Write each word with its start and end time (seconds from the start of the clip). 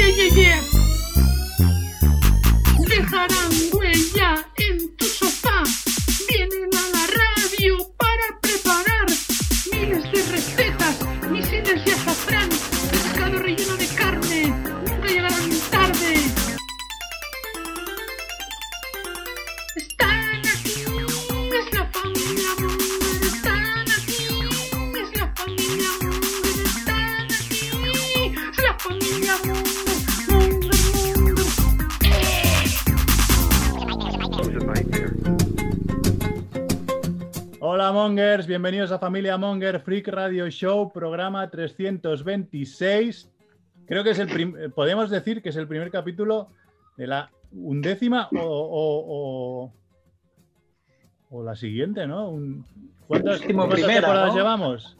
yeah, 0.00 0.06
yeah, 0.16 0.34
yeah. 0.34 0.69
Bienvenidos 38.50 38.90
a 38.90 38.98
Familia 38.98 39.36
Monger 39.38 39.78
Freak 39.78 40.08
Radio 40.08 40.48
Show, 40.50 40.90
programa 40.92 41.48
326. 41.48 43.30
Creo 43.86 44.02
que 44.02 44.10
es 44.10 44.18
el 44.18 44.28
eh, 44.58 44.68
podemos 44.70 45.08
decir 45.08 45.40
que 45.40 45.50
es 45.50 45.56
el 45.56 45.68
primer 45.68 45.88
capítulo 45.92 46.48
de 46.96 47.06
la 47.06 47.30
undécima 47.52 48.28
o, 48.36 48.40
o- 48.40 49.04
o- 49.68 49.72
o 51.30 51.44
la 51.44 51.54
siguiente, 51.54 52.08
¿no? 52.08 52.28
Un- 52.30 52.64
¿Cuántas, 53.06 53.40
cuántas 53.40 53.68
primera, 53.78 54.00
temporadas 54.00 54.30
¿no? 54.30 54.36
llevamos? 54.36 54.96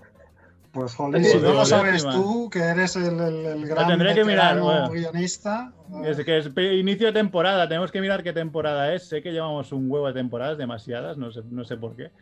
Pues 0.71 0.95
jolín, 0.95 1.25
Sí, 1.25 1.33
si 1.33 1.39
no 1.39 1.53
lo 1.53 1.65
sabes 1.65 2.07
tú, 2.07 2.49
que 2.51 2.61
eres 2.61 2.95
el, 2.95 3.19
el- 3.19 3.47
el 3.47 3.67
gran 3.67 3.89
tendré 3.89 4.15
que 4.15 4.25
mirar, 4.25 4.61
bueno. 4.61 4.91
guionista. 4.91 5.73
Es 6.05 6.25
que 6.25 6.39
es 6.39 6.47
inicio 6.57 7.09
de 7.09 7.13
temporada, 7.15 7.67
tenemos 7.67 7.91
que 7.91 8.01
mirar 8.01 8.23
qué 8.23 8.33
temporada 8.33 8.95
es. 8.95 9.09
Sé 9.09 9.21
que 9.23 9.33
llevamos 9.33 9.73
un 9.73 9.91
huevo 9.91 10.07
de 10.07 10.13
temporadas, 10.13 10.57
demasiadas, 10.57 11.19
no 11.19 11.33
sé, 11.33 11.41
no 11.51 11.65
sé 11.65 11.77
por 11.77 11.97
qué. 11.97 12.13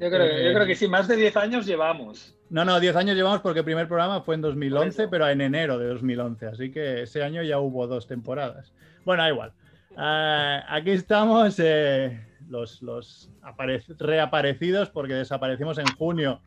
Yo 0.00 0.08
creo, 0.08 0.22
Eh, 0.24 0.44
yo 0.46 0.54
creo 0.54 0.66
que 0.66 0.74
sí, 0.74 0.88
más 0.88 1.06
de 1.06 1.16
10 1.16 1.36
años 1.36 1.66
llevamos. 1.66 2.34
No, 2.48 2.64
no, 2.64 2.80
10 2.80 2.96
años 2.96 3.14
llevamos 3.16 3.40
porque 3.42 3.60
el 3.60 3.64
primer 3.64 3.86
programa 3.86 4.22
fue 4.22 4.34
en 4.34 4.40
2011, 4.40 4.84
Por 4.96 5.02
eso. 5.02 5.10
pero 5.10 5.28
en 5.28 5.40
enero 5.40 5.78
de 5.78 5.86
2011, 5.88 6.46
así 6.46 6.72
que 6.72 7.02
ese 7.02 7.22
año 7.22 7.42
ya 7.42 7.58
hubo 7.60 7.86
dos 7.86 8.06
temporadas. 8.06 8.72
Bueno, 9.04 9.28
igual. 9.28 9.52
Ah, 9.96 10.64
aquí 10.68 10.90
estamos 10.90 11.56
eh, 11.62 12.18
los, 12.48 12.80
los 12.82 13.30
apare- 13.42 13.84
reaparecidos 13.98 14.88
porque 14.90 15.14
desaparecimos 15.14 15.78
en 15.78 15.86
junio. 15.98 16.40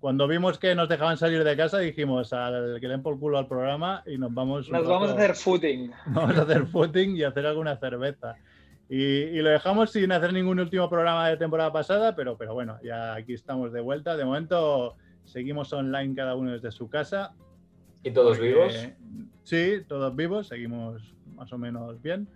Cuando 0.00 0.28
vimos 0.28 0.58
que 0.58 0.74
nos 0.74 0.88
dejaban 0.88 1.16
salir 1.16 1.42
de 1.42 1.56
casa 1.56 1.78
dijimos 1.78 2.32
al 2.32 2.78
que 2.80 2.88
le 2.88 2.98
por 2.98 3.18
culo 3.18 3.38
al 3.38 3.46
programa 3.46 4.02
y 4.06 4.18
nos 4.18 4.32
vamos. 4.32 4.68
Nos 4.70 4.86
vamos 4.86 5.10
a 5.10 5.14
hacer 5.14 5.34
footing. 5.34 5.90
Vamos 6.06 6.36
a 6.38 6.42
hacer 6.42 6.66
footing 6.66 7.16
y 7.16 7.24
hacer 7.24 7.46
alguna 7.46 7.76
cerveza. 7.76 8.36
Y, 8.88 9.02
y 9.02 9.42
lo 9.42 9.50
dejamos 9.50 9.90
sin 9.90 10.12
hacer 10.12 10.32
ningún 10.32 10.60
último 10.60 10.88
programa 10.88 11.28
de 11.28 11.36
temporada 11.36 11.72
pasada, 11.72 12.14
pero, 12.14 12.36
pero 12.36 12.54
bueno, 12.54 12.78
ya 12.84 13.14
aquí 13.14 13.32
estamos 13.34 13.72
de 13.72 13.80
vuelta. 13.80 14.16
De 14.16 14.24
momento 14.24 14.94
seguimos 15.24 15.72
online 15.72 16.14
cada 16.14 16.34
uno 16.36 16.52
desde 16.52 16.70
su 16.70 16.88
casa. 16.88 17.32
¿Y 18.04 18.12
todos 18.12 18.36
porque- 18.38 18.48
vivos? 18.52 18.88
Sí, 19.42 19.82
todos 19.88 20.14
vivos, 20.14 20.48
seguimos 20.48 21.14
más 21.34 21.52
o 21.52 21.58
menos 21.58 22.00
bien. 22.00 22.28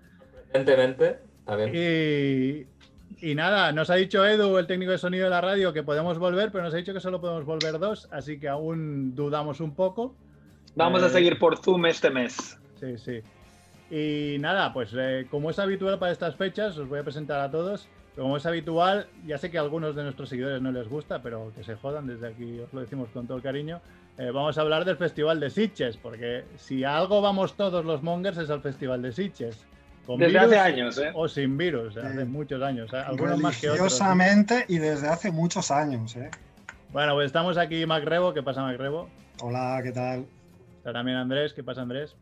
Evidentemente, 0.52 1.18
está 1.40 1.54
bien. 1.56 1.70
Y, 1.72 2.66
y 3.30 3.34
nada, 3.36 3.70
nos 3.72 3.90
ha 3.90 3.94
dicho 3.94 4.24
Edu, 4.26 4.58
el 4.58 4.66
técnico 4.66 4.90
de 4.92 4.98
sonido 4.98 5.24
de 5.24 5.30
la 5.30 5.40
radio, 5.40 5.72
que 5.72 5.82
podemos 5.84 6.18
volver, 6.18 6.50
pero 6.50 6.64
nos 6.64 6.74
ha 6.74 6.78
dicho 6.78 6.92
que 6.92 7.00
solo 7.00 7.20
podemos 7.20 7.44
volver 7.44 7.78
dos, 7.78 8.08
así 8.10 8.40
que 8.40 8.48
aún 8.48 9.14
dudamos 9.14 9.60
un 9.60 9.74
poco. 9.74 10.16
Vamos 10.74 11.02
a 11.02 11.06
Eh, 11.06 11.10
seguir 11.10 11.38
por 11.38 11.56
Zoom 11.58 11.86
este 11.86 12.10
mes. 12.10 12.58
Sí, 12.80 12.96
sí. 12.98 13.20
Y 13.90 14.36
nada, 14.38 14.72
pues 14.72 14.94
eh, 14.96 15.26
como 15.30 15.50
es 15.50 15.58
habitual 15.58 15.98
para 15.98 16.12
estas 16.12 16.36
fechas, 16.36 16.78
os 16.78 16.88
voy 16.88 17.00
a 17.00 17.02
presentar 17.02 17.40
a 17.40 17.50
todos. 17.50 17.88
Como 18.16 18.36
es 18.36 18.46
habitual, 18.46 19.06
ya 19.26 19.38
sé 19.38 19.50
que 19.50 19.58
a 19.58 19.62
algunos 19.62 19.96
de 19.96 20.02
nuestros 20.02 20.28
seguidores 20.28 20.60
no 20.60 20.72
les 20.72 20.88
gusta, 20.88 21.22
pero 21.22 21.52
que 21.56 21.64
se 21.64 21.74
jodan, 21.74 22.06
desde 22.06 22.28
aquí 22.28 22.60
os 22.60 22.72
lo 22.72 22.80
decimos 22.80 23.08
con 23.12 23.26
todo 23.26 23.36
el 23.36 23.42
cariño. 23.42 23.80
Eh, 24.18 24.30
vamos 24.30 24.58
a 24.58 24.60
hablar 24.60 24.84
del 24.84 24.96
Festival 24.96 25.40
de 25.40 25.50
Sitges, 25.50 25.96
porque 25.96 26.44
si 26.56 26.84
a 26.84 26.96
algo 26.98 27.20
vamos 27.20 27.54
todos 27.54 27.84
los 27.84 28.02
mongers 28.02 28.38
es 28.38 28.50
al 28.50 28.60
Festival 28.60 29.00
de 29.02 29.12
Sitges. 29.12 29.64
Con 30.06 30.18
Desde 30.18 30.32
virus 30.32 30.46
hace 30.46 30.58
años, 30.58 30.98
¿eh? 30.98 31.12
O 31.14 31.28
sin 31.28 31.56
virus, 31.56 31.96
hace 31.96 32.24
muchos 32.24 32.62
años, 32.62 32.92
¿eh? 32.92 32.98
algunos 32.98 33.38
más 33.38 33.60
que 33.60 33.70
otros. 33.70 34.00
Y 34.68 34.78
desde 34.78 35.08
hace 35.08 35.30
muchos 35.30 35.70
años. 35.70 36.16
¿eh? 36.16 36.30
Bueno, 36.92 37.14
pues 37.14 37.26
estamos 37.26 37.56
aquí 37.58 37.86
Mac 37.86 38.04
Rebo, 38.04 38.34
¿qué 38.34 38.42
pasa 38.42 38.62
Mac 38.62 38.76
Rebo? 38.76 39.08
Hola, 39.40 39.80
¿qué 39.82 39.92
tal? 39.92 40.26
Está 40.78 40.92
también 40.92 41.16
Andrés, 41.16 41.52
¿qué 41.52 41.62
pasa 41.62 41.82
Andrés? 41.82 42.16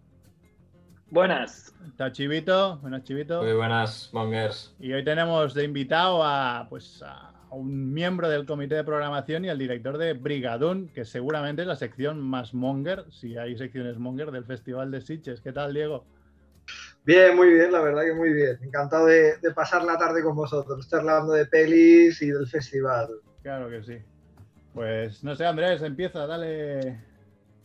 Buenas. 1.10 1.74
Está 1.86 2.12
Chivito, 2.12 2.78
buenas 2.78 3.02
Chivito. 3.02 3.42
Muy 3.42 3.54
buenas, 3.54 4.10
Mongers. 4.12 4.74
Y 4.78 4.92
hoy 4.92 5.02
tenemos 5.04 5.54
de 5.54 5.64
invitado 5.64 6.22
a, 6.22 6.66
pues, 6.69 7.02
a 7.02 7.32
un 7.50 7.94
miembro 7.94 8.28
del 8.28 8.44
comité 8.44 8.74
de 8.74 8.84
programación 8.84 9.46
y 9.46 9.48
al 9.48 9.58
director 9.58 9.96
de 9.96 10.12
Brigadún, 10.12 10.88
que 10.88 11.06
seguramente 11.06 11.62
es 11.62 11.69
la 11.69 11.76
sección 11.76 12.20
más 12.20 12.52
monger, 12.52 13.06
si 13.10 13.38
hay 13.38 13.56
secciones 13.56 13.98
monger, 13.98 14.30
del 14.30 14.44
Festival 14.44 14.91
de 14.91 15.00
Sitges. 15.00 15.41
¿Qué 15.41 15.52
tal, 15.52 15.72
Diego? 15.72 16.04
Bien, 17.04 17.34
muy 17.34 17.54
bien, 17.54 17.72
la 17.72 17.80
verdad 17.80 18.02
que 18.02 18.12
muy 18.12 18.34
bien. 18.34 18.58
Encantado 18.62 19.06
de, 19.06 19.38
de 19.38 19.50
pasar 19.52 19.84
la 19.84 19.96
tarde 19.96 20.22
con 20.22 20.36
vosotros, 20.36 20.90
charlando 20.90 21.32
de 21.32 21.46
pelis 21.46 22.20
y 22.20 22.30
del 22.30 22.46
festival. 22.46 23.08
Claro 23.42 23.70
que 23.70 23.82
sí. 23.82 23.96
Pues 24.75 25.25
no 25.25 25.34
sé, 25.34 25.46
Andrés, 25.46 25.80
empieza, 25.80 26.26
dale. 26.26 27.00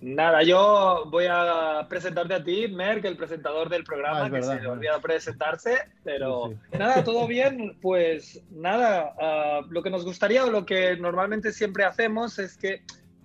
Nada, 0.04 0.44
yo 0.44 1.06
voy 1.08 1.28
a 1.30 1.86
presentarte 1.88 2.34
a 2.34 2.44
ti, 2.44 2.68
Merck, 2.68 3.06
el 3.06 3.16
presentador 3.16 3.70
del 3.70 3.86
programa, 3.86 4.24
Ah, 4.24 4.26
que 4.26 4.32
verdad, 4.32 4.58
se 4.58 4.62
le 4.62 4.68
olvidó 4.68 5.00
presentarse, 5.00 5.78
pero 6.04 6.50
Sí, 6.50 6.56
sí. 6.74 6.78
nada, 6.78 7.04
todo 7.06 7.26
bien. 7.26 7.78
Pues 7.82 8.44
nada, 8.52 9.16
ah, 9.18 9.62
lo 9.70 9.82
que 9.82 9.90
nos 9.90 10.04
gustaría 10.04 10.44
o 10.44 10.52
lo 10.52 10.66
que 10.66 10.98
normalmente 10.98 11.54
siempre 11.54 11.86
hacemos 11.86 12.38
es 12.38 12.58
que, 12.58 12.82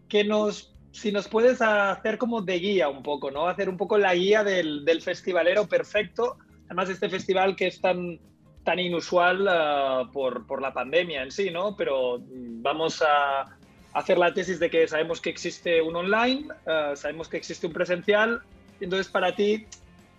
que 0.09 0.22
nos, 0.22 0.72
si 0.93 1.11
nos 1.11 1.27
puedes 1.27 1.61
hacer 1.61 2.17
como 2.17 2.43
de 2.43 2.61
guía 2.61 2.88
un 2.88 3.03
poco, 3.03 3.33
¿no? 3.33 3.49
Hacer 3.49 3.69
un 3.69 3.77
poco 3.77 3.99
la 3.99 4.15
guía 4.15 4.44
del, 4.44 4.84
del 4.84 5.03
festivalero 5.03 5.67
perfecto. 5.67 6.37
Además, 6.67 6.91
este 6.91 7.09
festival 7.09 7.56
que 7.56 7.67
es 7.67 7.81
tan, 7.81 8.21
tan 8.62 8.78
inusual 8.78 9.49
ah, 9.49 10.09
por, 10.12 10.47
por 10.47 10.62
la 10.62 10.72
pandemia 10.72 11.25
en 11.25 11.33
sí, 11.33 11.50
¿no? 11.50 11.75
Pero 11.77 12.21
mm, 12.21 12.62
vamos 12.62 13.03
a 13.03 13.58
hacer 13.93 14.19
la 14.19 14.32
tesis 14.32 14.59
de 14.59 14.71
que 14.71 14.87
sabemos 14.87 15.21
que 15.21 15.31
existe 15.31 15.81
un 15.81 15.97
online, 15.97 16.49
ah, 16.66 16.93
sabemos 16.94 17.28
que 17.28 17.37
existe 17.37 17.66
un 17.66 17.72
presencial, 17.72 18.43
entonces 18.81 19.09
para 19.09 19.34
ti, 19.34 19.66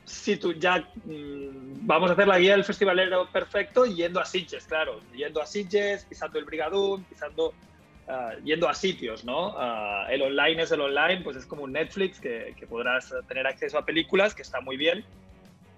si 0.06 0.38
tú 0.38 0.54
ya 0.54 0.78
mm, 1.06 1.86
vamos 1.86 2.10
a 2.10 2.14
hacer 2.14 2.28
la 2.28 2.40
guía 2.40 2.54
del 2.54 2.64
festivalero 2.64 3.30
perfecto 3.32 3.86
yendo 3.86 4.20
a 4.20 4.26
Sitges, 4.26 4.66
claro, 4.66 5.00
yendo 5.16 5.42
a 5.42 5.46
Sitges, 5.46 6.04
pisando 6.06 6.40
el 6.40 6.46
Brigadún, 6.46 7.04
pisando, 7.04 7.54
ah, 8.08 8.34
yendo 8.44 8.68
a 8.68 8.74
sitios, 8.74 9.24
¿no? 9.24 9.56
Ah, 9.58 10.08
el 10.10 10.22
online 10.22 10.64
es 10.64 10.72
el 10.72 10.82
online, 10.82 11.22
pues 11.22 11.38
es 11.38 11.46
como 11.46 11.64
un 11.64 11.74
Netflix 11.74 12.20
que 12.20 12.68
podrás 12.68 13.14
tener 13.28 13.46
acceso 13.46 13.78
a 13.78 13.86
películas, 13.86 14.34
que 14.34 14.42
está 14.42 14.62
muy 14.62 14.78
bien. 14.78 15.06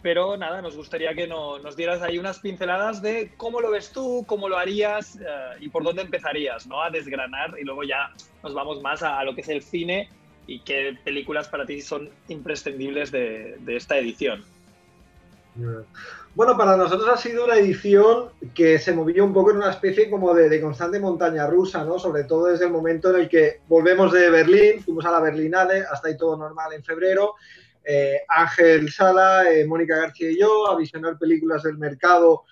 Pero 0.03 0.35
nada, 0.35 0.61
nos 0.63 0.75
gustaría 0.75 1.13
que 1.13 1.27
no- 1.27 1.59
nos 1.59 1.75
dieras 1.75 2.01
ahí 2.01 2.17
unas 2.17 2.39
pinceladas 2.39 3.01
de 3.03 3.33
cómo 3.37 3.61
lo 3.61 3.69
ves 3.69 3.91
tú, 3.91 4.23
cómo 4.27 4.49
lo 4.49 4.57
harías 4.57 5.15
eh, 5.17 5.21
y 5.59 5.69
por 5.69 5.83
dónde 5.83 6.01
empezarías, 6.01 6.65
¿no? 6.65 6.81
A 6.81 6.89
desgranar 6.89 7.53
y 7.59 7.63
luego 7.63 7.83
ya 7.83 8.09
nos 8.41 8.53
vamos 8.53 8.81
más 8.81 9.03
a, 9.03 9.19
a 9.19 9.23
lo 9.23 9.35
que 9.35 9.41
es 9.41 9.49
el 9.49 9.61
cine 9.61 10.09
y 10.47 10.61
qué 10.61 10.97
películas 11.05 11.47
para 11.49 11.65
ti 11.67 11.81
son 11.81 12.09
imprescindibles 12.29 13.11
de, 13.11 13.57
de 13.59 13.75
esta 13.75 13.95
edición. 13.97 14.43
Bueno, 16.33 16.57
para 16.57 16.77
nosotros 16.77 17.09
ha 17.09 17.17
sido 17.17 17.43
una 17.43 17.57
edición 17.57 18.29
que 18.55 18.79
se 18.79 18.93
movió 18.93 19.25
un 19.25 19.33
poco 19.33 19.51
en 19.51 19.57
una 19.57 19.69
especie 19.69 20.09
como 20.09 20.33
de, 20.33 20.47
de 20.47 20.61
constante 20.61 20.97
montaña 20.99 21.45
rusa, 21.45 21.83
¿no? 21.83 21.99
Sobre 21.99 22.23
todo 22.23 22.45
desde 22.45 22.65
el 22.65 22.71
momento 22.71 23.13
en 23.13 23.21
el 23.23 23.29
que 23.29 23.59
volvemos 23.67 24.13
de 24.13 24.29
Berlín, 24.29 24.81
fuimos 24.81 25.05
a 25.05 25.11
la 25.11 25.19
Berlinale, 25.19 25.83
hasta 25.91 26.07
ahí 26.07 26.17
todo 26.17 26.37
normal 26.37 26.71
en 26.73 26.83
febrero. 26.83 27.35
Eh, 27.83 28.21
Ángel 28.27 28.91
Sala, 28.91 29.51
eh, 29.51 29.65
Mónica 29.65 29.97
García 29.97 30.31
y 30.31 30.39
yo 30.39 30.69
a 30.69 30.77
visionar 30.77 31.17
películas 31.17 31.63
del 31.63 31.77
mercado 31.77 32.43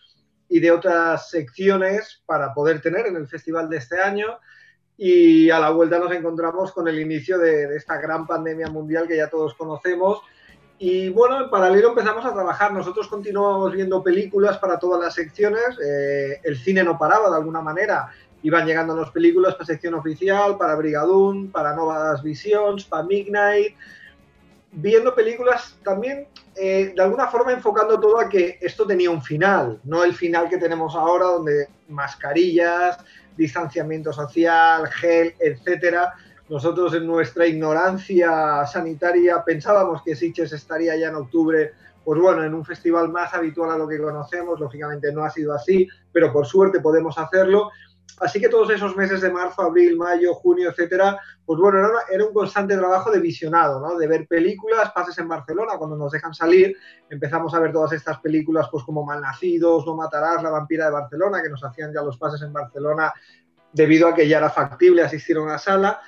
y 0.48 0.60
de 0.60 0.72
otras 0.72 1.30
secciones 1.30 2.24
para 2.26 2.54
poder 2.54 2.82
tener 2.82 3.06
en 3.06 3.16
el 3.16 3.28
festival 3.28 3.70
de 3.70 3.78
este 3.78 4.02
año. 4.02 4.40
Y 4.98 5.50
a 5.50 5.60
la 5.60 5.70
vuelta 5.70 6.00
nos 6.00 6.12
encontramos 6.12 6.72
con 6.72 6.88
el 6.88 7.00
inicio 7.00 7.38
de, 7.38 7.76
esta 7.76 7.98
gran 8.02 8.28
pandemia 8.28 8.68
mundial 8.68 9.08
que 9.08 9.18
ya 9.18 9.30
todos 9.30 9.54
conocemos 9.54 10.22
y 10.82 11.10
bueno, 11.10 11.44
en 11.44 11.50
paralelo 11.50 11.90
empezamos 11.90 12.26
a 12.26 12.34
trabajar. 12.34 12.72
Nosotros 12.72 13.10
continuábamos 13.10 13.74
viendo 13.74 14.02
películas 14.02 14.58
para 14.60 14.80
todas 14.80 15.02
las 15.02 15.14
secciones. 15.14 15.78
Eh, 15.86 16.40
el 16.42 16.58
cine 16.58 16.86
no 16.86 16.98
paraba 16.98 17.30
de 17.30 17.36
alguna 17.36 17.62
manera. 17.62 18.10
Iban 18.44 18.66
llegándonos 18.66 19.12
películas 19.12 19.56
para 19.56 19.66
sección 19.66 19.94
oficial, 19.96 20.58
para 20.58 20.76
Brigadoon, 20.76 21.52
para 21.52 21.76
Novas 21.76 22.24
Visions, 22.24 22.86
para 22.86 23.04
Midnight. 23.04 23.76
Viendo 24.72 25.16
películas 25.16 25.78
también, 25.84 26.28
eh, 26.56 26.94
de 26.96 27.02
alguna 27.02 27.28
forma 27.28 27.52
enfocando 27.52 28.00
todo 28.00 28.20
a 28.20 28.30
que 28.30 28.60
esto 28.62 28.86
tenía 28.86 29.10
un 29.10 29.22
final, 29.22 29.80
no 29.84 30.04
el 30.04 30.14
final 30.14 30.48
que 30.48 30.58
tenemos 30.58 30.96
ahora, 30.96 31.26
donde 31.26 31.68
mascarillas, 31.88 32.98
distanciamiento 33.36 34.14
social, 34.14 34.88
gel, 34.88 35.34
etcétera, 35.40 36.14
Nosotros 36.50 36.96
en 36.96 37.06
nuestra 37.06 37.46
ignorancia 37.46 38.66
sanitaria 38.66 39.44
pensábamos 39.46 40.02
que 40.04 40.16
Sitges 40.16 40.52
estaría 40.52 40.96
ya 40.98 41.10
en 41.10 41.16
octubre, 41.16 41.74
pues 42.04 42.20
bueno, 42.20 42.44
en 42.44 42.56
un 42.56 42.66
festival 42.66 43.10
más 43.10 43.34
habitual 43.36 43.70
a 43.72 43.78
lo 43.78 43.88
que 43.88 44.00
conocemos, 44.00 44.60
lógicamente 44.60 45.12
no 45.14 45.24
ha 45.24 45.30
sido 45.30 45.54
así, 45.54 45.88
pero 46.12 46.34
por 46.34 46.48
suerte 46.48 46.80
podemos 46.80 47.18
hacerlo. 47.20 47.70
Así 48.20 48.40
que 48.40 48.50
todos 48.50 48.70
esos 48.72 48.96
meses 48.96 49.22
de 49.22 49.32
marzo, 49.32 49.62
abril, 49.62 49.98
mayo, 49.98 50.34
junio, 50.34 50.70
etcétera, 50.70 51.18
pues 51.46 51.60
bueno, 51.60 51.80
era, 52.12 52.26
un 52.26 52.34
constante 52.34 52.76
trabajo 52.76 53.12
de 53.12 53.20
visionado, 53.20 53.80
¿no? 53.80 53.98
De 53.98 54.08
ver 54.08 54.28
películas, 54.28 54.92
pases 54.92 55.18
en 55.20 55.28
Barcelona, 55.28 55.78
cuando 55.78 55.96
nos 55.96 56.12
dejan 56.12 56.34
salir, 56.34 56.76
empezamos 57.10 57.54
a 57.54 57.60
ver 57.60 57.72
todas 57.72 57.94
estas 57.94 58.20
películas, 58.20 58.68
pues 58.72 58.84
como 58.84 59.06
Malnacidos, 59.06 59.86
No 59.86 59.96
Matarás, 59.96 60.44
La 60.44 60.50
Vampira 60.50 60.86
de 60.86 60.92
Barcelona, 60.92 61.42
que 61.42 61.50
nos 61.50 61.64
hacían 61.64 61.94
ya 61.94 62.02
los 62.02 62.18
pases 62.18 62.42
en 62.42 62.54
Barcelona 62.54 63.14
debido 63.72 64.08
a 64.08 64.16
que 64.16 64.28
ya 64.28 64.40
era 64.40 64.50
factible 64.50 65.02
asistir 65.02 65.38
a 65.38 65.42
una 65.42 65.58
sala. 65.58 66.02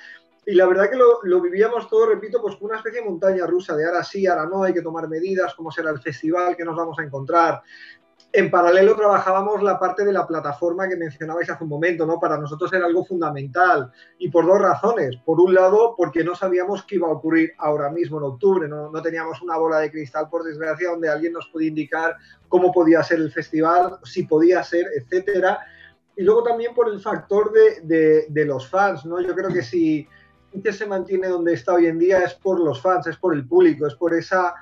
Y 0.45 0.55
la 0.55 0.65
verdad 0.65 0.89
que 0.89 0.95
lo, 0.95 1.19
lo 1.23 1.39
vivíamos 1.39 1.87
todo, 1.87 2.07
repito, 2.07 2.41
pues 2.41 2.55
como 2.55 2.69
una 2.69 2.77
especie 2.77 3.01
de 3.01 3.07
montaña 3.07 3.45
rusa, 3.45 3.75
de 3.75 3.85
ahora 3.85 4.03
sí, 4.03 4.25
ahora 4.25 4.47
no, 4.47 4.63
hay 4.63 4.73
que 4.73 4.81
tomar 4.81 5.07
medidas, 5.07 5.53
cómo 5.53 5.71
será 5.71 5.91
el 5.91 6.01
festival, 6.01 6.57
qué 6.57 6.65
nos 6.65 6.75
vamos 6.75 6.97
a 6.97 7.03
encontrar. 7.03 7.61
En 8.33 8.49
paralelo 8.49 8.95
trabajábamos 8.95 9.61
la 9.61 9.77
parte 9.77 10.05
de 10.05 10.13
la 10.13 10.25
plataforma 10.25 10.87
que 10.87 10.95
mencionabais 10.95 11.49
hace 11.49 11.65
un 11.65 11.69
momento, 11.69 12.05
¿no? 12.05 12.17
Para 12.17 12.37
nosotros 12.37 12.71
era 12.71 12.85
algo 12.85 13.03
fundamental 13.03 13.91
y 14.19 14.29
por 14.29 14.45
dos 14.45 14.57
razones. 14.59 15.17
Por 15.25 15.41
un 15.41 15.53
lado, 15.53 15.95
porque 15.97 16.23
no 16.23 16.33
sabíamos 16.33 16.83
qué 16.83 16.95
iba 16.95 17.09
a 17.09 17.11
ocurrir 17.11 17.51
ahora 17.57 17.89
mismo 17.89 18.19
en 18.19 18.23
octubre, 18.23 18.69
no, 18.69 18.89
teníamos 19.01 19.41
una 19.41 19.57
bola 19.57 19.79
de 19.79 19.91
cristal, 19.91 20.29
por 20.29 20.43
desgracia, 20.43 20.91
donde 20.91 21.09
alguien 21.09 21.33
nos 21.33 21.47
podía 21.47 21.67
indicar 21.67 22.15
cómo 22.47 22.71
podía 22.71 23.03
ser 23.03 23.19
el 23.19 23.31
festival, 23.33 23.97
si 24.03 24.23
podía 24.23 24.63
ser, 24.63 24.85
etcétera. 24.95 25.59
Y 26.15 26.23
luego 26.23 26.43
también 26.43 26.73
por 26.73 26.87
el 26.87 27.01
factor 27.01 27.51
de, 27.51 27.81
de- 27.83 28.25
de 28.29 28.45
los 28.45 28.69
fans, 28.69 29.05
¿no? 29.05 29.19
Yo 29.19 29.35
creo 29.35 29.49
que 29.49 29.61
si 29.61 30.07
se 30.71 30.85
mantiene 30.85 31.27
donde 31.27 31.53
está 31.53 31.73
hoy 31.73 31.87
en 31.87 31.99
día 31.99 32.23
es 32.23 32.33
por 32.35 32.61
los 32.61 32.81
fans, 32.81 33.07
es 33.07 33.17
por 33.17 33.33
el 33.33 33.45
público, 33.45 33.87
es 33.87 33.95
por 33.95 34.13
esa 34.13 34.53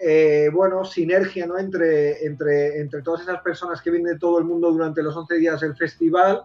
eh, 0.00 0.50
bueno, 0.52 0.84
sinergia 0.84 1.46
¿no? 1.46 1.58
entre, 1.58 2.24
entre, 2.24 2.80
entre 2.80 3.02
todas 3.02 3.22
esas 3.22 3.40
personas 3.40 3.80
que 3.80 3.90
vienen 3.90 4.14
de 4.14 4.18
todo 4.18 4.38
el 4.38 4.44
mundo 4.44 4.70
durante 4.70 5.02
los 5.02 5.16
11 5.16 5.36
días 5.36 5.60
del 5.60 5.76
festival 5.76 6.42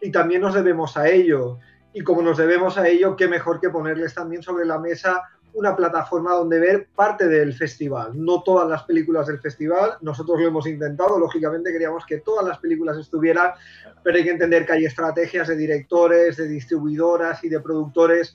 y 0.00 0.10
también 0.10 0.40
nos 0.40 0.54
debemos 0.54 0.96
a 0.96 1.08
ello. 1.08 1.58
Y 1.92 2.02
como 2.02 2.22
nos 2.22 2.38
debemos 2.38 2.78
a 2.78 2.88
ello, 2.88 3.16
qué 3.16 3.28
mejor 3.28 3.60
que 3.60 3.70
ponerles 3.70 4.14
también 4.14 4.42
sobre 4.42 4.64
la 4.64 4.78
mesa 4.78 5.22
una 5.54 5.76
plataforma 5.76 6.32
donde 6.32 6.58
ver 6.58 6.88
parte 6.94 7.28
del 7.28 7.52
festival, 7.52 8.12
no 8.14 8.42
todas 8.42 8.68
las 8.68 8.84
películas 8.84 9.26
del 9.26 9.38
festival. 9.38 9.98
Nosotros 10.00 10.40
lo 10.40 10.48
hemos 10.48 10.66
intentado, 10.66 11.18
lógicamente 11.18 11.72
queríamos 11.72 12.06
que 12.06 12.18
todas 12.18 12.46
las 12.46 12.58
películas 12.58 12.96
estuvieran, 12.96 13.52
pero 14.02 14.16
hay 14.16 14.24
que 14.24 14.30
entender 14.30 14.64
que 14.64 14.72
hay 14.72 14.84
estrategias 14.86 15.48
de 15.48 15.56
directores, 15.56 16.36
de 16.36 16.48
distribuidoras 16.48 17.44
y 17.44 17.48
de 17.48 17.60
productores 17.60 18.34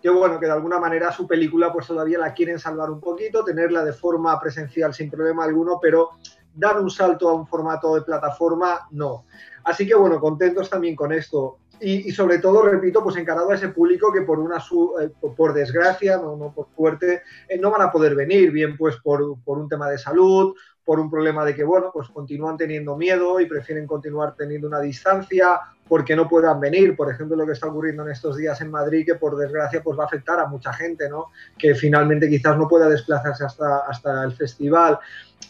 que 0.00 0.10
bueno, 0.10 0.38
que 0.38 0.46
de 0.46 0.52
alguna 0.52 0.78
manera 0.78 1.12
su 1.12 1.26
película 1.26 1.72
pues 1.72 1.86
todavía 1.86 2.18
la 2.18 2.34
quieren 2.34 2.58
salvar 2.58 2.90
un 2.90 3.00
poquito, 3.00 3.44
tenerla 3.44 3.84
de 3.84 3.92
forma 3.92 4.38
presencial 4.40 4.94
sin 4.94 5.10
problema 5.10 5.44
alguno, 5.44 5.78
pero 5.80 6.10
dar 6.54 6.80
un 6.80 6.90
salto 6.90 7.28
a 7.28 7.34
un 7.34 7.46
formato 7.46 7.94
de 7.94 8.02
plataforma, 8.02 8.88
no. 8.90 9.26
Así 9.64 9.86
que 9.86 9.94
bueno, 9.94 10.20
contentos 10.20 10.70
también 10.70 10.96
con 10.96 11.12
esto. 11.12 11.58
Y, 11.78 12.08
y 12.08 12.12
sobre 12.12 12.38
todo, 12.38 12.62
repito, 12.62 13.02
pues 13.02 13.16
encarado 13.16 13.50
a 13.50 13.54
ese 13.54 13.68
público 13.68 14.10
que 14.10 14.22
por 14.22 14.38
una 14.38 14.58
su, 14.58 14.94
eh, 14.98 15.10
por, 15.36 15.52
desgracia, 15.52 16.16
no, 16.16 16.34
no 16.34 16.52
por 16.54 16.68
suerte, 16.74 17.22
eh, 17.48 17.58
no 17.58 17.70
van 17.70 17.82
a 17.82 17.92
poder 17.92 18.14
venir, 18.14 18.50
bien 18.50 18.78
pues 18.78 18.96
por, 18.96 19.38
por 19.44 19.58
un 19.58 19.68
tema 19.68 19.90
de 19.90 19.98
salud, 19.98 20.54
por 20.86 21.00
un 21.00 21.10
problema 21.10 21.44
de 21.44 21.52
que, 21.52 21.64
bueno, 21.64 21.90
pues 21.92 22.08
continúan 22.10 22.56
teniendo 22.56 22.96
miedo 22.96 23.40
y 23.40 23.46
prefieren 23.46 23.88
continuar 23.88 24.36
teniendo 24.36 24.68
una 24.68 24.78
distancia 24.78 25.58
porque 25.88 26.14
no 26.14 26.28
puedan 26.28 26.60
venir. 26.60 26.94
Por 26.94 27.10
ejemplo, 27.10 27.36
lo 27.36 27.44
que 27.44 27.52
está 27.52 27.66
ocurriendo 27.66 28.04
en 28.04 28.12
estos 28.12 28.36
días 28.36 28.60
en 28.60 28.70
Madrid, 28.70 29.04
que 29.04 29.16
por 29.16 29.36
desgracia 29.36 29.82
pues 29.82 29.98
va 29.98 30.04
a 30.04 30.06
afectar 30.06 30.38
a 30.38 30.46
mucha 30.46 30.72
gente, 30.72 31.08
¿no? 31.10 31.32
Que 31.58 31.74
finalmente 31.74 32.28
quizás 32.28 32.56
no 32.56 32.68
pueda 32.68 32.88
desplazarse 32.88 33.44
hasta, 33.44 33.78
hasta 33.78 34.22
el 34.22 34.32
festival. 34.32 34.96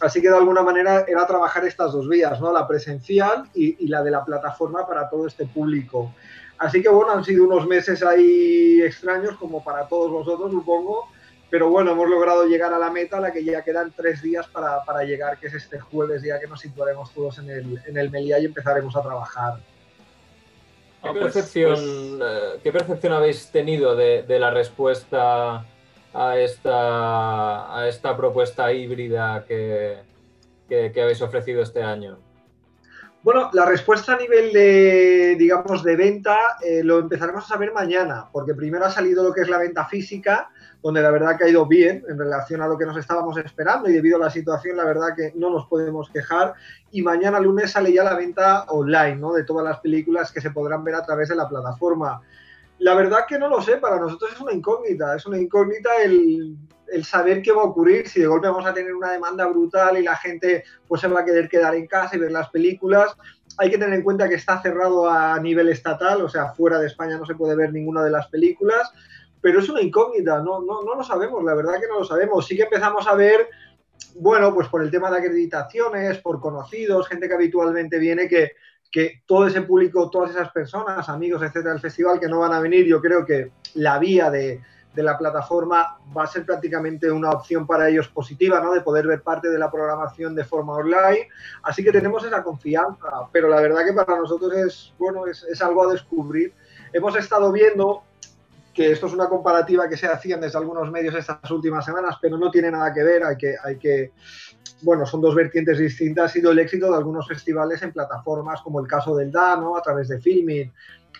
Así 0.01 0.23
que 0.23 0.29
de 0.29 0.37
alguna 0.37 0.63
manera 0.63 1.05
era 1.07 1.27
trabajar 1.27 1.63
estas 1.65 1.91
dos 1.91 2.09
vías, 2.09 2.41
¿no? 2.41 2.51
La 2.51 2.67
presencial 2.67 3.47
y, 3.53 3.85
y 3.85 3.87
la 3.89 4.01
de 4.01 4.09
la 4.09 4.25
plataforma 4.25 4.87
para 4.87 5.07
todo 5.07 5.27
este 5.27 5.45
público. 5.45 6.15
Así 6.57 6.81
que 6.81 6.89
bueno, 6.89 7.11
han 7.11 7.23
sido 7.23 7.45
unos 7.45 7.67
meses 7.67 8.01
ahí 8.01 8.81
extraños 8.81 9.37
como 9.37 9.63
para 9.63 9.87
todos 9.87 10.11
vosotros, 10.11 10.51
supongo. 10.51 11.09
Pero 11.49 11.69
bueno, 11.69 11.91
hemos 11.91 12.09
logrado 12.09 12.45
llegar 12.45 12.73
a 12.73 12.77
la 12.77 12.89
meta, 12.91 13.17
a 13.17 13.21
la 13.21 13.31
que 13.31 13.43
ya 13.43 13.63
quedan 13.63 13.93
tres 13.95 14.21
días 14.21 14.47
para, 14.47 14.83
para 14.83 15.03
llegar, 15.03 15.37
que 15.39 15.47
es 15.47 15.53
este 15.53 15.79
jueves, 15.79 16.21
día 16.21 16.39
que 16.39 16.47
nos 16.47 16.59
situaremos 16.59 17.13
todos 17.13 17.39
en 17.39 17.49
el, 17.49 17.81
en 17.85 17.97
el 17.97 18.09
Meliá 18.11 18.37
y 18.39 18.45
empezaremos 18.45 18.95
a 18.97 19.01
trabajar. 19.01 19.53
¿Qué, 21.01 21.09
Ah, 21.09 21.11
pues- 21.13 21.23
percepción, 21.33 21.75
pues- 21.75 22.29
eh, 22.29 22.59
¿Qué 22.63 22.71
percepción 22.73 23.13
habéis 23.13 23.49
tenido 23.49 23.95
de, 23.95 24.23
de 24.23 24.39
la 24.39 24.51
respuesta 24.51 25.63
a 26.13 26.37
esta, 26.37 27.77
a 27.77 27.87
esta 27.87 28.17
propuesta 28.17 28.73
híbrida 28.73 29.45
que, 29.47 29.99
que- 30.67 30.91
que 30.91 31.01
habéis 31.01 31.21
ofrecido 31.21 31.61
este 31.61 31.81
año? 31.81 32.17
Bueno, 33.23 33.49
la 33.53 33.65
respuesta 33.65 34.13
a 34.13 34.17
nivel 34.17 34.51
de, 34.53 35.35
digamos, 35.37 35.83
de 35.83 35.95
venta 35.95 36.37
eh, 36.63 36.81
lo 36.83 36.99
empezaremos 36.99 37.43
a 37.45 37.47
saber 37.47 37.73
mañana, 37.73 38.25
porque 38.31 38.53
primero 38.53 38.85
ha 38.85 38.91
salido 38.91 39.23
lo 39.23 39.33
que 39.33 39.41
es 39.41 39.49
la 39.49 39.57
venta 39.57 39.85
física, 39.85 40.49
donde 40.81 41.01
la 41.01 41.11
verdad 41.11 41.37
que 41.37 41.45
ha 41.45 41.49
ido 41.49 41.65
bien 41.65 42.03
en 42.07 42.17
relación 42.17 42.61
a 42.61 42.67
lo 42.67 42.77
que 42.77 42.85
nos 42.85 42.97
estábamos 42.97 43.37
esperando 43.37 43.89
y 43.89 43.93
debido 43.93 44.17
a 44.17 44.25
la 44.25 44.29
situación, 44.29 44.77
la 44.77 44.85
verdad 44.85 45.15
que 45.15 45.33
no 45.35 45.49
nos 45.49 45.67
podemos 45.67 46.09
quejar. 46.09 46.53
Y 46.91 47.01
mañana 47.01 47.39
lunes 47.39 47.71
sale 47.71 47.91
ya 47.91 48.03
la 48.03 48.15
venta 48.15 48.63
online, 48.69 49.15
¿no? 49.15 49.33
De 49.33 49.43
todas 49.43 49.65
las 49.65 49.79
películas 49.79 50.31
que 50.31 50.41
se 50.41 50.51
podrán 50.51 50.83
ver 50.83 50.95
a 50.95 51.03
través 51.03 51.29
de 51.29 51.35
la 51.35 51.49
plataforma. 51.49 52.21
La 52.79 52.93
verdad 52.93 53.21
que 53.27 53.39
no 53.39 53.49
lo 53.49 53.61
sé, 53.61 53.77
para 53.77 53.99
nosotros 53.99 54.31
es 54.33 54.39
una 54.39 54.53
incógnita, 54.53 55.15
es 55.15 55.25
una 55.25 55.39
incógnita 55.39 55.89
el, 56.03 56.55
el 56.91 57.03
saber 57.03 57.41
qué 57.41 57.51
va 57.51 57.61
a 57.61 57.65
ocurrir, 57.65 58.07
si 58.07 58.21
de 58.21 58.27
golpe 58.27 58.47
vamos 58.47 58.65
a 58.65 58.73
tener 58.73 58.93
una 58.93 59.11
demanda 59.11 59.45
brutal 59.47 59.97
y 59.97 60.03
la 60.03 60.15
gente 60.15 60.63
pues 60.87 61.01
se 61.01 61.07
va 61.07 61.21
a 61.21 61.25
querer 61.25 61.49
quedar 61.49 61.75
en 61.75 61.87
casa 61.87 62.15
y 62.15 62.19
ver 62.19 62.31
las 62.31 62.49
películas. 62.49 63.15
Hay 63.57 63.71
que 63.71 63.77
tener 63.77 63.95
en 63.95 64.03
cuenta 64.03 64.29
que 64.29 64.35
está 64.35 64.61
cerrado 64.61 65.09
a 65.09 65.39
nivel 65.39 65.69
estatal, 65.69 66.21
o 66.21 66.29
sea, 66.29 66.53
fuera 66.53 66.79
de 66.79 66.87
España 66.87 67.17
no 67.17 67.25
se 67.25 67.35
puede 67.35 67.55
ver 67.55 67.73
ninguna 67.73 68.03
de 68.03 68.11
las 68.11 68.27
películas, 68.27 68.91
pero 69.41 69.59
es 69.59 69.69
una 69.69 69.81
incógnita, 69.81 70.39
no, 70.41 70.61
no, 70.61 70.81
no 70.83 70.95
lo 70.95 71.03
sabemos, 71.03 71.43
la 71.43 71.53
verdad 71.53 71.79
que 71.79 71.87
no 71.87 71.99
lo 71.99 72.05
sabemos. 72.05 72.45
Sí 72.45 72.55
que 72.55 72.63
empezamos 72.63 73.07
a 73.07 73.15
ver, 73.15 73.49
bueno, 74.15 74.53
pues 74.53 74.67
por 74.67 74.81
el 74.81 74.91
tema 74.91 75.11
de 75.11 75.17
acreditaciones, 75.17 76.17
por 76.19 76.39
conocidos, 76.39 77.07
gente 77.07 77.27
que 77.27 77.33
habitualmente 77.33 77.99
viene, 77.99 78.27
que, 78.27 78.51
que 78.91 79.21
todo 79.25 79.47
ese 79.47 79.61
público, 79.61 80.09
todas 80.09 80.31
esas 80.31 80.51
personas, 80.51 81.07
amigos, 81.09 81.41
etcétera, 81.41 81.71
del 81.71 81.81
festival 81.81 82.19
que 82.19 82.27
no 82.27 82.39
van 82.39 82.53
a 82.53 82.59
venir, 82.59 82.85
yo 82.85 83.01
creo 83.01 83.25
que 83.25 83.51
la 83.75 83.99
vía 83.99 84.29
de, 84.31 84.61
de 84.97 85.03
la 85.03 85.15
plataforma 85.15 85.99
va 86.17 86.23
a 86.23 86.27
ser 86.27 86.43
prácticamente 86.43 87.11
una 87.11 87.29
opción 87.29 87.67
para 87.67 87.87
ellos 87.87 88.07
positiva, 88.07 88.59
¿no? 88.59 88.73
De 88.73 88.81
poder 88.81 89.05
ver 89.05 89.21
parte 89.21 89.47
de 89.47 89.59
la 89.59 89.69
programación 89.69 90.33
de 90.33 90.43
forma 90.43 90.73
online. 90.73 91.29
Así 91.61 91.83
que 91.83 91.91
tenemos 91.91 92.25
esa 92.25 92.41
confianza, 92.41 93.29
pero 93.31 93.47
la 93.47 93.61
verdad 93.61 93.85
que 93.85 93.93
para 93.93 94.17
nosotros 94.17 94.51
es, 94.53 94.93
bueno, 94.97 95.27
es, 95.27 95.43
es 95.43 95.61
algo 95.61 95.87
a 95.87 95.93
descubrir. 95.93 96.51
Hemos 96.91 97.15
estado 97.15 97.51
viendo 97.51 98.06
que 98.77 98.91
esto 98.91 99.07
es 99.07 99.13
una 99.13 99.27
comparativa 99.27 99.89
que 99.89 99.97
se 99.97 100.05
hacían 100.05 100.39
desde 100.39 100.59
algunos 100.59 100.91
medios 100.91 101.15
estas 101.15 101.49
últimas 101.49 101.83
semanas, 101.83 102.17
pero 102.21 102.37
no 102.37 102.51
tiene 102.51 102.69
nada 102.69 102.93
que 102.93 103.03
ver, 103.03 103.23
hay 103.23 103.35
que, 103.35 103.55
hay 103.63 103.79
que, 103.79 104.11
bueno, 104.83 105.03
son 105.03 105.19
dos 105.19 105.33
vertientes 105.33 105.79
distintas, 105.79 106.25
ha 106.25 106.33
sido 106.33 106.51
el 106.51 106.59
éxito 106.59 106.91
de 106.91 106.97
algunos 106.97 107.27
festivales 107.27 107.81
en 107.81 107.91
plataformas, 107.91 108.61
como 108.61 108.79
el 108.79 108.85
caso 108.85 109.15
del 109.15 109.31
DANO, 109.31 109.75
a 109.75 109.81
través 109.81 110.09
de 110.09 110.21
Filming, 110.21 110.71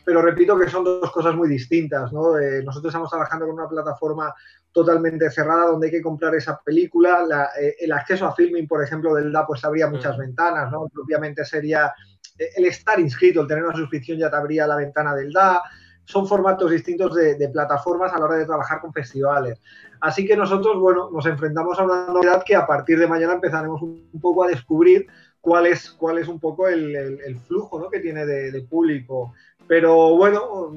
pero 0.06 0.22
repito 0.22 0.56
que 0.60 0.70
son 0.70 0.84
dos 0.84 1.12
cosas 1.12 1.34
muy 1.36 1.50
distintas, 1.50 2.14
¿no? 2.14 2.38
Eh, 2.38 2.62
nosotros 2.64 2.92
estamos 2.92 3.10
trabajando 3.10 3.48
con 3.48 3.56
una 3.56 3.68
plataforma 3.68 4.32
totalmente 4.72 5.32
cerrada 5.32 5.66
donde 5.66 5.88
hay 5.88 5.94
que 5.94 6.02
comprar 6.04 6.36
esa 6.36 6.62
película, 6.64 7.26
la, 7.28 7.50
eh, 7.60 7.76
el 7.80 7.92
acceso 7.92 8.28
a 8.28 8.36
Filming, 8.36 8.68
por 8.68 8.84
ejemplo, 8.84 9.16
del 9.16 9.32
DA, 9.32 9.48
pues 9.48 9.66
abría 9.66 9.88
muchas 9.88 10.16
Mm. 10.16 10.22
ventanas, 10.22 10.72
¿no? 10.72 10.88
Propiamente 10.94 11.44
sería 11.44 11.92
eh, 12.38 12.52
el 12.56 12.66
estar 12.66 13.00
inscrito, 13.00 13.42
el 13.42 13.48
tener 13.48 13.64
una 13.64 13.76
suscripción 13.76 14.20
ya 14.20 14.30
te 14.30 14.36
abría 14.36 14.68
la 14.68 14.76
ventana 14.76 15.16
del 15.16 15.34
DA, 15.34 15.64
son 16.08 16.26
formatos 16.26 16.72
distintos 16.72 17.14
de, 17.14 17.50
plataformas 17.50 18.14
a 18.14 18.18
la 18.18 18.26
hora 18.26 18.38
de 18.38 18.46
trabajar 18.46 18.80
con 18.80 18.94
festivales. 18.94 19.60
Así 20.00 20.26
que 20.26 20.38
nosotros, 20.38 20.80
bueno, 20.80 21.10
nos 21.12 21.26
enfrentamos 21.26 21.78
a 21.78 21.84
una 21.84 22.08
novedad 22.08 22.44
que 22.46 22.56
a 22.56 22.66
partir 22.66 22.98
de 22.98 23.08
mañana 23.08 23.34
empezaremos 23.34 23.82
un, 23.82 24.10
poco 24.22 24.46
a 24.46 24.48
descubrir 24.48 25.08
cuál 25.42 25.66
es, 25.66 25.92
cuál 25.92 26.18
es 26.18 26.30
un 26.30 26.40
poco 26.40 26.70
el, 26.70 27.38
flujo 27.46 27.78
¿no? 27.78 27.90
que 27.90 28.00
tiene 28.00 28.26
de, 28.26 28.62
público. 28.62 29.34
Pero 29.68 30.16
bueno, 30.16 30.72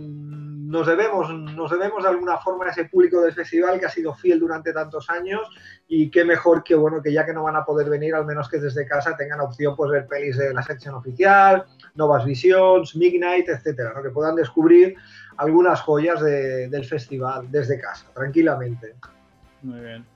nos 0.70 0.86
debemos, 0.86 1.28
nos 1.30 1.70
debemos 1.70 2.04
de 2.04 2.08
alguna 2.08 2.38
forma 2.38 2.66
a 2.66 2.70
ese 2.70 2.84
público 2.84 3.20
del 3.20 3.32
festival 3.32 3.80
que 3.80 3.86
ha 3.86 3.90
sido 3.90 4.14
fiel 4.14 4.38
durante 4.38 4.72
tantos 4.72 5.10
años 5.10 5.40
y 5.88 6.10
qué 6.10 6.24
mejor 6.24 6.62
que 6.62 6.76
bueno 6.76 7.02
que 7.02 7.12
ya 7.12 7.26
que 7.26 7.32
no 7.32 7.42
van 7.42 7.56
a 7.56 7.64
poder 7.64 7.90
venir, 7.90 8.14
al 8.14 8.24
menos 8.24 8.48
que 8.48 8.58
desde 8.58 8.86
casa 8.86 9.16
tengan 9.16 9.40
opción 9.40 9.74
pues 9.74 9.90
ver 9.90 10.06
pelis 10.06 10.36
de 10.36 10.54
la 10.54 10.62
sección 10.62 10.94
oficial, 10.94 11.64
Novas 11.96 12.24
Visions, 12.24 12.94
Midnight, 12.94 13.48
etcétera, 13.48 13.92
¿no? 13.94 14.02
que 14.02 14.10
puedan 14.10 14.36
descubrir 14.36 14.94
algunas 15.38 15.80
joyas 15.80 16.20
de, 16.20 16.68
del 16.68 16.84
festival 16.84 17.50
desde 17.50 17.80
casa, 17.80 18.06
tranquilamente. 18.14 18.94
Muy 19.62 19.80
bien. 19.80 20.06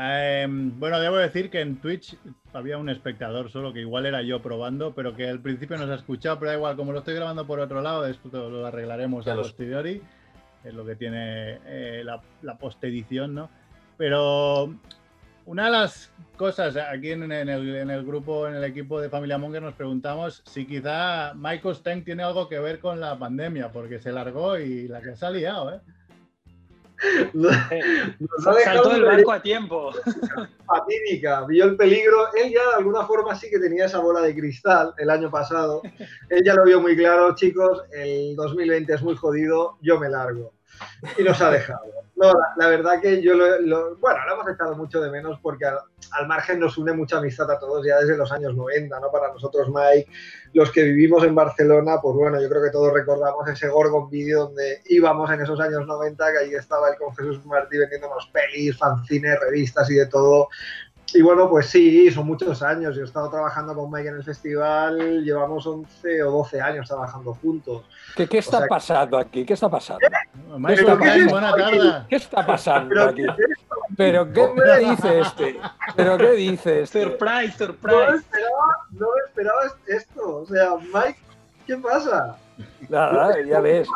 Eh, 0.00 0.46
bueno, 0.48 1.00
debo 1.00 1.16
decir 1.16 1.50
que 1.50 1.60
en 1.60 1.76
Twitch 1.80 2.16
había 2.52 2.78
un 2.78 2.88
espectador 2.88 3.50
solo, 3.50 3.72
que 3.72 3.80
igual 3.80 4.06
era 4.06 4.22
yo 4.22 4.40
probando, 4.40 4.94
pero 4.94 5.16
que 5.16 5.28
al 5.28 5.40
principio 5.40 5.76
nos 5.76 5.90
ha 5.90 5.96
escuchado, 5.96 6.38
pero 6.38 6.52
da 6.52 6.56
igual, 6.56 6.76
como 6.76 6.92
lo 6.92 7.00
estoy 7.00 7.14
grabando 7.14 7.46
por 7.46 7.58
otro 7.58 7.82
lado, 7.82 8.06
esto 8.06 8.48
lo 8.48 8.64
arreglaremos 8.66 9.24
Ya 9.24 9.32
a 9.32 9.36
los- 9.36 9.48
posteriori. 9.48 10.00
es 10.64 10.74
lo 10.74 10.84
que 10.84 10.94
tiene 10.96 11.58
eh, 11.66 12.02
la, 12.04 12.20
la 12.42 12.56
postedición, 12.58 13.34
¿no? 13.34 13.50
Pero 13.96 14.72
una 15.46 15.64
de 15.64 15.70
las 15.72 16.12
cosas 16.36 16.76
aquí 16.76 17.10
en, 17.10 17.32
en 17.32 17.48
el, 17.48 17.74
en 17.76 17.90
el 17.90 18.04
grupo, 18.04 18.46
en 18.46 18.54
el 18.54 18.64
equipo 18.64 19.00
de 19.00 19.08
Familia 19.08 19.38
Monger, 19.38 19.62
nos 19.62 19.74
preguntamos 19.74 20.42
si 20.46 20.64
quizá 20.66 21.32
Michael 21.34 21.74
Steng 21.74 22.04
tiene 22.04 22.22
algo 22.22 22.48
que 22.48 22.60
ver 22.60 22.78
con 22.78 23.00
la 23.00 23.18
pandemia, 23.18 23.72
porque 23.72 23.98
se 23.98 24.12
largó 24.12 24.58
y 24.58 24.86
la 24.86 25.00
que 25.00 25.16
se 25.16 25.26
ha 25.26 25.30
liado, 25.30 25.74
¿eh? 25.74 25.80
Nos 27.32 27.52
Eh, 27.70 27.80
ha 28.46 28.54
dejado 28.54 28.82
Saltó 28.84 28.88
del 28.90 29.02
una 29.04 29.12
barco 29.12 29.32
a 29.32 29.42
tiempo. 29.42 29.90
fatídica, 30.66 31.44
vio 31.46 31.64
el 31.64 31.76
peligro. 31.76 32.32
Él 32.34 32.52
ya 32.52 32.68
de 32.70 32.74
alguna 32.78 33.06
forma 33.06 33.34
sí 33.34 33.48
que 33.50 33.58
tenía 33.58 33.86
esa 33.86 33.98
bola 34.00 34.20
de 34.20 34.34
cristal 34.34 34.94
el 34.98 35.10
año 35.10 35.30
pasado. 35.30 35.82
Él 36.30 36.42
ya 36.44 36.54
lo 36.54 36.64
vio 36.64 36.80
muy 36.80 36.96
claro, 36.96 37.34
chicos, 37.34 37.82
el 37.92 38.34
2020 38.36 38.92
es 38.94 39.02
muy 39.02 39.16
jodido, 39.16 39.78
yo 39.80 39.98
me 39.98 40.08
largo. 40.08 40.52
Y 41.18 41.22
nos 41.22 41.40
ha 41.40 41.50
dejado. 41.50 41.80
No, 42.16 42.32
la, 42.56 42.68
verdad 42.68 43.00
que 43.00 43.22
yo 43.22 43.34
lo, 43.34 43.60
lo- 43.60 43.96
bueno, 43.96 44.18
lo 44.26 44.34
hemos 44.34 44.48
echado 44.52 44.74
mucho 44.74 45.00
de 45.00 45.08
menos 45.08 45.38
porque 45.40 45.66
al, 45.66 45.78
al 46.10 46.26
margen 46.26 46.58
nos 46.58 46.76
une 46.76 46.92
mucha 46.92 47.18
amistad 47.18 47.48
a 47.48 47.60
todos 47.60 47.86
ya 47.86 47.96
desde 48.00 48.16
los 48.16 48.32
años 48.32 48.56
90, 48.56 48.98
¿no? 48.98 49.10
Para 49.12 49.32
nosotros, 49.32 49.68
Mike, 49.68 50.10
los 50.52 50.72
que 50.72 50.82
vivimos 50.82 51.22
en 51.22 51.36
Barcelona, 51.36 51.98
pues 52.02 52.16
bueno, 52.16 52.40
yo 52.42 52.48
creo 52.48 52.62
que 52.62 52.70
todos 52.72 52.92
recordamos 52.92 53.48
ese 53.48 53.68
Gorgon 53.68 54.10
vídeo 54.10 54.46
donde 54.46 54.82
íbamos 54.86 55.30
en 55.30 55.42
esos 55.42 55.60
años 55.60 55.86
90, 55.86 56.32
que 56.32 56.38
ahí 56.38 56.54
estaba 56.54 56.88
él 56.90 56.96
con 56.98 57.14
Jesús 57.14 57.44
Martí 57.46 57.78
vendiéndonos 57.78 58.28
pelis, 58.32 58.76
fanzines, 58.76 59.38
revistas 59.38 59.88
y 59.88 59.94
de 59.94 60.06
todo. 60.06 60.48
Y 61.14 61.22
bueno, 61.22 61.48
pues 61.48 61.66
sí, 61.70 62.10
son 62.10 62.26
muchos 62.26 62.62
años. 62.62 62.94
Yo 62.94 63.00
he 63.02 63.04
estado 63.04 63.30
trabajando 63.30 63.74
con 63.74 63.90
Mike 63.90 64.08
en 64.08 64.16
el 64.16 64.24
festival, 64.24 65.24
llevamos 65.24 65.66
11 65.66 66.22
o 66.24 66.30
12 66.30 66.60
años 66.60 66.86
trabajando 66.86 67.32
juntos. 67.34 67.82
¿Qué, 68.14 68.28
qué 68.28 68.38
está 68.38 68.58
O 68.58 68.60
sea- 68.60 68.68
pasando 68.68 69.16
aquí? 69.18 69.44
¿Qué 69.46 69.54
está 69.54 69.70
pasando? 69.70 70.00
Michael 70.58 70.84
¿Pero 70.84 70.98
qué 70.98 71.14
es 71.16 71.30
buena 71.30 71.54
tarde. 71.54 72.04
¿Qué 72.10 72.16
está 72.16 72.46
pasando 72.46 72.90
Pero, 72.90 73.02
aquí? 73.08 73.22
¿Pero 73.96 74.32
qué 74.32 74.48
me 74.54 74.78
dice 74.90 75.20
este? 75.20 75.60
¿Pero 75.96 76.18
qué 76.18 76.30
dice 76.32 76.82
este? 76.82 77.02
Surprise, 77.04 77.32
no 77.32 77.46
me 77.46 77.52
surprise. 77.66 78.16
esperaba, 78.16 78.86
no 78.90 79.06
me 79.14 79.22
esperaba 79.26 79.60
esto. 79.86 80.36
O 80.40 80.46
sea, 80.46 80.70
Mike, 80.76 81.18
¿qué 81.66 81.76
pasa? 81.78 82.36
Nada, 82.88 83.34
ya 83.46 83.60
ves. 83.60 83.88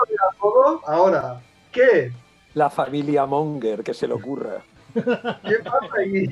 Ahora, 0.86 1.40
¿qué? 1.70 2.12
la 2.54 2.68
familia 2.70 3.24
Monger, 3.26 3.82
que 3.82 3.92
se 3.94 4.06
le 4.06 4.14
ocurra. 4.14 4.62
¿Qué 4.94 5.00
pasa 5.64 5.86
aquí? 6.00 6.28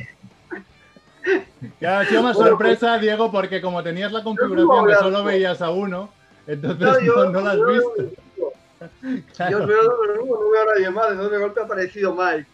Ya 1.81 2.01
ha 2.01 2.05
sido 2.05 2.23
más 2.23 2.37
Bueno, 2.37 2.51
sorpresa, 2.51 2.99
Diego, 2.99 3.31
porque 3.31 3.61
como 3.61 3.83
tenías 3.83 4.13
la 4.13 4.23
configuración 4.25 4.87
que 4.87 4.95
solo 4.95 5.25
veías 5.25 5.61
a 5.63 5.71
uno, 5.71 6.11
entonces 6.47 6.81
No, 6.81 7.01
yo- 7.01 7.25
no, 7.27 7.31
no 7.31 7.41
la 7.43 7.51
has 7.53 7.57
yo- 7.59 7.67
visto. 7.69 8.13
Yo 9.51 9.67
veo, 9.67 9.83
no, 9.83 10.25
no 10.25 10.51
veo 10.51 10.63
a 10.63 10.75
nadie 10.75 10.91
más, 10.91 11.09
entonces 11.11 11.33
de 11.33 11.39
golpe 11.39 11.61
ha 11.61 11.65
aparecido 11.65 12.15
Mike. 12.15 12.47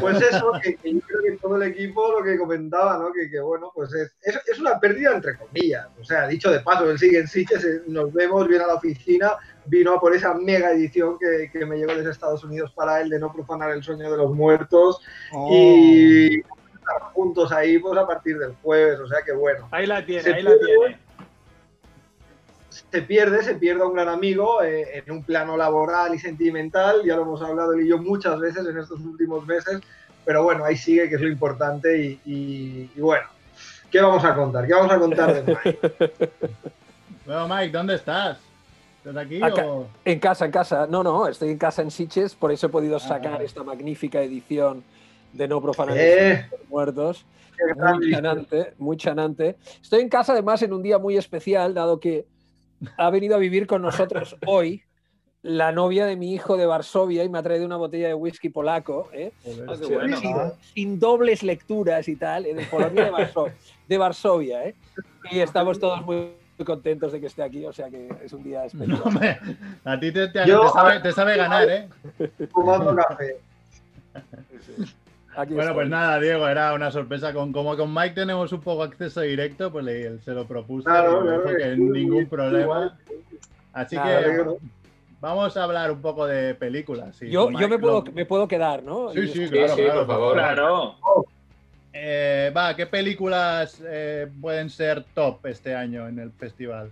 Pues 0.00 0.22
eso, 0.22 0.52
que, 0.62 0.76
que 0.76 0.94
yo 0.94 1.00
creo 1.00 1.20
que 1.22 1.32
todo 1.42 1.56
el 1.56 1.64
equipo 1.64 2.12
lo 2.18 2.24
que 2.24 2.38
comentaba, 2.38 2.96
¿no? 2.96 3.12
Que, 3.12 3.28
que 3.28 3.40
bueno, 3.40 3.70
pues 3.74 3.92
es, 3.92 4.10
es, 4.22 4.40
es 4.46 4.58
una 4.58 4.78
pérdida 4.80 5.12
entre 5.14 5.36
comillas. 5.36 5.86
O 6.00 6.04
sea, 6.04 6.26
dicho 6.28 6.50
de 6.50 6.60
paso, 6.60 6.88
él 6.90 6.98
sigue 6.98 7.18
en 7.18 7.28
Sitges, 7.28 7.62
eh, 7.64 7.82
nos 7.88 8.10
vemos, 8.12 8.48
viene 8.48 8.64
a 8.64 8.68
la 8.68 8.74
oficina, 8.76 9.32
vino 9.66 9.92
a 9.94 10.00
por 10.00 10.14
esa 10.14 10.32
mega 10.34 10.70
edición 10.72 11.18
que, 11.18 11.50
que 11.52 11.66
me 11.66 11.76
llegó 11.76 11.94
desde 11.94 12.10
Estados 12.10 12.42
Unidos 12.42 12.72
para 12.74 13.02
él 13.02 13.10
de 13.10 13.18
no 13.18 13.32
profanar 13.32 13.72
el 13.72 13.82
sueño 13.82 14.10
de 14.10 14.16
los 14.16 14.30
muertos 14.32 15.00
Oh. 15.34 15.50
y 15.52 16.42
estar 16.94 17.12
juntos 17.12 17.52
ahí 17.52 17.78
pues 17.78 17.98
a 17.98 18.06
partir 18.06 18.38
del 18.38 18.54
jueves, 18.62 18.98
o 19.00 19.06
sea 19.06 19.22
que 19.24 19.32
bueno. 19.32 19.68
Ahí 19.70 19.86
la 19.86 20.04
tiene, 20.04 20.22
Se 20.22 20.34
ahí 20.34 20.42
la 20.42 20.52
tiene. 20.58 20.98
se 22.70 23.02
pierde, 23.02 23.42
se 23.42 23.54
pierde 23.56 23.82
a 23.82 23.86
un 23.86 23.94
gran 23.94 24.08
amigo 24.08 24.62
eh, 24.62 24.98
en 25.04 25.12
un 25.12 25.22
plano 25.22 25.56
laboral 25.56 26.14
y 26.14 26.18
sentimental, 26.18 27.02
ya 27.04 27.16
lo 27.16 27.22
hemos 27.22 27.42
hablado 27.42 27.72
él 27.74 27.82
y 27.86 27.88
yo 27.88 27.98
muchas 27.98 28.38
veces 28.40 28.66
en 28.66 28.78
estos 28.78 29.00
últimos 29.00 29.46
meses, 29.46 29.80
pero 30.24 30.42
bueno, 30.42 30.64
ahí 30.64 30.76
sigue, 30.76 31.08
que 31.08 31.16
es 31.16 31.20
lo 31.20 31.28
importante 31.28 31.98
y, 31.98 32.20
y- 32.24 32.90
y 32.96 33.00
bueno, 33.00 33.26
¿qué 33.90 34.00
vamos 34.00 34.24
a 34.24 34.34
contar? 34.34 34.66
¿Qué 34.66 34.72
vamos 34.74 34.92
a 34.92 34.98
contar 34.98 35.34
de 35.34 35.56
Mike? 35.64 36.30
Bueno, 37.24 37.46
Mike, 37.46 37.70
¿dónde 37.70 37.94
estás? 37.94 38.38
¿Estás 38.98 39.16
aquí 39.16 39.40
Acá. 39.40 39.64
o...? 39.64 39.86
En 40.04 40.18
casa, 40.18 40.44
en 40.44 40.50
casa. 40.50 40.88
No, 40.88 41.04
no, 41.04 41.28
estoy 41.28 41.50
en 41.50 41.58
casa 41.58 41.80
en 41.82 41.90
Sitges, 41.92 42.34
por 42.34 42.50
eso 42.50 42.66
he 42.66 42.68
podido 42.68 42.98
sacar 42.98 43.40
ah. 43.40 43.44
esta 43.44 43.62
magnífica 43.62 44.20
edición 44.22 44.82
de 45.32 45.48
No 45.48 45.60
Profanar 45.60 45.96
Eh, 45.98 46.46
Muertos. 46.68 47.24
Muy 47.76 48.10
chanante, 48.10 48.74
muy 48.78 48.96
chanante. 48.96 49.56
Estoy 49.80 50.00
en 50.00 50.08
casa 50.08 50.32
además 50.32 50.62
en 50.62 50.72
un 50.72 50.82
día 50.82 50.98
muy 50.98 51.16
especial, 51.16 51.74
dado 51.74 52.00
que 52.00 52.26
ha 52.96 53.10
venido 53.10 53.36
a 53.36 53.38
vivir 53.38 53.66
con 53.68 53.82
nosotros 53.82 54.36
hoy 54.46 54.82
la 55.42 55.70
novia 55.72 56.06
de 56.06 56.16
mi 56.16 56.32
hijo 56.34 56.56
de 56.56 56.66
Varsovia 56.66 57.22
y 57.24 57.28
me 57.28 57.38
ha 57.38 57.42
traído 57.42 57.66
una 57.66 57.76
botella 57.76 58.08
de 58.08 58.14
whisky 58.14 58.48
polaco, 58.48 59.08
¿eh? 59.12 59.32
Joder, 59.44 59.66
Ah, 59.68 59.76
sí. 59.76 59.92
bueno. 59.92 60.16
sin, 60.16 60.36
sin 60.74 60.98
dobles 61.00 61.42
lecturas 61.42 62.08
y 62.08 62.16
tal, 62.16 62.44
de 62.44 62.66
Polonia 62.70 63.04
de, 63.04 63.10
Varso- 63.12 63.50
de 63.88 63.98
Varsovia. 63.98 64.64
¿eh? 64.66 64.74
Y 65.30 65.40
estamos 65.40 65.78
todos 65.78 66.04
muy 66.04 66.32
contentos 66.64 67.12
de 67.12 67.20
que 67.20 67.26
esté 67.26 67.42
aquí, 67.42 67.64
o 67.64 67.72
sea 67.72 67.90
que 67.90 68.08
es 68.24 68.32
un 68.32 68.42
día 68.44 68.64
especial. 68.64 69.02
No, 69.04 69.90
a 69.92 69.98
ti 70.00 70.12
te, 70.12 70.28
te- 70.28 70.46
Yo- 70.46 70.62
te 70.62 70.68
sabe, 70.70 71.00
te 71.00 71.12
sabe 71.12 71.36
ganar, 71.36 71.68
¿eh? 71.68 71.88
Fumando 72.52 72.94
café. 72.96 73.36
Aquí 75.34 75.54
Bueno, 75.54 75.70
estoy. 75.70 75.74
pues 75.74 75.88
nada, 75.88 76.20
Diego, 76.20 76.46
era 76.48 76.74
una 76.74 76.90
sorpresa. 76.90 77.32
Con, 77.32 77.52
como 77.52 77.76
con 77.76 77.92
Mike 77.92 78.14
tenemos 78.14 78.52
un 78.52 78.60
poco 78.60 78.82
acceso 78.82 79.22
directo, 79.22 79.72
pues 79.72 79.84
le, 79.84 80.18
se 80.20 80.32
lo 80.32 80.46
propuse. 80.46 80.84
Claro, 80.84 81.22
claro, 81.22 81.56
que 81.56 81.76
ningún 81.76 82.26
problema. 82.28 82.98
Así 83.72 83.96
que 83.96 84.02
claro. 84.02 84.58
vamos 85.20 85.56
a 85.56 85.64
hablar 85.64 85.90
un 85.90 86.02
poco 86.02 86.26
de 86.26 86.54
películas. 86.54 87.16
sí, 87.16 87.30
yo, 87.30 87.50
yo 87.52 87.68
me, 87.68 87.78
puedo, 87.78 88.04
lo- 88.04 88.12
me 88.12 88.26
puedo 88.26 88.46
quedar, 88.46 88.82
¿no? 88.82 89.10
Sí, 89.12 89.26
sí, 89.28 89.48
claro, 89.48 89.74
sí, 89.74 89.82
claro, 89.82 89.98
por 90.00 90.06
favor. 90.08 90.34
Claro. 90.34 90.96
Eh, 91.94 92.52
va, 92.56 92.74
¿qué 92.76 92.86
películas 92.86 93.82
eh, 93.86 94.26
pueden 94.40 94.68
ser 94.70 95.04
top 95.14 95.44
este 95.46 95.74
año 95.74 96.08
en 96.08 96.18
el 96.18 96.30
festival? 96.32 96.90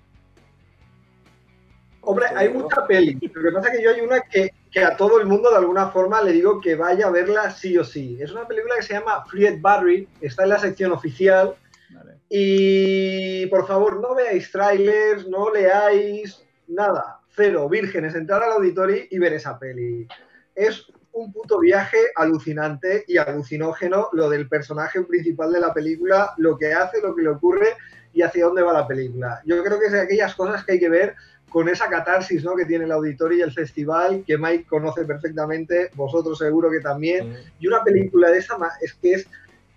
Hombre, 2.03 2.27
hay 2.35 2.49
mucha 2.49 2.87
peli. 2.87 3.19
Lo 3.21 3.43
que 3.43 3.51
pasa 3.55 3.69
es 3.73 3.79
que 3.79 3.85
yo 3.85 3.91
hay 3.91 4.01
una 4.01 4.21
que, 4.23 4.51
que 4.71 4.85
a 4.85 4.97
todo 4.97 5.21
el 5.21 5.27
mundo 5.27 5.51
de 5.51 5.57
alguna 5.57 5.89
forma 5.89 6.23
le 6.23 6.33
digo 6.33 6.61
que 6.61 6.77
vaya 6.77 7.09
a 7.09 7.11
verla 7.11 7.51
sí 7.51 7.77
o 7.77 7.85
sí. 7.85 8.19
Es 8.21 8.31
una 8.31 8.47
película 8.47 8.77
que 8.77 8.83
se 8.83 8.95
llama 8.95 9.25
Fried 9.27 9.61
Barry, 9.61 10.09
está 10.21 10.45
en 10.45 10.51
la 10.51 10.59
sección 10.59 10.93
oficial. 10.93 11.55
Vale. 11.91 12.19
Y 12.29 13.47
por 13.47 13.67
favor, 13.67 14.01
no 14.01 14.15
veáis 14.15 14.51
trailers, 14.51 15.27
no 15.27 15.51
leáis 15.51 16.45
nada, 16.69 17.21
cero, 17.35 17.69
vírgenes, 17.69 18.15
entrar 18.15 18.43
al 18.43 18.53
auditorio 18.53 19.05
y 19.11 19.19
ver 19.19 19.33
esa 19.33 19.59
peli. 19.59 20.07
Es 20.55 20.87
un 21.13 21.33
puto 21.33 21.59
viaje 21.59 21.99
alucinante 22.17 23.05
y 23.07 23.17
alucinógeno 23.17 24.09
lo 24.13 24.31
del 24.31 24.49
personaje 24.49 25.03
principal 25.03 25.53
de 25.53 25.61
la 25.61 25.75
película, 25.75 26.33
lo 26.37 26.57
que 26.57 26.73
hace, 26.73 27.01
lo 27.01 27.15
que 27.15 27.23
le 27.23 27.31
ocurre 27.31 27.77
y 28.13 28.23
hacia 28.23 28.47
dónde 28.47 28.63
va 28.63 28.73
la 28.73 28.87
película. 28.87 29.41
Yo 29.45 29.63
creo 29.63 29.79
que 29.79 29.87
es 29.87 29.93
de 29.93 30.01
aquellas 30.01 30.35
cosas 30.35 30.65
que 30.65 30.73
hay 30.73 30.81
que 30.81 30.89
ver 30.89 31.15
con 31.49 31.69
esa 31.69 31.89
catarsis 31.89 32.45
¿no? 32.45 32.55
que 32.55 32.65
tiene 32.65 32.85
el 32.85 32.93
auditorio 32.93 33.39
y 33.39 33.43
el 33.43 33.53
festival, 33.53 34.25
que 34.27 34.39
Mike 34.39 34.67
conoce 34.69 35.05
perfectamente, 35.05 35.91
vosotros 35.95 36.39
seguro 36.39 36.71
que 36.71 36.81
también, 36.81 37.37
y 37.59 37.67
una 37.67 37.83
película 37.83 38.31
de 38.31 38.39
esa 38.39 38.57
es 38.81 38.95
que 38.95 39.15
es 39.15 39.29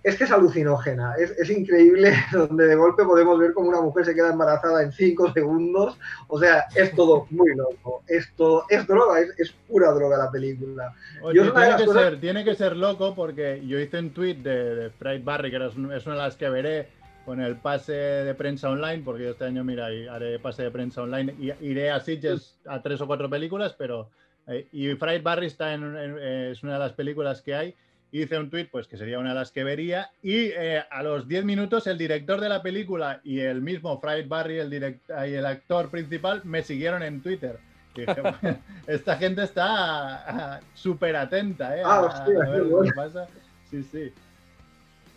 es 0.03 0.15
que 0.17 0.25
es 0.25 0.31
alucinógena, 0.31 1.15
es, 1.17 1.31
es 1.31 1.50
increíble 1.50 2.13
donde 2.33 2.67
de 2.67 2.75
golpe 2.75 3.03
podemos 3.05 3.39
ver 3.39 3.53
como 3.53 3.69
una 3.69 3.81
mujer 3.81 4.05
se 4.05 4.13
queda 4.13 4.31
embarazada 4.31 4.83
en 4.83 4.91
5 4.91 5.31
segundos, 5.33 5.98
o 6.27 6.39
sea, 6.39 6.65
es 6.75 6.93
todo 6.95 7.25
muy 7.29 7.55
loco, 7.55 8.03
es, 8.07 8.29
todo, 8.36 8.65
es 8.69 8.86
droga, 8.86 9.19
es, 9.22 9.33
es 9.39 9.51
pura 9.67 9.91
droga 9.91 10.17
la 10.17 10.29
película. 10.31 10.93
Oye, 11.22 11.39
tiene, 11.41 11.75
que 11.77 11.86
cosas- 11.86 12.03
ser, 12.03 12.19
tiene 12.19 12.43
que 12.43 12.55
ser 12.55 12.75
loco 12.75 13.15
porque 13.15 13.62
yo 13.65 13.79
hice 13.79 14.00
un 14.00 14.10
tweet 14.13 14.36
de, 14.36 14.75
de 14.75 14.89
Fright 14.89 15.24
Barry, 15.24 15.50
que 15.51 15.57
es 15.65 15.75
una 16.05 16.15
de 16.15 16.22
las 16.22 16.36
que 16.36 16.50
veré 16.50 16.88
con 17.25 17.39
el 17.39 17.55
pase 17.55 17.93
de 17.93 18.33
prensa 18.36 18.69
online, 18.69 19.01
porque 19.05 19.24
yo 19.24 19.29
este 19.29 19.45
año, 19.45 19.63
mira, 19.63 19.86
haré 19.86 20.39
pase 20.39 20.63
de 20.63 20.72
prensa 20.72 21.03
online 21.03 21.33
y 21.39 21.53
iré 21.65 21.89
a 21.89 22.01
Sitges 22.01 22.57
a 22.67 22.81
tres 22.81 23.00
o 23.00 23.07
cuatro 23.07 23.29
películas, 23.29 23.74
pero. 23.77 24.10
eh, 24.48 24.67
y 24.74 24.93
Fright 24.95 25.24
Barry 25.24 25.45
está 25.48 25.74
en, 25.74 25.83
en- 25.95 26.17
eh, 26.19 26.50
es 26.51 26.62
una 26.63 26.74
de 26.74 26.79
las 26.79 26.91
películas 26.91 27.41
que 27.41 27.55
hay. 27.55 27.75
Hice 28.15 28.38
un 28.38 28.51
tweet, 28.51 28.67
pues 28.72 28.88
que 28.88 28.96
sería 28.96 29.17
una 29.17 29.29
de 29.29 29.36
las 29.36 29.51
que 29.51 29.63
vería. 29.63 30.12
Y 30.22 30.51
eh, 30.55 30.84
a 30.91 31.01
los 31.01 31.27
10 31.27 31.46
minutos, 31.46 31.88
el 31.88 31.98
director 31.98 32.39
de 32.39 32.48
la 32.48 32.62
película 32.62 33.20
y 33.24 33.39
el 33.39 33.60
mismo 33.63 34.00
Fright 34.00 34.27
Barry, 34.27 34.60
el, 34.60 34.70
direct- 34.70 35.27
y 35.27 35.34
el 35.34 35.43
actor 35.48 35.89
principal, 35.89 36.41
me 36.43 36.62
siguieron 36.62 37.01
en 37.01 37.22
Twitter. 37.24 37.58
Y 37.96 38.01
dije, 38.01 38.22
"Bueno, 38.22 38.38
esta 38.88 39.17
gente 39.17 39.41
está 39.43 39.65
ah, 39.65 40.60
súper 40.75 41.15
atenta, 41.15 41.75
¿eh? 41.75 41.82
Ah, 41.84 41.96
a- 41.96 42.01
hostia, 42.01 42.36
a 42.43 42.50
ver 42.50 42.51
qué 42.51 42.58
lo 42.60 42.65
que 42.65 42.72
bueno. 42.74 42.91
pasa. 42.96 43.27
Sí, 43.72 43.84
sí. 43.91 44.13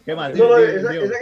¿Qué 0.06 0.14
más? 0.14 0.34
No, 0.34 0.48
no, 0.48 0.56
es, 0.56 0.88
digo. 0.88 1.04
es 1.04 1.12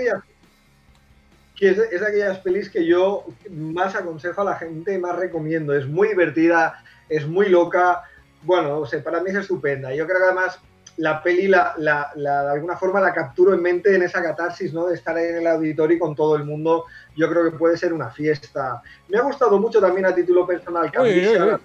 que 1.57 1.71
es, 1.71 2.03
aquellas 2.03 2.39
pelis 2.39 2.71
que 2.71 2.87
yo 2.87 3.27
más 3.51 3.97
aconsejo 3.97 4.43
a 4.43 4.45
la 4.45 4.57
gente, 4.57 4.97
más 4.99 5.17
recomiendo. 5.17 5.75
Es 5.75 5.87
muy 5.89 6.07
divertida, 6.07 6.85
es 7.09 7.27
muy 7.27 7.49
loca. 7.49 8.03
Bueno, 8.43 8.79
o 8.79 8.87
sea, 8.87 9.03
para 9.03 9.21
mí 9.21 9.31
es 9.31 9.37
estupenda. 9.37 9.93
Yo 9.93 10.07
creo 10.07 10.19
que 10.19 10.25
además 10.25 10.61
la 10.99 11.23
peli 11.23 11.49
la, 11.49 11.75
la- 11.79 12.11
la- 12.15 12.43
de 12.45 12.51
alguna 12.53 12.77
forma 12.77 13.01
la 13.01 13.13
capturo 13.13 13.53
en 13.55 13.61
mente 13.63 13.95
en 13.95 14.03
esa 14.03 14.23
catarsis, 14.23 14.73
¿no? 14.73 14.87
De 14.87 14.95
estar 14.95 15.17
ahí 15.17 15.27
en 15.29 15.37
el 15.39 15.47
auditorio 15.47 15.97
y 15.97 16.01
con 16.01 16.15
todo 16.15 16.37
el 16.37 16.45
mundo. 16.45 16.85
Yo 17.17 17.29
creo 17.29 17.45
que 17.45 17.57
puede 17.57 17.77
ser 17.77 17.93
una 17.93 18.11
fiesta. 18.11 18.81
Me 19.09 19.19
ha 19.19 19.23
gustado 19.23 19.59
mucho 19.59 19.81
también 19.81 20.07
a 20.07 20.15
título 20.15 20.47
personal. 20.47 20.91
que 20.91 20.99
a 20.99 21.03
mí 21.03 21.09
Uy, 21.11 21.19
uy, 21.19 21.25
sea 21.35 21.45
uy. 21.45 21.51
la- 21.51 21.61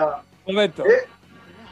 la- 0.00 0.22
Momento. 0.46 0.84
¿Eh? 0.86 1.06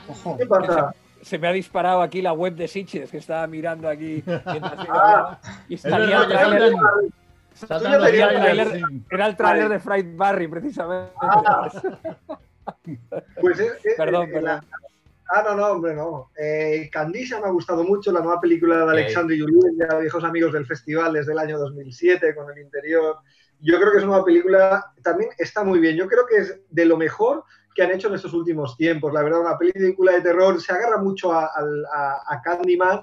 Ojo. 0.08 0.36
¿Qué 0.36 0.46
pasa? 0.46 0.92
Se 1.22 1.38
me 1.38 1.48
ha 1.48 1.52
disparado 1.52 2.00
aquí 2.02 2.22
la 2.22 2.32
web 2.32 2.54
de 2.54 2.66
Sitches, 2.66 3.10
que 3.10 3.18
estaba 3.18 3.46
mirando 3.46 3.88
aquí 3.88 4.24
Ah. 4.88 5.38
y 5.68 5.76
salía 5.76 6.22
el. 6.24 6.32
Era 9.10 9.26
el 9.26 9.36
tráiler 9.36 9.62
Vale. 9.64 9.68
de 9.74 9.78
Fright 9.80 10.16
Barry, 10.16 10.48
precisamente. 10.48 11.12
Ah, 11.20 11.70
pues 13.40 13.58
es, 13.60 13.72
es- 13.84 13.94
Perdón, 13.96 14.26
es- 14.28 14.32
perdón. 14.32 14.44
la- 14.44 14.64
Ah, 15.32 15.42
no, 15.46 15.54
no, 15.54 15.66
hombre, 15.68 15.94
no. 15.94 16.30
Eh, 16.36 16.88
Candisa 16.92 17.40
me 17.40 17.46
ha 17.46 17.50
gustado 17.50 17.84
mucho, 17.84 18.10
la 18.10 18.20
nueva 18.20 18.40
película 18.40 18.78
de. 18.84 18.90
Alexandre 18.90 19.38
Julien, 19.38 19.76
ya 19.78 19.98
viejos 19.98 20.24
amigos 20.24 20.52
del 20.52 20.66
festival 20.66 21.12
desde 21.12 21.32
el 21.32 21.38
año 21.38 21.58
2007 21.58 22.34
con 22.34 22.50
el 22.50 22.62
interior. 22.62 23.16
Yo 23.60 23.78
creo 23.78 23.92
que 23.92 23.98
es 23.98 24.04
una 24.04 24.24
película, 24.24 24.92
también 25.02 25.30
está 25.38 25.62
muy 25.62 25.78
bien. 25.78 25.96
Yo 25.96 26.08
creo 26.08 26.26
que 26.26 26.38
es 26.38 26.60
de 26.70 26.84
lo 26.84 26.96
mejor 26.96 27.44
que 27.74 27.82
han 27.82 27.90
hecho 27.92 28.08
en 28.08 28.14
estos 28.14 28.32
últimos 28.34 28.76
tiempos. 28.76 29.12
La 29.12 29.22
verdad, 29.22 29.40
una 29.42 29.56
película 29.58 30.12
de 30.12 30.22
terror 30.22 30.60
se 30.60 30.72
agarra 30.72 30.98
mucho 30.98 31.32
a, 31.32 31.44
a- 31.44 32.22
a 32.26 32.42
Candyman. 32.42 33.02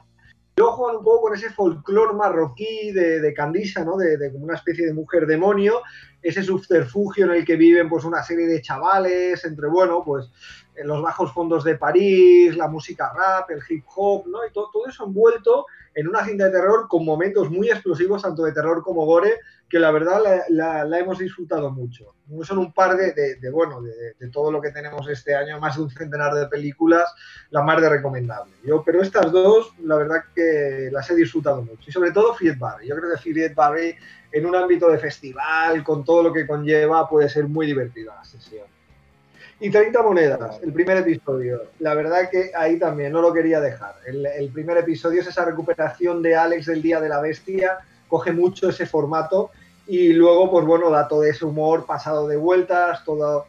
Luego 0.58 0.74
juegan 0.74 0.98
un 0.98 1.04
poco 1.04 1.22
con 1.22 1.36
ese 1.36 1.52
folclore 1.52 2.14
marroquí 2.16 2.92
de, 2.92 3.22
de 3.22 3.34
Candisa, 3.34 3.86
¿no? 3.86 3.96
De, 3.96 4.18
de 4.18 4.32
como 4.32 4.46
una 4.46 4.56
especie 4.56 4.88
de 4.88 4.94
mujer 4.94 5.28
demonio, 5.28 5.82
ese 6.28 6.44
subterfugio 6.44 7.26
en 7.26 7.32
el 7.32 7.46
que 7.46 7.56
viven 7.56 7.90
pues 7.90 8.04
una 8.04 8.24
serie 8.24 8.48
de 8.48 8.62
chavales, 8.62 9.44
entre, 9.46 9.68
bueno, 9.68 10.04
pues 10.06 10.30
en 10.76 10.88
los 10.88 11.02
bajos 11.02 11.34
fondos 11.34 11.64
de 11.64 11.76
París, 11.76 12.56
la 12.56 12.68
música 12.68 13.12
rap, 13.16 13.50
el 13.50 13.62
hip 13.68 13.84
hop, 13.96 14.28
¿no? 14.28 14.46
Y 14.46 14.52
todo, 14.52 14.70
todo 14.72 14.88
eso 14.88 15.06
envuelto 15.06 15.66
en 15.96 16.08
una 16.08 16.24
cinta 16.24 16.46
de 16.46 16.52
terror 16.52 16.88
con 16.88 17.04
momentos 17.04 17.50
muy 17.50 17.70
explosivos, 17.70 18.22
tanto 18.22 18.44
de 18.44 18.52
terror 18.52 18.84
como 18.84 19.04
gore, 19.06 19.40
que 19.68 19.80
la 19.80 19.90
verdad 19.90 20.22
la, 20.50 21.00
hemos 21.00 21.18
disfrutado 21.18 21.72
mucho. 21.72 22.14
Son 22.44 22.60
un 22.60 22.72
par 22.74 22.96
de, 22.96 23.12
de- 23.14 23.36
de, 23.38 23.50
bueno, 23.50 23.82
de, 23.82 24.14
de 24.20 24.30
todo 24.30 24.52
lo 24.52 24.62
que 24.62 24.70
tenemos 24.72 25.10
este 25.10 25.36
año, 25.36 25.60
más 25.60 25.76
de 25.78 25.82
un 25.82 25.90
centenar 25.90 26.34
de 26.36 26.48
películas, 26.48 27.12
la 27.50 27.64
más 27.64 27.82
de 27.82 27.90
recomendable. 27.90 28.54
Yo, 28.64 28.84
pero 28.86 29.02
estas 29.02 29.32
dos, 29.32 29.74
la 29.84 29.96
verdad 29.96 30.26
que 30.36 30.90
las 30.92 31.10
he 31.10 31.16
disfrutado 31.16 31.64
mucho. 31.64 31.90
Y 31.90 31.92
sobre 31.92 32.12
todo 32.12 32.36
Friet 32.36 32.60
Barry. 32.60 32.88
Yo 32.88 32.96
creo 32.96 33.10
que 33.12 33.18
Friet 33.18 33.56
Barry, 33.56 33.96
en 34.32 34.46
un 34.46 34.56
ámbito 34.56 34.90
de 34.90 34.98
festival, 34.98 35.84
con 35.84 36.04
todo 36.04 36.24
lo 36.24 36.34
que 36.34 36.46
conlleva, 36.46 37.10
puede 37.10 37.30
ser 37.30 37.48
muy 37.48 37.66
divertida 37.66 38.16
la 38.16 38.26
sesión. 38.26 38.66
Y 39.60 39.72
30 39.72 40.04
monedas, 40.04 40.60
el 40.62 40.72
primer 40.72 40.98
episodio. 40.98 41.64
La 41.80 41.96
verdad 41.96 42.30
que 42.30 42.52
ahí 42.56 42.78
también 42.78 43.12
no 43.12 43.22
lo 43.22 43.34
quería 43.34 43.60
dejar. 43.60 43.96
El, 44.06 44.26
el 44.26 44.50
primer 44.50 44.78
episodio 44.78 45.22
es 45.22 45.28
esa 45.28 45.46
recuperación 45.46 46.22
de 46.22 46.36
Alex 46.36 46.68
del 46.68 46.82
Día 46.82 47.02
de 47.02 47.10
la 47.10 47.20
Bestia, 47.22 47.80
coge 48.08 48.32
mucho 48.32 48.70
ese 48.70 48.86
formato 48.86 49.50
y 49.88 50.14
luego, 50.14 50.52
pues 50.52 50.66
bueno, 50.66 50.90
da 50.90 51.08
todo 51.08 51.24
ese 51.24 51.46
humor 51.46 51.86
pasado 51.86 52.28
de 52.28 52.38
vueltas, 52.38 53.04
todo, 53.04 53.46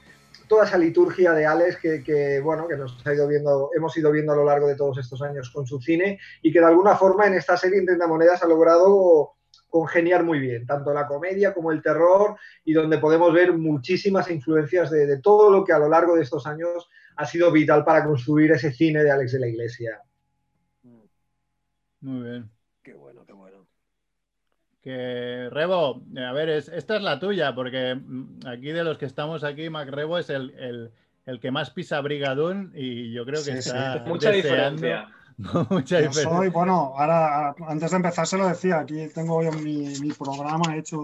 toda 0.48 0.64
esa 0.64 0.78
liturgia 0.78 1.32
de 1.32 1.44
Alex 1.44 1.76
que, 1.76 2.02
que, 2.02 2.40
bueno, 2.40 2.66
que 2.66 2.76
nos 2.76 3.06
ha 3.06 3.12
ido 3.12 3.28
viendo, 3.28 3.70
hemos 3.76 3.96
ido 3.96 4.10
viendo 4.10 4.32
a 4.32 4.36
lo 4.36 4.44
largo 4.44 4.66
de 4.66 4.76
todos 4.76 4.98
estos 4.98 5.20
años 5.20 5.50
con 5.50 5.66
su 5.66 5.80
cine 5.80 6.18
y 6.40 6.52
que 6.52 6.60
de 6.60 6.66
alguna 6.66 6.96
forma 6.96 7.26
en 7.26 7.34
esta 7.34 7.56
serie 7.56 7.80
en 7.80 7.86
30 7.86 8.06
monedas 8.06 8.42
ha 8.42 8.46
logrado 8.46 9.32
congeniar 9.68 10.24
muy 10.24 10.38
bien, 10.38 10.66
tanto 10.66 10.92
la 10.94 11.06
comedia 11.06 11.52
como 11.54 11.70
el 11.72 11.82
terror, 11.82 12.36
y 12.64 12.72
donde 12.72 12.98
podemos 12.98 13.32
ver 13.32 13.52
muchísimas 13.52 14.30
influencias 14.30 14.90
de, 14.90 15.06
de, 15.06 15.20
todo 15.20 15.50
lo 15.50 15.64
que 15.64 15.72
a 15.72 15.78
lo 15.78 15.88
largo 15.88 16.16
de 16.16 16.22
estos 16.22 16.46
años 16.46 16.88
ha 17.16 17.26
sido 17.26 17.50
vital 17.52 17.84
para 17.84 18.04
construir 18.04 18.52
ese 18.52 18.72
cine 18.72 19.02
de 19.04 19.10
Alex 19.10 19.32
de 19.32 19.40
la 19.40 19.46
Iglesia. 19.48 20.00
Muy 22.00 22.22
bien. 22.28 22.50
Qué 22.82 22.94
bueno, 22.94 23.24
qué 23.26 23.32
bueno. 23.32 23.66
Que 24.80 25.48
Rebo, 25.50 26.02
a 26.16 26.32
ver, 26.32 26.48
es, 26.48 26.68
esta 26.68 26.96
es 26.96 27.02
la 27.02 27.18
tuya, 27.18 27.54
porque 27.54 27.94
mm, 27.96 28.46
aquí 28.46 28.70
de 28.70 28.84
los 28.84 28.96
que 28.98 29.06
estamos 29.06 29.42
aquí, 29.44 29.68
Mac 29.68 29.88
Rebo 29.88 30.18
es 30.18 30.30
el, 30.30 30.50
el, 30.58 30.92
el 31.26 31.40
que 31.40 31.50
más 31.50 31.70
pisa 31.70 32.00
Brigadún 32.00 32.72
y 32.74 33.12
yo 33.12 33.24
creo 33.24 33.40
que 33.44 33.50
Sí, 33.52 33.68
está 33.70 34.04
sí. 34.04 34.08
Mucha 34.08 34.30
deseando- 34.30 34.76
diferencia. 34.80 35.14
mucha 35.70 36.00
Yo 36.00 36.12
soy, 36.12 36.48
bueno, 36.48 36.94
ahora 36.96 37.54
antes 37.68 37.90
de 37.90 37.96
empezar 37.96 38.26
se 38.26 38.36
lo 38.36 38.48
decía, 38.48 38.80
aquí 38.80 39.08
tengo 39.14 39.42
yo 39.42 39.52
mi, 39.52 39.98
mi 40.00 40.12
programa 40.12 40.76
hecho 40.76 40.98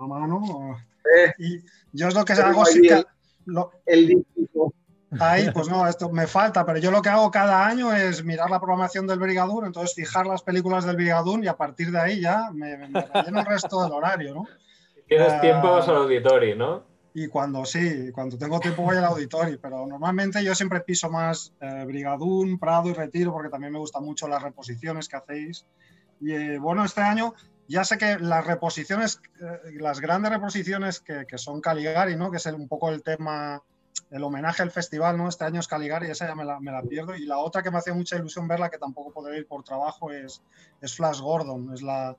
a 0.00 0.06
mano 0.06 0.78
Eh, 1.04 1.32
y 1.38 1.58
yo 1.92 2.08
es 2.08 2.14
lo 2.14 2.24
que 2.24 2.32
hago 2.34 2.64
ahí 2.66 2.72
sí 2.72 2.82
que 2.82 2.94
el- 2.94 3.06
lo- 3.46 3.70
el 3.86 4.06
disco. 4.36 4.72
ahí, 5.20 5.50
pues 5.54 5.68
no, 5.68 5.86
esto 5.86 6.10
me 6.10 6.26
falta, 6.26 6.64
pero 6.64 6.78
yo 6.78 6.90
lo 6.90 7.02
que 7.02 7.08
hago 7.08 7.30
cada 7.30 7.66
año 7.66 7.92
es 7.92 8.24
mirar 8.24 8.50
la 8.50 8.58
programación 8.60 9.06
del 9.06 9.18
Brigadún, 9.18 9.66
entonces 9.66 9.94
fijar 9.94 10.26
las 10.26 10.42
películas 10.42 10.84
del 10.84 10.96
Brigadún 10.96 11.42
y 11.44 11.48
a 11.48 11.56
partir 11.56 11.90
de 11.90 12.00
ahí 12.00 12.20
ya 12.20 12.50
me, 12.52 12.76
me 12.76 13.00
relleno 13.02 13.40
el 13.40 13.46
resto 13.46 13.82
del 13.82 13.92
horario, 13.92 14.34
¿no? 14.34 14.44
Tienes 15.08 15.32
Ah. 15.32 15.40
tiempo 15.40 15.74
al 15.76 15.96
auditorio, 15.96 16.56
¿no? 16.56 16.82
Y 17.18 17.28
cuando 17.28 17.64
sí, 17.64 18.12
cuando 18.12 18.36
tengo 18.36 18.60
tiempo 18.60 18.82
voy 18.82 18.98
al 18.98 19.06
auditorio, 19.06 19.58
pero 19.58 19.86
normalmente 19.86 20.44
yo 20.44 20.54
siempre 20.54 20.82
piso 20.82 21.08
más 21.10 21.50
eh, 21.62 21.84
Brigadún, 21.86 22.58
Prado 22.58 22.90
y 22.90 22.92
Retiro 22.92 23.32
porque 23.32 23.48
también 23.48 23.72
me 23.72 23.78
gustan 23.78 24.04
mucho 24.04 24.28
las 24.28 24.42
reposiciones 24.42 25.08
que 25.08 25.16
hacéis. 25.16 25.64
Y 26.20 26.32
eh, 26.32 26.58
bueno, 26.58 26.84
este 26.84 27.00
año 27.00 27.32
ya 27.68 27.84
sé 27.84 27.96
que 27.96 28.18
las 28.18 28.46
reposiciones, 28.46 29.22
eh, 29.40 29.72
las 29.80 30.00
grandes 30.00 30.30
reposiciones 30.30 31.00
que, 31.00 31.24
que 31.26 31.38
son 31.38 31.62
Caligari, 31.62 32.16
¿no? 32.16 32.30
que 32.30 32.36
es 32.36 32.44
el- 32.44 32.54
un 32.56 32.68
poco 32.68 32.90
el 32.90 33.02
tema, 33.02 33.62
el 34.10 34.22
homenaje 34.22 34.62
al 34.62 34.70
festival, 34.70 35.16
¿no? 35.16 35.26
este 35.30 35.46
año 35.46 35.60
es 35.60 35.68
Caligari, 35.68 36.10
esa 36.10 36.26
ya 36.28 36.34
me 36.34 36.44
la, 36.44 36.60
me 36.60 36.70
la 36.70 36.82
pierdo. 36.82 37.16
Y 37.16 37.24
la 37.24 37.38
otra 37.38 37.62
que 37.62 37.70
me 37.70 37.78
hacía 37.78 37.94
mucha 37.94 38.16
ilusión 38.16 38.46
verla, 38.46 38.68
que 38.68 38.76
tampoco 38.76 39.10
podré 39.10 39.38
ir 39.38 39.46
por 39.46 39.64
trabajo, 39.64 40.12
es, 40.12 40.42
es 40.82 40.94
Flash 40.94 41.20
Gordon, 41.22 41.72
es 41.72 41.80
la, 41.80 42.14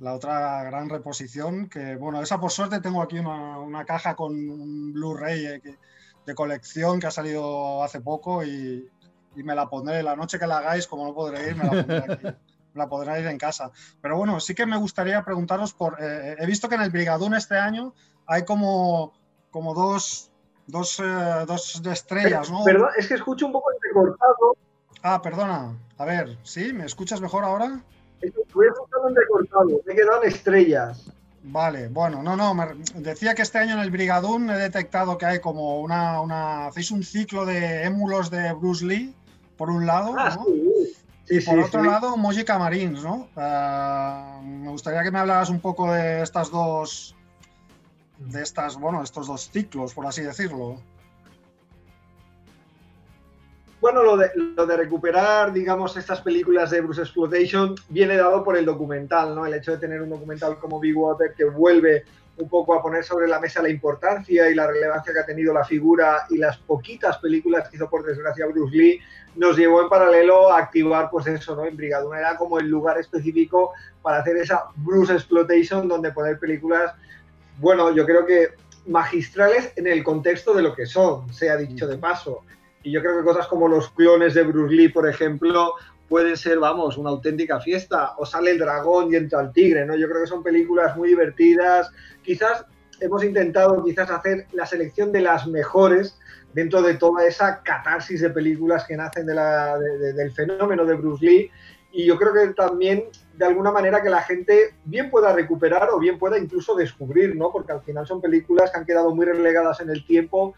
la 0.00 0.14
otra 0.14 0.62
gran 0.64 0.88
reposición, 0.88 1.68
que 1.68 1.96
bueno, 1.96 2.22
esa 2.22 2.38
por 2.38 2.50
suerte 2.50 2.80
tengo 2.80 3.02
aquí 3.02 3.18
una, 3.18 3.58
una 3.58 3.84
caja 3.84 4.14
con 4.14 4.32
un 4.32 4.92
Blu-ray 4.92 5.46
eh, 5.46 5.78
de 6.26 6.34
colección 6.34 7.00
que 7.00 7.06
ha 7.08 7.10
salido 7.10 7.82
hace 7.82 8.00
poco 8.00 8.44
y, 8.44 8.88
y 9.34 9.42
me 9.42 9.54
la 9.54 9.68
pondré 9.68 10.02
la 10.02 10.16
noche 10.16 10.38
que 10.38 10.46
la 10.46 10.58
hagáis, 10.58 10.86
como 10.86 11.06
no 11.06 11.14
podré 11.14 11.50
ir, 11.50 11.56
me 11.56 11.64
la 11.64 11.70
pondré 11.70 11.96
aquí. 11.98 12.24
me 12.24 12.34
la 12.74 12.88
podré 12.88 13.20
ir 13.20 13.26
en 13.26 13.38
casa. 13.38 13.70
Pero 14.00 14.16
bueno, 14.16 14.38
sí 14.40 14.54
que 14.54 14.66
me 14.66 14.76
gustaría 14.76 15.24
preguntaros 15.24 15.72
por... 15.74 15.96
eh, 16.00 16.36
he 16.38 16.46
visto 16.46 16.68
que 16.68 16.76
en 16.76 16.82
el 16.82 16.90
Brigadún 16.90 17.34
este 17.34 17.56
año 17.56 17.94
hay 18.26 18.44
como, 18.44 19.14
como 19.50 19.74
dos, 19.74 20.30
dos, 20.66 21.00
eh, 21.00 21.44
dos 21.46 21.82
estrellas, 21.86 22.50
¿no? 22.50 22.62
Perdón, 22.64 22.90
es 22.96 23.08
que 23.08 23.14
escucho 23.14 23.46
un 23.46 23.52
poco 23.52 23.72
entrecortado. 23.72 24.56
Ah, 25.02 25.22
perdona. 25.22 25.76
A 25.96 26.04
ver, 26.04 26.38
¿sí? 26.42 26.72
¿Me 26.72 26.84
escuchas 26.84 27.20
mejor 27.20 27.44
ahora? 27.44 27.82
Estoy 28.20 28.66
escuchando 28.68 29.08
entrecortado. 29.08 29.80
Me 29.86 29.94
quedan 29.94 30.24
estrellas. 30.24 31.10
Vale, 31.42 31.88
bueno, 31.88 32.22
no, 32.22 32.36
no, 32.36 32.52
me 32.52 32.66
decía 32.96 33.34
que 33.34 33.42
este 33.42 33.58
año 33.58 33.74
en 33.74 33.80
el 33.80 33.90
Brigadún 33.90 34.50
he 34.50 34.56
detectado 34.58 35.16
que 35.16 35.24
hay 35.26 35.40
como 35.40 35.80
una, 35.80 36.20
una 36.20 36.66
hacéis 36.66 36.90
un 36.90 37.02
ciclo 37.04 37.46
de 37.46 37.84
émulos 37.84 38.28
de 38.30 38.52
Bruce 38.52 38.84
Lee, 38.84 39.14
por 39.56 39.70
un 39.70 39.86
lado, 39.86 40.14
Ah, 40.18 40.36
¿no? 40.36 40.44
sí. 40.44 40.94
Sí, 41.26 41.36
y 41.36 41.40
por 41.42 41.58
otro 41.60 41.82
lado, 41.84 42.16
Mojica 42.16 42.58
Marines, 42.58 43.02
¿no? 43.02 43.28
Me 44.42 44.70
gustaría 44.70 45.02
que 45.02 45.10
me 45.10 45.18
hablaras 45.18 45.50
un 45.50 45.60
poco 45.60 45.92
de 45.92 46.22
estas 46.22 46.50
dos, 46.50 47.14
de 48.18 48.42
estas, 48.42 48.76
bueno, 48.76 49.02
estos 49.02 49.26
dos 49.26 49.50
ciclos, 49.50 49.92
por 49.94 50.06
así 50.06 50.22
decirlo. 50.22 50.80
Bueno, 53.80 54.02
lo 54.02 54.16
de, 54.16 54.30
lo 54.34 54.66
de 54.66 54.76
recuperar, 54.76 55.52
digamos, 55.52 55.96
estas 55.96 56.20
películas 56.20 56.70
de 56.70 56.80
Bruce 56.80 57.02
Exploitation 57.02 57.76
viene 57.88 58.16
dado 58.16 58.42
por 58.42 58.56
el 58.56 58.64
documental, 58.64 59.36
¿no? 59.36 59.46
El 59.46 59.54
hecho 59.54 59.72
de 59.72 59.78
tener 59.78 60.02
un 60.02 60.10
documental 60.10 60.58
como 60.58 60.80
Big 60.80 60.96
Water 60.96 61.32
que 61.36 61.44
vuelve 61.44 62.04
un 62.38 62.48
poco 62.48 62.74
a 62.74 62.82
poner 62.82 63.04
sobre 63.04 63.28
la 63.28 63.40
mesa 63.40 63.62
la 63.62 63.68
importancia 63.68 64.48
y 64.50 64.54
la 64.54 64.66
relevancia 64.66 65.12
que 65.12 65.20
ha 65.20 65.26
tenido 65.26 65.52
la 65.52 65.64
figura 65.64 66.26
y 66.30 66.38
las 66.38 66.56
poquitas 66.56 67.18
películas 67.18 67.68
que 67.68 67.76
hizo 67.76 67.88
por 67.88 68.04
desgracia 68.04 68.46
Bruce 68.46 68.76
Lee, 68.76 69.00
nos 69.36 69.56
llevó 69.56 69.82
en 69.82 69.88
paralelo 69.88 70.52
a 70.52 70.58
activar, 70.58 71.08
pues 71.10 71.26
eso, 71.28 71.54
¿no? 71.54 71.64
En 71.64 71.76
Brigaduna 71.76 72.18
era 72.18 72.36
como 72.36 72.58
el 72.58 72.66
lugar 72.66 72.98
específico 72.98 73.72
para 74.02 74.18
hacer 74.18 74.36
esa 74.36 74.64
Bruce 74.76 75.12
Exploitation 75.12 75.86
donde 75.86 76.12
poner 76.12 76.38
películas, 76.38 76.94
bueno, 77.58 77.94
yo 77.94 78.04
creo 78.04 78.26
que 78.26 78.48
magistrales 78.86 79.72
en 79.76 79.86
el 79.86 80.02
contexto 80.02 80.54
de 80.54 80.62
lo 80.62 80.74
que 80.74 80.86
son, 80.86 81.32
sea 81.32 81.56
dicho 81.56 81.86
de 81.86 81.98
paso. 81.98 82.42
Y 82.82 82.92
yo 82.92 83.00
creo 83.00 83.18
que 83.18 83.24
cosas 83.24 83.46
como 83.46 83.68
los 83.68 83.90
clones 83.90 84.34
de 84.34 84.42
Bruce 84.44 84.74
Lee, 84.74 84.88
por 84.88 85.08
ejemplo, 85.08 85.74
pueden 86.08 86.36
ser, 86.36 86.58
vamos, 86.58 86.96
una 86.96 87.10
auténtica 87.10 87.60
fiesta. 87.60 88.14
O 88.18 88.26
sale 88.26 88.52
el 88.52 88.58
dragón 88.58 89.12
y 89.12 89.16
entra 89.16 89.40
el 89.40 89.52
tigre, 89.52 89.84
¿no? 89.84 89.96
Yo 89.96 90.08
creo 90.08 90.22
que 90.22 90.28
son 90.28 90.42
películas 90.42 90.96
muy 90.96 91.10
divertidas. 91.10 91.90
Quizás 92.22 92.64
hemos 93.00 93.22
intentado 93.24 93.84
quizás 93.84 94.10
hacer 94.10 94.46
la 94.52 94.66
selección 94.66 95.12
de 95.12 95.20
las 95.20 95.46
mejores 95.46 96.18
dentro 96.54 96.82
de 96.82 96.94
toda 96.94 97.26
esa 97.26 97.62
catarsis 97.62 98.20
de 98.20 98.30
películas 98.30 98.84
que 98.86 98.96
nacen 98.96 99.26
de 99.26 99.34
la, 99.34 99.78
de, 99.78 99.98
de, 99.98 100.12
del 100.14 100.32
fenómeno 100.32 100.84
de 100.84 100.94
Bruce 100.94 101.24
Lee. 101.24 101.50
Y 101.92 102.06
yo 102.06 102.16
creo 102.16 102.32
que 102.32 102.52
también, 102.54 103.04
de 103.36 103.46
alguna 103.46 103.70
manera, 103.70 104.02
que 104.02 104.10
la 104.10 104.22
gente 104.22 104.74
bien 104.84 105.10
pueda 105.10 105.32
recuperar 105.32 105.88
o 105.90 105.98
bien 105.98 106.18
pueda 106.18 106.38
incluso 106.38 106.74
descubrir, 106.74 107.34
¿no? 107.36 107.50
Porque 107.50 107.72
al 107.72 107.82
final 107.82 108.06
son 108.06 108.20
películas 108.20 108.70
que 108.70 108.78
han 108.78 108.86
quedado 108.86 109.14
muy 109.14 109.26
relegadas 109.26 109.80
en 109.80 109.90
el 109.90 110.04
tiempo 110.04 110.54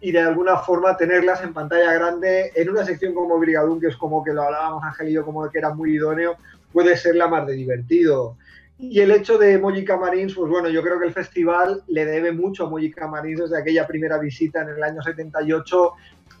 y 0.00 0.12
de 0.12 0.20
alguna 0.20 0.58
forma 0.58 0.96
tenerlas 0.96 1.42
en 1.42 1.52
pantalla 1.52 1.92
grande 1.92 2.52
en 2.54 2.70
una 2.70 2.84
sección 2.84 3.14
como 3.14 3.38
Brigadún, 3.38 3.80
que 3.80 3.88
es 3.88 3.96
como 3.96 4.22
que 4.22 4.32
lo 4.32 4.42
hablábamos 4.42 4.84
Ángel 4.84 5.22
como 5.24 5.48
que 5.50 5.58
era 5.58 5.74
muy 5.74 5.96
idóneo, 5.96 6.36
puede 6.72 6.96
ser 6.96 7.16
la 7.16 7.26
más 7.26 7.46
de 7.46 7.54
divertido. 7.54 8.36
Y 8.78 9.00
el 9.00 9.10
hecho 9.10 9.38
de 9.38 9.58
Mojica 9.58 9.96
Marines, 9.96 10.34
pues 10.34 10.48
bueno, 10.48 10.68
yo 10.68 10.82
creo 10.82 11.00
que 11.00 11.06
el 11.06 11.12
festival 11.12 11.82
le 11.88 12.04
debe 12.04 12.30
mucho 12.30 12.66
a 12.66 12.70
Mojica 12.70 13.08
Marines 13.08 13.40
desde 13.40 13.58
aquella 13.58 13.88
primera 13.88 14.18
visita 14.18 14.62
en 14.62 14.68
el 14.68 14.82
año 14.82 15.02
78 15.02 15.92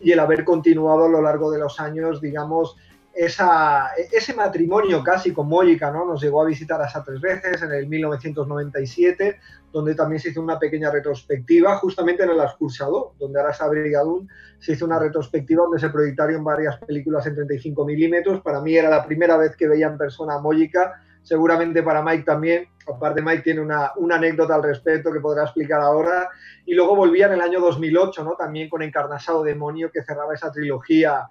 y 0.02 0.12
el 0.12 0.20
haber 0.20 0.44
continuado 0.44 1.06
a 1.06 1.08
lo 1.08 1.20
largo 1.20 1.50
de 1.50 1.58
los 1.58 1.80
años, 1.80 2.20
digamos, 2.20 2.76
esa, 3.12 3.88
ese 4.12 4.34
matrimonio 4.34 5.02
casi 5.02 5.32
con 5.32 5.48
Mójica, 5.48 5.90
¿no? 5.90 6.06
Nos 6.06 6.22
llegó 6.22 6.42
a 6.42 6.46
visitar 6.46 6.80
hasta 6.80 7.02
tres 7.02 7.20
veces 7.20 7.60
en 7.62 7.72
el 7.72 7.88
1997, 7.88 9.40
donde 9.72 9.94
también 9.94 10.20
se 10.20 10.30
hizo 10.30 10.40
una 10.40 10.58
pequeña 10.58 10.90
retrospectiva, 10.90 11.76
justamente 11.76 12.22
en 12.22 12.30
el 12.30 12.40
Ascursado, 12.40 13.14
donde 13.18 13.38
ahora 13.38 13.52
está 13.52 13.68
Brigadún, 13.68 14.28
se 14.58 14.72
hizo 14.72 14.86
una 14.86 14.98
retrospectiva 14.98 15.64
donde 15.64 15.78
se 15.78 15.90
proyectaron 15.90 16.42
varias 16.42 16.78
películas 16.78 17.26
en 17.26 17.34
35 17.34 17.84
milímetros. 17.84 18.40
Para 18.40 18.60
mí 18.60 18.76
era 18.76 18.88
la 18.88 19.04
primera 19.04 19.36
vez 19.36 19.56
que 19.56 19.68
veía 19.68 19.86
en 19.86 19.98
persona 19.98 20.34
a 20.34 20.40
Mójica, 20.40 21.00
seguramente 21.22 21.82
para 21.82 22.02
Mike 22.02 22.24
también. 22.24 22.68
Aparte, 22.86 23.20
Mike 23.20 23.42
tiene 23.42 23.60
una, 23.60 23.92
una, 23.96 24.16
anécdota 24.16 24.54
al 24.54 24.62
respecto 24.62 25.12
que 25.12 25.20
podrá 25.20 25.44
explicar 25.44 25.80
ahora. 25.80 26.28
Y 26.64 26.74
luego 26.74 26.96
volvía 26.96 27.26
en 27.26 27.34
el 27.34 27.42
año 27.42 27.60
2008, 27.60 28.24
¿no? 28.24 28.34
También 28.34 28.70
con 28.70 28.82
Encarnasado 28.82 29.42
Demonio, 29.42 29.90
que 29.92 30.02
cerraba 30.02 30.34
esa 30.34 30.50
trilogía 30.50 31.28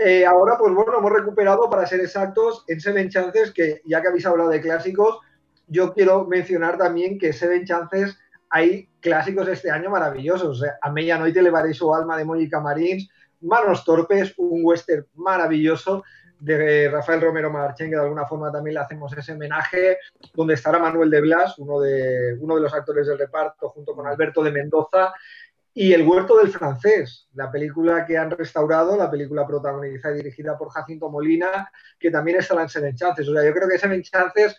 eh, 0.00 0.24
ahora, 0.24 0.56
pues 0.56 0.72
bueno, 0.72 0.98
hemos 0.98 1.12
recuperado, 1.12 1.68
para 1.68 1.86
ser 1.86 2.00
exactos, 2.00 2.64
en 2.68 2.80
Seven 2.80 3.08
Chances, 3.08 3.50
que 3.50 3.82
ya 3.84 4.00
que 4.00 4.08
habéis 4.08 4.26
hablado 4.26 4.48
de 4.50 4.60
clásicos, 4.60 5.18
yo 5.68 5.92
quiero 5.92 6.24
mencionar 6.24 6.78
también 6.78 7.18
que 7.18 7.32
Seven 7.32 7.64
Chances 7.64 8.18
hay 8.50 8.88
clásicos 9.00 9.46
este 9.48 9.70
año 9.70 9.90
maravillosos. 9.90 10.62
a 10.82 10.90
Noite 10.90 11.42
le 11.42 11.74
su 11.74 11.94
alma 11.94 12.16
de 12.16 12.24
Mónica 12.24 12.60
Marins, 12.60 13.08
Manos 13.40 13.84
Torpes, 13.84 14.34
un 14.36 14.60
western 14.64 15.06
maravilloso 15.14 16.02
de 16.40 16.88
Rafael 16.88 17.20
Romero 17.20 17.50
Marchen, 17.50 17.90
que 17.90 17.96
de 17.96 18.02
alguna 18.02 18.26
forma 18.26 18.50
también 18.50 18.74
le 18.74 18.80
hacemos 18.80 19.12
ese 19.16 19.32
homenaje, 19.32 19.98
donde 20.34 20.54
estará 20.54 20.78
Manuel 20.78 21.10
de 21.10 21.20
Blas, 21.20 21.58
uno 21.58 21.80
de, 21.80 22.36
uno 22.40 22.54
de 22.54 22.62
los 22.62 22.72
actores 22.72 23.06
del 23.06 23.18
reparto, 23.18 23.70
junto 23.70 23.94
con 23.94 24.06
Alberto 24.06 24.42
de 24.42 24.52
Mendoza, 24.52 25.12
y 25.74 25.92
El 25.92 26.02
huerto 26.02 26.38
del 26.38 26.48
francés, 26.48 27.28
la 27.34 27.52
película 27.52 28.04
que 28.04 28.18
han 28.18 28.32
restaurado, 28.32 28.96
la 28.96 29.08
película 29.08 29.46
protagonizada 29.46 30.14
y 30.14 30.18
dirigida 30.18 30.58
por 30.58 30.70
Jacinto 30.70 31.08
Molina, 31.08 31.70
que 32.00 32.10
también 32.10 32.38
estará 32.38 32.62
en 32.62 32.68
Seven 32.68 32.96
Chances. 32.96 33.28
O 33.28 33.32
sea, 33.32 33.44
yo 33.44 33.54
creo 33.54 33.68
que 33.68 33.78
Seven 33.78 34.02
Chances, 34.02 34.56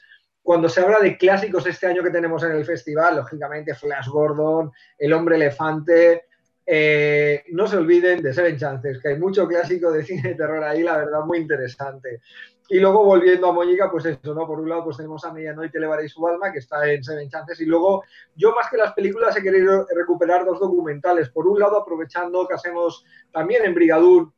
cuando 0.50 0.68
se 0.68 0.82
habla 0.82 0.98
de 0.98 1.16
clásicos 1.16 1.68
este 1.68 1.86
año 1.86 2.02
que 2.02 2.10
tenemos 2.10 2.42
en 2.42 2.54
el 2.54 2.66
festival, 2.66 3.18
lógicamente 3.18 3.76
Flash 3.76 4.08
Gordon, 4.08 4.72
El 4.98 5.14
hombre 5.14 5.36
elefante, 5.36 6.26
eh, 6.66 7.44
no 7.52 7.68
se 7.68 7.78
olviden 7.78 8.24
de 8.24 8.34
Seven 8.34 8.58
Chances, 8.58 9.00
que 9.00 9.10
hay 9.10 9.20
mucho 9.20 9.48
clásico 9.48 9.92
de 9.92 10.04
cine 10.04 10.30
de 10.30 10.34
terror 10.34 10.64
ahí, 10.64 10.82
la 10.82 10.98
verdad, 10.98 11.20
muy 11.24 11.38
interesante. 11.38 12.22
Y 12.68 12.80
luego 12.80 13.06
volviendo 13.06 13.48
a 13.48 13.54
Mónica, 13.54 13.92
pues 13.92 14.06
eso, 14.06 14.34
¿no? 14.34 14.48
Por 14.48 14.60
un 14.60 14.70
lado, 14.70 14.86
pues 14.86 14.98
tenemos 14.98 15.24
a 15.24 15.32
Medianoite 15.32 15.78
Elevaré 15.78 16.10
su 16.10 16.28
alma, 16.28 16.52
que 16.52 16.58
está 16.58 16.92
en 16.92 17.04
Seven 17.04 17.30
Chances. 17.30 17.62
Y 17.62 17.66
luego, 17.66 18.04
yo 18.36 18.52
más 18.56 18.72
que 18.72 18.78
las 18.78 18.94
películas 18.94 19.38
he 19.38 19.44
querido 19.44 19.86
recuperar 19.96 20.46
dos 20.46 20.60
documentales. 20.60 21.30
Por 21.30 21.46
un 21.46 21.60
lado, 21.60 21.80
aprovechando 21.80 22.48
que 22.48 22.56
hacemos 22.56 23.06
también 23.32 23.66
en 23.66 23.76
Brigadur 23.76 24.34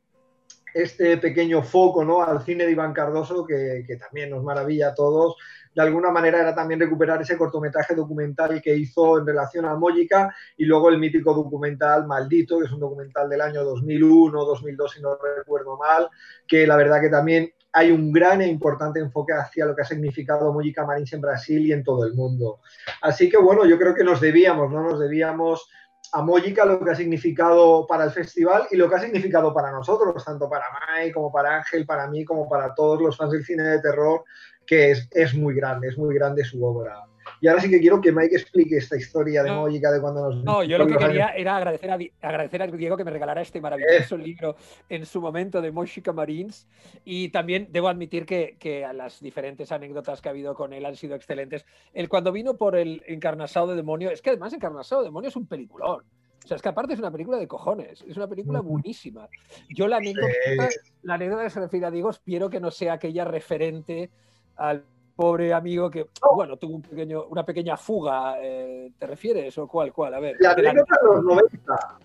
este 0.74 1.16
pequeño 1.16 1.62
foco, 1.62 2.04
¿no? 2.04 2.22
Al 2.22 2.42
cine 2.42 2.66
de 2.66 2.72
Iván 2.72 2.92
Cardoso, 2.92 3.46
que, 3.46 3.84
que 3.86 3.96
también 3.96 4.28
nos 4.28 4.42
maravilla 4.42 4.88
a 4.88 4.94
todos 4.94 5.36
de 5.74 5.82
alguna 5.82 6.10
manera 6.10 6.40
era 6.40 6.54
también 6.54 6.80
recuperar 6.80 7.20
ese 7.22 7.36
cortometraje 7.36 7.94
documental 7.94 8.60
que 8.60 8.76
hizo 8.76 9.18
en 9.18 9.26
relación 9.26 9.64
a 9.64 9.74
Mójica 9.74 10.34
y 10.56 10.64
luego 10.64 10.90
el 10.90 10.98
mítico 10.98 11.34
documental 11.34 12.06
Maldito, 12.06 12.58
que 12.58 12.66
es 12.66 12.72
un 12.72 12.80
documental 12.80 13.28
del 13.28 13.40
año 13.40 13.64
2001, 13.64 14.44
2002, 14.44 14.92
si 14.92 15.00
no 15.00 15.16
recuerdo 15.16 15.76
mal, 15.76 16.08
que 16.46 16.66
la 16.66 16.76
verdad 16.76 17.00
que 17.00 17.08
también 17.08 17.52
hay 17.72 17.90
un 17.90 18.12
gran 18.12 18.42
e 18.42 18.48
importante 18.48 19.00
enfoque 19.00 19.32
hacia 19.32 19.64
lo 19.64 19.74
que 19.74 19.82
ha 19.82 19.86
significado 19.86 20.52
Mójica 20.52 20.84
Marins 20.84 21.12
en 21.14 21.22
Brasil 21.22 21.66
y 21.66 21.72
en 21.72 21.82
todo 21.82 22.04
el 22.04 22.14
mundo. 22.14 22.60
Así 23.00 23.30
que 23.30 23.38
bueno, 23.38 23.64
yo 23.64 23.78
creo 23.78 23.94
que 23.94 24.04
nos 24.04 24.20
debíamos, 24.20 24.70
¿no? 24.70 24.82
Nos 24.82 25.00
debíamos 25.00 25.70
a 26.12 26.20
Mójica 26.20 26.66
lo 26.66 26.84
que 26.84 26.90
ha 26.90 26.94
significado 26.94 27.86
para 27.86 28.04
el 28.04 28.10
festival 28.10 28.66
y 28.70 28.76
lo 28.76 28.88
que 28.88 28.96
ha 28.96 29.00
significado 29.00 29.54
para 29.54 29.72
nosotros, 29.72 30.22
tanto 30.22 30.48
para 30.48 30.66
Mai 30.70 31.10
como 31.10 31.32
para 31.32 31.56
Ángel, 31.56 31.86
para 31.86 32.06
mí, 32.08 32.24
como 32.24 32.46
para 32.48 32.74
todos 32.74 33.00
los 33.00 33.16
fans 33.16 33.32
del 33.32 33.44
cine 33.44 33.62
de 33.62 33.80
terror, 33.80 34.24
que 34.66 34.90
es, 34.90 35.08
es 35.12 35.34
muy 35.34 35.54
grande, 35.54 35.88
es 35.88 35.98
muy 35.98 36.14
grande 36.14 36.44
su 36.44 36.64
obra. 36.64 37.04
Y 37.40 37.48
ahora 37.48 37.60
sí 37.60 37.70
que 37.70 37.80
quiero 37.80 38.00
que 38.00 38.12
Mike 38.12 38.36
explique 38.36 38.76
esta 38.76 38.96
historia 38.96 39.42
de 39.42 39.50
no, 39.50 39.66
de 39.66 40.00
cuando 40.00 40.28
nos... 40.28 40.44
No, 40.44 40.62
yo 40.62 40.78
lo 40.78 40.86
que 40.86 40.96
quería 40.96 41.28
era 41.28 41.56
agradecer 41.56 41.90
a, 41.90 41.98
agradecer 42.20 42.62
a 42.62 42.66
Diego 42.68 42.96
que 42.96 43.04
me 43.04 43.10
regalara 43.10 43.42
este 43.42 43.60
maravilloso 43.60 44.16
libro 44.16 44.56
en 44.88 45.04
su 45.06 45.20
momento 45.20 45.60
de 45.60 45.72
Moshika 45.72 46.12
Marines. 46.12 46.68
Y 47.04 47.30
también 47.30 47.68
debo 47.70 47.88
admitir 47.88 48.26
que, 48.26 48.56
que, 48.58 48.86
las 48.94 49.20
diferentes 49.20 49.72
anécdotas 49.72 50.20
que 50.20 50.28
ha 50.28 50.30
habido 50.30 50.54
con 50.54 50.72
él 50.72 50.84
han 50.86 50.96
sido 50.96 51.16
excelentes. 51.16 51.64
El 51.92 52.08
cuando 52.08 52.32
vino 52.32 52.56
por 52.56 52.76
el 52.76 53.02
Encarnasado 53.06 53.68
de 53.68 53.76
Demonio, 53.76 54.10
es 54.10 54.22
que 54.22 54.30
además 54.30 54.52
Encarnasado 54.52 55.02
de 55.02 55.08
Demonio 55.08 55.28
es 55.28 55.36
un 55.36 55.46
peliculón. 55.46 56.04
O 56.44 56.48
sea, 56.48 56.56
es 56.56 56.62
que 56.62 56.68
aparte 56.68 56.94
es 56.94 56.98
una 56.98 57.10
película 57.10 57.38
de 57.38 57.46
cojones, 57.46 58.04
es 58.06 58.16
una 58.16 58.26
película 58.26 58.60
buenísima. 58.60 59.28
Yo 59.68 59.86
la 59.86 59.98
anécdota, 59.98 60.68
la 61.02 61.14
anécdota 61.14 61.44
que 61.44 61.50
se 61.50 61.60
refiere 61.60 61.86
a 61.86 61.90
Diego, 61.90 62.10
espero 62.10 62.50
que 62.50 62.58
no 62.58 62.70
sea 62.70 62.94
aquella 62.94 63.24
referente 63.24 64.10
al 64.56 64.84
pobre 65.14 65.52
amigo 65.52 65.90
que, 65.90 66.06
bueno, 66.34 66.56
tuvo 66.56 66.76
un 66.76 66.82
pequeño, 66.82 67.24
una 67.24 67.44
pequeña 67.44 67.76
fuga, 67.76 68.36
eh, 68.40 68.90
¿te 68.98 69.06
refieres? 69.06 69.56
¿O 69.58 69.68
cuál, 69.68 69.92
cuál? 69.92 70.14
A 70.14 70.20
ver. 70.20 70.36
La 70.40 70.52
anécdota 70.52 70.96
de 71.00 71.14
los 71.14 71.24
90. 71.24 71.98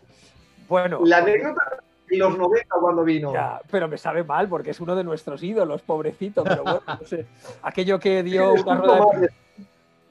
Bueno. 0.68 1.02
La 1.06 1.18
anécdota 1.18 1.82
de 2.10 2.18
los 2.18 2.38
90 2.38 2.76
cuando 2.80 3.04
vino. 3.04 3.34
Ya, 3.34 3.62
pero 3.72 3.88
me 3.88 3.98
sabe 3.98 4.24
mal 4.24 4.48
porque 4.48 4.72
es 4.72 4.80
uno 4.80 4.96
de 4.96 5.04
nuestros 5.04 5.42
ídolos, 5.44 5.82
pobrecito, 5.82 6.44
pero 6.44 6.64
bueno, 6.64 6.82
no 6.86 7.06
sé. 7.06 7.26
Aquello 7.62 8.00
que 8.00 8.24
dio 8.24 8.54
una 8.54 8.76
rueda 8.76 9.06
de... 9.20 9.30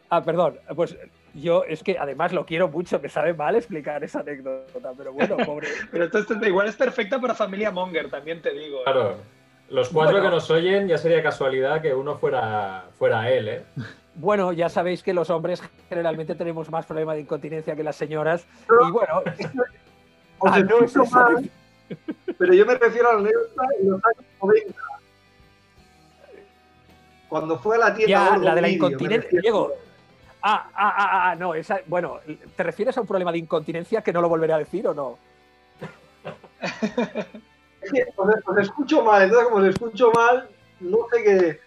Ah, 0.09 0.23
perdón, 0.23 0.59
pues 0.75 0.97
yo 1.35 1.65
es 1.65 1.83
que 1.83 1.99
además 1.99 2.33
lo 2.33 2.47
quiero 2.47 2.69
mucho, 2.69 2.99
me 3.01 3.09
sabe 3.09 3.35
mal 3.35 3.57
explicar 3.57 4.03
esa 4.05 4.21
anécdota, 4.21 4.93
pero 4.97 5.13
bueno, 5.13 5.37
pobre. 5.45 5.69
pero 5.91 6.05
esto, 6.05 6.47
igual 6.47 6.69
es 6.69 6.77
perfecta 6.77 7.21
para 7.21 7.35
familia 7.35 7.71
Monger, 7.71 8.09
también 8.09 8.41
te 8.41 8.53
digo. 8.53 8.81
¿eh? 8.81 8.85
Claro. 8.85 9.17
Los 9.69 9.89
cuatro 9.89 10.23
que 10.23 10.29
nos 10.29 10.51
oyen 10.51 10.87
ya 10.87 10.97
sería 10.97 11.23
casualidad 11.23 11.83
que 11.83 11.93
uno 11.93 12.17
fuera, 12.19 12.85
fuera 12.99 13.31
él, 13.31 13.49
¿eh? 13.49 13.65
Bueno, 14.15 14.53
ya 14.53 14.69
sabéis 14.69 15.03
que 15.03 15.13
los 15.13 15.29
hombres 15.29 15.63
generalmente 15.89 16.35
tenemos 16.35 16.71
más 16.71 16.87
problema 16.87 17.15
de 17.15 17.21
incontinencia 17.21 17.75
que 17.75 17.83
las 17.83 17.97
señoras. 17.97 18.47
y 18.87 18.91
bueno. 18.91 19.23
ah, 20.47 20.61
no 20.61 20.81
es 20.81 20.97
mal, 21.13 21.51
pero 22.39 22.53
yo 22.55 22.67
me 22.67 22.75
refiero 22.75 23.11
a 23.11 23.15
la 23.15 23.21
anécdota 23.21 23.63
en 23.81 23.91
los 23.91 24.03
años 24.05 24.25
90. 24.43 24.81
Cuando 27.29 27.59
fue 27.59 27.77
a 27.77 27.79
la 27.79 27.95
tienda. 27.95 28.31
Ya, 28.31 28.37
la 28.37 28.55
de 28.55 28.61
la 28.61 28.69
incontinencia. 28.69 29.41
Diego. 29.41 29.73
Ah, 30.43 30.71
ah, 30.75 30.95
ah, 30.97 31.31
ah, 31.31 31.35
no, 31.35 31.55
esa, 31.55 31.81
bueno, 31.87 32.21
¿te 32.55 32.63
refieres 32.63 32.97
a 32.97 33.01
un 33.01 33.07
problema 33.07 33.33
de 33.33 33.39
incontinencia 33.39 34.03
que 34.03 34.13
no 34.13 34.21
lo 34.21 34.29
volveré 34.29 34.53
a 34.53 34.59
decir 34.59 34.87
o 34.87 34.95
no? 34.95 35.19
Os, 38.17 38.59
escucho 38.59 39.03
mal, 39.03 39.23
entonces 39.23 39.49
como 39.49 39.63
os 39.63 39.69
escucho 39.69 40.11
mal, 40.13 40.49
no 40.81 40.99
sé 41.13 41.23
qué. 41.23 41.61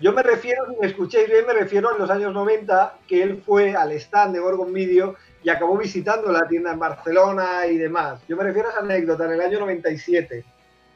Yo 0.00 0.12
me 0.12 0.22
refiero, 0.22 0.66
si 0.70 0.76
me 0.80 0.86
escuchéis 0.86 1.28
bien, 1.28 1.46
me 1.46 1.52
refiero 1.52 1.88
a 1.88 1.98
los 1.98 2.08
años 2.08 2.32
90, 2.32 2.98
que 3.08 3.22
él 3.22 3.42
fue 3.44 3.74
al 3.74 3.90
stand 3.92 4.34
de 4.34 4.40
Gorgon 4.40 4.72
Video 4.72 5.16
y 5.42 5.48
acabó 5.48 5.76
visitando 5.76 6.30
la 6.30 6.46
tienda 6.46 6.72
en 6.72 6.78
Barcelona 6.78 7.66
y 7.66 7.76
demás. 7.76 8.20
Yo 8.28 8.36
me 8.36 8.44
refiero 8.44 8.68
a 8.68 8.72
esa 8.72 8.80
anécdota 8.80 9.24
en 9.24 9.32
el 9.32 9.40
año 9.40 9.60
97. 9.60 10.44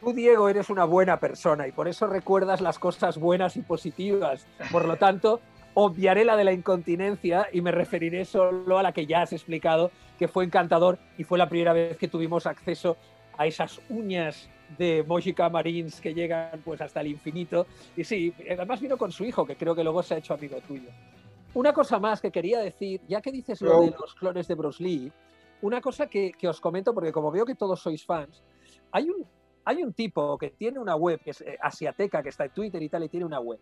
Tú, 0.01 0.13
Diego, 0.13 0.49
eres 0.49 0.71
una 0.71 0.85
buena 0.85 1.19
persona 1.19 1.67
y 1.67 1.73
por 1.73 1.89
eso 1.89 2.07
recuerdas 2.07 2.61
las 2.61 2.79
cosas 2.79 3.19
buenas 3.19 3.57
y 3.57 3.63
positivas. 3.63 4.47
Por 4.71 4.85
lo 4.85 4.97
tanto, 4.97 5.41
obviaré 5.75 6.25
la 6.25 6.37
de 6.37 6.45
la 6.45 6.53
incontinencia 6.53 7.49
y 7.53 7.63
me 7.63 7.73
referiré 7.73 8.25
solo 8.25 8.79
a 8.79 8.83
la 8.85 8.93
que 8.93 9.07
ya 9.07 9.23
has 9.23 9.33
explicado, 9.33 9.91
que 10.19 10.29
fue 10.29 10.45
encantador 10.45 10.99
y 11.17 11.25
fue 11.25 11.37
la 11.37 11.49
primera 11.49 11.73
vez 11.73 11.97
que 11.97 12.07
tuvimos 12.07 12.47
acceso 12.47 12.97
a 13.37 13.47
esas 13.47 13.81
uñas 13.89 14.49
de 14.77 15.05
Mojica 15.07 15.49
Marines 15.49 16.01
que 16.01 16.13
llegan 16.13 16.61
pues 16.65 16.81
hasta 16.81 17.01
el 17.01 17.09
infinito. 17.09 17.67
Y 17.97 18.05
sí, 18.05 18.35
además 18.51 18.81
vino 18.81 18.97
con 18.97 19.13
su 19.13 19.25
hijo, 19.25 19.47
que 19.47 19.57
creo 19.57 19.75
que 19.75 19.83
luego 19.83 20.03
se 20.03 20.15
ha 20.15 20.19
hecho 20.19 20.35
amigo 20.35 20.59
tuyo. 20.67 20.91
Una 21.55 21.73
cosa 21.73 21.99
más 21.99 22.21
que 22.21 22.31
quería 22.31 22.61
decir, 22.61 23.01
ya 23.09 23.21
que 23.21 23.33
dices 23.33 23.61
lo 23.63 23.81
de 23.81 23.91
los 23.91 24.15
clones 24.15 24.47
de 24.47 24.55
Bruce 24.55 24.83
Lee, 24.83 25.11
una 25.63 25.81
cosa 25.81 26.07
que, 26.07 26.33
que, 26.33 26.47
os 26.47 26.61
comento, 26.61 26.93
porque 26.93 27.11
como 27.11 27.31
veo 27.31 27.45
que 27.45 27.55
todos 27.55 27.81
sois 27.81 28.05
fans, 28.05 28.43
hay 28.93 29.09
un, 29.11 29.27
hay 29.65 29.83
un 29.83 29.93
tipo 29.93 30.37
que 30.39 30.51
tiene 30.51 30.79
una 30.79 30.95
web, 30.95 31.21
que 31.21 31.31
es 31.31 31.41
eh, 31.41 31.59
asiateca, 31.61 32.23
que 32.23 32.29
está 32.29 32.45
en 32.45 32.51
Twitter 32.51 32.83
y 32.83 32.89
tal, 32.89 33.05
y 33.05 33.09
tiene 33.09 33.27
una 33.27 33.41
web. 33.41 33.59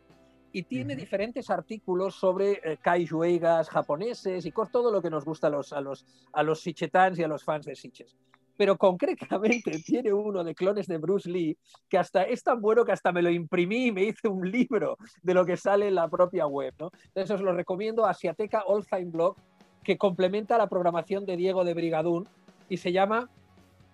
Y 0.53 0.62
tiene 0.64 0.97
diferentes 0.97 1.49
artículos 1.51 2.14
sobre 2.14 2.61
eh, 2.64 2.79
kaiju 2.81 3.23
japoneses 3.69 4.47
y 4.47 4.53
con 4.53 4.71
todo 4.71 4.90
lo 4.90 5.03
que 5.03 5.11
nos 5.11 5.25
gusta 5.25 5.49
a 5.49 5.51
los, 5.51 5.73
a 5.73 5.81
los, 5.81 6.05
a 6.33 6.42
los 6.42 6.61
Sichetans 6.61 7.19
y 7.19 7.23
a 7.23 7.29
los 7.29 7.45
fans 7.45 7.66
de 7.66 7.77
Siches 7.77 8.16
pero 8.57 8.77
concretamente 8.77 9.71
tiene 9.87 10.12
uno 10.12 10.45
de 10.45 10.55
clones 10.55 10.87
de 10.87 10.99
Bruce 10.99 11.31
Lee 11.31 11.57
que 11.88 11.99
hasta 11.99 12.23
es 12.23 12.42
tan 12.42 12.61
bueno 12.61 12.85
que 12.85 12.92
hasta 12.92 13.12
me 13.12 13.23
lo 13.23 13.31
imprimí 13.31 13.87
y 13.87 13.92
me 13.92 14.05
hice 14.05 14.29
un 14.29 14.51
libro 14.51 14.97
de 15.23 15.35
lo 15.35 15.45
que 15.45 15.57
sale 15.57 15.88
en 15.88 15.95
la 15.95 16.09
propia 16.09 16.47
web. 16.47 16.75
¿no? 16.79 16.90
Entonces 17.05 17.31
os 17.31 17.40
lo 17.40 17.53
recomiendo, 17.53 18.07
Asiateca 18.07 18.64
All 18.66 18.87
Time 18.87 19.07
Blog, 19.07 19.37
que 19.83 19.99
complementa 19.99 20.59
la 20.59 20.69
programación 20.69 21.27
de 21.27 21.37
Diego 21.37 21.64
de 21.64 21.75
Brigadún 21.75 22.29
y 22.69 22.79
se 22.79 22.92
llama 22.92 23.31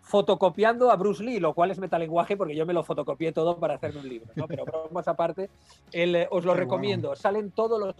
Fotocopiando 0.01 0.91
a 0.91 0.97
Bruce 0.97 1.23
Lee, 1.23 1.39
lo 1.39 1.55
cual 1.55 1.71
es 1.71 1.79
metalenguaje 1.79 2.37
porque 2.37 2.57
yo 2.57 2.67
me 2.67 2.73
lo 2.73 2.83
fotocopié 2.83 3.33
todo 3.33 3.59
para 3.59 3.75
hacerme 3.75 4.01
un 4.01 4.09
libro, 4.09 4.33
¿no? 4.35 4.49
pero 4.49 4.65
más 4.91 5.07
aparte, 5.07 5.49
eh, 5.93 6.27
os 6.31 6.45
lo 6.45 6.55
recomiendo. 6.55 7.15
Salen 7.15 7.51
todos 7.53 7.79
los 7.79 7.95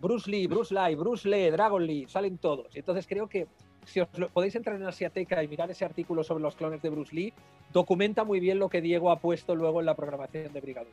Bruce 0.00 0.30
Lee, 0.30 0.46
Bruce 0.46 0.74
Lee, 0.74 0.94
Bruce 0.94 1.28
Lee, 1.28 1.50
Dragon 1.50 1.86
Lee, 1.86 2.06
salen 2.08 2.38
todos. 2.38 2.74
Entonces 2.74 3.06
creo 3.06 3.28
que 3.28 3.46
si 3.86 4.00
os 4.00 4.08
lo- 4.18 4.28
podéis 4.28 4.54
entrar 4.56 4.76
en 4.76 4.86
Asiateca 4.86 5.42
y 5.42 5.48
mirar 5.48 5.70
ese 5.70 5.84
artículo 5.84 6.22
sobre 6.24 6.42
los 6.42 6.54
clones 6.56 6.80
de 6.82 6.90
Bruce 6.90 7.14
Lee, 7.14 7.32
documenta 7.72 8.24
muy 8.24 8.40
bien 8.40 8.58
lo 8.58 8.68
que 8.68 8.80
Diego 8.80 9.10
ha 9.10 9.18
puesto 9.18 9.54
luego 9.54 9.80
en 9.80 9.86
la 9.86 9.94
programación 9.94 10.52
de 10.52 10.60
Brigadoon. 10.60 10.92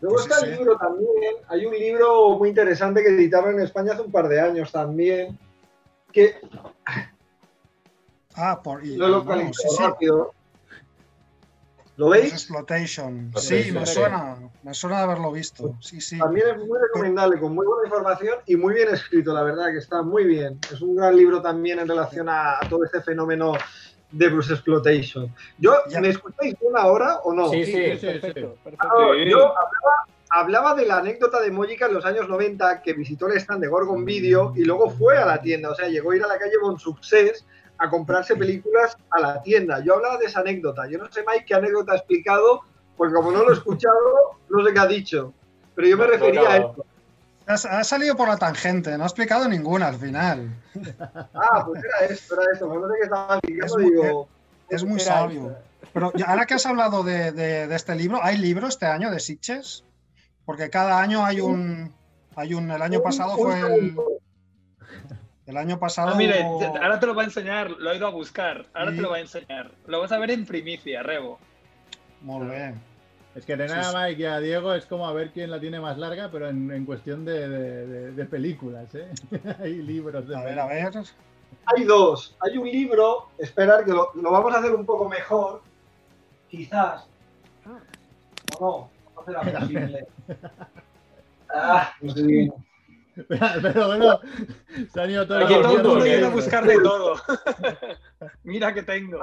Luego 0.00 0.18
Sí, 0.18 0.24
está 0.28 0.40
sí. 0.40 0.46
el 0.46 0.56
libro 0.56 0.76
también. 0.78 1.34
Hay 1.48 1.66
un 1.66 1.74
libro 1.74 2.30
muy 2.38 2.48
interesante 2.48 3.02
que 3.02 3.08
editaron 3.10 3.54
en 3.54 3.60
España 3.60 3.92
hace 3.92 4.02
un 4.02 4.10
par 4.12 4.28
de 4.28 4.40
años 4.40 4.72
también. 4.72 5.38
Que 6.12 6.34
Ah, 8.34 8.60
por. 8.62 8.84
Lo 8.86 9.22
sí. 9.52 9.68
rápido. 9.78 10.32
¿Lo 12.00 12.08
veis? 12.08 12.32
Exploitation. 12.32 13.30
Sí, 13.36 13.62
sí, 13.62 13.72
me 13.72 13.84
suena. 13.84 14.36
Me 14.62 14.72
suena 14.72 14.96
de 14.96 15.02
haberlo 15.02 15.32
visto. 15.32 15.76
Sí, 15.80 16.00
sí. 16.00 16.18
También 16.18 16.48
es 16.48 16.56
muy 16.56 16.78
recomendable, 16.78 17.38
con 17.38 17.54
muy 17.54 17.66
buena 17.66 17.86
información 17.86 18.36
y 18.46 18.56
muy 18.56 18.72
bien 18.72 18.88
escrito, 18.88 19.34
la 19.34 19.42
verdad, 19.42 19.66
que 19.70 19.76
está 19.78 20.00
muy 20.00 20.24
bien. 20.24 20.58
Es 20.72 20.80
un 20.80 20.96
gran 20.96 21.14
libro 21.14 21.42
también 21.42 21.78
en 21.78 21.86
relación 21.86 22.30
a, 22.30 22.52
a 22.54 22.60
todo 22.70 22.84
este 22.86 23.02
fenómeno 23.02 23.52
de 24.12 24.28
Bruce 24.30 24.50
Exploitation. 24.54 25.30
Yo, 25.58 25.74
Ya. 25.90 26.00
¿Me 26.00 26.08
escucháis 26.08 26.58
bien 26.58 26.72
ahora 26.74 27.16
o 27.22 27.34
no? 27.34 27.50
Sí, 27.50 27.66
sí, 27.66 27.72
sí, 27.72 28.06
perfecto, 28.06 28.54
sí. 28.54 28.60
perfecto. 28.64 28.78
Ah, 28.80 29.10
Sí. 29.22 29.30
Yo 29.30 29.38
hablaba, 29.48 30.06
hablaba 30.30 30.74
de 30.76 30.86
la 30.86 30.96
anécdota 31.00 31.38
de 31.42 31.50
Mojica 31.50 31.84
en 31.84 31.92
los 31.92 32.06
años 32.06 32.26
90 32.30 32.80
que 32.80 32.94
visitó 32.94 33.28
el 33.28 33.36
stand 33.36 33.60
de 33.60 33.68
Gorgon 33.68 34.06
Video 34.06 34.54
y 34.56 34.64
luego 34.64 34.88
fue 34.88 35.18
a 35.18 35.26
la 35.26 35.42
tienda. 35.42 35.68
O 35.70 35.74
sea, 35.74 35.86
llegó 35.88 36.12
a 36.12 36.16
ir 36.16 36.24
a 36.24 36.28
la 36.28 36.38
calle 36.38 36.54
Bon 36.62 36.78
Success 36.78 37.44
a 37.80 37.88
comprarse 37.90 38.36
películas 38.36 38.96
a 39.10 39.20
la 39.20 39.42
tienda. 39.42 39.82
Yo 39.82 39.94
hablaba 39.94 40.18
de 40.18 40.26
esa 40.26 40.40
anécdota. 40.40 40.86
Yo 40.88 40.98
no 40.98 41.10
sé, 41.10 41.24
Mike, 41.26 41.46
qué 41.46 41.54
anécdota 41.54 41.92
ha 41.92 41.96
explicado, 41.96 42.60
porque 42.96 43.14
como 43.14 43.32
no 43.32 43.42
lo 43.42 43.50
he 43.50 43.54
escuchado, 43.54 43.96
no 44.50 44.64
sé 44.64 44.72
qué 44.72 44.78
ha 44.78 44.86
dicho. 44.86 45.32
Pero 45.74 45.88
yo 45.88 45.96
me 45.96 46.04
No, 46.04 46.10
refería 46.10 46.50
a 46.50 46.56
esto. 46.58 46.84
Has- 47.46 47.64
Ha 47.64 47.82
salido 47.82 48.14
por 48.16 48.28
la 48.28 48.36
tangente, 48.36 48.96
no 48.98 49.04
ha 49.04 49.06
explicado 49.06 49.48
ninguna 49.48 49.88
al 49.88 49.96
final. 49.96 50.54
Ah, 51.34 51.64
pues 51.66 51.82
era 51.82 52.12
esto, 52.12 52.34
era 52.40 52.52
esto. 52.52 52.66
No 52.72 52.86
sé 52.88 52.94
qué 52.98 53.04
estaba 53.04 53.34
explicando, 53.36 53.78
Es 53.78 53.84
digo. 53.90 54.28
Es 54.68 54.84
muy 54.84 55.00
Era 55.00 55.04
sabio. 55.04 55.56
Pero 55.92 56.12
ya- 56.14 56.26
ahora 56.26 56.44
que 56.46 56.54
has 56.54 56.66
hablado 56.66 57.02
de, 57.02 57.32
de- 57.32 57.66
de 57.66 57.74
este 57.76 57.94
libro, 57.94 58.20
¿hay 58.22 58.36
libro 58.36 58.68
este 58.68 58.86
año 58.86 59.10
de 59.10 59.18
Sitches? 59.18 59.84
Porque 60.44 60.68
cada 60.70 61.00
año 61.00 61.24
hay 61.24 61.40
un. 61.40 61.92
Hay 62.36 62.54
un 62.54 62.70
el 62.70 62.82
año 62.82 63.02
pasado 63.02 63.36
fue 63.36 63.58
el. 63.58 63.96
El 65.50 65.56
año 65.56 65.78
pasado. 65.78 66.10
Ah, 66.12 66.14
mire, 66.14 66.42
hubo- 66.44 66.76
ahora 66.80 67.00
te 67.00 67.06
lo 67.06 67.14
va 67.14 67.22
a 67.22 67.24
enseñar, 67.24 67.70
lo 67.72 67.90
he 67.90 67.96
ido 67.96 68.06
a 68.06 68.10
buscar, 68.10 68.66
ahora 68.72 68.92
Y- 68.92 68.96
te 68.96 69.02
lo 69.02 69.10
va 69.10 69.16
a 69.16 69.20
enseñar. 69.20 69.72
Lo 69.86 70.00
vas 70.00 70.12
a 70.12 70.18
ver 70.18 70.30
en 70.30 70.46
primicia, 70.46 71.02
Rebo. 71.02 71.38
Muy 72.22 72.46
bien. 72.46 72.80
Es 73.34 73.44
que 73.44 73.56
tener 73.56 73.70
Sí, 73.84 73.90
a. 73.96 74.00
Mike 74.06 74.22
y 74.22 74.24
a 74.26 74.38
Diego 74.40 74.74
es 74.74 74.86
como 74.86 75.06
a 75.08 75.12
ver 75.12 75.30
quién 75.30 75.50
la 75.50 75.58
tiene 75.60 75.80
más 75.80 75.98
larga, 75.98 76.30
pero 76.30 76.48
en, 76.48 76.70
en 76.70 76.84
cuestión 76.84 77.24
de, 77.24 77.48
de- 77.48 77.86
de- 77.86 78.12
de 78.12 78.24
películas, 78.26 78.94
¿eh? 78.94 79.08
Hay 79.60 79.74
libros 79.82 80.26
de 80.28 80.36
A 80.36 80.42
ver, 80.44 80.58
a 80.58 80.66
ver. 80.66 80.90
Hay 81.66 81.84
dos. 81.84 82.36
Hay 82.40 82.56
un 82.58 82.66
libro, 82.70 83.28
esperar 83.38 83.84
que 83.84 83.90
lo, 83.92 84.10
lo 84.14 84.30
vamos 84.30 84.54
a 84.54 84.58
hacer 84.58 84.72
un 84.74 84.86
poco 84.86 85.08
mejor. 85.08 85.62
Quizás. 86.48 87.06
O 88.58 88.88
no, 89.16 89.16
no 89.16 89.24
será 89.24 89.58
posible. 89.60 90.06
Ah, 91.52 91.92
no 92.00 92.12
sé 92.14 92.22
bien. 92.22 92.52
Pero 93.62 93.86
bueno, 93.88 94.20
se 94.92 95.00
han 95.00 95.10
ido 95.10 95.26
todos 95.26 95.44
Aquí 95.44 95.54
Todo 95.54 95.62
el 95.62 95.68
mundo 95.68 95.88
mundo, 95.90 96.04
viene 96.04 96.24
a 96.24 96.28
que- 96.28 96.34
buscar 96.34 96.66
de 96.66 96.80
todo. 96.80 97.14
Mira 98.44 98.72
que 98.74 98.82
tengo. 98.82 99.18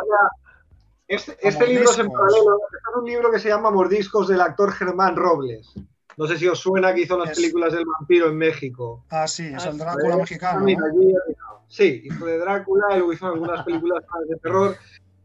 Este, 1.08 1.38
este 1.42 1.68
libro 1.68 1.90
es 1.90 2.00
en 2.00 2.08
Mordiscos. 2.08 2.20
paralelo. 2.20 2.60
Este 2.66 2.78
es 2.90 2.96
un 2.98 3.06
libro 3.06 3.32
que 3.32 3.40
se 3.40 3.50
llama 3.50 3.72
Mordiscos 3.72 4.28
del 4.28 4.42
actor 4.42 4.72
Germán 4.74 5.16
Robles. 5.16 5.74
No 6.18 6.26
sé 6.28 6.38
si 6.38 6.48
os 6.48 6.60
suena 6.60 6.94
que 6.94 7.02
hizo 7.02 7.18
las 7.18 7.30
Es- 7.32 7.38
películas 7.38 7.72
del 7.74 7.86
vampiro 7.86 8.28
en 8.28 8.38
México. 8.38 9.06
Ah, 9.10 9.28
sí, 9.28 9.46
es 9.48 9.66
Ah, 9.66 9.70
el 9.70 9.78
Drácula 9.78 10.16
Ah, 10.16 10.18
mexicano. 10.18 10.60
mira, 10.62 10.82
¿no? 10.82 11.64
Sí, 11.68 12.02
hizo 12.06 12.26
de 12.26 12.38
Drácula 12.40 12.86
y 12.92 12.98
luego 12.98 13.14
hizo 13.14 13.28
algunas 13.28 13.64
películas 13.64 14.04
de 14.28 14.36
terror. 14.38 14.76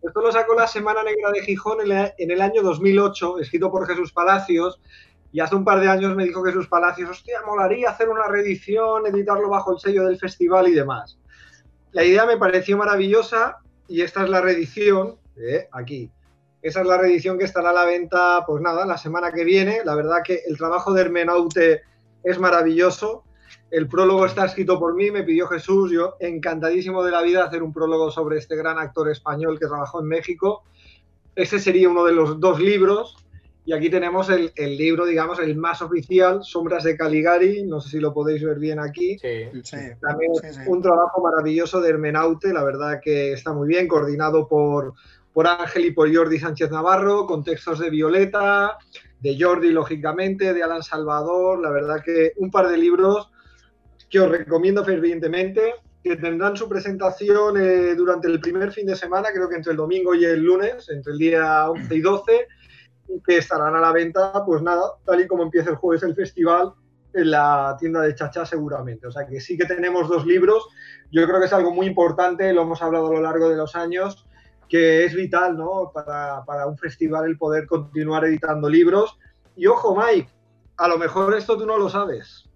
Esto 0.03 0.21
lo 0.21 0.33
sacó 0.33 0.55
la 0.55 0.67
Semana 0.67 1.03
Negra 1.05 1.31
de 1.31 1.43
Gijón 1.43 1.79
en 1.91 2.31
el 2.31 2.41
año 2.41 2.63
2008, 2.63 3.39
escrito 3.39 3.71
por 3.71 3.87
Jesús 3.87 4.13
Palacios. 4.13 4.81
Y 5.33 5.41
hace 5.41 5.57
un 5.57 5.65
par 5.65 5.81
de 5.81 5.89
años 5.89 6.15
me 6.15 6.25
dijo 6.25 6.45
Jesús 6.45 6.69
Palacios, 6.69 7.11
hostia, 7.11 7.41
molaría 7.47 7.91
hacer 7.91 8.09
una 8.09 8.29
reedición, 8.29 9.07
editarlo 9.07 9.49
bajo 9.49 9.73
el 9.73 9.79
sello 9.79 10.05
del 10.07 10.19
festival 10.19 10.69
y 10.69 10.73
demás. 10.73 11.19
La 11.93 12.05
idea 12.05 12.27
me 12.27 12.37
pareció 12.37 12.77
maravillosa 12.77 13.59
y 13.89 14.03
esta 14.03 14.25
es 14.25 14.31
la 14.31 14.41
reedición, 14.41 15.17
eh, 15.37 15.69
aquí. 15.73 16.11
Esa 16.61 16.83
es 16.83 16.87
la 16.87 16.99
reedición 16.99 17.39
que 17.39 17.45
estará 17.45 17.71
a 17.71 17.73
la 17.73 17.85
venta, 17.85 18.45
pues 18.47 18.63
nada, 18.63 18.87
la 18.87 18.97
semana 18.97 19.33
que 19.33 19.45
viene. 19.45 19.81
La 19.85 19.95
verdad 19.95 20.19
que 20.25 20.43
el 20.47 20.57
trabajo 20.57 20.93
de 20.93 21.01
Hermenaute 21.01 21.83
es 22.23 22.39
maravilloso. 22.39 23.25
El 23.71 23.89
prólogo 23.89 24.27
está 24.27 24.45
escrito 24.45 24.79
por 24.79 24.95
mí, 24.95 25.11
me 25.11 25.23
pidió 25.23 25.49
Jesús, 25.49 25.91
yo 25.91 26.17
encantadísimo 26.21 27.03
de 27.03 27.11
la 27.11 27.23
vida 27.23 27.45
hacer 27.45 27.63
un 27.63 27.73
prólogo 27.73 28.11
sobre 28.11 28.39
este 28.39 28.55
gran 28.55 28.79
actor 28.79 29.11
español 29.11 29.59
que 29.59 29.67
trabajó 29.67 30.01
en 30.01 30.07
México. 30.07 30.63
Ese 31.35 31.59
sería 31.59 31.89
uno 31.89 32.05
de 32.05 32.13
los 32.13 32.39
dos 32.39 32.61
libros. 32.61 33.17
Y 33.65 33.73
aquí 33.73 33.89
tenemos 33.91 34.29
el, 34.29 34.53
el 34.57 34.77
libro, 34.77 35.07
digamos, 35.07 35.39
el 35.39 35.57
más 35.57 35.83
oficial, 35.83 36.43
Sombras 36.43 36.83
de 36.83 36.97
Caligari. 36.97 37.63
No 37.63 37.81
sé 37.81 37.91
si 37.91 38.01
lo 38.01 38.13
podéis 38.13 38.43
ver 38.43 38.59
bien 38.59 38.81
aquí. 38.81 39.19
Sí. 39.19 39.45
Sí. 39.63 39.77
También 40.01 40.33
Sí, 40.35 40.49
sí. 40.53 40.61
un 40.67 40.83
trabajo 40.83 41.23
maravilloso 41.23 41.81
de 41.81 41.91
Hermenaute, 41.91 42.53
la 42.53 42.65
verdad 42.65 43.01
que 43.03 43.33
está 43.33 43.53
muy 43.53 43.69
bien, 43.69 43.87
coordinado 43.87 44.49
por, 44.49 44.95
por 45.33 45.47
Ángel 45.47 45.85
y 45.87 45.91
por 45.93 46.13
Jordi 46.13 46.41
Sánchez 46.41 46.71
Navarro, 46.73 47.25
con 47.27 47.45
textos 47.45 47.79
de 47.79 47.91
Violeta, 47.91 48.77
de 49.21 49.37
Jordi, 49.39 49.71
lógicamente, 49.71 50.53
de 50.53 50.63
Alan 50.65 50.83
Salvador, 50.83 51.61
la 51.61 51.71
verdad 51.71 52.03
que 52.05 52.33
un 52.39 52.51
par 52.51 52.69
de 52.69 52.77
libros 52.77 53.31
que 54.11 54.19
os 54.19 54.29
recomiendo 54.29 54.85
fervientemente, 54.85 55.75
que 56.03 56.17
tendrán 56.17 56.57
su 56.57 56.69
presentación 56.69 57.57
eh, 57.61 57.95
durante 57.95 58.27
el 58.27 58.41
primer 58.41 58.73
fin 58.73 58.87
de 58.87 58.97
semana, 58.97 59.29
creo 59.33 59.49
que 59.49 59.55
entre 59.55 59.71
el 59.71 59.77
domingo 59.77 60.15
y 60.17 60.25
el 60.25 60.43
lunes, 60.43 60.89
entre 60.91 61.13
el 61.13 61.19
día 61.19 61.71
11 61.71 61.95
y 61.95 62.01
12, 62.01 62.33
y 62.33 62.62
que 63.27 63.39
estarán 63.39 63.75
a 63.77 63.81
la 63.81 63.93
venta, 63.93 64.45
pues 64.45 64.63
nada, 64.63 64.83
tal 65.05 65.21
y 65.21 65.27
como 65.29 65.43
empieza 65.45 65.71
el 65.71 65.77
jueves 65.77 66.03
el 66.03 66.15
festival, 66.15 66.73
en 67.15 67.31
la 67.31 67.77
tienda 67.79 68.01
de 68.01 68.15
Chacha 68.15 68.47
seguramente. 68.47 69.07
O 69.07 69.11
sea 69.13 69.27
que 69.27 69.41
sí 69.41 69.57
que 69.59 69.67
tenemos 69.67 70.09
dos 70.09 70.25
libros. 70.25 70.67
Yo 71.11 71.27
creo 71.27 71.39
que 71.41 71.47
es 71.47 71.53
algo 71.53 71.71
muy 71.73 71.87
importante, 71.87 72.53
lo 72.53 72.63
hemos 72.63 72.81
hablado 72.81 73.09
a 73.09 73.13
lo 73.13 73.21
largo 73.21 73.49
de 73.51 73.57
los 73.57 73.77
años, 73.77 74.27
que 74.69 75.05
es 75.05 75.15
vital 75.15 75.59
¿no? 75.59 75.91
para, 75.93 76.43
para 76.47 76.67
un 76.67 76.79
festival 76.79 77.27
el 77.27 77.37
poder 77.37 77.67
continuar 77.67 78.25
editando 78.25 78.69
libros. 78.71 79.19
Y 79.57 79.67
ojo, 79.67 79.95
Mike, 79.95 80.31
a 80.79 80.89
lo 80.89 80.97
mejor 80.97 81.35
esto 81.37 81.59
tú 81.59 81.67
no 81.67 81.77
lo 81.77 81.91
sabes, 81.91 82.49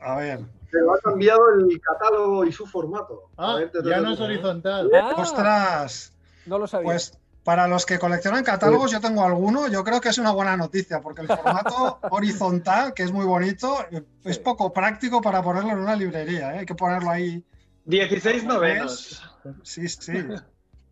A 0.00 0.16
ver. 0.16 0.40
pero 0.70 0.94
ha 0.94 0.98
cambiado 1.00 1.40
el 1.58 1.78
catálogo 1.82 2.46
y 2.46 2.52
su 2.52 2.64
formato. 2.64 3.24
A 3.36 3.52
Ah, 3.52 3.56
ver, 3.56 3.70
te 3.70 3.82
ya 3.86 4.00
no 4.00 4.12
es 4.12 4.16
ti. 4.18 4.24
horizontal. 4.24 4.90
Ah, 4.94 5.14
Ostras. 5.18 6.14
no 6.46 6.58
lo 6.58 6.66
sabía. 6.66 6.86
Pues 6.86 7.18
para 7.44 7.66
los 7.66 7.86
que 7.86 7.98
coleccionan 7.98 8.44
catálogos, 8.44 8.90
yo 8.90 9.00
tengo 9.00 9.24
alguno, 9.24 9.68
yo 9.68 9.82
creo 9.82 10.00
que 10.00 10.10
es 10.10 10.18
una 10.18 10.30
buena 10.32 10.56
noticia, 10.56 11.00
porque 11.00 11.22
el 11.22 11.28
formato 11.28 11.98
horizontal, 12.10 12.92
que 12.94 13.02
es 13.02 13.12
muy 13.12 13.24
bonito, 13.24 13.76
es 14.24 14.38
poco 14.38 14.72
práctico 14.72 15.20
para 15.20 15.42
ponerlo 15.42 15.70
en 15.70 15.78
una 15.78 15.96
librería, 15.96 16.54
¿eh? 16.54 16.58
hay 16.60 16.66
que 16.66 16.74
ponerlo 16.74 17.10
ahí. 17.10 17.44
16 17.86 18.44
novenos. 18.44 19.22
Sí, 19.62 19.88
sí. 19.88 20.12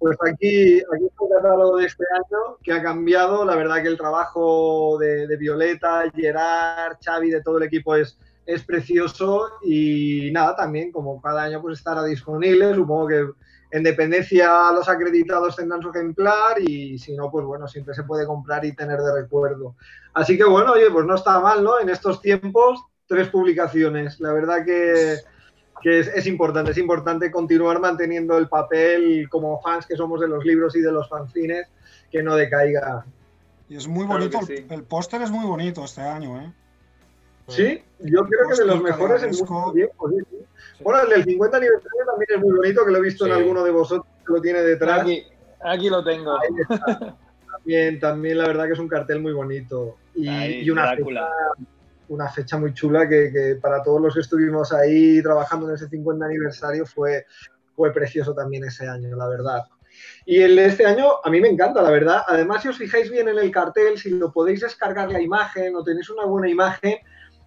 Pues 0.01 0.17
aquí, 0.25 0.79
aquí 0.79 1.07
está 1.07 1.25
el 1.25 1.43
catálogo 1.43 1.77
de 1.79 1.87
este 1.87 2.05
año 2.15 2.57
que 2.63 2.73
ha 2.73 2.81
cambiado. 2.81 3.45
La 3.45 3.57
verdad 3.57 3.83
que 3.83 3.89
el 3.89 3.97
trabajo 3.97 4.97
de, 4.97 5.27
de 5.27 5.37
Violeta, 5.37 6.05
Gerard, 6.15 6.99
Xavi, 7.05 7.31
de 7.31 7.43
todo 7.43 7.59
el 7.59 7.65
equipo 7.65 7.97
es, 7.97 8.17
es 8.47 8.63
precioso 8.63 9.49
y 9.61 10.31
nada, 10.33 10.55
también 10.55 10.93
como 10.93 11.21
cada 11.21 11.43
año 11.43 11.61
pues 11.61 11.79
estará 11.79 12.05
disponible. 12.05 12.75
Supongo 12.75 13.09
que 13.09 13.27
en 13.71 13.83
dependencia 13.83 14.73
los 14.73 14.89
acreditados 14.89 15.57
tendrán 15.57 15.83
su 15.83 15.91
ejemplar 15.91 16.61
y 16.61 16.99
si 16.99 17.15
no, 17.15 17.31
pues 17.31 17.45
bueno, 17.45 17.69
siempre 17.69 17.95
se 17.95 18.05
puede 18.05 18.27
comprar 18.27 18.65
y 18.65 18.75
tener 18.75 18.99
de 19.01 19.23
recuerdo. 19.23 19.77
Así 20.15 20.37
que 20.37 20.45
bueno, 20.45 20.73
oye, 20.73 20.91
pues 20.91 21.05
no 21.05 21.15
está 21.15 21.39
mal, 21.41 21.63
¿no? 21.63 21.79
En 21.79 21.89
estos 21.89 22.21
tiempos, 22.23 22.81
tres 23.07 23.29
publicaciones. 23.29 24.21
La 24.21 24.33
verdad 24.33 24.65
que 24.65 25.19
que 25.81 26.01
es, 26.01 26.09
es, 26.09 26.27
importante, 26.27 26.73
es 26.73 26.79
importante 26.79 27.31
continuar 27.31 27.81
manteniendo 27.81 28.37
el 28.37 28.49
papel 28.49 29.29
como 29.29 29.61
fans 29.61 29.87
que 29.87 29.97
somos 29.97 30.21
de 30.21 30.29
los 30.29 30.45
libros 30.45 30.75
y 30.77 30.81
de 30.81 30.93
los 30.93 31.09
fanzines, 31.09 31.69
que 32.11 32.23
no 32.23 32.35
decaiga. 32.35 33.05
Y 33.69 33.77
es 33.77 33.87
muy 33.87 34.07
bonito, 34.07 34.41
el, 34.41 34.47
sí. 34.47 34.67
el 34.71 34.83
póster 34.83 35.23
es 35.23 35.31
muy 35.31 35.45
bonito 35.45 35.85
este 35.85 36.01
año, 36.01 36.41
¿eh? 36.41 36.53
Sí, 37.49 37.83
yo 38.01 38.27
creo 38.27 38.49
que 38.49 38.57
de 38.57 38.67
los 38.67 38.83
mejores 38.83 39.23
en 39.23 39.31
mucho 39.31 39.73
tiempo. 39.73 40.11
sí, 40.11 40.17
sí. 40.31 40.37
Bueno, 40.81 41.03
el 41.03 41.09
del 41.11 41.25
50 41.25 41.57
aniversario 41.57 42.05
también 42.07 42.29
es 42.31 42.41
muy 42.41 42.57
bonito, 42.57 42.85
que 42.85 42.91
lo 42.93 42.99
he 42.99 43.03
visto 43.03 43.27
en 43.27 43.33
Sí. 43.33 43.39
alguno 43.39 43.65
de 43.65 43.71
vosotros 43.71 44.07
que 44.27 44.33
lo 44.33 44.41
tiene 44.41 44.63
detrás. 44.63 45.01
Aquí, 45.03 45.25
aquí 45.61 45.91
lo 45.91 46.05
tengo. 46.05 46.39
También, 47.51 47.99
también 48.01 48.39
la 48.39 48.47
verdad 48.47 48.67
que 48.67 48.73
es 48.73 48.79
un 48.79 48.89
cartel 48.89 49.21
muy 49.21 49.33
bonito. 49.33 49.97
Y, 50.15 50.29
Ahí, 50.29 50.61
y 50.63 50.71
una, 50.71 50.95
fecha, 50.95 51.29
una 52.09 52.29
fecha 52.29 52.59
muy 52.59 52.73
chula 52.75 53.09
que, 53.09 53.31
que 53.33 53.59
para 53.61 53.83
todos 53.83 54.01
los 54.01 54.15
que 54.15 54.21
estuvimos 54.21 54.73
ahí 54.73 55.23
trabajando 55.23 55.69
en 55.69 55.75
ese 55.75 55.89
50 55.89 56.25
aniversario 56.25 56.87
fue, 56.87 57.27
fue 57.75 57.93
precioso 57.93 58.35
también 58.35 58.65
ese 58.65 58.87
año, 58.87 59.15
la 59.17 59.29
verdad. 59.29 59.63
Y 60.27 60.41
el 60.43 60.55
de 60.57 60.67
este 60.67 60.87
año 60.87 61.07
a 61.25 61.31
mí 61.31 61.41
me 61.41 61.49
encanta, 61.49 61.83
la 61.83 61.91
verdad. 61.91 62.23
Además, 62.29 62.63
si 62.63 62.69
os 62.69 62.77
fijáis 62.79 63.11
bien 63.11 63.29
en 63.29 63.39
el 63.39 63.51
cartel, 63.51 63.99
si 63.99 64.11
lo 64.11 64.33
podéis 64.33 64.61
descargar 64.61 65.11
la 65.11 65.21
imagen 65.21 65.75
o 65.75 65.83
tenéis 65.83 66.09
una 66.11 66.25
buena 66.25 66.49
imagen, 66.49 66.99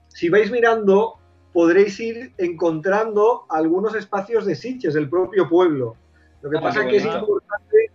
si 0.07 0.27
vais 0.29 0.51
mirando, 0.51 1.15
podréis 1.53 1.99
ir 1.99 2.33
encontrando 2.37 3.45
algunos 3.49 3.95
espacios 3.95 4.45
de 4.45 4.55
Sitges, 4.55 4.93
del 4.93 5.09
propio 5.09 5.47
pueblo. 5.49 5.95
Lo 6.41 6.49
que 6.49 6.57
Ah, 6.57 6.61
pasa 6.61 6.87
que 6.87 6.97
es 6.97 7.05
importante, 7.05 7.91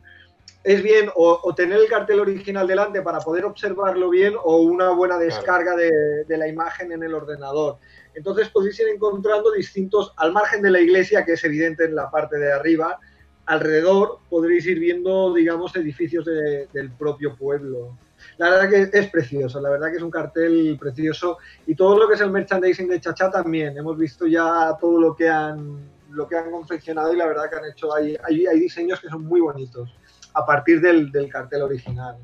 es 0.62 0.83
bien 0.83 1.09
o, 1.14 1.40
o 1.42 1.55
tener 1.55 1.79
el 1.81 1.88
cartel 1.88 2.21
original 2.21 2.66
delante 2.66 3.01
para 3.01 3.21
poder 3.21 3.45
observarlo 3.45 4.11
bien 4.11 4.35
o 4.42 4.57
una 4.59 4.90
buena 4.90 5.16
descarga 5.16 5.77
de, 5.77 6.25
de 6.27 6.37
la 6.37 6.49
imagen 6.49 6.90
en 6.92 7.03
el 7.03 7.14
ordenador. 7.14 7.79
Entonces 8.14 8.49
podéis 8.49 8.79
ir 8.81 8.88
encontrando 8.88 9.53
distintos, 9.53 10.12
al 10.16 10.33
margen 10.33 10.62
de 10.62 10.71
la 10.71 10.81
iglesia, 10.81 11.25
que 11.25 11.35
es 11.35 11.45
evidente 11.45 11.85
en 11.85 11.95
la 11.95 12.11
parte 12.11 12.38
de 12.38 12.53
arriba, 12.53 12.99
alrededor 13.47 14.19
podréis 14.29 14.67
ir 14.67 14.79
viendo, 14.79 15.33
digamos, 15.33 15.75
edificios 15.77 16.25
de- 16.25 16.69
del 16.73 16.91
propio 16.91 17.37
pueblo. 17.37 17.97
La 18.39 18.51
verdad 18.51 18.91
que 18.91 18.99
es 18.99 19.11
precioso, 19.11 19.61
la 19.61 19.71
verdad 19.71 19.91
que 19.91 19.97
es 19.97 20.03
un 20.03 20.11
cartel 20.11 20.77
precioso 20.79 21.39
y 21.67 21.75
todo 21.75 21.99
lo 21.99 22.09
que 22.09 22.15
es 22.15 22.21
el 22.21 22.31
merchandising 22.31 22.89
de 22.89 23.01
Chacha 23.01 23.31
también. 23.31 23.77
Hemos 23.79 23.97
visto 23.97 24.27
ya 24.27 24.77
todo 24.81 25.01
lo 25.01 25.15
que 25.15 25.29
han 25.29 25.97
lo 26.11 26.27
que 26.27 26.37
han 26.37 26.51
confeccionado 26.51 27.13
y 27.13 27.17
la 27.17 27.27
verdad 27.27 27.51
que 27.51 27.57
han 27.57 27.71
hecho 27.71 27.95
hay, 27.95 28.17
hay, 28.25 28.59
diseños 28.61 29.01
que 29.01 29.09
son 29.09 29.25
muy 29.25 29.41
bonitos 29.41 29.95
a 30.35 30.47
partir 30.47 30.81
del, 30.81 31.11
del 31.13 31.29
cartel 31.29 31.63
original. 31.63 32.17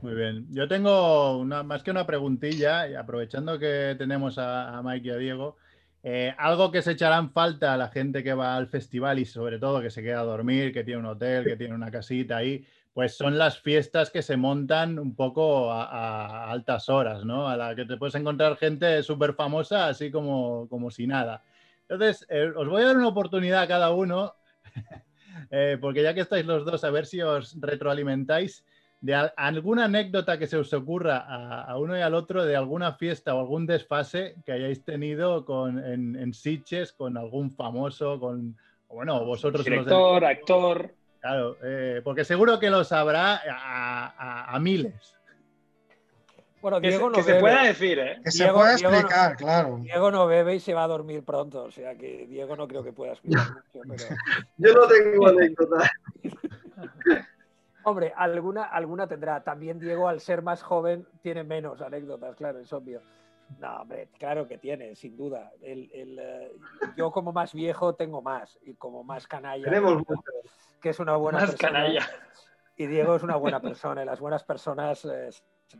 Muy 0.00 0.14
bien. 0.14 0.46
Yo 0.50 0.66
tengo 0.66 1.38
una, 1.38 1.62
más 1.62 1.84
que 1.84 1.92
una 1.92 2.06
preguntilla, 2.06 2.88
y 2.88 2.94
aprovechando 2.94 3.58
que 3.58 3.94
tenemos 3.96 4.36
a, 4.36 4.76
a 4.76 4.82
Mike 4.82 5.08
y 5.08 5.10
a 5.10 5.16
Diego, 5.16 5.56
eh, 6.02 6.34
algo 6.36 6.70
que 6.72 6.82
se 6.82 6.92
echará 6.92 7.18
en 7.18 7.30
falta 7.30 7.72
a 7.72 7.76
la 7.76 7.88
gente 7.88 8.22
que 8.24 8.34
va 8.34 8.56
al 8.56 8.66
festival 8.66 9.18
y 9.18 9.24
sobre 9.24 9.58
todo 9.58 9.80
que 9.80 9.90
se 9.90 10.02
queda 10.02 10.20
a 10.20 10.24
dormir, 10.24 10.72
que 10.72 10.84
tiene 10.84 11.00
un 11.00 11.06
hotel, 11.06 11.44
que 11.44 11.56
tiene 11.56 11.74
una 11.74 11.90
casita 11.90 12.38
ahí, 12.38 12.66
pues 12.92 13.16
son 13.16 13.38
las 13.38 13.60
fiestas 13.60 14.10
que 14.10 14.22
se 14.22 14.36
montan 14.36 14.98
un 14.98 15.14
poco 15.14 15.72
a, 15.72 15.84
a 15.84 16.50
altas 16.50 16.88
horas, 16.88 17.24
¿no? 17.24 17.48
A 17.48 17.56
la 17.56 17.74
que 17.74 17.84
te 17.84 17.96
puedes 17.96 18.14
encontrar 18.16 18.56
gente 18.56 19.02
súper 19.02 19.34
famosa 19.34 19.88
así 19.88 20.10
como, 20.10 20.68
como 20.68 20.90
si 20.90 21.06
nada. 21.06 21.42
Entonces, 21.88 22.26
eh, 22.30 22.50
os 22.56 22.68
voy 22.68 22.82
a 22.82 22.86
dar 22.86 22.96
una 22.96 23.08
oportunidad 23.08 23.62
a 23.62 23.68
cada 23.68 23.92
uno, 23.92 24.34
eh, 25.50 25.78
porque 25.80 26.02
ya 26.02 26.14
que 26.14 26.20
estáis 26.20 26.46
los 26.46 26.64
dos, 26.64 26.84
a 26.84 26.90
ver 26.90 27.06
si 27.06 27.20
os 27.20 27.60
retroalimentáis 27.60 28.64
de 29.02 29.14
a- 29.16 29.32
alguna 29.36 29.84
anécdota 29.86 30.38
que 30.38 30.46
se 30.46 30.56
os 30.56 30.72
ocurra 30.72 31.18
a, 31.18 31.64
a 31.64 31.76
uno 31.78 31.98
y 31.98 32.00
al 32.00 32.14
otro 32.14 32.44
de 32.44 32.56
alguna 32.56 32.92
fiesta 32.94 33.34
o 33.34 33.40
algún 33.40 33.66
desfase 33.66 34.36
que 34.46 34.52
hayáis 34.52 34.84
tenido 34.84 35.44
con, 35.44 35.78
en, 35.84 36.16
en 36.16 36.32
Sitges 36.32 36.92
con 36.92 37.16
algún 37.18 37.50
famoso, 37.50 38.18
con, 38.20 38.56
bueno, 38.88 39.24
vosotros 39.24 39.66
los 39.66 39.76
del- 39.76 39.84
Director, 39.84 40.24
actor. 40.24 40.94
Claro, 41.20 41.56
eh, 41.62 42.00
porque 42.02 42.24
seguro 42.24 42.58
que 42.58 42.70
lo 42.70 42.84
sabrá 42.84 43.34
a, 43.36 44.06
a- 44.06 44.54
a 44.54 44.58
miles. 44.60 45.14
Bueno, 46.60 46.80
Que, 46.80 46.86
se, 46.86 46.90
Diego 46.92 47.10
no 47.10 47.16
que 47.16 47.22
se 47.24 47.34
pueda 47.40 47.64
decir, 47.64 47.98
¿eh? 47.98 48.20
Que 48.22 48.30
se 48.30 48.44
Diego- 48.44 48.58
pueda 48.60 48.76
Diego 48.76 48.90
no- 48.92 48.96
explicar, 48.98 49.36
claro. 49.36 49.78
Diego 49.82 50.10
no 50.12 50.26
bebe 50.28 50.54
y 50.54 50.60
se 50.60 50.74
va 50.74 50.84
a 50.84 50.88
dormir 50.88 51.24
pronto, 51.24 51.64
o 51.64 51.70
sea 51.72 51.96
que 51.96 52.24
Diego 52.28 52.54
no 52.54 52.68
creo 52.68 52.84
que 52.84 52.92
pueda 52.92 53.14
explicar 53.14 53.48
mucho, 53.74 53.96
pero... 53.96 54.16
Yo 54.58 54.72
no 54.74 54.86
tengo 54.86 55.26
anécdota. 55.26 55.90
Hombre, 57.84 58.12
alguna, 58.16 58.64
alguna 58.64 59.06
tendrá. 59.06 59.42
También 59.42 59.78
Diego, 59.78 60.08
al 60.08 60.20
ser 60.20 60.42
más 60.42 60.62
joven, 60.62 61.06
tiene 61.22 61.42
menos 61.44 61.80
anécdotas, 61.80 62.36
claro, 62.36 62.58
es 62.60 62.72
obvio. 62.72 63.00
No, 63.58 63.82
hombre, 63.82 64.08
claro 64.18 64.46
que 64.48 64.56
tiene, 64.58 64.94
sin 64.94 65.16
duda. 65.16 65.52
El, 65.60 65.90
el, 65.92 66.18
eh, 66.18 66.52
yo 66.96 67.10
como 67.10 67.32
más 67.32 67.52
viejo 67.52 67.94
tengo 67.94 68.22
más 68.22 68.58
y 68.62 68.74
como 68.74 69.04
más 69.04 69.26
canalla, 69.26 69.64
Tenemos 69.64 70.02
que- 70.06 70.14
que 70.80 70.88
es 70.90 71.00
una 71.00 71.16
buena 71.16 71.40
Más 71.40 71.50
persona. 71.50 71.72
canalla. 71.72 72.06
Y 72.76 72.86
Diego 72.86 73.14
es 73.16 73.22
una 73.22 73.36
buena 73.36 73.60
persona 73.60 74.02
y 74.02 74.06
las 74.06 74.20
buenas 74.20 74.42
personas 74.44 75.04
eh, 75.04 75.28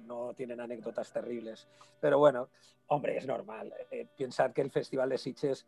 no 0.04 0.34
tienen 0.34 0.60
anécdotas 0.60 1.10
terribles. 1.12 1.66
Pero 2.00 2.18
bueno, 2.18 2.48
hombre, 2.88 3.16
es 3.16 3.26
normal. 3.26 3.72
Eh, 3.90 4.06
pensad 4.18 4.52
que 4.52 4.60
el 4.60 4.70
Festival 4.70 5.08
de 5.08 5.18
Sitges 5.18 5.62
eh, 5.62 5.66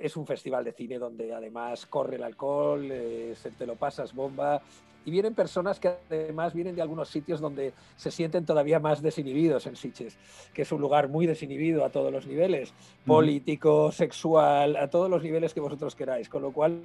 es 0.00 0.16
un 0.16 0.26
festival 0.26 0.64
de 0.64 0.72
cine 0.72 0.98
donde 0.98 1.32
además 1.32 1.86
corre 1.86 2.16
el 2.16 2.22
alcohol, 2.22 2.88
eh, 2.90 3.34
se 3.34 3.50
te 3.50 3.66
lo 3.66 3.76
pasas 3.76 4.14
bomba. 4.14 4.62
Y 5.04 5.10
vienen 5.12 5.34
personas 5.34 5.78
que 5.78 5.94
además 6.10 6.52
vienen 6.52 6.74
de 6.74 6.82
algunos 6.82 7.08
sitios 7.08 7.40
donde 7.40 7.72
se 7.96 8.10
sienten 8.10 8.44
todavía 8.44 8.80
más 8.80 9.02
desinhibidos 9.02 9.68
en 9.68 9.76
Sitges, 9.76 10.18
que 10.52 10.62
es 10.62 10.72
un 10.72 10.80
lugar 10.80 11.08
muy 11.08 11.26
desinhibido 11.26 11.84
a 11.84 11.90
todos 11.90 12.12
los 12.12 12.26
niveles, 12.26 12.74
político, 13.06 13.92
sexual, 13.92 14.74
a 14.76 14.90
todos 14.90 15.08
los 15.08 15.22
niveles 15.22 15.54
que 15.54 15.60
vosotros 15.60 15.94
queráis. 15.94 16.28
Con 16.28 16.42
lo 16.42 16.50
cual, 16.50 16.82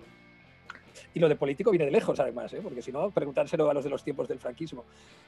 y 1.14 1.20
lo 1.20 1.30
de 1.30 1.36
político 1.36 1.72
viene 1.72 1.86
de 1.86 1.92
lejos, 1.92 2.20
además, 2.20 2.54
¿eh? 2.54 2.60
porque 2.62 2.82
si 2.82 2.92
no, 2.92 3.10
preguntárselo 3.12 3.70
a 3.70 3.74
los 3.74 3.84
de 3.84 3.90
los 3.90 4.04
tiempos 4.04 4.28
del 4.28 4.40
franquismo. 4.40 4.86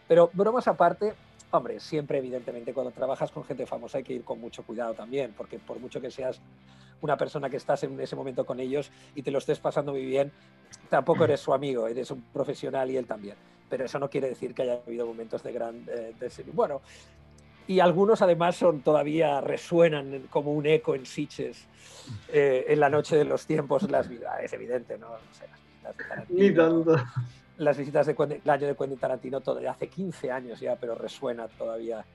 Pero 0.08 0.30
bromas 0.34 0.68
aparte, 0.68 1.14
hombre, 1.52 1.80
siempre, 1.80 2.18
evidentemente, 2.18 2.74
cuando 2.74 2.92
trabajas 2.92 3.32
con 3.32 3.44
gente 3.44 3.66
famosa 3.66 4.00
hay 4.00 4.04
que 4.04 4.14
ir 4.14 4.24
con 4.24 4.40
mucho 4.40 4.64
cuidado 4.64 4.94
también, 4.94 5.34
porque 5.38 5.60
por 5.60 5.80
mucho 5.80 6.02
que 6.02 6.12
seas 6.12 6.42
una 7.02 7.18
persona 7.18 7.50
que 7.50 7.58
estás 7.58 7.84
en 7.84 8.00
ese 8.00 8.16
momento 8.16 8.46
con 8.46 8.60
ellos 8.60 8.92
y 9.14 9.24
te 9.24 9.32
lo 9.32 9.40
estés 9.40 9.60
pasando 9.60 9.92
muy 9.92 10.06
bien, 10.06 10.32
tampoco 10.90 11.26
eres 11.26 11.42
su 11.42 11.54
amigo, 11.54 11.88
eres 11.88 12.10
un 12.12 12.22
profesional 12.34 12.90
y 12.90 12.98
él 12.98 13.06
también. 13.06 13.36
Pero 13.70 13.86
eso 13.86 14.00
no 14.00 14.10
quiere 14.10 14.30
decir 14.30 14.54
que 14.54 14.62
haya 14.62 14.80
habido 14.86 15.06
momentos 15.06 15.44
de 15.44 15.52
gran... 15.52 15.86
eh, 15.90 16.14
bueno, 16.54 16.82
y 17.68 17.80
algunos 17.80 18.22
además 18.22 18.56
son 18.56 18.82
todavía 18.82 19.42
resuenan 19.42 20.24
como 20.30 20.52
un 20.54 20.66
eco 20.66 20.96
en 20.96 21.06
Sitges 21.06 21.68
eh, 22.30 22.66
en 22.68 22.80
la 22.80 22.90
noche 22.90 23.16
de 23.16 23.26
los 23.26 23.46
tiempos 23.46 23.90
las 23.90 24.10
es 24.42 24.54
evidente 24.54 24.98
no, 24.98 25.10
No 25.10 25.18
sé, 25.34 25.46
las 25.48 25.96
visitas 25.96 25.98
de 25.98 26.04
Tarantino, 26.04 26.40
Ni 26.40 26.54
tanto. 26.54 27.04
las 27.58 27.78
visitas 27.78 28.06
de 28.08 28.16
Quentin- 28.16 28.42
el 28.44 28.50
año 28.50 28.68
de 28.68 28.76
Quentin 28.76 28.98
Tarantino 29.00 29.42
todavía 29.42 29.72
hace 29.72 29.88
15 29.88 30.32
años 30.32 30.60
ya 30.60 30.76
pero 30.76 30.96
resuena 30.96 31.48
todavía 31.48 32.06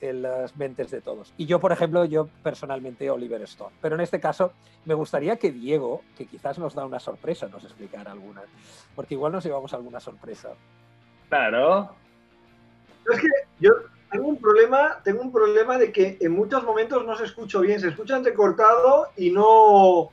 en 0.00 0.20
las 0.22 0.54
mentes 0.56 0.90
de 0.90 1.00
todos. 1.00 1.32
Y 1.38 1.46
yo 1.46 1.60
por 1.60 1.72
ejemplo 1.72 2.04
yo 2.04 2.28
personalmente 2.42 3.08
Oliver 3.10 3.40
Stone. 3.42 3.74
Pero 3.80 3.94
en 3.94 4.00
este 4.02 4.20
caso 4.20 4.52
me 4.84 4.92
gustaría 4.94 5.36
que 5.36 5.50
Diego 5.52 6.02
que 6.16 6.26
quizás 6.26 6.58
nos 6.58 6.74
da 6.74 6.84
una 6.84 7.00
sorpresa 7.00 7.48
nos 7.48 7.64
explicara 7.64 8.12
alguna 8.12 8.42
porque 8.94 9.14
igual 9.14 9.32
nos 9.32 9.44
llevamos 9.44 9.72
alguna 9.72 10.00
sorpresa. 10.00 10.50
Claro. 11.28 11.94
Es 13.12 13.20
que 13.20 13.28
yo 13.60 13.70
tengo 14.14 14.28
un 14.28 14.36
problema, 14.40 15.00
tengo 15.02 15.22
un 15.22 15.32
problema 15.32 15.76
de 15.76 15.90
que 15.92 16.16
en 16.20 16.32
muchos 16.32 16.62
momentos 16.62 17.04
no 17.04 17.16
se 17.16 17.24
escucho 17.24 17.60
bien, 17.60 17.80
se 17.80 17.88
escucha 17.88 18.16
entrecortado 18.16 19.08
y 19.16 19.30
no. 19.30 20.10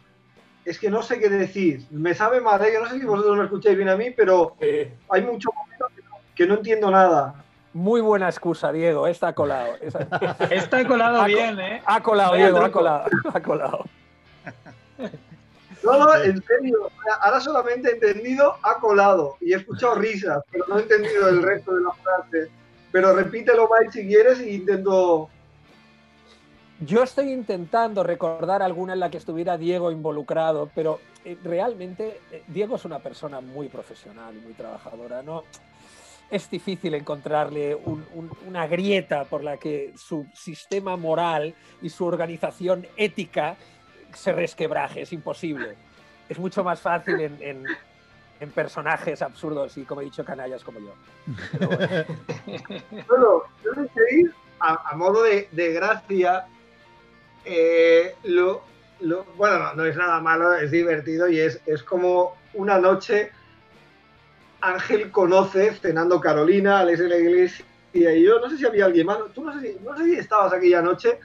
Es 0.65 0.79
que 0.79 0.89
no 0.89 1.01
sé 1.03 1.19
qué 1.19 1.29
decir. 1.29 1.85
Me 1.91 2.13
sabe 2.15 2.41
mal, 2.41 2.63
¿eh? 2.63 2.71
yo 2.73 2.81
no 2.81 2.89
sé 2.89 2.99
si 2.99 3.05
vosotros 3.05 3.37
me 3.37 3.43
escucháis 3.45 3.77
bien 3.77 3.89
a 3.89 3.95
mí, 3.95 4.09
pero 4.11 4.55
hay 5.09 5.21
muchos 5.21 5.51
momentos 5.55 5.87
que 5.95 6.01
no, 6.03 6.09
que 6.35 6.45
no 6.47 6.53
entiendo 6.55 6.89
nada. 6.91 7.35
muy 7.73 8.01
buena 8.01 8.27
excusa 8.27 8.71
Diego 8.71 9.07
está 9.07 9.33
colado 9.33 9.73
Está 10.49 10.85
colado 10.87 11.17
Ha 11.21 11.21
co- 11.21 11.25
bien, 11.27 11.59
¿eh? 11.59 11.81
Ha 11.85 12.01
colado, 12.01 12.35
Diego, 12.35 12.57
ha 12.59 12.71
colado. 12.71 13.05
Ha 13.33 13.41
colado. 13.41 13.85
No, 15.83 15.97
no, 15.97 16.15
en 16.15 16.43
serio. 16.43 16.91
Ahora 17.21 17.39
solamente 17.39 17.89
he 17.89 17.93
entendido 17.93 18.55
ha 18.63 18.79
colado 18.79 19.37
y 19.41 19.53
he 19.53 19.57
escuchado 19.57 19.95
risas, 19.95 20.43
pero 20.51 20.65
no 20.67 20.77
he 20.77 20.81
entendido 20.83 21.29
el 21.29 21.41
resto 21.41 21.73
de 21.73 21.81
la 21.81 21.91
frase. 21.93 22.51
Pero 22.91 23.15
repítelo, 23.15 23.69
Mike, 23.79 23.91
si 23.91 24.07
quieres, 24.07 24.39
y 24.41 24.51
intento. 24.55 25.29
Yo 26.79 27.03
estoy 27.03 27.31
intentando 27.31 28.03
recordar 28.03 28.61
alguna 28.63 28.93
en 28.93 28.99
la 28.99 29.11
que 29.11 29.17
estuviera 29.17 29.57
Diego 29.57 29.91
involucrado, 29.91 30.69
pero 30.73 30.99
eh, 31.23 31.37
realmente 31.43 32.19
eh, 32.31 32.43
Diego 32.47 32.75
es 32.75 32.85
una 32.85 32.97
persona 32.99 33.39
muy 33.39 33.67
profesional 33.69 34.35
y 34.35 34.39
muy 34.39 34.53
trabajadora. 34.53 35.21
¿no? 35.21 35.43
Es 36.31 36.49
difícil 36.49 36.95
encontrarle 36.95 37.75
un- 37.75 38.03
un- 38.15 38.31
una 38.47 38.65
grieta 38.65 39.25
por 39.25 39.43
la 39.43 39.57
que 39.57 39.93
su 39.95 40.25
sistema 40.33 40.97
moral 40.97 41.53
y 41.83 41.89
su 41.89 42.03
organización 42.05 42.87
ética 42.97 43.55
se 44.15 44.31
resquebraje. 44.31 45.01
Es 45.03 45.13
imposible. 45.13 45.75
Es 46.27 46.39
mucho 46.39 46.63
más 46.63 46.79
fácil 46.81 47.19
en- 47.21 47.63
en 48.41 48.51
personajes 48.51 49.21
absurdos 49.21 49.77
y, 49.77 49.85
como 49.85 50.01
he 50.01 50.05
dicho, 50.05 50.25
canallas 50.25 50.63
como 50.63 50.79
yo. 50.79 50.93
Bueno. 53.07 53.43
Yo 53.63 53.71
a, 54.59 54.91
a 54.91 54.95
modo 54.95 55.23
de, 55.23 55.47
gracia, 55.73 56.45
eh, 57.45 58.15
lo, 58.23 58.63
bueno, 59.37 59.59
no, 59.59 59.75
no 59.75 59.85
es 59.85 59.95
nada 59.95 60.19
malo, 60.19 60.53
es 60.55 60.71
divertido 60.71 61.29
y 61.29 61.39
es, 61.39 61.61
es 61.65 61.81
como 61.81 62.35
una 62.53 62.77
noche 62.77 63.31
Ángel 64.61 65.11
conoce 65.11 65.73
cenando 65.73 66.19
Carolina, 66.19 66.79
Alex 66.79 66.99
de 66.99 67.09
la 67.09 67.17
Iglesia 67.17 67.65
y 67.93 68.23
yo, 68.23 68.39
no 68.39 68.49
sé 68.49 68.57
si 68.57 68.65
había 68.65 68.85
alguien 68.85 69.07
más, 69.07 69.17
tú 69.33 69.43
no 69.43 69.53
sé 69.53 69.73
si, 69.73 69.83
no 69.83 69.97
sé 69.97 70.05
si 70.05 70.13
estabas 70.13 70.53
aquella 70.53 70.81
noche, 70.81 71.19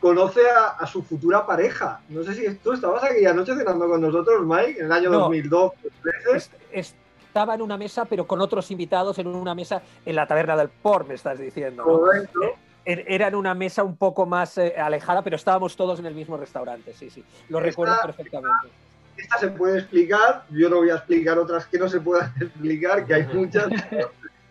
conoce 0.00 0.40
a, 0.48 0.68
a 0.78 0.86
su 0.86 1.02
futura 1.02 1.44
pareja, 1.46 2.00
no 2.08 2.22
sé 2.22 2.34
si 2.34 2.54
tú 2.56 2.72
estabas 2.72 3.02
aquella 3.04 3.32
noche 3.34 3.54
cenando 3.56 3.88
con 3.88 4.00
nosotros, 4.00 4.44
Mike, 4.46 4.78
en 4.80 4.86
el 4.86 4.92
año 4.92 5.10
No. 5.10 5.18
2012, 5.20 5.76
2013. 5.82 6.50
Es- 6.72 6.94
estaba 7.26 7.54
en 7.54 7.62
una 7.62 7.76
mesa, 7.76 8.04
pero 8.04 8.26
con 8.26 8.40
otros 8.40 8.70
invitados 8.70 9.18
en 9.18 9.26
una 9.28 9.54
mesa 9.54 9.82
en 10.06 10.16
la 10.16 10.26
taberna 10.26 10.56
del 10.56 10.68
Port, 10.70 11.06
me 11.08 11.14
estás 11.14 11.38
diciendo. 11.38 11.84
¿no? 11.84 11.98
Correcto. 12.00 12.40
Er- 12.84 13.04
Era 13.06 13.28
en 13.28 13.34
una 13.34 13.54
mesa 13.54 13.84
un 13.84 13.96
poco 13.96 14.24
más 14.24 14.56
eh, 14.58 14.74
alejada, 14.78 15.22
pero 15.22 15.36
estábamos 15.36 15.76
todos 15.76 15.98
en 15.98 16.06
el 16.06 16.14
mismo 16.14 16.36
restaurante, 16.36 16.94
sí, 16.94 17.10
sí. 17.10 17.22
Lo 17.48 17.58
Esta- 17.58 17.68
recuerdo 17.70 17.94
perfectamente. 18.02 18.68
esta 19.16 19.38
se 19.38 19.48
puede 19.48 19.80
explicar, 19.80 20.44
yo 20.50 20.70
no 20.70 20.76
voy 20.76 20.90
a 20.90 20.94
explicar 20.96 21.38
otras 21.38 21.66
que 21.66 21.78
no 21.78 21.88
se 21.88 22.00
puedan 22.00 22.32
explicar, 22.40 23.04
que 23.04 23.14
hay 23.14 23.26
muchas, 23.34 23.68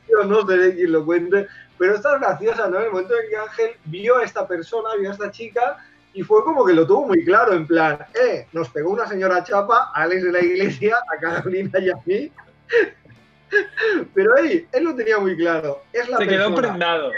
yo 0.08 0.24
no 0.26 0.46
sé 0.48 0.76
quién 0.76 0.92
lo 0.92 1.04
cuente, 1.06 1.48
pero 1.78 1.96
esta 1.96 2.16
es 2.16 2.22
graciosa, 2.22 2.68
¿no? 2.70 2.78
En 2.80 2.86
el 2.86 2.92
momento 2.92 3.14
en 3.18 3.30
que 3.30 3.38
Ángel 3.38 3.72
vio 3.86 4.18
a 4.18 4.24
esta 4.24 4.48
persona, 4.48 4.90
vio 5.00 5.10
a 5.10 5.14
esta 5.14 5.32
chica 5.32 5.78
y 6.14 6.24
fue 6.24 6.44
como 6.44 6.66
que 6.66 6.74
lo 6.74 6.88
tuvo 6.88 7.08
muy 7.08 7.24
claro, 7.24 7.54
en 7.54 7.68
plan, 7.68 8.00
eh, 8.20 8.48
nos 8.54 8.70
pegó 8.70 8.90
una 8.92 9.08
señora 9.08 9.44
chapa, 9.44 9.92
a 9.94 10.02
Alex 10.04 10.24
de 10.24 10.32
la 10.32 10.40
Iglesia, 10.42 10.98
a 11.16 11.20
Carolina 11.20 11.80
y 11.80 11.90
a 11.90 11.96
mí. 12.06 12.32
Pero 14.14 14.36
él, 14.38 14.68
él 14.72 14.84
lo 14.84 14.96
tenía 14.96 15.20
muy 15.20 15.38
claro. 15.38 15.84
Es 15.94 16.10
la 16.10 16.18
Se 16.18 16.28
quedó 16.28 16.48
persona. 16.54 16.68
prendado. 16.70 17.12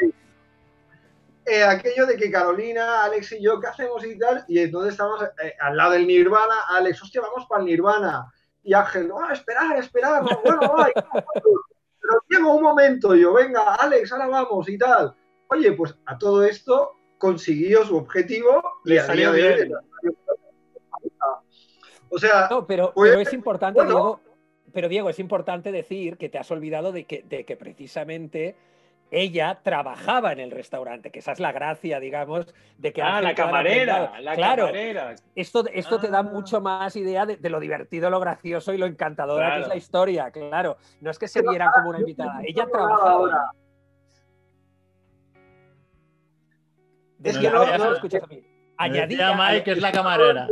Eh, 1.46 1.64
aquello 1.64 2.06
de 2.06 2.16
que 2.16 2.30
Carolina, 2.30 3.04
Alex 3.04 3.32
y 3.32 3.42
yo, 3.42 3.60
¿qué 3.60 3.68
hacemos 3.68 4.06
y 4.06 4.20
tal? 4.20 4.46
Y 4.48 4.60
entonces 4.60 4.92
estamos 4.92 5.24
eh, 5.44 5.56
al 5.60 5.76
lado 5.76 5.94
del 5.94 6.06
Nirvana, 6.06 6.54
Alex, 6.70 7.02
hostia, 7.02 7.22
vamos 7.22 7.48
para 7.48 7.62
el 7.62 7.68
Nirvana. 7.68 8.32
Y 8.64 8.74
Ángel, 8.74 9.12
ah, 9.20 9.34
esperar, 9.34 9.76
esperar, 9.78 10.22
no, 10.22 10.42
bueno, 10.44 10.60
va, 10.78 10.90
y- 10.90 10.94
pero 12.28 12.54
un 12.54 12.62
momento, 12.62 13.16
yo, 13.16 13.34
venga, 13.34 13.76
Alex, 13.76 14.12
ahora 14.12 14.28
vamos 14.28 14.70
y 14.70 14.78
tal. 14.78 15.16
Oye, 15.48 15.72
pues 15.74 15.96
a 16.06 16.18
todo 16.18 16.44
esto 16.44 16.92
consiguió 17.18 17.84
su 17.86 17.98
objetivo 17.98 18.62
Le 18.86 19.00
salió 19.02 19.32
bien. 19.34 19.74
O 22.10 22.18
sea, 22.18 22.48
No, 22.50 22.66
pero, 22.66 22.92
Pues, 22.94 23.12
pero 23.12 23.22
es 23.22 23.34
importante, 23.34 23.76
bueno. 23.76 23.92
Diego. 23.92 24.20
Pero 24.72 24.88
Diego, 24.88 25.10
es 25.10 25.20
importante 25.20 25.72
decir 25.72 26.18
que 26.18 26.30
te 26.30 26.38
has 26.38 26.50
olvidado 26.52 26.92
de 26.92 27.06
que, 27.06 27.24
de 27.24 27.44
que 27.44 27.56
precisamente 27.56 28.56
ella 29.12 29.60
trabajaba 29.64 30.32
en 30.34 30.40
el 30.40 30.52
restaurante, 30.52 31.10
que 31.12 31.20
esa 31.20 31.32
es 31.32 31.40
la 31.40 31.52
gracia, 31.52 32.00
digamos, 32.00 32.54
de 32.78 32.94
que 32.94 33.02
Ah, 33.02 33.22
la 33.22 33.34
camarera, 33.34 34.20
la 34.22 34.36
claro, 34.36 34.66
camarera. 34.68 35.16
esto, 35.36 35.66
esto 35.74 36.00
te 36.00 36.10
da 36.10 36.20
Ah. 36.20 36.24
mucho 36.24 36.62
más 36.62 36.96
idea 36.96 37.26
de, 37.26 37.38
de 37.38 37.50
lo 37.50 37.60
divertido, 37.60 38.10
lo 38.10 38.20
gracioso 38.20 38.74
y 38.74 38.78
lo 38.78 38.86
encantadora 38.86 39.56
que 39.56 39.62
es 39.62 39.68
la 39.68 39.76
historia, 39.78 40.30
claro. 40.32 40.78
No 41.02 41.10
es 41.12 41.18
que 41.18 41.28
se 41.28 41.42
viera 41.42 41.72
como 41.74 41.90
una 41.90 42.00
invitada, 42.00 42.42
ella 42.46 42.68
trabajaba. 42.72 43.12
ahora. 43.12 43.52
Que 47.24 47.34
no- 47.34 47.94
escuchas 47.94 48.24
a 48.24 48.28
mí. 48.28 48.42
Mike 48.80 49.64
que 49.64 49.72
es 49.72 49.82
la 49.82 49.92
camarera. 49.92 50.48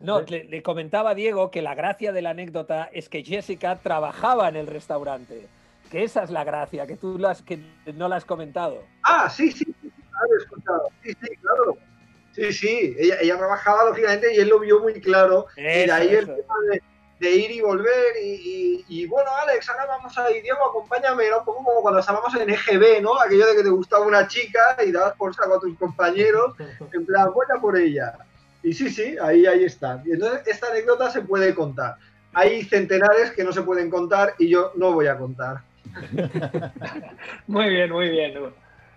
No, 0.00 0.20
le, 0.22 0.44
le 0.44 0.62
comentaba 0.62 1.10
a 1.10 1.14
Diego 1.14 1.50
que 1.50 1.62
la 1.62 1.74
gracia 1.74 2.12
de 2.12 2.22
la 2.22 2.30
anécdota 2.30 2.88
es 2.92 3.08
que 3.08 3.22
Jessica 3.24 3.76
trabajaba 3.76 4.48
en 4.48 4.56
el 4.56 4.66
restaurante. 4.66 5.48
Que 5.94 6.02
esa 6.02 6.24
es 6.24 6.30
la 6.30 6.42
gracia, 6.42 6.88
que 6.88 6.96
tú 6.96 7.16
las, 7.20 7.40
que 7.40 7.60
no 7.94 8.08
la 8.08 8.16
has 8.16 8.24
comentado. 8.24 8.82
Ah, 9.04 9.30
sí, 9.30 9.52
sí, 9.52 9.64
sí, 9.80 9.92
escuchado. 10.40 10.88
Sí, 11.04 11.10
sí, 11.22 11.36
claro. 11.36 11.78
Sí, 12.32 12.52
sí, 12.52 12.96
ella, 12.98 13.18
ella 13.20 13.38
trabajaba 13.38 13.84
lógicamente 13.84 14.34
y 14.34 14.38
él 14.40 14.48
lo 14.48 14.58
vio 14.58 14.80
muy 14.80 15.00
claro. 15.00 15.46
y 15.56 15.62
de 15.62 15.84
Eso, 15.84 15.94
ahí 15.94 16.08
el 16.08 16.24
eso. 16.24 16.34
tema 16.34 16.54
de, 16.72 16.82
de 17.20 17.30
ir 17.30 17.50
y 17.52 17.60
volver. 17.60 18.16
Y, 18.20 18.26
y- 18.28 18.84
y, 18.88 19.06
bueno, 19.06 19.30
Alex, 19.44 19.68
ahora 19.70 19.86
vamos 19.86 20.18
a 20.18 20.28
ir. 20.32 20.42
Diego, 20.42 20.66
acompáñame. 20.68 21.26
Era 21.28 21.38
un 21.38 21.44
poco 21.44 21.62
como 21.62 21.80
cuando 21.80 22.00
estábamos 22.00 22.34
en 22.34 22.50
EGB, 22.50 23.00
¿no? 23.00 23.20
Aquello 23.20 23.46
de 23.46 23.54
que 23.54 23.62
te 23.62 23.68
gustaba 23.70 24.04
una 24.04 24.26
chica 24.26 24.76
y 24.84 24.90
dabas 24.90 25.14
por 25.14 25.32
saco 25.32 25.54
a 25.54 25.60
tus 25.60 25.78
compañeros. 25.78 26.56
En 26.92 27.06
plan, 27.06 27.32
voy 27.32 27.46
a 27.56 27.60
por 27.60 27.78
ella. 27.78 28.18
Y 28.64 28.72
sí, 28.72 28.90
sí, 28.90 29.16
ahí, 29.22 29.46
ahí 29.46 29.62
está. 29.62 30.02
Y 30.04 30.10
entonces 30.10 30.42
esta 30.48 30.66
anécdota 30.72 31.08
se 31.12 31.20
puede 31.20 31.54
contar. 31.54 31.98
Hay 32.32 32.64
centenares 32.64 33.30
que 33.30 33.44
no 33.44 33.52
se 33.52 33.62
pueden 33.62 33.88
contar 33.90 34.34
y 34.40 34.48
yo 34.48 34.72
no 34.74 34.90
voy 34.90 35.06
a 35.06 35.16
contar. 35.16 35.62
Muy 37.46 37.68
bien, 37.70 37.90
muy 37.90 38.08
bien. 38.10 38.34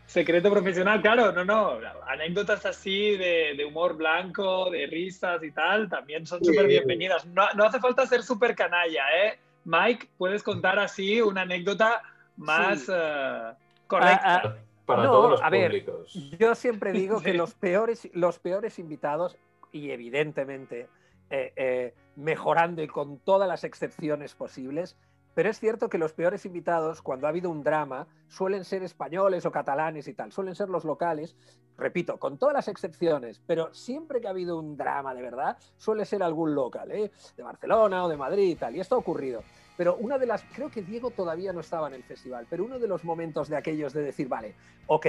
Secreto 0.06 0.50
profesional, 0.50 1.02
claro, 1.02 1.32
no, 1.34 1.44
no. 1.44 1.80
Anécdotas 2.08 2.66
así 2.66 3.18
de, 3.18 3.54
de 3.58 3.66
humor 3.66 3.98
blanco, 3.98 4.70
de 4.72 4.88
risas 4.88 5.44
y 5.44 5.52
tal, 5.52 5.90
también 5.90 6.26
son 6.26 6.40
Sí. 6.40 6.46
súper 6.54 6.68
bienvenidas. 6.68 7.26
No, 7.26 7.46
no 7.56 7.66
hace 7.66 7.80
falta 7.80 8.06
ser 8.08 8.24
súper 8.24 8.56
canalla, 8.56 9.04
¿eh? 9.26 9.38
Mike, 9.66 10.08
puedes 10.18 10.44
contar 10.44 10.80
así 10.80 11.22
una 11.22 11.42
anécdota 11.42 12.02
más 12.38 12.86
Sí. 12.86 12.92
eh, 12.96 13.52
correcta. 13.88 14.58
Para 14.86 15.04
No, 15.04 15.12
todos 15.12 15.32
los 15.32 15.42
a 15.44 15.50
ver, 15.50 15.72
públicos. 15.72 16.14
Yo 16.40 16.56
siempre 16.56 16.94
digo 16.94 17.20
que 17.22 17.34
los 17.34 17.54
peores, 17.54 18.10
los 18.14 18.40
peores 18.40 18.80
invitados, 18.80 19.36
y 19.74 19.92
evidentemente 19.92 20.88
eh, 21.30 21.52
eh, 21.58 21.94
mejorando 22.16 22.82
y 22.82 22.88
con 22.88 23.20
todas 23.20 23.50
las 23.50 23.66
excepciones 23.66 24.34
posibles, 24.34 24.96
pero 25.38 25.52
es 25.52 25.60
cierto 25.60 25.88
que 25.88 26.00
los 26.00 26.14
peores 26.14 26.48
invitados, 26.48 27.04
cuando 27.04 27.28
ha 27.28 27.30
habido 27.30 27.52
un 27.52 27.62
drama, 27.62 28.08
suelen 28.28 28.66
ser 28.66 28.82
españoles 28.82 29.46
o 29.46 29.52
catalanes 29.52 30.08
y 30.08 30.16
tal, 30.16 30.32
suelen 30.32 30.56
ser 30.56 30.68
los 30.68 30.84
locales, 30.84 31.36
repito, 31.78 32.18
con 32.18 32.40
todas 32.40 32.56
las 32.56 32.68
excepciones, 32.68 33.40
pero 33.46 33.72
siempre 33.72 34.20
que 34.20 34.26
ha 34.26 34.32
habido 34.32 34.58
un 34.58 34.76
drama 34.78 35.14
de 35.14 35.22
verdad, 35.22 35.56
suele 35.78 36.06
ser 36.06 36.24
algún 36.24 36.56
local, 36.56 36.90
¿eh? 36.90 37.12
de 37.36 37.44
Barcelona 37.44 38.06
o 38.06 38.10
de 38.10 38.18
Madrid 38.18 38.50
y 38.50 38.56
tal, 38.56 38.76
y 38.76 38.80
esto 38.80 38.96
ha 38.96 38.98
ocurrido. 38.98 39.44
Pero 39.78 39.98
una 39.98 40.18
de 40.18 40.26
las, 40.26 40.44
creo 40.56 40.72
que 40.72 40.82
Diego 40.82 41.12
todavía 41.12 41.54
no 41.54 41.60
estaba 41.60 41.88
en 41.88 41.94
el 41.94 42.04
festival, 42.04 42.48
pero 42.50 42.66
uno 42.66 42.80
de 42.80 42.88
los 42.88 43.04
momentos 43.04 43.48
de 43.48 43.58
aquellos 43.58 43.94
de 43.94 44.02
decir, 44.02 44.28
vale, 44.28 44.56
ok, 44.88 45.06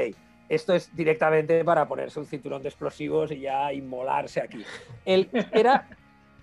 esto 0.51 0.75
es 0.75 0.95
directamente 0.95 1.65
para 1.65 1.89
ponerse 1.89 2.21
un 2.21 2.27
cinturón 2.27 2.61
de 2.61 2.69
explosivos 2.69 3.33
y 3.33 3.41
ya 3.41 3.73
inmolarse 3.73 4.43
aquí. 4.43 4.63
Él 5.07 5.31
era, 5.53 5.89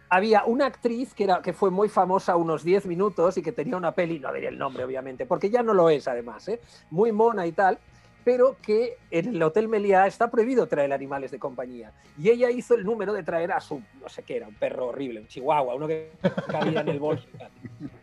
había 0.09 0.45
una 0.45 0.65
actriz 0.65 1.13
que, 1.13 1.25
era, 1.25 1.41
que 1.41 1.53
fue 1.53 1.71
muy 1.71 1.89
famosa 1.89 2.35
unos 2.35 2.63
10 2.63 2.85
minutos 2.85 3.37
y 3.37 3.41
que 3.41 3.51
tenía 3.51 3.77
una 3.77 3.91
peli, 3.93 4.19
no 4.19 4.31
diré 4.33 4.47
el 4.47 4.57
nombre 4.57 4.83
obviamente, 4.83 5.25
porque 5.25 5.49
ya 5.49 5.63
no 5.63 5.73
lo 5.73 5.89
es 5.89 6.07
además, 6.07 6.47
¿eh? 6.47 6.59
muy 6.89 7.11
mona 7.11 7.45
y 7.47 7.51
tal, 7.51 7.79
pero 8.25 8.57
que 8.61 8.97
en 9.11 9.35
el 9.35 9.43
Hotel 9.43 9.67
Meliá 9.67 10.07
está 10.07 10.31
prohibido 10.31 10.65
traer 10.67 10.91
animales 10.91 11.29
de 11.29 11.37
compañía. 11.37 11.91
Y 12.17 12.31
ella 12.31 12.49
hizo 12.49 12.73
el 12.73 12.83
número 12.83 13.13
de 13.13 13.21
traer 13.21 13.51
a 13.51 13.59
su, 13.59 13.83
no 14.01 14.09
sé 14.09 14.23
qué 14.23 14.37
era, 14.37 14.47
un 14.47 14.55
perro 14.55 14.87
horrible, 14.87 15.19
un 15.21 15.27
chihuahua, 15.27 15.75
uno 15.75 15.87
que 15.87 16.11
cabía 16.47 16.81
en 16.81 16.89
el 16.89 16.99
bolso. 16.99 17.27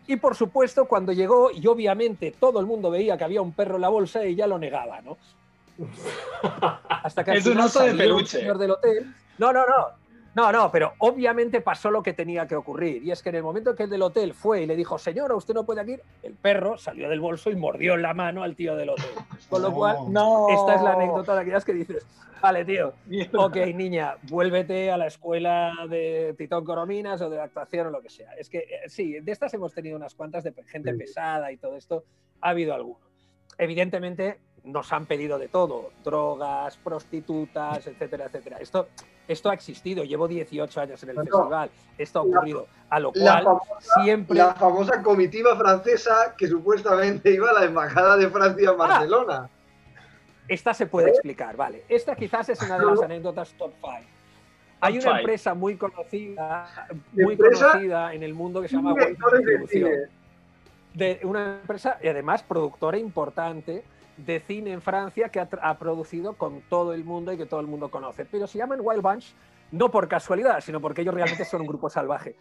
y 0.07 0.15
por 0.17 0.37
supuesto, 0.37 0.85
cuando 0.87 1.13
llegó, 1.13 1.51
y 1.51 1.67
obviamente 1.67 2.33
todo 2.39 2.61
el 2.61 2.67
mundo 2.67 2.89
veía 2.89 3.19
que 3.19 3.25
había 3.25 3.43
un 3.43 3.53
perro 3.53 3.75
en 3.75 3.83
la 3.83 3.89
bolsa, 3.89 4.23
ella 4.23 4.47
lo 4.47 4.59
negaba, 4.59 5.01
¿no? 5.01 5.19
Hasta 6.89 7.25
que 7.25 7.33
Es 7.33 7.47
un 7.47 7.59
oso 7.59 7.83
de 7.83 7.95
peluche. 7.95 8.39
señor 8.39 8.59
del 8.59 8.71
hotel. 8.71 9.13
No, 9.39 9.53
no, 9.53 9.67
no. 9.67 10.02
No, 10.35 10.51
no, 10.51 10.71
pero 10.73 10.95
obviamente 10.99 11.61
pasó 11.61 11.91
lo 11.91 12.03
que 12.03 12.15
tenía 12.15 12.47
que 12.47 12.57
ocurrir. 12.57 13.03
Y 13.03 13.11
es 13.11 13.23
que 13.23 13.29
en 13.29 13.35
el 13.37 13.43
momento 13.43 13.75
que 13.75 13.83
el 13.83 13.91
del 13.91 14.01
hotel 14.03 14.33
fue 14.33 14.63
y 14.63 14.67
le 14.67 14.75
dijo, 14.77 14.99
señora, 14.99 15.35
usted 15.35 15.53
no 15.53 15.65
puede 15.65 15.83
aquí 15.83 15.93
ir, 15.93 16.03
el 16.23 16.35
perro 16.35 16.79
salió 16.79 17.09
del 17.11 17.21
bolso 17.21 17.51
y 17.51 17.57
mordió 17.57 17.95
en 17.95 18.03
la 18.03 18.15
mano 18.15 18.43
al 18.43 18.57
tío 18.57 18.75
del 18.75 18.89
hotel. 18.91 19.11
Con 19.51 19.61
lo 19.61 19.69
No. 19.69 19.75
cual, 19.75 19.97
No. 20.11 20.47
esta 20.49 20.75
es 20.75 20.81
la 20.83 20.93
anécdota 20.95 21.35
de 21.35 21.41
aquellas 21.43 21.65
que 21.67 21.75
dices, 21.75 22.07
vale, 22.41 22.65
tío, 22.65 22.95
ok, 23.37 23.57
niña, 23.75 24.17
vuélvete 24.23 24.91
a 24.91 24.97
la 24.97 25.07
escuela 25.07 25.75
de 25.91 26.35
Titón 26.39 26.65
Corominas 26.65 27.21
o 27.21 27.29
de 27.29 27.39
actuación 27.39 27.89
o 27.89 27.91
lo 27.91 28.01
que 28.01 28.09
sea. 28.09 28.33
Es 28.39 28.49
que 28.49 28.59
eh, 28.61 28.89
sí, 28.89 29.21
de 29.21 29.33
estas 29.33 29.53
hemos 29.53 29.75
tenido 29.75 29.97
unas 29.99 30.15
cuantas 30.15 30.45
de 30.45 30.55
gente 30.65 30.93
Sí. 30.93 30.99
pesada 30.99 31.53
y 31.53 31.59
todo 31.59 31.77
esto, 31.77 32.05
ha 32.41 32.49
habido 32.51 32.73
alguno. 32.73 33.01
Evidentemente 33.59 34.39
nos 34.65 34.93
han 34.93 35.07
pedido 35.07 35.39
de 35.39 35.49
todo, 35.49 35.91
drogas, 36.05 36.79
prostitutas, 36.79 37.87
etcétera, 37.87 38.27
etcétera. 38.27 38.59
Esto, 38.61 38.89
esto 39.33 39.51
ha 39.51 39.55
existido, 39.55 40.05
llevo 40.05 40.29
18 40.29 40.81
años 40.81 41.03
en 41.03 41.09
el 41.11 41.17
No, 41.17 41.23
festival, 41.25 41.71
esto 41.99 42.19
ha 42.21 42.23
ocurrido, 42.23 42.67
a 42.91 43.01
lo 43.01 43.11
La 43.15 43.43
cual 43.43 43.45
famosa, 43.45 44.03
siempre... 44.03 44.39
la 44.39 44.55
famosa 44.55 45.03
comitiva 45.03 45.57
francesa 45.57 46.35
que 46.37 46.47
supuestamente 46.47 47.31
iba 47.33 47.51
a 47.51 47.55
la 47.55 47.65
embajada 47.65 48.17
de 48.17 48.29
Francia 48.29 48.69
Ah. 48.69 48.73
en 48.73 48.79
Barcelona. 48.79 49.49
Esta 50.49 50.75
se 50.75 50.87
puede 50.87 51.11
explicar, 51.11 51.57
vale. 51.57 51.85
Esta 51.89 52.15
quizás 52.17 52.49
es 52.49 52.61
una 52.63 52.79
de 52.79 52.85
las 52.87 53.03
anécdotas 53.03 53.53
top 53.55 53.73
5. 53.81 53.97
Hay 54.81 54.95
una 54.95 55.03
five. 55.03 55.19
empresa 55.21 55.55
muy 55.55 55.77
conocida, 55.77 56.67
muy 57.13 57.35
Empresa 57.35 57.69
conocida 57.71 58.13
en 58.15 58.23
el 58.25 58.35
mundo 58.35 58.61
que 58.61 58.69
se 58.69 58.77
llama. 58.77 58.95
De 60.95 61.21
una 61.23 61.61
empresa 61.61 61.99
y 62.03 62.09
además 62.09 62.43
productora 62.43 62.99
importante 62.99 63.83
de 64.17 64.41
cine 64.41 64.73
en 64.73 64.83
Francia 64.83 65.31
que 65.31 65.41
ha, 65.41 65.79
producido 65.79 66.35
con 66.35 66.63
todo 66.63 66.93
el 66.93 67.05
mundo 67.05 67.33
y 67.33 67.37
que 67.37 67.47
todo 67.47 67.61
el 67.61 67.67
mundo 67.67 67.91
conoce. 67.91 68.25
Pero 68.25 68.47
se 68.47 68.59
llaman 68.59 68.81
Wild 68.83 69.03
Bunch 69.03 69.35
no 69.71 69.91
por 69.91 70.09
casualidad, 70.09 70.61
sino 70.61 70.81
porque 70.81 71.01
ellos 71.01 71.15
realmente 71.15 71.45
son 71.45 71.63
un 71.63 71.67
grupo 71.67 71.89
salvaje. 71.89 72.37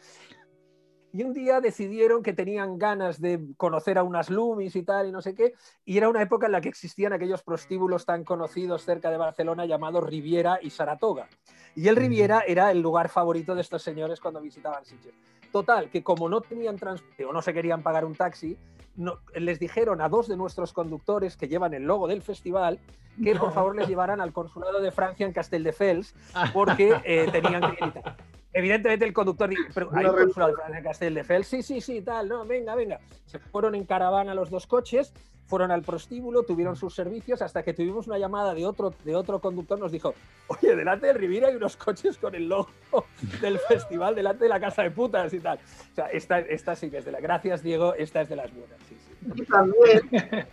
Y 1.13 1.23
un 1.23 1.33
día 1.33 1.59
decidieron 1.59 2.23
que 2.23 2.31
tenían 2.31 2.77
ganas 2.77 3.19
de 3.19 3.41
conocer 3.57 3.97
a 3.97 4.03
unas 4.03 4.29
Loomis 4.29 4.75
y 4.77 4.83
tal, 4.83 5.07
y 5.07 5.11
no 5.11 5.21
sé 5.21 5.35
qué, 5.35 5.53
y 5.83 5.97
era 5.97 6.07
una 6.07 6.21
época 6.21 6.45
en 6.45 6.53
la 6.53 6.61
que 6.61 6.69
existían 6.69 7.11
aquellos 7.11 7.43
prostíbulos 7.43 8.05
tan 8.05 8.23
conocidos 8.23 8.83
cerca 8.83 9.11
de 9.11 9.17
Barcelona 9.17 9.65
llamados 9.65 10.05
Riviera 10.05 10.59
y 10.61 10.69
Saratoga. 10.69 11.27
Y 11.75 11.87
el 11.89 11.97
Riviera 11.97 12.43
era 12.47 12.71
el 12.71 12.81
lugar 12.81 13.09
favorito 13.09 13.55
de 13.55 13.61
estos 13.61 13.83
señores 13.83 14.21
cuando 14.21 14.39
visitaban 14.39 14.85
sitios. 14.85 15.13
Total, 15.51 15.89
que 15.89 16.01
como 16.01 16.29
no 16.29 16.39
tenían 16.39 16.77
transporte 16.77 17.25
o 17.25 17.33
no 17.33 17.41
se 17.41 17.53
querían 17.53 17.83
pagar 17.83 18.05
un 18.05 18.15
taxi, 18.15 18.57
no- 18.95 19.19
les 19.35 19.59
dijeron 19.59 20.01
a 20.01 20.09
dos 20.09 20.27
de 20.27 20.37
nuestros 20.37 20.73
conductores 20.73 21.37
que 21.37 21.47
llevan 21.47 21.73
el 21.73 21.83
logo 21.83 22.07
del 22.07 22.21
festival 22.21 22.79
que 23.23 23.35
por 23.35 23.51
favor 23.53 23.75
les 23.75 23.87
llevaran 23.87 24.21
al 24.21 24.31
consulado 24.33 24.79
de 24.81 24.91
Francia 24.91 25.25
en 25.25 25.33
Castelldefels 25.33 26.15
porque 26.53 26.95
eh, 27.03 27.27
tenían 27.31 27.61
que 27.61 27.75
gritar. 27.81 28.17
Evidentemente 28.53 29.05
el 29.05 29.13
conductor 29.13 29.49
dijo, 29.49 29.63
pero 29.73 29.89
hay 29.93 30.05
un 30.05 30.15
consulado 30.15 30.51
de 30.51 30.55
Francia 30.57 30.77
en 30.77 30.83
Castelldefels, 30.83 31.47
sí, 31.47 31.61
sí, 31.63 31.81
sí, 31.81 32.01
tal, 32.01 32.27
no, 32.29 32.45
venga, 32.45 32.75
venga. 32.75 32.99
Se 33.25 33.39
fueron 33.39 33.75
en 33.75 33.85
caravana 33.85 34.33
los 34.33 34.49
dos 34.49 34.67
coches, 34.67 35.13
fueron 35.51 35.69
al 35.71 35.81
prostíbulo, 35.81 36.43
tuvieron 36.43 36.77
sus 36.77 36.95
servicios, 36.95 37.41
hasta 37.41 37.61
que 37.61 37.73
tuvimos 37.73 38.07
una 38.07 38.17
llamada 38.17 38.53
de 38.53 38.65
otro, 38.65 38.93
de 39.03 39.17
otro 39.17 39.41
conductor, 39.41 39.77
nos 39.77 39.91
dijo, 39.91 40.13
oye, 40.47 40.77
delante 40.77 41.07
del 41.07 41.17
Riviera 41.17 41.49
hay 41.49 41.57
unos 41.57 41.75
coches 41.75 42.17
con 42.17 42.33
el 42.35 42.47
logo 42.47 42.69
del 43.41 43.59
festival, 43.59 44.15
delante 44.15 44.45
de 44.45 44.49
la 44.49 44.61
casa 44.61 44.83
de 44.83 44.91
putas 44.91 45.33
y 45.33 45.41
tal. 45.41 45.57
O 45.57 45.95
sea, 45.95 46.05
esta, 46.05 46.39
esta 46.39 46.73
sí 46.77 46.89
que 46.89 46.99
es 46.99 47.05
de 47.05 47.11
la... 47.11 47.19
Gracias, 47.19 47.61
Diego, 47.63 47.93
esta 47.95 48.21
es 48.21 48.29
de 48.29 48.37
las 48.37 48.49
buenas, 48.49 48.77
sí, 48.87 48.95
sí. 48.97 49.41
Y 49.41 49.45
también, 49.45 50.47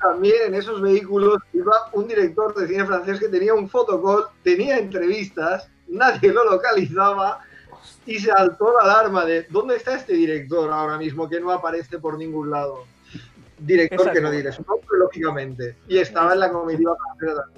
también 0.00 0.34
en 0.48 0.54
esos 0.56 0.80
vehículos 0.80 1.40
iba 1.52 1.72
un 1.92 2.08
director 2.08 2.52
de 2.56 2.66
cine 2.66 2.84
francés 2.84 3.20
que 3.20 3.28
tenía 3.28 3.54
un 3.54 3.68
fotocall, 3.68 4.24
tenía 4.42 4.78
entrevistas, 4.78 5.70
nadie 5.86 6.32
lo 6.32 6.44
localizaba 6.44 7.38
y 8.04 8.18
se 8.18 8.32
saltó 8.32 8.72
la 8.72 8.82
alarma 8.82 9.24
de 9.24 9.44
¿dónde 9.44 9.76
está 9.76 9.94
este 9.94 10.14
director 10.14 10.72
ahora 10.72 10.98
mismo 10.98 11.28
que 11.28 11.38
no 11.38 11.52
aparece 11.52 12.00
por 12.00 12.18
ningún 12.18 12.50
lado? 12.50 12.84
Director 13.60 14.12
que 14.12 14.20
no 14.20 14.30
diré 14.30 14.50
su 14.52 14.62
nombre, 14.62 14.86
lógicamente. 14.98 15.76
Y 15.88 15.98
estaba 15.98 16.32
en 16.32 16.40
la 16.40 16.50
comitiva. 16.50 16.96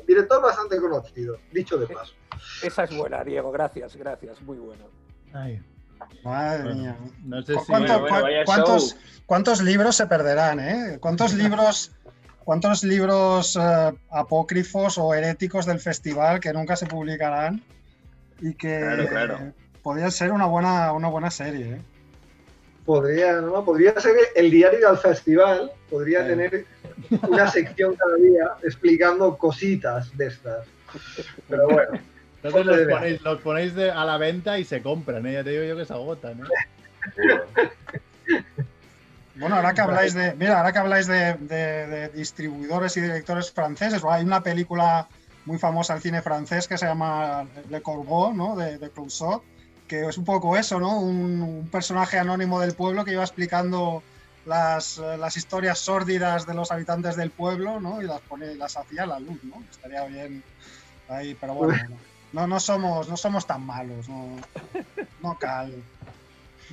Director 0.07 0.43
bastante 0.43 0.79
conocido, 0.81 1.37
dicho 1.53 1.79
de 1.79 1.87
paso. 1.87 2.15
Esa 2.63 2.85
es 2.85 2.97
buena, 2.97 3.23
Diego. 3.23 3.53
Gracias, 3.53 3.97
gracias. 3.97 4.41
Muy 4.43 4.59
buena. 4.59 4.85
Ay, 5.33 5.63
Madre 6.25 6.63
bueno, 6.65 6.81
mía. 6.81 6.97
no 7.25 7.43
sé 7.43 7.55
si. 7.55 7.67
¿Cuánto- 7.67 8.01
Bueno, 8.01 8.21
bueno, 8.21 8.37
cuántos, 8.45 8.97
cuántos 9.27 9.63
libros 9.63 9.97
se 9.97 10.07
perderán? 10.07 10.59
eh? 10.61 10.99
¿Cuántos 11.01 11.35
libros, 11.35 11.93
cuántos 12.45 12.83
libros 12.83 13.57
eh, 13.61 13.93
apócrifos 14.11 14.99
o 14.99 15.15
heréticos 15.15 15.65
del 15.67 15.79
festival 15.79 16.41
que 16.41 16.53
nunca 16.53 16.75
se 16.77 16.87
publicarán 16.87 17.63
y 18.41 18.55
que 18.55 18.81
Claro, 19.09 19.53
eh, 20.07 20.11
ser 20.11 20.33
una 20.33 20.47
buena, 20.47 20.93
una 20.93 21.09
buena 21.09 21.31
serie? 21.31 21.81
Podría, 22.85 23.41
¿no? 23.41 23.65
Podría 23.65 23.99
ser 24.01 24.15
el 24.35 24.51
diario 24.51 24.89
del 24.89 24.99
festival, 24.99 25.71
podría 25.89 26.23
Sí. 26.23 26.29
tener 26.29 26.67
una 27.29 27.49
sección 27.49 27.95
cada 27.95 28.17
día 28.17 28.51
explicando 28.63 29.37
cositas 29.39 30.17
de 30.17 30.27
estas. 30.27 30.67
Pero 31.49 31.69
bueno, 31.69 31.93
Entonces 32.43 32.67
los 32.67 32.89
ponéis, 32.89 33.21
los 33.23 33.41
ponéis 33.41 33.75
de- 33.77 33.91
a 33.93 34.05
la 34.05 34.19
venta 34.19 34.59
y 34.59 34.65
se 34.65 34.83
compran, 34.83 35.25
¿eh? 35.27 35.35
ya 35.35 35.45
te 35.45 35.51
digo 35.51 35.63
yo 35.65 35.77
que 35.77 35.85
se 35.85 35.93
agotan. 35.93 36.41
¿eh? 36.41 37.63
Bueno, 39.35 39.57
ahora 39.57 39.73
que 39.73 39.81
habláis 39.81 40.13
de, 40.13 40.35
mira, 40.35 40.59
ahora 40.59 40.73
que 40.73 40.79
habláis 40.79 41.07
de, 41.07 41.35
de- 41.41 41.87
de 41.87 42.09
distribuidores 42.11 42.97
y 42.99 43.01
directores 43.01 43.51
franceses, 43.51 44.03
hay 44.07 44.25
una 44.25 44.43
película 44.43 45.09
muy 45.47 45.59
famosa 45.59 45.95
del 45.95 46.03
cine 46.03 46.21
francés 46.23 46.69
que 46.69 46.77
se 46.77 46.85
llama 46.87 47.47
Le 47.71 47.81
Corbeau, 47.81 48.35
¿no? 48.35 48.55
De, 48.57 48.77
de 48.79 48.91
Clouseau, 48.91 49.43
que 49.93 50.09
es 50.09 50.17
un 50.17 50.25
poco 50.25 50.57
eso, 50.57 50.81
¿no? 50.81 50.99
Un, 51.01 51.43
un 51.43 51.69
personaje 51.69 52.19
anónimo 52.19 52.59
del 52.61 52.75
pueblo 52.75 53.05
que 53.05 53.13
iba 53.13 53.23
explicando 53.23 54.03
las, 54.47 54.97
eh, 54.97 55.19
las 55.19 55.37
historias 55.37 55.79
sórdidas 55.81 56.47
de 56.47 56.55
los 56.55 56.73
habitantes 56.73 57.15
del 57.15 57.31
pueblo, 57.31 57.79
¿no? 57.79 58.01
Y 58.01 58.07
las 58.07 58.23
pone, 58.23 58.55
las 58.55 58.79
hacía 58.79 59.03
a 59.03 59.07
la 59.07 59.21
luz, 59.21 59.39
¿no? 59.45 59.63
Estaría 59.71 60.07
bien 60.07 60.43
ahí, 61.11 61.37
pero 61.39 61.53
bueno, 61.53 61.95
no, 62.33 62.47
no 62.47 62.59
somos, 62.59 63.07
no 63.07 63.19
somos 63.19 63.47
tan 63.47 63.67
malos, 63.67 64.09
no, 64.09 64.37
no 65.23 65.39
cal. 65.39 65.75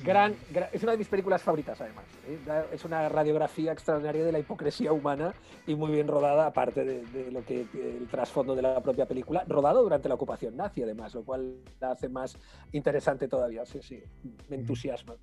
Gran, 0.02 0.34
es 0.72 0.82
una 0.82 0.92
de 0.92 0.98
mis 0.98 1.08
películas 1.08 1.42
favoritas, 1.42 1.80
además. 1.80 2.04
¿eh? 2.26 2.38
Es 2.72 2.84
una 2.84 3.08
radiografía 3.08 3.72
extraordinaria 3.72 4.24
de 4.24 4.32
la 4.32 4.38
hipocresía 4.38 4.92
humana 4.92 5.34
y 5.66 5.74
muy 5.74 5.90
bien 5.92 6.08
rodada, 6.08 6.46
aparte 6.46 6.84
de, 6.84 7.04
de 7.06 7.30
lo 7.30 7.44
que 7.44 7.66
el 7.74 8.08
trasfondo 8.10 8.54
de 8.54 8.62
la 8.62 8.80
propia 8.82 9.06
película, 9.06 9.44
rodado 9.46 9.82
durante 9.82 10.08
la 10.08 10.14
ocupación 10.14 10.56
nazi, 10.56 10.82
además, 10.82 11.14
lo 11.14 11.22
cual 11.22 11.56
la 11.80 11.92
hace 11.92 12.08
más 12.08 12.36
interesante 12.72 13.28
todavía. 13.28 13.66
Sí, 13.66 13.80
sí, 13.82 14.02
me 14.48 14.56
entusiasma. 14.56 15.16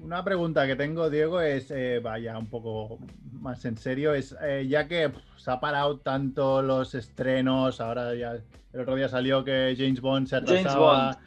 Una 0.00 0.24
pregunta 0.24 0.66
que 0.66 0.74
tengo, 0.74 1.08
Diego, 1.08 1.40
es, 1.40 1.70
eh, 1.70 2.00
vaya, 2.02 2.36
un 2.36 2.48
poco 2.48 2.98
más 3.32 3.64
en 3.64 3.76
serio, 3.76 4.12
es 4.12 4.36
eh, 4.42 4.66
ya 4.68 4.88
que 4.88 5.12
se 5.36 5.50
ha 5.50 5.60
parado 5.60 5.98
tanto 6.00 6.62
los 6.62 6.94
estrenos, 6.94 7.80
ahora 7.80 8.14
ya 8.14 8.38
el 8.72 8.80
otro 8.80 8.96
día 8.96 9.08
salió 9.08 9.44
que 9.44 9.74
James 9.78 10.00
Bond 10.00 10.26
se 10.26 10.36
James 10.36 10.50
atrasaba, 10.50 11.20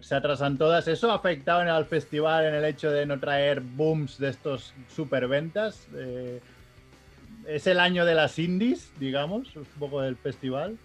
se, 0.00 0.14
atrasan 0.14 0.58
todas, 0.58 0.86
¿eso 0.86 1.10
ha 1.10 1.14
afectado 1.14 1.62
en 1.62 1.68
el 1.68 1.84
festival 1.84 2.46
en 2.46 2.54
el 2.54 2.64
hecho 2.64 2.90
de 2.90 3.04
no 3.04 3.18
traer 3.18 3.60
booms 3.60 4.18
de 4.18 4.28
estos 4.28 4.74
superventas? 4.94 5.86
Eh, 5.94 6.40
¿Es 7.46 7.66
el 7.66 7.80
año 7.80 8.04
de 8.04 8.14
las 8.14 8.38
indies, 8.38 8.92
digamos, 9.00 9.56
un 9.56 9.64
poco 9.78 10.00
del 10.00 10.16
festival? 10.16 10.76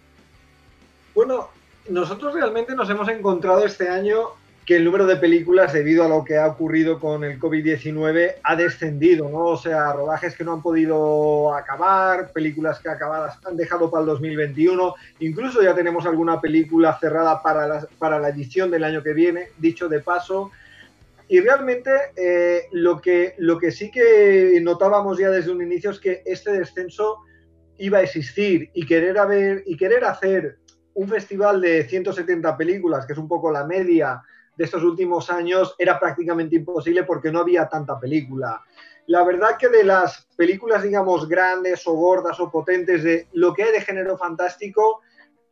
bueno, 1.17 1.49
nosotros 1.89 2.35
realmente 2.35 2.75
nos 2.75 2.87
hemos 2.91 3.09
encontrado 3.09 3.65
este 3.65 3.89
año 3.89 4.29
que 4.68 4.76
el 4.76 4.84
número 4.84 5.05
de 5.05 5.15
películas, 5.15 5.72
debido 5.72 6.03
a 6.03 6.09
lo 6.09 6.26
que 6.26 6.36
ha 6.36 6.45
ocurrido 6.45 6.99
con 6.99 7.24
el 7.24 7.39
COVID-19, 7.39 8.36
ha 8.43 8.55
descendido, 8.57 9.30
¿no? 9.30 9.45
O 9.45 9.57
sea, 9.57 9.93
rodajes 9.93 10.36
que 10.36 10.43
no 10.43 10.51
han 10.51 10.61
podido 10.61 11.55
acabar, 11.55 12.34
películas 12.34 12.82
que 12.82 12.89
acabadas 12.89 13.39
han 13.45 13.55
dejado 13.55 13.89
para 13.89 14.01
el 14.01 14.07
2021, 14.07 14.93
incluso 15.22 15.63
ya 15.63 15.74
tenemos 15.74 16.05
alguna 16.05 16.41
película 16.41 16.99
cerrada 16.99 17.41
para 17.41 17.65
la, 17.65 17.88
para 17.97 18.20
la 18.20 18.28
edición 18.28 18.70
del 18.70 18.84
año 18.84 19.01
que 19.01 19.13
viene, 19.13 19.51
dicho 19.57 19.88
de 19.88 20.01
paso. 20.01 20.51
Y 21.30 21.39
realmente 21.39 21.91
eh, 22.18 22.63
lo, 22.74 22.99
que, 22.99 23.36
lo 23.38 23.59
que 23.59 23.72
sí 23.72 23.89
que 23.89 24.59
notábamos 24.61 25.18
ya 25.18 25.30
desde 25.30 25.51
un 25.51 25.61
inicio 25.61 25.91
es 25.91 25.99
que 26.01 26.24
este 26.26 26.51
descenso 26.51 27.20
iba 27.78 27.99
a 27.99 28.01
existir 28.01 28.70
y 28.74 28.86
querer, 28.86 29.18
haber, 29.18 29.63
y 29.65 29.78
querer 29.78 30.03
hacer 30.03 30.57
un 30.93 31.07
festival 31.07 31.61
de 31.61 31.88
170 31.88 32.57
películas, 32.57 33.05
que 33.05 33.13
es 33.13 33.20
un 33.20 33.30
poco 33.30 33.49
la 33.49 33.65
media 33.65 34.22
de 34.58 34.66
estos 34.66 34.84
últimos 34.84 35.30
años, 35.30 35.76
era 35.78 35.99
prácticamente 35.99 36.55
imposible 36.55 37.03
porque 37.03 37.32
no 37.32 37.39
había 37.39 37.70
tanta 37.70 37.99
película. 37.99 38.62
La 39.05 39.24
verdad 39.24 39.55
que 39.58 39.70
de 39.70 39.84
las 39.84 40.28
películas, 40.36 40.84
digamos, 40.84 41.30
grandes 41.30 41.86
o 41.88 41.93
gordas 41.93 42.39
o 42.39 42.51
potentes, 42.51 43.03
de 43.03 43.28
lo 43.34 43.53
que 43.53 43.64
hay 43.64 43.72
de 43.72 43.82
género 43.82 44.18
fantástico, 44.18 45.01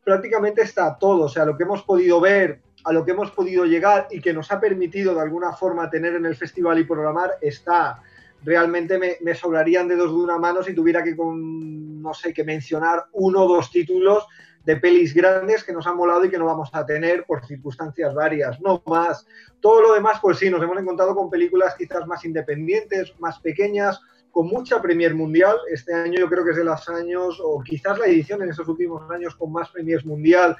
prácticamente 0.04 0.62
está 0.62 0.98
todo. 0.98 1.24
O 1.24 1.28
sea, 1.28 1.44
lo 1.44 1.56
que 1.56 1.62
hemos 1.62 1.82
podido 1.82 2.20
ver, 2.20 2.60
a 2.84 2.92
lo 2.92 3.04
que 3.04 3.12
hemos 3.12 3.30
podido 3.30 3.64
llegar 3.64 4.08
y 4.10 4.20
que 4.20 4.34
nos 4.34 4.50
ha 4.50 4.60
permitido 4.60 5.14
de 5.14 5.22
alguna 5.22 5.52
forma 5.52 5.88
tener 5.88 6.14
en 6.16 6.26
el 6.26 6.36
festival 6.36 6.78
y 6.78 6.84
programar, 6.84 7.38
está. 7.40 8.02
Realmente 8.42 8.98
me, 8.98 9.16
me 9.22 9.34
sobrarían 9.34 9.88
dedos 9.88 10.10
de 10.10 10.18
una 10.18 10.36
mano 10.36 10.62
si 10.62 10.74
tuviera 10.74 11.02
que, 11.02 11.16
con, 11.16 12.02
no 12.02 12.12
sé, 12.12 12.34
que 12.34 12.44
mencionar 12.44 13.06
uno 13.12 13.44
o 13.44 13.48
dos 13.48 13.70
títulos 13.70 14.26
de 14.66 14.76
pelis 14.76 15.14
grandes 15.14 15.62
que 15.62 15.72
nos 15.72 15.86
han 15.86 15.96
molado 15.96 16.24
y 16.24 16.28
que 16.28 16.38
no 16.38 16.44
vamos 16.44 16.70
a 16.72 16.84
tener 16.84 17.24
por 17.24 17.46
circunstancias 17.46 18.12
varias, 18.12 18.60
no 18.60 18.82
más. 18.86 19.24
Todo 19.60 19.80
lo 19.80 19.94
demás, 19.94 20.18
pues 20.20 20.38
sí, 20.38 20.50
nos 20.50 20.60
hemos 20.60 20.76
encontrado 20.76 21.14
con 21.14 21.30
películas 21.30 21.76
quizás 21.78 22.04
más 22.06 22.24
independientes, 22.24 23.14
más 23.20 23.38
pequeñas, 23.38 24.00
con 24.32 24.48
mucha 24.48 24.82
premier 24.82 25.14
mundial. 25.14 25.56
Este 25.70 25.94
año 25.94 26.18
yo 26.18 26.28
creo 26.28 26.44
que 26.44 26.50
es 26.50 26.56
de 26.56 26.64
los 26.64 26.88
años, 26.88 27.40
o 27.42 27.62
quizás 27.62 27.96
la 27.96 28.06
edición 28.06 28.42
en 28.42 28.50
estos 28.50 28.66
últimos 28.66 29.08
años 29.08 29.36
con 29.36 29.52
más 29.52 29.70
premiers 29.70 30.04
mundial, 30.04 30.56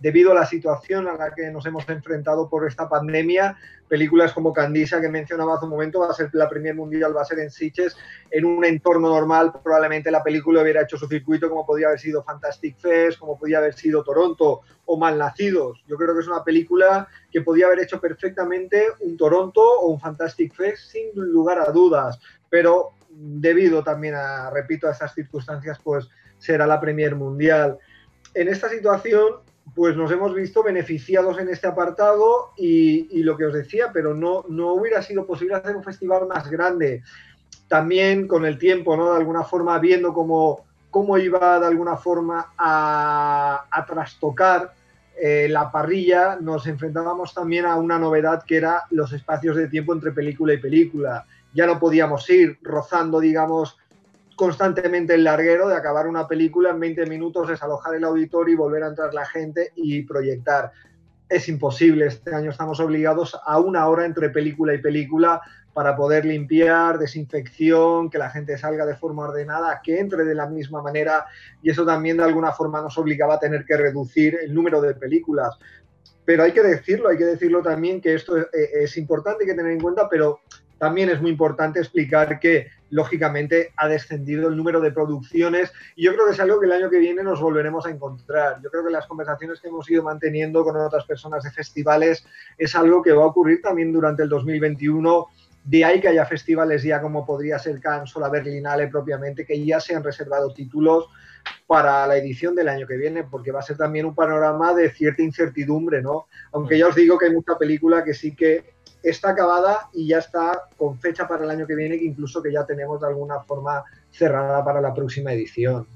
debido 0.00 0.32
a 0.32 0.34
la 0.34 0.46
situación 0.46 1.08
a 1.08 1.14
la 1.14 1.34
que 1.34 1.50
nos 1.50 1.66
hemos 1.66 1.88
enfrentado 1.88 2.48
por 2.48 2.66
esta 2.66 2.88
pandemia. 2.88 3.56
Películas 3.88 4.32
como 4.32 4.52
Candisa, 4.52 5.00
que 5.00 5.08
mencionaba 5.08 5.54
hace 5.54 5.64
un 5.64 5.70
momento, 5.70 6.00
va 6.00 6.10
a 6.10 6.12
ser 6.12 6.28
la 6.34 6.48
premier 6.48 6.74
mundial, 6.74 7.16
va 7.16 7.22
a 7.22 7.24
ser 7.24 7.38
en 7.38 7.50
Sitges, 7.50 7.96
en 8.30 8.44
un 8.44 8.64
entorno 8.64 9.08
normal. 9.08 9.52
Probablemente 9.62 10.10
la 10.10 10.22
película 10.22 10.62
hubiera 10.62 10.82
hecho 10.82 10.98
su 10.98 11.06
circuito, 11.06 11.48
como 11.48 11.64
podría 11.64 11.88
haber 11.88 11.98
sido 11.98 12.22
Fantastic 12.22 12.78
Fest, 12.78 13.18
como 13.18 13.38
podía 13.38 13.58
haber 13.58 13.74
sido 13.74 14.04
Toronto 14.04 14.60
o 14.84 14.96
Malnacidos. 14.98 15.82
Yo 15.86 15.96
creo 15.96 16.14
que 16.14 16.20
es 16.20 16.28
una 16.28 16.44
película 16.44 17.08
que 17.32 17.40
podía 17.40 17.66
haber 17.66 17.80
hecho 17.80 18.00
perfectamente 18.00 18.86
un 19.00 19.16
Toronto 19.16 19.62
o 19.62 19.88
un 19.88 20.00
Fantastic 20.00 20.54
Fest, 20.54 20.92
sin 20.92 21.10
lugar 21.14 21.58
a 21.58 21.72
dudas. 21.72 22.18
Pero 22.50 22.92
debido 23.10 23.82
también 23.82 24.14
a, 24.14 24.50
repito, 24.50 24.86
a 24.86 24.92
estas 24.92 25.14
circunstancias, 25.14 25.78
pues 25.82 26.08
será 26.38 26.66
la 26.66 26.80
premier 26.80 27.16
mundial. 27.16 27.78
En 28.34 28.48
esta 28.48 28.68
situación, 28.68 29.36
pues 29.74 29.96
nos 29.96 30.10
hemos 30.10 30.34
visto 30.34 30.62
beneficiados 30.62 31.38
en 31.38 31.48
este 31.48 31.66
apartado 31.66 32.52
y, 32.56 33.22
lo 33.22 33.36
que 33.36 33.46
os 33.46 33.54
decía, 33.54 33.90
pero 33.92 34.14
no, 34.14 34.44
no 34.48 34.72
hubiera 34.74 35.02
sido 35.02 35.26
posible 35.26 35.54
hacer 35.54 35.76
un 35.76 35.84
festival 35.84 36.26
más 36.26 36.50
grande. 36.50 37.02
También 37.68 38.26
con 38.26 38.44
el 38.44 38.58
tiempo, 38.58 38.96
¿no? 38.96 39.10
De 39.12 39.18
alguna 39.18 39.44
forma, 39.44 39.78
viendo 39.78 40.12
cómo, 40.12 40.64
cómo 40.90 41.18
iba 41.18 41.60
de 41.60 41.66
alguna 41.66 41.96
forma 41.96 42.52
a, 42.56 43.66
a 43.70 43.86
trastocar 43.86 44.72
eh, 45.20 45.48
la 45.48 45.72
parrilla, 45.72 46.38
nos 46.40 46.66
enfrentábamos 46.68 47.34
también 47.34 47.66
a 47.66 47.74
una 47.74 47.98
novedad 47.98 48.44
que 48.44 48.56
era 48.56 48.84
los 48.90 49.12
espacios 49.12 49.56
de 49.56 49.66
tiempo 49.66 49.92
entre 49.92 50.12
película 50.12 50.54
y 50.54 50.58
película. 50.58 51.26
Ya 51.52 51.66
no 51.66 51.80
podíamos 51.80 52.28
ir 52.30 52.58
rozando, 52.62 53.18
digamos, 53.18 53.76
constantemente 54.38 55.14
el 55.14 55.24
larguero 55.24 55.68
de 55.68 55.74
acabar 55.74 56.06
una 56.06 56.28
película 56.28 56.70
en 56.70 56.78
20 56.78 57.06
minutos, 57.06 57.48
desalojar 57.48 57.96
el 57.96 58.04
auditorio 58.04 58.54
y 58.54 58.56
volver 58.56 58.84
a 58.84 58.86
entrar 58.86 59.12
la 59.12 59.26
gente 59.26 59.72
y 59.74 60.04
proyectar. 60.04 60.70
Es 61.28 61.48
imposible, 61.48 62.06
este 62.06 62.32
año 62.32 62.50
estamos 62.50 62.78
obligados 62.78 63.36
a 63.44 63.58
una 63.58 63.88
hora 63.88 64.06
entre 64.06 64.30
película 64.30 64.72
y 64.72 64.78
película 64.78 65.42
para 65.74 65.96
poder 65.96 66.24
limpiar, 66.24 67.00
desinfección, 67.00 68.10
que 68.10 68.18
la 68.18 68.30
gente 68.30 68.56
salga 68.56 68.86
de 68.86 68.94
forma 68.94 69.24
ordenada, 69.24 69.80
que 69.82 69.98
entre 69.98 70.24
de 70.24 70.36
la 70.36 70.46
misma 70.46 70.82
manera 70.82 71.26
y 71.60 71.70
eso 71.70 71.84
también 71.84 72.16
de 72.18 72.22
alguna 72.22 72.52
forma 72.52 72.80
nos 72.80 72.96
obligaba 72.96 73.34
a 73.34 73.40
tener 73.40 73.64
que 73.64 73.76
reducir 73.76 74.38
el 74.40 74.54
número 74.54 74.80
de 74.80 74.94
películas. 74.94 75.58
Pero 76.24 76.44
hay 76.44 76.52
que 76.52 76.62
decirlo, 76.62 77.08
hay 77.08 77.18
que 77.18 77.24
decirlo 77.24 77.60
también 77.60 78.00
que 78.00 78.14
esto 78.14 78.36
es, 78.36 78.46
es 78.52 78.96
importante 78.98 79.44
que 79.44 79.54
tener 79.54 79.72
en 79.72 79.80
cuenta, 79.80 80.08
pero 80.08 80.42
también 80.78 81.10
es 81.10 81.20
muy 81.20 81.32
importante 81.32 81.80
explicar 81.80 82.38
que, 82.38 82.68
lógicamente, 82.90 83.72
ha 83.76 83.88
descendido 83.88 84.48
el 84.48 84.56
número 84.56 84.80
de 84.80 84.92
producciones 84.92 85.72
y 85.96 86.04
yo 86.04 86.14
creo 86.14 86.26
que 86.26 86.32
es 86.32 86.40
algo 86.40 86.60
que 86.60 86.66
el 86.66 86.72
año 86.72 86.90
que 86.90 86.98
viene 86.98 87.22
nos 87.22 87.40
volveremos 87.40 87.86
a 87.86 87.90
encontrar. 87.90 88.60
Yo 88.62 88.70
creo 88.70 88.84
que 88.84 88.90
las 88.90 89.06
conversaciones 89.06 89.60
que 89.60 89.68
hemos 89.68 89.90
ido 89.90 90.02
manteniendo 90.02 90.64
con 90.64 90.76
otras 90.76 91.04
personas 91.04 91.42
de 91.42 91.50
festivales 91.50 92.24
es 92.56 92.74
algo 92.74 93.02
que 93.02 93.12
va 93.12 93.24
a 93.24 93.26
ocurrir 93.26 93.60
también 93.62 93.92
durante 93.92 94.22
el 94.22 94.28
2021 94.28 95.26
De 95.64 95.84
ahí 95.84 96.00
que 96.00 96.08
haya 96.08 96.24
festivales 96.24 96.82
ya 96.82 97.00
como 97.02 97.26
podría 97.26 97.58
ser 97.58 97.80
Cannes 97.80 98.16
o 98.16 98.20
la 98.20 98.30
Berlinale 98.30 98.88
propiamente, 98.88 99.44
que 99.44 99.64
ya 99.64 99.80
se 99.80 99.94
han 99.94 100.02
reservado 100.02 100.54
títulos 100.54 101.08
para 101.66 102.06
la 102.06 102.16
edición 102.16 102.54
del 102.54 102.68
año 102.68 102.86
que 102.86 102.96
viene, 102.96 103.24
porque 103.24 103.52
va 103.52 103.60
a 103.60 103.62
ser 103.62 103.76
también 103.76 104.06
un 104.06 104.14
panorama 104.14 104.74
de 104.74 104.90
cierta 104.90 105.22
incertidumbre, 105.22 106.00
¿no? 106.00 106.26
Aunque 106.52 106.78
ya 106.78 106.88
os 106.88 106.94
digo 106.94 107.18
que 107.18 107.26
hay 107.26 107.34
mucha 107.34 107.58
película 107.58 108.02
que 108.02 108.14
sí 108.14 108.34
que 108.34 108.77
está 109.02 109.30
acabada 109.30 109.88
y 109.92 110.08
ya 110.08 110.18
está 110.18 110.68
con 110.76 110.98
fecha 110.98 111.26
para 111.28 111.44
el 111.44 111.50
año 111.50 111.66
que 111.66 111.74
viene, 111.74 111.98
que 111.98 112.04
incluso 112.04 112.42
que 112.42 112.52
ya 112.52 112.64
tenemos 112.66 113.00
de 113.00 113.06
alguna 113.08 113.40
forma 113.40 113.84
cerrada 114.10 114.64
para 114.64 114.80
la 114.80 114.92
próxima 114.94 115.32
edición. 115.32 115.86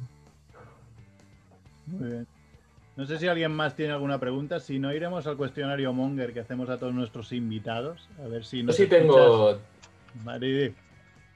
Muy 1.87 2.11
bien. 2.11 2.27
No 2.95 3.07
sé 3.07 3.19
si 3.19 3.27
alguien 3.27 3.53
más 3.53 3.75
tiene 3.75 3.93
alguna 3.93 4.19
pregunta. 4.21 4.61
Si 4.61 4.79
no, 4.79 4.93
iremos 4.93 5.27
al 5.27 5.37
cuestionario 5.37 5.93
Monger 5.93 6.33
que 6.33 6.41
hacemos 6.41 6.69
a 6.69 6.79
todos 6.79 6.93
nuestros 6.95 7.33
invitados. 7.33 8.09
A 8.23 8.29
ver 8.29 8.45
si 8.45 8.65
Yo 8.65 8.73
sí 8.73 8.87
tengo, 8.87 9.59
Vale. 10.25 10.75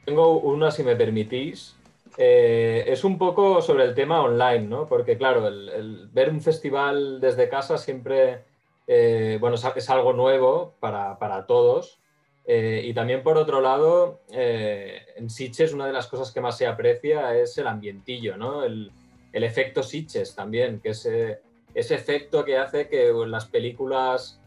tengo 0.05 0.39
una, 0.41 0.71
si 0.71 0.83
me 0.83 0.95
permitís. 0.97 1.75
Eh, 2.19 2.85
es 2.87 3.05
un 3.05 3.19
poco 3.19 3.61
sobre 3.63 3.85
el 3.85 3.95
tema 3.95 4.23
online, 4.23 4.67
¿no? 4.67 4.87
Porque, 4.87 5.17
claro, 5.17 5.49
el, 5.49 5.69
el 5.71 6.09
ver 6.13 6.31
un 6.31 6.41
festival 6.41 7.21
desde 7.21 7.49
casa 7.49 7.79
siempre, 7.79 8.45
eh, 8.87 9.39
bueno, 9.41 9.57
es, 9.57 9.91
algo 9.91 10.13
nuevo 10.13 10.75
para, 10.81 11.19
para 11.19 11.47
todos. 11.47 12.01
Eh, 12.45 12.83
y 12.85 12.95
también, 12.95 13.23
por 13.23 13.37
otro 13.37 13.61
lado, 13.61 14.21
eh, 14.31 15.01
en 15.17 15.29
Sitges 15.29 15.73
una 15.73 15.87
de 15.87 15.93
las 15.93 16.07
cosas 16.07 16.31
que 16.31 16.41
más 16.41 16.57
se 16.57 16.67
aprecia 16.67 17.35
es 17.35 17.59
el 17.59 17.67
ambientillo, 17.67 18.37
¿no? 18.37 18.63
El, 18.63 18.93
el 19.33 19.45
efecto 19.45 19.83
Sitges 19.83 20.35
también, 20.35 20.81
que 20.81 20.91
es 20.91 21.05
eh, 21.07 21.41
ese 21.75 21.97
efecto 21.97 22.45
que 22.45 22.57
hace 22.57 22.89
que 22.89 23.11
pues, 23.13 23.29
las 23.29 23.47
películas, 23.47 24.41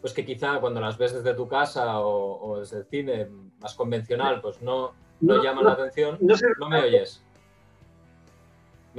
pues 0.00 0.12
que 0.12 0.24
quizá 0.24 0.60
cuando 0.60 0.80
las 0.80 0.96
ves 0.96 1.12
desde 1.12 1.34
tu 1.34 1.48
casa 1.48 2.00
o, 2.00 2.40
o 2.40 2.60
desde 2.60 2.78
el 2.78 2.84
cine 2.84 3.26
más 3.58 3.74
convencional, 3.74 4.40
pues 4.40 4.62
no, 4.62 4.92
no, 5.20 5.36
No, 5.36 5.42
llaman 5.42 5.64
no, 5.64 5.70
la 5.70 5.74
atención. 5.74 6.18
no 6.20 6.68
me 6.68 6.80
oyes. 6.82 7.22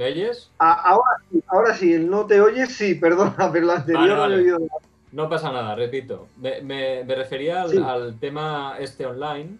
¿Me 0.02 0.08
oyes? 0.08 0.50
A- 0.58 0.72
Ahora, 0.90 1.10
sí, 1.30 1.42
ahora 1.46 1.74
sí, 1.76 1.92
el 1.94 2.10
no 2.10 2.26
te 2.26 2.40
oyes, 2.40 2.74
sí, 2.74 2.96
perdona, 2.96 3.36
pero 3.52 3.66
lo 3.66 3.72
anterior 3.72 4.18
Vale, 4.18 4.34
no 4.36 4.40
he 4.40 4.44
oído 4.44 4.58
nada. 4.58 4.80
No 5.12 5.28
pasa 5.28 5.52
nada, 5.52 5.76
repito. 5.76 6.26
Me, 6.38 6.60
me- 6.62 7.04
me 7.04 7.14
refería 7.14 7.62
al, 7.62 7.70
Sí. 7.70 7.78
al 7.78 8.18
tema 8.18 8.76
este 8.80 9.06
online, 9.06 9.58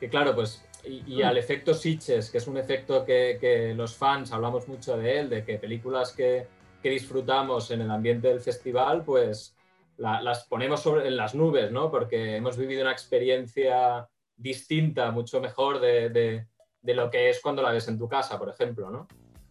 que 0.00 0.08
claro, 0.08 0.34
pues, 0.34 0.64
y, 0.84 1.04
y 1.06 1.22
al 1.22 1.36
efecto 1.38 1.74
Sitches, 1.74 2.30
que 2.30 2.38
es 2.38 2.46
un 2.48 2.56
efecto 2.56 3.04
que, 3.04 3.38
que 3.40 3.72
los 3.74 3.94
fans 3.94 4.32
hablamos 4.32 4.66
mucho 4.66 4.96
de 4.96 5.20
él, 5.20 5.28
de 5.30 5.44
que 5.44 5.58
películas 5.58 6.12
que, 6.12 6.48
que 6.82 6.90
disfrutamos 6.90 7.70
en 7.70 7.82
el 7.82 7.90
ambiente 7.90 8.26
del 8.28 8.40
festival, 8.40 9.04
pues 9.04 9.54
la- 9.96 10.20
las 10.22 10.44
ponemos 10.46 10.80
sobre, 10.82 11.06
en 11.06 11.16
las 11.16 11.36
nubes, 11.36 11.70
¿no? 11.70 11.88
Porque 11.90 12.34
hemos 12.36 12.56
vivido 12.56 12.82
una 12.82 12.92
experiencia 12.92 14.08
distinta, 14.36 15.12
mucho 15.12 15.40
mejor 15.40 15.78
de, 15.80 16.08
de- 16.10 16.46
de 16.82 16.94
lo 16.94 17.10
que 17.10 17.28
es 17.30 17.40
cuando 17.40 17.62
la 17.62 17.70
ves 17.72 17.86
en 17.86 17.98
tu 17.98 18.08
casa, 18.08 18.38
por 18.38 18.48
ejemplo, 18.48 18.90
¿no? 18.90 19.06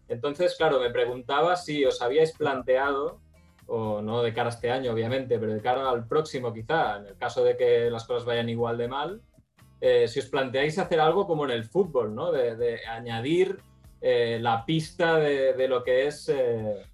Entonces, 0.10 0.56
claro, 0.58 0.80
me 0.80 0.90
preguntaba 0.90 1.56
si 1.56 1.86
os 1.86 2.02
habíais 2.02 2.32
planteado 2.34 3.20
o 3.68 4.02
no 4.02 4.24
de 4.24 4.34
cara 4.34 4.50
a 4.50 4.54
este 4.54 4.72
año, 4.72 4.94
obviamente, 4.94 5.38
pero 5.38 5.54
de 5.54 5.62
cara 5.62 5.90
al 5.90 6.08
próximo 6.08 6.54
quizá, 6.54 6.98
en 6.98 7.08
el 7.08 7.18
caso 7.18 7.44
de 7.44 7.58
que 7.58 7.90
las 7.92 8.06
cosas 8.06 8.26
vayan 8.26 8.48
igual 8.48 8.78
de 8.78 8.88
mal, 8.88 9.22
eh, 9.82 10.08
si 10.08 10.20
os 10.20 10.28
planteáis 10.28 10.80
hacer 10.80 11.00
algo 11.00 11.28
como 11.28 11.44
en 11.46 11.52
el 11.52 11.66
fútbol, 11.66 12.16
¿no? 12.16 12.32
De, 12.32 12.56
de 12.56 12.86
añadir 12.88 13.60
eh, 14.02 14.40
la 14.42 14.66
pista 14.66 15.18
de, 15.18 15.54
de 15.54 15.68
lo 15.68 15.84
que 15.84 16.08
es 16.08 16.30
eh, 16.30 16.86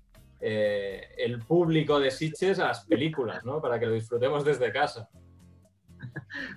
eh, 0.46 1.08
el 1.18 1.40
público 1.40 2.00
de 2.00 2.12
Sitges 2.12 2.60
a 2.60 2.68
las 2.68 2.86
películas, 2.86 3.46
¿no? 3.46 3.62
Para 3.62 3.80
que 3.80 3.86
lo 3.86 3.94
disfrutemos 3.94 4.44
desde 4.44 4.74
casa. 4.74 5.10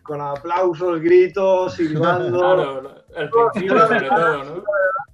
Con 0.02 0.20
aplausos, 0.20 1.00
gritos, 1.00 1.74
silbando. 1.74 2.38
Claro, 2.38 3.04
al 3.14 3.30
principio 3.30 3.86
sobre 3.86 4.08
todo, 4.08 4.44
¿no? 4.44 4.64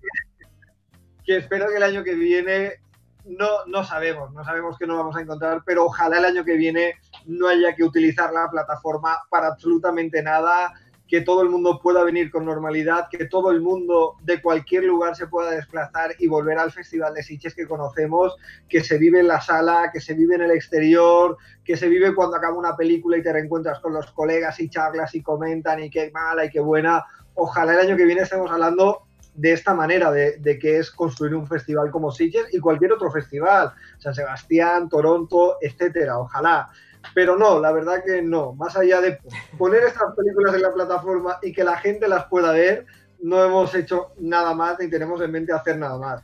que 1.24 1.36
espero 1.36 1.68
que 1.68 1.76
el 1.76 1.82
año 1.82 2.04
que 2.04 2.14
viene 2.14 2.80
no, 3.24 3.64
no 3.66 3.84
sabemos, 3.84 4.32
no 4.32 4.44
sabemos 4.44 4.76
qué 4.78 4.86
nos 4.86 4.98
vamos 4.98 5.16
a 5.16 5.20
encontrar, 5.20 5.62
pero 5.64 5.84
ojalá 5.84 6.18
el 6.18 6.24
año 6.24 6.44
que 6.44 6.56
viene 6.56 6.94
no 7.26 7.48
haya 7.48 7.74
que 7.74 7.84
utilizar 7.84 8.32
la 8.32 8.50
plataforma 8.50 9.18
para 9.30 9.48
absolutamente 9.48 10.22
nada, 10.22 10.72
que 11.06 11.20
todo 11.20 11.42
el 11.42 11.50
mundo 11.50 11.78
pueda 11.80 12.02
venir 12.04 12.30
con 12.30 12.46
normalidad, 12.46 13.08
que 13.10 13.26
todo 13.26 13.50
el 13.50 13.60
mundo 13.60 14.16
de 14.22 14.40
cualquier 14.40 14.84
lugar 14.84 15.14
se 15.14 15.26
pueda 15.26 15.50
desplazar 15.50 16.14
y 16.18 16.26
volver 16.26 16.58
al 16.58 16.72
Festival 16.72 17.12
de 17.12 17.22
Sitges 17.22 17.54
que 17.54 17.66
conocemos, 17.68 18.34
que 18.68 18.82
se 18.82 18.96
vive 18.96 19.20
en 19.20 19.28
la 19.28 19.40
sala, 19.40 19.90
que 19.92 20.00
se 20.00 20.14
vive 20.14 20.36
en 20.36 20.42
el 20.42 20.52
exterior, 20.52 21.36
que 21.64 21.76
se 21.76 21.88
vive 21.88 22.14
cuando 22.14 22.36
acaba 22.36 22.56
una 22.56 22.76
película 22.76 23.18
y 23.18 23.22
te 23.22 23.32
reencuentras 23.32 23.78
con 23.80 23.92
los 23.92 24.10
colegas 24.12 24.58
y 24.58 24.70
charlas 24.70 25.14
y 25.14 25.22
comentan 25.22 25.82
y 25.82 25.90
qué 25.90 26.10
mala 26.12 26.46
y 26.46 26.50
qué 26.50 26.60
buena. 26.60 27.04
Ojalá 27.34 27.74
el 27.74 27.80
año 27.80 27.96
que 27.96 28.06
viene 28.06 28.22
estemos 28.22 28.50
hablando 28.50 29.06
de 29.34 29.52
esta 29.52 29.74
manera, 29.74 30.10
de, 30.10 30.58
que 30.60 30.78
es 30.78 30.90
construir 30.90 31.34
un 31.34 31.46
festival 31.46 31.90
como 31.90 32.12
Sitges 32.12 32.52
y 32.52 32.60
cualquier 32.60 32.92
otro 32.92 33.10
festival, 33.10 33.72
San 33.98 34.14
Sebastián, 34.14 34.88
Toronto, 34.88 35.56
etcétera. 35.60 36.18
Ojalá. 36.18 36.68
Pero 37.14 37.36
no, 37.36 37.58
la 37.58 37.72
verdad 37.72 38.02
que 38.04 38.22
no. 38.22 38.52
Más 38.54 38.76
allá 38.76 39.00
de 39.00 39.18
poner 39.58 39.82
estas 39.82 40.14
películas 40.14 40.54
en 40.54 40.62
la 40.62 40.72
plataforma 40.72 41.38
y 41.42 41.52
que 41.52 41.64
la 41.64 41.76
gente 41.76 42.08
las 42.08 42.26
pueda 42.26 42.52
ver, 42.52 42.86
no 43.20 43.42
hemos 43.42 43.74
hecho 43.74 44.12
nada 44.18 44.54
más 44.54 44.78
ni 44.78 44.88
tenemos 44.88 45.20
en 45.20 45.32
mente 45.32 45.52
hacer 45.52 45.78
nada 45.78 45.98
más. 45.98 46.22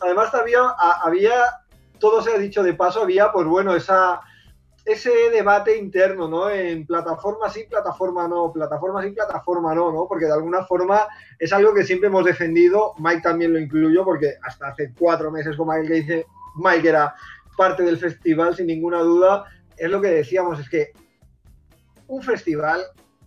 Además, 0.00 0.32
había, 0.34 0.60
había 1.02 1.44
todo 2.00 2.22
se 2.22 2.32
ha 2.32 2.38
dicho 2.38 2.62
de 2.62 2.74
paso, 2.74 3.02
había, 3.02 3.30
pues 3.30 3.46
bueno, 3.46 3.74
esa, 3.76 4.20
ese 4.84 5.10
debate 5.30 5.76
interno, 5.76 6.28
¿no? 6.28 6.50
En 6.50 6.86
plataforma 6.86 7.48
sí, 7.50 7.64
plataforma 7.68 8.26
no, 8.26 8.52
plataforma 8.52 9.02
sí, 9.02 9.10
plataforma 9.10 9.74
no, 9.74 9.92
¿no? 9.92 10.06
Porque 10.08 10.26
de 10.26 10.32
alguna 10.32 10.64
forma 10.64 11.06
es 11.38 11.52
algo 11.52 11.74
que 11.74 11.84
siempre 11.84 12.08
hemos 12.08 12.24
defendido, 12.24 12.94
Mike 12.98 13.22
también 13.22 13.52
lo 13.52 13.58
incluyo, 13.58 14.04
porque 14.04 14.34
hasta 14.42 14.68
hace 14.68 14.92
cuatro 14.98 15.30
meses, 15.30 15.56
como 15.56 15.72
Mike 15.72 15.92
dice, 15.92 16.26
Mike 16.56 16.88
era 16.88 17.14
parte 17.56 17.82
del 17.82 17.98
festival 17.98 18.56
sin 18.56 18.66
ninguna 18.66 19.00
duda, 19.00 19.44
es 19.76 19.90
lo 19.90 20.00
que 20.00 20.08
decíamos, 20.08 20.58
es 20.60 20.68
que 20.68 20.92
un 22.06 22.22
festival 22.22 22.82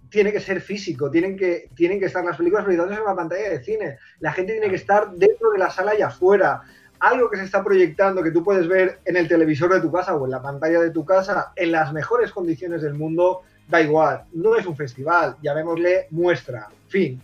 tiene 0.10 0.32
que 0.32 0.40
ser 0.40 0.62
físico, 0.62 1.10
tienen 1.10 1.36
que, 1.36 1.70
tienen 1.76 2.00
que 2.00 2.06
estar 2.06 2.24
las 2.24 2.38
películas 2.38 2.66
proyectadas 2.66 2.98
en 2.98 3.04
una 3.04 3.16
pantalla 3.16 3.50
de 3.50 3.64
cine, 3.64 3.98
la 4.20 4.32
gente 4.32 4.54
tiene 4.54 4.70
que 4.70 4.76
estar 4.76 5.12
dentro 5.12 5.50
de 5.52 5.58
la 5.58 5.72
sala 5.72 5.98
y 5.98 6.04
afuera. 6.04 6.62
Algo 7.04 7.30
que 7.30 7.36
se 7.36 7.44
está 7.44 7.62
proyectando 7.62 8.24
que 8.24 8.32
tú 8.32 8.46
puedes 8.46 8.66
ver 8.66 9.00
en 9.04 9.18
el 9.18 9.28
televisor 9.28 9.74
de 9.74 9.82
tu 9.82 9.92
casa 9.92 10.16
o 10.16 10.24
en 10.24 10.32
la 10.32 10.42
pantalla 10.42 10.80
de 10.80 10.90
tu 10.90 11.04
casa 11.04 11.52
en 11.58 11.74
las 11.74 11.92
mejores 11.92 12.32
condiciones 12.32 12.82
del 12.82 12.94
mundo, 12.94 13.42
da 13.68 13.82
igual, 13.82 14.24
no 14.32 14.56
es 14.56 14.66
un 14.66 14.78
festival, 14.78 15.36
llamémosle 15.42 16.08
muestra, 16.12 16.70
fin. 16.88 17.22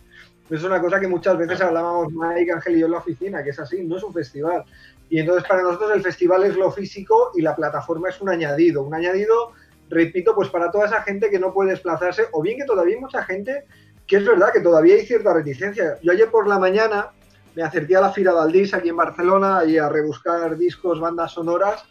Es 0.50 0.62
una 0.64 0.82
cosa 0.82 1.00
que 1.00 1.08
muchas 1.08 1.38
veces 1.38 1.62
hablábamos 1.62 2.12
Mike, 2.12 2.52
Ángel 2.52 2.76
y 2.76 2.80
yo 2.80 2.86
en 2.86 2.92
la 2.92 2.98
oficina, 2.98 3.42
que 3.42 3.50
es 3.50 3.58
así, 3.58 3.82
no 3.82 3.96
es 3.96 4.02
un 4.02 4.12
festival. 4.12 4.64
Y 5.08 5.18
entonces 5.18 5.48
para 5.48 5.62
nosotros 5.62 5.92
el 5.94 6.02
festival 6.02 6.44
es 6.44 6.56
lo 6.56 6.70
físico 6.70 7.30
y 7.34 7.40
la 7.40 7.56
plataforma 7.56 8.10
es 8.10 8.20
un 8.20 8.28
añadido, 8.28 8.82
un 8.82 8.92
añadido 8.92 9.52
repito, 9.88 10.34
pues 10.34 10.50
para 10.50 10.70
toda 10.70 10.86
esa 10.86 11.02
gente 11.02 11.30
que 11.30 11.38
no 11.38 11.54
puede 11.54 11.70
desplazarse, 11.70 12.26
o 12.32 12.42
bien 12.42 12.58
que 12.58 12.64
todavía 12.64 12.96
hay 12.96 13.00
mucha 13.00 13.22
gente 13.24 13.64
que 14.06 14.16
es 14.16 14.26
verdad 14.26 14.52
que 14.52 14.60
todavía 14.60 14.96
hay 14.96 15.06
cierta 15.06 15.32
reticencia. 15.32 15.96
Yo 16.02 16.12
ayer 16.12 16.30
por 16.30 16.46
la 16.46 16.58
mañana 16.58 17.12
me 17.54 17.62
acerqué 17.62 17.96
a 17.96 18.00
la 18.00 18.12
Fira 18.12 18.32
Valdís 18.32 18.74
aquí 18.74 18.88
en 18.88 18.96
Barcelona 18.96 19.64
y 19.64 19.78
a 19.78 19.88
rebuscar 19.88 20.56
discos, 20.56 21.00
bandas 21.00 21.32
sonoras, 21.32 21.84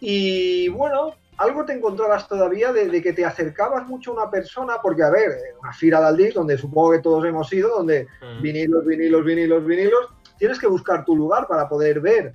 y 0.00 0.68
bueno, 0.68 1.14
algo 1.38 1.64
te 1.64 1.72
encontrabas 1.72 2.26
todavía 2.28 2.72
de, 2.72 2.88
de 2.88 3.02
que 3.02 3.12
te 3.12 3.24
acercabas 3.24 3.86
mucho 3.86 4.10
a 4.10 4.14
una 4.14 4.30
persona, 4.30 4.74
porque 4.82 5.02
a 5.02 5.10
ver, 5.10 5.30
una 5.60 5.72
Fira 5.72 6.00
Valdís, 6.00 6.34
donde 6.34 6.58
supongo 6.58 6.92
que 6.92 7.00
todos 7.00 7.24
hemos 7.24 7.52
ido, 7.52 7.68
donde 7.76 8.06
Mm. 8.40 8.42
vinilos, 8.42 8.84
vinilos, 8.86 9.24
vinilos, 9.24 9.64
vinilos, 9.64 10.08
tienes 10.38 10.58
que 10.58 10.66
buscar 10.66 11.04
tu 11.04 11.14
lugar 11.16 11.46
para 11.46 11.68
poder 11.68 12.00
ver. 12.00 12.32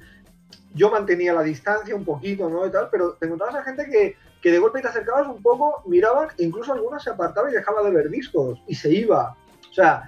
Yo 0.73 0.91
mantenía 0.91 1.33
la 1.33 1.41
distancia 1.41 1.95
un 1.95 2.05
poquito, 2.05 2.49
¿no? 2.49 2.65
Y 2.67 2.71
tal, 2.71 2.89
pero 2.91 3.13
te 3.13 3.25
encontrabas 3.25 3.55
a 3.55 3.63
gente 3.63 3.85
que, 3.89 4.15
que 4.41 4.51
de 4.51 4.59
golpe 4.59 4.81
te 4.81 4.87
acercabas 4.87 5.27
un 5.27 5.41
poco, 5.41 5.81
miraban, 5.87 6.27
e 6.37 6.43
incluso 6.43 6.73
algunas 6.73 7.01
se 7.03 7.09
apartaba 7.09 7.49
y 7.49 7.53
dejaba 7.53 7.81
de 7.83 7.91
ver 7.91 8.09
discos 8.09 8.61
y 8.67 8.75
se 8.75 8.91
iba. 8.91 9.35
O 9.69 9.73
sea, 9.73 10.03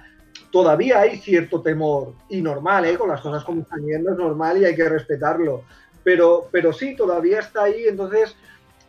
todavía 0.50 1.00
hay 1.00 1.18
cierto 1.18 1.60
temor 1.60 2.14
y 2.28 2.40
normal, 2.40 2.84
¿eh? 2.86 2.96
Con 2.96 3.08
las 3.08 3.20
cosas 3.20 3.44
como 3.44 3.62
están 3.62 3.84
yendo 3.84 4.12
es 4.12 4.18
normal 4.18 4.60
y 4.60 4.64
hay 4.64 4.74
que 4.74 4.88
respetarlo. 4.88 5.62
Pero, 6.02 6.48
pero 6.50 6.72
sí, 6.72 6.96
todavía 6.96 7.40
está 7.40 7.64
ahí, 7.64 7.84
entonces 7.86 8.34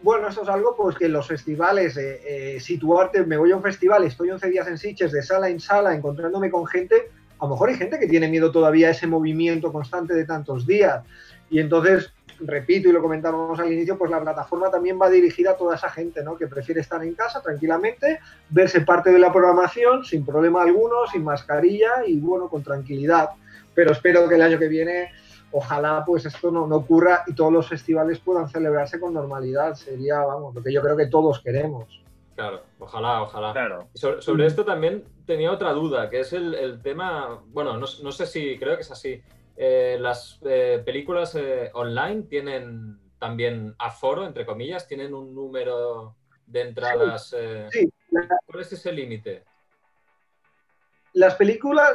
bueno, 0.01 0.29
esto 0.29 0.43
es 0.43 0.49
algo 0.49 0.75
pues 0.77 0.95
que 0.95 1.05
en 1.05 1.13
los 1.13 1.27
festivales, 1.27 1.97
eh, 1.97 2.21
eh, 2.55 2.59
situarte, 2.59 3.25
me 3.25 3.37
voy 3.37 3.51
a 3.51 3.57
un 3.57 3.61
festival, 3.61 4.05
estoy 4.05 4.31
11 4.31 4.49
días 4.49 4.67
en 4.67 4.77
Sitges, 4.77 5.11
de 5.11 5.21
sala 5.21 5.49
en 5.49 5.59
sala, 5.59 5.93
encontrándome 5.93 6.49
con 6.49 6.65
gente, 6.65 7.09
a 7.37 7.45
lo 7.45 7.51
mejor 7.51 7.69
hay 7.69 7.75
gente 7.75 7.99
que 7.99 8.07
tiene 8.07 8.29
miedo 8.29 8.51
todavía 8.51 8.87
a 8.87 8.91
ese 8.91 9.07
movimiento 9.07 9.73
constante 9.73 10.13
de 10.13 10.25
tantos 10.25 10.65
días. 10.65 11.03
Y 11.49 11.59
entonces, 11.59 12.11
repito 12.41 12.89
y 12.89 12.91
lo 12.91 13.01
comentábamos 13.01 13.59
al 13.59 13.71
inicio, 13.71 13.97
pues 13.97 14.11
la 14.11 14.21
plataforma 14.21 14.69
también 14.69 14.99
va 15.01 15.09
dirigida 15.09 15.51
a 15.51 15.57
toda 15.57 15.75
esa 15.75 15.89
gente, 15.89 16.23
¿no? 16.23 16.37
Que 16.37 16.47
prefiere 16.47 16.81
estar 16.81 17.03
en 17.03 17.13
casa 17.13 17.41
tranquilamente, 17.41 18.19
verse 18.49 18.81
parte 18.81 19.11
de 19.11 19.19
la 19.19 19.31
programación 19.31 20.03
sin 20.03 20.25
problema 20.25 20.63
alguno, 20.63 21.07
sin 21.11 21.23
mascarilla 21.23 22.05
y 22.05 22.19
bueno, 22.19 22.49
con 22.49 22.63
tranquilidad. 22.63 23.29
Pero 23.73 23.91
espero 23.91 24.27
que 24.27 24.35
el 24.35 24.41
año 24.41 24.59
que 24.59 24.67
viene 24.67 25.09
ojalá 25.51 26.03
pues 26.05 26.25
esto 26.25 26.51
no, 26.51 26.67
no, 26.67 26.77
ocurra 26.77 27.23
y 27.25 27.33
todos 27.33 27.51
los 27.51 27.67
festivales 27.67 28.19
puedan 28.19 28.49
celebrarse 28.49 28.99
con 28.99 29.13
normalidad. 29.13 29.75
Sería, 29.75 30.19
vamos, 30.19 30.53
lo 30.55 30.63
que 30.63 30.73
yo 30.73 30.81
creo 30.81 30.97
que 30.97 31.07
todos 31.07 31.41
queremos. 31.41 32.01
Claro, 32.35 32.61
ojalá, 32.79 33.21
ojalá. 33.23 33.51
Claro. 33.51 33.87
Sobre, 33.93 34.21
sobre 34.21 34.45
esto 34.45 34.63
también 34.63 35.03
tenía 35.25 35.51
otra 35.51 35.73
duda, 35.73 36.09
que 36.09 36.21
es 36.21 36.31
el, 36.33 36.53
el 36.55 36.81
tema, 36.81 37.41
bueno, 37.47 37.73
no, 37.73 37.85
no 38.01 38.11
sé 38.11 38.25
si, 38.25 38.57
creo 38.57 38.75
que 38.75 38.81
es 38.83 38.91
así. 38.91 39.21
Eh, 39.61 39.97
¿Las 39.99 40.39
eh, 40.45 40.81
películas 40.85 41.35
eh, 41.35 41.69
online 41.73 42.23
tienen 42.29 42.97
también 43.19 43.75
aforo, 43.77 44.25
entre 44.25 44.45
comillas? 44.45 44.87
¿Tienen 44.87 45.13
un 45.13 45.35
número 45.35 46.15
de 46.45 46.61
entradas? 46.61 47.35
Sí, 47.69 47.91
la- 48.11 48.39
¿Cuál 48.45 48.61
es 48.61 48.71
ese 48.71 48.93
límite? 48.93 49.43
las 51.13 51.35
películas, 51.35 51.91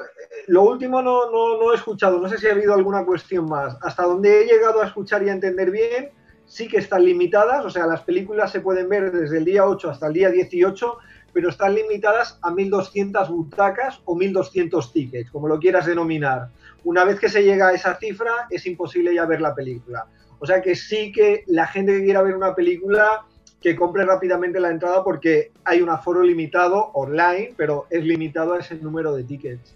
lo 0.49 0.63
último 0.65 1.01
no, 1.01 1.31
no, 1.31 1.57
no 1.57 1.73
he 1.73 1.77
escuchado, 1.77 2.19
no 2.19 2.29
sé 2.29 2.37
si 2.37 2.49
ha 2.49 2.53
habido 2.53 2.75
alguna 2.75 3.07
cuestión 3.07 3.49
más. 3.49 3.79
Hasta 3.81 4.03
donde 4.03 4.43
he 4.43 4.45
llegado 4.45 4.83
a 4.83 4.87
escuchar 4.87 5.23
y 5.23 5.31
a 5.31 5.33
entender 5.33 5.71
bien, 5.71 6.11
sí 6.45 6.69
que 6.69 6.79
están 6.79 7.05
limitadas, 7.05 7.65
o 7.65 7.71
sea, 7.71 7.87
las 7.87 8.03
películas 8.03 8.51
se 8.53 8.61
pueden 8.61 8.89
ver 8.89 9.13
desde 9.13 9.39
el 9.39 9.45
día 9.47 9.67
8 9.67 9.89
hasta 9.89 10.09
el 10.09 10.13
día 10.13 10.29
18, 10.31 10.99
pero 11.33 11.49
están 11.49 11.75
limitadas 11.75 12.39
a 12.43 12.51
1.200 12.51 13.31
butacas 13.31 14.01
o 14.05 14.15
1.200 14.17 14.93
tickets, 14.93 15.31
como 15.31 15.49
lo 15.49 15.59
quieras 15.59 15.87
denominar. 15.87 16.49
Una 16.85 17.05
vez 17.05 17.19
que 17.19 17.29
se 17.29 17.43
llega 17.43 17.69
a 17.69 17.73
esa 17.73 17.97
cifra, 17.97 18.47
es 18.51 18.67
imposible 18.67 19.15
ya 19.15 19.27
ver 19.27 19.41
la 19.41 19.55
película. 19.55 20.07
O 20.39 20.47
sea 20.47 20.61
que 20.61 20.75
sí 20.75 21.13
que 21.13 21.45
la 21.47 21.67
gente 21.67 21.93
que 21.93 22.05
quiera 22.05 22.23
ver 22.23 22.37
una 22.37 22.55
película 22.55 23.25
que 23.61 23.75
compre 23.75 24.05
rápidamente 24.05 24.61
la 24.61 24.71
entrada 24.71 25.03
porque 25.03 25.53
hay 25.65 25.81
un 25.81 25.89
aforo 25.89 26.23
limitado 26.23 26.91
online, 26.93 27.55
pero 27.57 27.87
es 27.89 28.05
limitado 28.05 28.53
a 28.53 28.59
ese 28.59 28.75
número 28.77 29.15
de 29.15 29.25
tickets. 29.25 29.75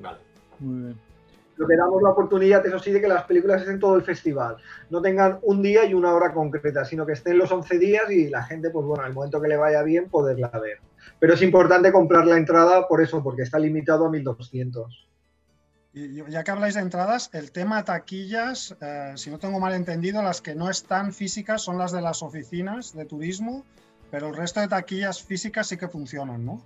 Vale. 0.00 0.18
Muy 0.58 0.82
bien. 0.82 1.08
Lo 1.56 1.66
que 1.66 1.76
damos 1.76 2.02
la 2.02 2.10
oportunidad, 2.10 2.64
eso 2.66 2.78
sí, 2.78 2.92
de 2.92 3.00
que 3.00 3.08
las 3.08 3.24
películas 3.24 3.62
estén 3.62 3.80
todo 3.80 3.96
el 3.96 4.02
festival. 4.02 4.56
No 4.90 5.02
tengan 5.02 5.38
un 5.42 5.60
día 5.60 5.84
y 5.84 5.94
una 5.94 6.14
hora 6.14 6.32
concreta, 6.32 6.84
sino 6.84 7.04
que 7.04 7.12
estén 7.12 7.36
los 7.36 7.50
11 7.50 7.78
días 7.78 8.10
y 8.10 8.28
la 8.28 8.44
gente, 8.44 8.70
pues 8.70 8.86
bueno, 8.86 9.04
al 9.04 9.12
momento 9.12 9.40
que 9.40 9.48
le 9.48 9.56
vaya 9.56 9.82
bien, 9.82 10.08
poderla 10.08 10.50
ver. 10.50 10.78
Pero 11.18 11.34
es 11.34 11.42
importante 11.42 11.90
comprar 11.90 12.26
la 12.26 12.36
entrada 12.36 12.86
por 12.86 13.02
eso, 13.02 13.22
porque 13.24 13.42
está 13.42 13.58
limitado 13.58 14.06
a 14.06 14.10
1200. 14.10 15.07
Ya 15.94 16.44
que 16.44 16.50
habláis 16.50 16.74
de 16.74 16.80
entradas, 16.82 17.30
el 17.32 17.50
tema 17.50 17.84
taquillas, 17.84 18.76
eh, 18.80 19.14
si 19.16 19.30
no 19.30 19.38
tengo 19.38 19.58
mal 19.58 19.74
entendido, 19.74 20.22
las 20.22 20.42
que 20.42 20.54
no 20.54 20.70
están 20.70 21.12
físicas 21.12 21.62
son 21.62 21.78
las 21.78 21.92
de 21.92 22.02
las 22.02 22.22
oficinas 22.22 22.94
de 22.94 23.04
turismo, 23.06 23.64
pero 24.10 24.28
el 24.28 24.36
resto 24.36 24.60
de 24.60 24.68
taquillas 24.68 25.22
físicas 25.22 25.66
sí 25.66 25.76
que 25.76 25.88
funcionan, 25.88 26.44
¿no? 26.44 26.62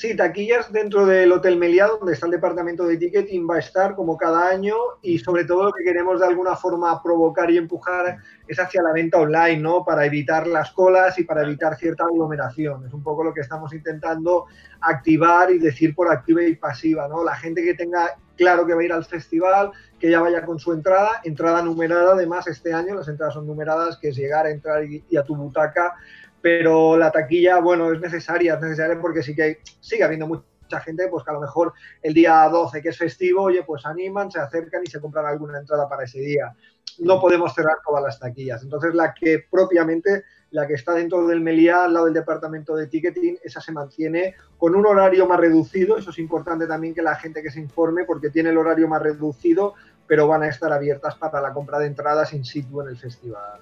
Sí, 0.00 0.16
taquillas 0.16 0.72
dentro 0.72 1.04
del 1.04 1.30
Hotel 1.30 1.58
Meliá, 1.58 1.86
donde 1.86 2.14
está 2.14 2.24
el 2.24 2.32
departamento 2.32 2.86
de 2.86 2.96
ticketing, 2.96 3.46
va 3.46 3.56
a 3.56 3.58
estar 3.58 3.94
como 3.94 4.16
cada 4.16 4.48
año 4.48 4.74
y 5.02 5.18
sobre 5.18 5.44
todo 5.44 5.64
lo 5.64 5.72
que 5.72 5.84
queremos 5.84 6.20
de 6.20 6.26
alguna 6.26 6.56
forma 6.56 7.02
provocar 7.02 7.50
y 7.50 7.58
empujar 7.58 8.16
es 8.48 8.58
hacia 8.58 8.80
la 8.80 8.94
venta 8.94 9.18
online, 9.18 9.58
¿no? 9.58 9.84
Para 9.84 10.06
evitar 10.06 10.46
las 10.46 10.70
colas 10.70 11.18
y 11.18 11.24
para 11.24 11.42
evitar 11.42 11.76
cierta 11.76 12.04
aglomeración. 12.04 12.86
Es 12.86 12.94
un 12.94 13.02
poco 13.02 13.22
lo 13.22 13.34
que 13.34 13.42
estamos 13.42 13.74
intentando 13.74 14.46
activar 14.80 15.50
y 15.50 15.58
decir 15.58 15.94
por 15.94 16.10
activa 16.10 16.44
y 16.44 16.56
pasiva, 16.56 17.06
¿no? 17.06 17.22
La 17.22 17.36
gente 17.36 17.62
que 17.62 17.74
tenga 17.74 18.16
claro 18.38 18.64
que 18.64 18.72
va 18.72 18.80
a 18.80 18.84
ir 18.84 18.92
al 18.94 19.04
festival, 19.04 19.70
que 19.98 20.10
ya 20.10 20.22
vaya 20.22 20.46
con 20.46 20.58
su 20.58 20.72
entrada, 20.72 21.20
entrada 21.24 21.60
numerada, 21.62 22.14
además 22.14 22.46
este 22.46 22.72
año 22.72 22.94
las 22.94 23.08
entradas 23.08 23.34
son 23.34 23.46
numeradas, 23.46 23.98
que 23.98 24.08
es 24.08 24.16
llegar 24.16 24.46
a 24.46 24.50
entrar 24.50 24.82
y, 24.82 25.04
y 25.10 25.18
a 25.18 25.24
tu 25.24 25.36
butaca 25.36 25.94
pero 26.42 26.96
la 26.96 27.10
taquilla, 27.10 27.58
bueno, 27.60 27.92
es 27.92 28.00
necesaria, 28.00 28.54
es 28.54 28.60
necesaria 28.60 29.00
porque 29.00 29.22
sí 29.22 29.34
que 29.34 29.42
hay- 29.42 29.56
sigue 29.80 30.04
habiendo 30.04 30.26
mucha 30.26 30.80
gente, 30.80 31.08
pues 31.08 31.24
que 31.24 31.30
a 31.30 31.34
lo 31.34 31.40
mejor 31.40 31.72
el 32.02 32.14
día 32.14 32.48
12, 32.48 32.80
que 32.80 32.90
es 32.90 32.98
festivo, 32.98 33.42
oye, 33.42 33.62
pues 33.64 33.84
animan, 33.84 34.30
se 34.30 34.38
acercan 34.40 34.82
y 34.84 34.86
se 34.86 35.00
compran 35.00 35.26
alguna 35.26 35.58
entrada 35.58 35.88
para 35.88 36.04
ese 36.04 36.20
día. 36.20 36.54
No 36.98 37.20
podemos 37.20 37.54
cerrar 37.54 37.76
todas 37.84 38.02
las 38.02 38.18
taquillas. 38.18 38.62
Entonces, 38.62 38.94
la 38.94 39.12
que 39.14 39.44
propiamente, 39.50 40.24
la 40.50 40.66
que 40.66 40.74
está 40.74 40.92
dentro 40.92 41.26
del 41.26 41.40
Meliá, 41.40 41.84
al 41.84 41.94
lado 41.94 42.06
del 42.06 42.14
departamento 42.14 42.74
de 42.76 42.86
ticketing, 42.88 43.38
esa 43.42 43.60
se 43.60 43.72
mantiene 43.72 44.34
con 44.58 44.74
un 44.74 44.84
horario 44.86 45.26
más 45.26 45.38
reducido. 45.40 45.96
Eso 45.96 46.10
es 46.10 46.18
importante 46.18 46.66
también 46.66 46.94
que 46.94 47.02
la 47.02 47.16
gente 47.16 47.42
que 47.42 47.50
se 47.50 47.60
informe 47.60 48.04
porque 48.04 48.30
tiene 48.30 48.50
el 48.50 48.58
horario 48.58 48.88
más 48.88 49.02
reducido, 49.02 49.74
pero 50.06 50.26
van 50.26 50.42
a 50.42 50.48
estar 50.48 50.72
abiertas 50.72 51.14
para 51.16 51.40
la 51.40 51.52
compra 51.52 51.78
de 51.78 51.86
entradas 51.86 52.32
in 52.32 52.44
situ 52.44 52.80
en 52.80 52.88
el 52.88 52.96
festival. 52.96 53.60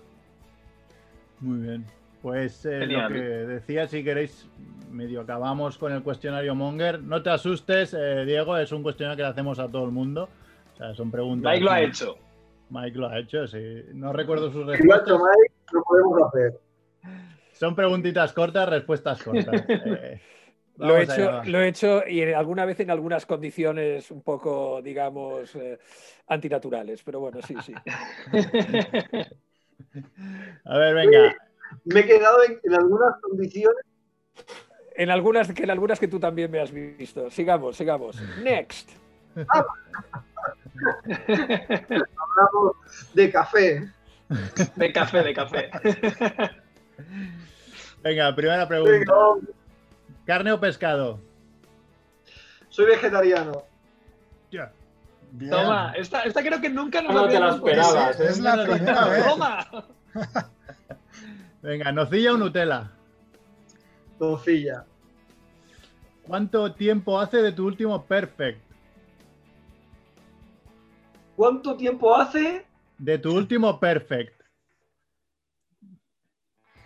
Muy 1.40 1.60
bien. 1.60 1.86
Pues 2.22 2.64
eh, 2.66 2.86
lo 2.86 3.08
que 3.08 3.14
decía, 3.20 3.86
si 3.86 4.02
queréis, 4.02 4.48
medio 4.90 5.20
acabamos 5.20 5.78
con 5.78 5.92
el 5.92 6.02
cuestionario 6.02 6.54
Monger. 6.54 7.00
No 7.00 7.22
te 7.22 7.30
asustes, 7.30 7.94
eh, 7.94 8.24
Diego, 8.24 8.56
es 8.58 8.72
un 8.72 8.82
cuestionario 8.82 9.16
que 9.16 9.22
le 9.22 9.28
hacemos 9.28 9.58
a 9.58 9.68
todo 9.68 9.84
el 9.84 9.92
mundo. 9.92 10.28
O 10.74 10.76
sea, 10.76 10.94
son 10.94 11.10
preguntas. 11.10 11.52
Mike 11.52 11.64
lo 11.64 11.70
ha 11.70 11.80
hecho. 11.82 12.16
Mike 12.70 12.98
lo 12.98 13.08
ha 13.08 13.18
hecho, 13.18 13.46
sí. 13.46 13.82
No 13.94 14.12
recuerdo 14.12 14.50
sus 14.50 14.62
Si 14.62 14.66
lo 14.66 14.72
ha 14.72 14.76
respuestas. 14.76 15.08
hecho 15.08 15.18
Mike, 15.18 15.52
lo 15.72 15.82
podemos 15.84 16.22
hacer. 16.28 16.58
Son 17.52 17.74
preguntitas 17.76 18.32
cortas, 18.32 18.68
respuestas 18.68 19.22
cortas. 19.22 19.64
Eh, 20.80 20.86
Lo 20.86 20.96
he, 20.96 21.02
hecho, 21.02 21.42
lo 21.44 21.60
he 21.60 21.66
hecho 21.68 22.02
y 22.06 22.20
en- 22.20 22.36
alguna 22.36 22.64
vez 22.64 22.78
en 22.78 22.92
algunas 22.92 23.26
condiciones 23.26 24.12
un 24.12 24.22
poco, 24.22 24.80
digamos, 24.80 25.52
eh, 25.56 25.76
antinaturales, 26.28 27.02
pero 27.02 27.18
bueno, 27.18 27.40
sí, 27.42 27.56
sí. 27.64 27.74
A 30.64 30.78
ver, 30.78 30.94
venga. 30.94 31.34
Me 31.84 32.00
he 32.00 32.06
quedado 32.06 32.42
en, 32.44 32.58
en 32.62 32.74
algunas 32.74 33.20
condiciones. 33.20 33.84
En 34.96 35.10
algunas, 35.10 35.52
que 35.52 35.62
en 35.62 35.70
algunas 35.70 36.00
que 36.00 36.08
tú 36.08 36.18
también 36.18 36.50
me 36.50 36.60
has 36.60 36.72
visto. 36.72 37.30
Sigamos, 37.30 37.76
sigamos. 37.76 38.20
Next. 38.42 38.90
Hablamos 41.06 42.76
de 43.14 43.30
café. 43.30 43.88
De 44.76 44.92
café, 44.92 45.22
de 45.22 45.34
café. 45.34 45.70
Venga, 48.02 48.34
primera 48.34 48.66
pregunta. 48.68 49.14
¿Carne 50.26 50.52
o 50.52 50.60
pescado? 50.60 51.20
Soy 52.68 52.86
vegetariano. 52.86 53.62
Ya. 54.50 54.72
Bien. 55.30 55.50
Toma, 55.50 55.92
esta, 55.96 56.22
esta 56.22 56.42
creo 56.42 56.60
que 56.60 56.70
nunca 56.70 57.02
nos 57.02 57.12
No 57.14 57.28
te 57.28 57.38
la 57.38 57.50
esperabas, 57.50 58.16
Sí, 58.16 58.22
¿eh? 58.22 58.26
es 58.30 58.38
la 58.40 58.64
primera 58.64 59.04
vez. 59.08 59.24
Toma. 59.24 59.66
Venga, 61.68 61.92
¿nocilla 61.92 62.32
o 62.32 62.38
Nutella? 62.38 62.90
Nocilla. 64.18 64.86
¿Cuánto 66.22 66.72
tiempo 66.72 67.20
hace 67.20 67.42
de 67.42 67.52
tu 67.52 67.66
último 67.66 68.06
perfect? 68.06 68.58
¿Cuánto 71.36 71.76
tiempo 71.76 72.16
hace? 72.16 72.64
De 72.96 73.18
tu 73.18 73.36
último 73.36 73.78
perfect. 73.78 74.40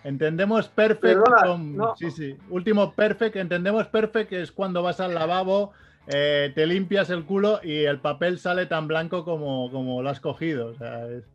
Entendemos 0.03 0.67
perfect 0.67 1.01
Perdona, 1.23 1.43
con- 1.45 1.77
no. 1.77 1.95
Sí, 1.97 2.11
sí. 2.11 2.37
Último 2.51 2.93
perfect. 2.93 3.37
Entendemos 3.37 3.87
perfect 3.87 4.31
que 4.31 4.43
es 4.43 4.51
cuando 4.51 4.83
vas 4.83 4.99
al 4.99 5.15
lavabo, 5.15 5.75
eh, 6.09 6.51
te 6.57 6.67
limpias 6.67 7.09
el 7.11 7.25
culo 7.25 7.61
y 7.63 7.85
el 7.85 8.01
papel 8.01 8.41
sale 8.41 8.67
tan 8.67 8.89
blanco 8.89 9.25
como, 9.25 9.71
como 9.71 10.03
lo 10.03 10.11
has 10.11 10.19
cogido. 10.19 10.71
O 10.71 10.75
sea, 10.75 11.07
es- 11.07 11.31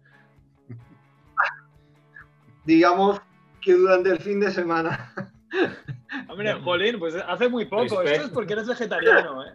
Digamos 2.65 3.21
que 3.67 3.73
durante 3.73 4.09
el 4.11 4.19
fin 4.19 4.39
de 4.39 4.49
semana. 4.49 5.13
Hombre, 6.29 6.53
Jolín, 6.63 6.97
pues 6.99 7.15
hace 7.27 7.49
muy 7.49 7.65
poco. 7.65 7.83
Respect. 8.01 8.07
Esto 8.07 8.25
es 8.27 8.31
porque 8.31 8.53
eres 8.53 8.67
vegetariano, 8.67 9.45
¿eh? 9.45 9.53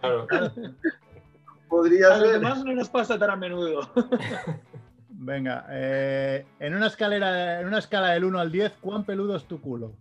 Claro. 0.00 0.26
Podría 1.68 2.08
A 2.08 2.18
los 2.18 2.28
ser. 2.28 2.40
demás 2.40 2.62
no 2.64 2.72
nos 2.74 2.88
pasa 2.90 3.18
tan 3.18 3.30
a 3.30 3.36
menudo. 3.36 3.80
Venga, 5.08 5.64
eh, 5.70 6.44
en, 6.60 6.74
una 6.74 6.88
escalera, 6.88 7.60
en 7.60 7.66
una 7.66 7.78
escala 7.78 8.10
del 8.10 8.24
1 8.24 8.38
al 8.38 8.52
10, 8.52 8.72
¿cuán 8.82 9.04
peludo 9.04 9.34
es 9.36 9.44
tu 9.46 9.58
culo? 9.60 9.92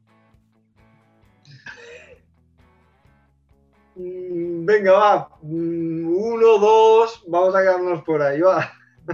Mm, 3.95 4.65
Venga, 4.65 4.91
va. 4.91 5.29
Mm, 5.41 6.05
Uno, 6.15 6.57
dos. 6.59 7.23
Vamos 7.27 7.55
a 7.55 7.61
quedarnos 7.61 8.03
por 8.03 8.21
ahí, 8.21 8.41
va. 8.41 8.69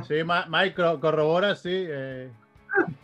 Sí, 0.07 0.15
Mike, 0.49 0.75
cor- 0.75 0.99
corroboras, 0.99 1.61
sí. 1.61 1.69
eh, 1.87 2.31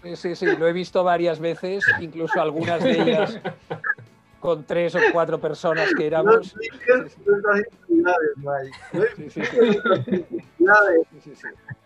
Sí, 0.04 0.16
sí, 0.16 0.36
sí, 0.36 0.46
lo 0.58 0.68
he 0.68 0.74
visto 0.74 1.04
varias 1.04 1.40
veces, 1.40 1.86
incluso 2.00 2.40
algunas 2.42 2.84
de 2.84 3.02
ellas 3.02 3.40
con 4.46 4.64
tres 4.64 4.94
o 4.94 5.00
cuatro 5.12 5.40
personas 5.40 5.92
que 5.96 6.06
éramos. 6.06 6.54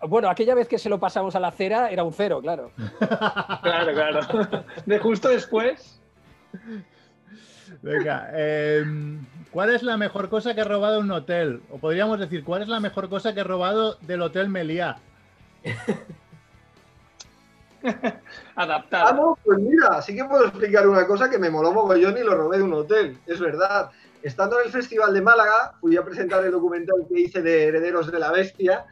Bueno, 0.02 0.30
aquella 0.30 0.56
vez 0.56 0.68
que 0.68 0.78
se 0.78 0.90
lo 0.90 1.00
pasamos 1.00 1.36
a 1.36 1.40
la 1.40 1.52
cera 1.52 1.90
era 1.90 2.04
un 2.04 2.12
cero, 2.12 2.42
claro. 2.42 2.72
Claro, 3.62 3.94
claro. 3.94 4.20
De 4.86 5.00
justo 5.00 5.30
después. 5.30 6.02
Venga, 7.82 8.30
em, 8.34 9.26
¿cuál 9.52 9.74
es 9.74 9.82
la 9.82 9.96
mejor 9.96 10.28
cosa 10.28 10.54
que 10.54 10.60
he 10.60 10.66
robado 10.66 11.00
un 11.00 11.12
hotel? 11.12 11.62
O 11.72 11.78
podríamos 11.78 12.20
decir, 12.20 12.44
¿cuál 12.44 12.64
es 12.64 12.68
la 12.68 12.82
mejor 12.82 13.08
cosa 13.08 13.34
que 13.34 13.40
he 13.40 13.46
robado 13.46 13.96
del 14.02 14.22
Hotel 14.22 14.50
Meliá? 14.50 14.98
Ah, 18.56 18.64
Adaptado. 18.64 19.14
no, 19.16 19.38
pues 19.44 19.58
mira, 19.60 20.02
sí 20.02 20.14
que 20.16 20.26
puedo 20.26 20.46
explicar 20.46 20.88
una 20.88 21.08
cosa 21.08 21.30
que 21.30 21.38
me 21.38 21.50
moló 21.50 21.72
mogollón 21.72 22.18
y 22.18 22.24
lo 22.24 22.36
robé 22.36 22.58
de 22.58 22.64
un 22.64 22.74
hotel. 22.74 23.18
Es 23.26 23.40
verdad. 23.40 23.90
Estando 24.22 24.60
en 24.60 24.66
el 24.66 24.72
Festival 24.72 25.14
de 25.14 25.22
Málaga, 25.22 25.76
fui 25.80 25.96
a 25.96 26.04
presentar 26.04 26.44
el 26.44 26.52
documental 26.52 27.06
que 27.08 27.22
hice 27.22 27.42
de 27.42 27.68
Herederos 27.68 28.12
de 28.12 28.20
la 28.20 28.32
Bestia 28.32 28.86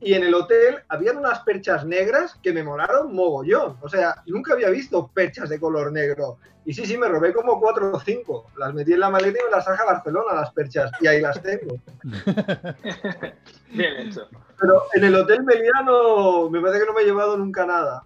y 0.00 0.14
en 0.14 0.22
el 0.22 0.34
hotel 0.34 0.76
habían 0.88 1.16
unas 1.16 1.40
perchas 1.40 1.84
negras 1.84 2.38
que 2.42 2.52
me 2.52 2.62
molaron 2.62 3.12
mogollón. 3.12 3.76
O 3.80 3.88
sea, 3.88 4.22
nunca 4.26 4.52
había 4.52 4.70
visto 4.70 5.10
perchas 5.12 5.48
de 5.48 5.58
color 5.58 5.90
negro. 5.90 6.38
Y 6.64 6.74
sí, 6.74 6.86
sí, 6.86 6.96
me 6.96 7.08
robé 7.08 7.32
como 7.32 7.58
cuatro 7.58 7.90
o 7.92 8.00
cinco. 8.00 8.46
Las 8.56 8.74
metí 8.74 8.92
en 8.92 9.00
la 9.00 9.10
maleta 9.10 9.38
y 9.40 9.44
me 9.44 9.50
las 9.50 9.64
traje 9.64 9.82
a 9.82 9.86
Barcelona, 9.86 10.34
las 10.34 10.52
perchas. 10.52 10.92
Y 11.00 11.06
ahí 11.06 11.20
las 11.20 11.42
tengo. 11.42 11.76
Bien 13.72 13.96
hecho. 13.96 14.28
Pero 14.60 14.82
en 14.92 15.04
el 15.04 15.14
Hotel 15.14 15.42
Meliá 15.44 15.82
no, 15.84 16.50
me 16.50 16.60
parece 16.60 16.80
que 16.80 16.86
no 16.86 16.92
me 16.92 17.02
he 17.02 17.06
llevado 17.06 17.36
nunca 17.36 17.64
nada. 17.64 18.04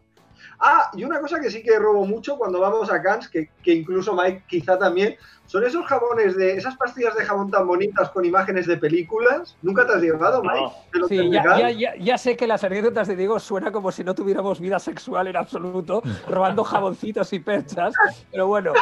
Ah, 0.64 0.90
y 0.94 1.02
una 1.02 1.20
cosa 1.20 1.40
que 1.40 1.50
sí 1.50 1.60
que 1.60 1.76
robo 1.76 2.06
mucho 2.06 2.38
cuando 2.38 2.60
vamos 2.60 2.88
a 2.88 3.02
Cannes, 3.02 3.28
que, 3.28 3.50
que 3.64 3.74
incluso 3.74 4.14
Mike 4.14 4.44
quizá 4.46 4.78
también, 4.78 5.16
son 5.46 5.64
esos 5.64 5.84
jabones 5.86 6.36
de, 6.36 6.56
esas 6.56 6.76
pastillas 6.76 7.16
de 7.16 7.24
jabón 7.24 7.50
tan 7.50 7.66
bonitas 7.66 8.08
con 8.10 8.24
imágenes 8.24 8.66
de 8.68 8.76
películas. 8.76 9.56
¿Nunca 9.60 9.84
te 9.84 9.94
has 9.94 10.00
llevado, 10.00 10.40
Mike? 10.40 10.60
No. 10.60 11.08
¿Del 11.08 11.08
Sí, 11.08 11.30
ya, 11.30 11.58
ya, 11.58 11.70
ya, 11.70 11.96
ya 11.96 12.16
sé 12.16 12.36
que 12.36 12.46
las 12.46 12.62
anécdotas 12.62 13.08
de 13.08 13.16
Diego 13.16 13.40
suena 13.40 13.72
como 13.72 13.90
si 13.90 14.04
no 14.04 14.14
tuviéramos 14.14 14.60
vida 14.60 14.78
sexual 14.78 15.26
en 15.26 15.36
absoluto, 15.36 16.00
robando 16.28 16.62
jaboncitos 16.62 17.32
y 17.32 17.40
perchas, 17.40 17.92
pero 18.30 18.46
bueno, 18.46 18.72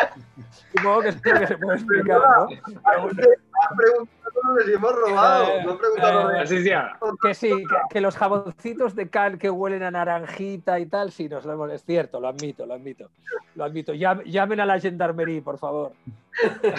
supongo 0.76 1.00
que 1.00 1.08
es 1.08 1.16
lo 1.24 1.40
que 1.40 1.46
se 1.46 1.58
puede 1.58 1.78
explicar, 1.78 2.18
¿no? 2.18 2.48
Pero 2.84 3.02
bueno, 3.02 3.22
preguntado 3.76 4.20
si 4.64 4.72
hemos 4.72 4.92
robado, 4.92 5.44
Eh, 5.46 5.62
no 5.64 5.72
han 5.72 5.78
preguntado 5.78 6.30
eh, 6.32 6.40
Así 6.40 6.62
sea. 6.62 6.98
que 7.22 7.34
sí, 7.34 7.48
que, 7.50 7.76
que 7.90 8.00
los 8.00 8.16
jaboncitos 8.16 8.94
de 8.94 9.08
Cal 9.10 9.38
que 9.38 9.50
huelen 9.50 9.82
a 9.82 9.90
naranjita 9.90 10.78
y 10.80 10.86
tal, 10.86 11.12
sí, 11.12 11.28
nos 11.28 11.44
lo 11.44 11.52
hemos, 11.52 11.70
es 11.72 11.84
cierto, 11.84 12.20
lo 12.20 12.28
admito, 12.28 12.64
lo 12.66 12.74
admito, 12.74 13.10
lo 13.54 13.64
admito. 13.64 13.92
Llam- 13.92 14.24
llamen 14.24 14.60
a 14.60 14.66
la 14.66 14.78
gendarmería, 14.80 15.42
por 15.42 15.58
favor. 15.58 15.92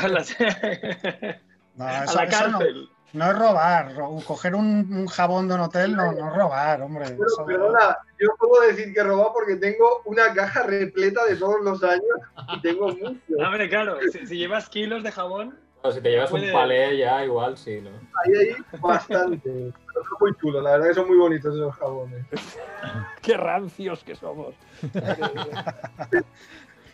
A 0.01 0.07
la, 0.07 0.23
No, 1.75 1.85
a 1.85 2.05
la 2.05 2.05
no, 2.25 2.29
cárcel. 2.29 2.89
no 3.13 3.31
es 3.31 3.37
robar. 3.39 3.95
ro- 3.95 4.19
Coger 4.25 4.55
un, 4.55 4.93
un 4.93 5.07
jabón 5.07 5.47
de 5.47 5.53
un 5.55 5.61
hotel 5.61 5.95
no, 5.95 6.11
no 6.11 6.29
es 6.29 6.35
robar, 6.35 6.81
hombre. 6.81 7.05
Pero, 7.09 7.25
Eso- 7.27 7.45
perdona, 7.45 7.97
yo 8.19 8.27
puedo 8.37 8.61
decir 8.63 8.93
que 8.93 8.99
he 8.99 9.03
robado 9.03 9.31
porque 9.33 9.55
tengo 9.55 10.01
una 10.05 10.33
caja 10.33 10.63
repleta 10.63 11.23
de 11.25 11.35
todos 11.37 11.61
los 11.63 11.81
años 11.83 12.03
y 12.55 12.61
tengo 12.61 12.89
mucho. 12.89 13.15
Hombre, 13.45 13.69
claro, 13.69 13.97
si, 14.11 14.25
si 14.27 14.37
llevas 14.37 14.67
kilos 14.69 15.03
de 15.03 15.11
jabón, 15.11 15.57
Si 15.91 15.99
te 16.01 16.09
llevas 16.11 16.31
un 16.31 16.41
palé 16.51 16.97
ya, 16.97 17.25
igual 17.25 17.57
sí, 17.57 17.81
¿no? 17.81 17.89
Ahí 18.23 18.33
hay 18.35 18.79
bastante. 18.79 19.49
Pero 19.49 20.03
son 20.07 20.17
muy 20.19 20.31
chulos, 20.39 20.63
la 20.63 20.71
verdad 20.73 20.87
que 20.89 20.93
son 20.93 21.07
muy 21.07 21.17
bonitos 21.17 21.55
esos 21.55 21.75
jabones. 21.75 22.25
Qué 23.21 23.35
rancios 23.37 24.03
que 24.03 24.15
somos. 24.15 24.53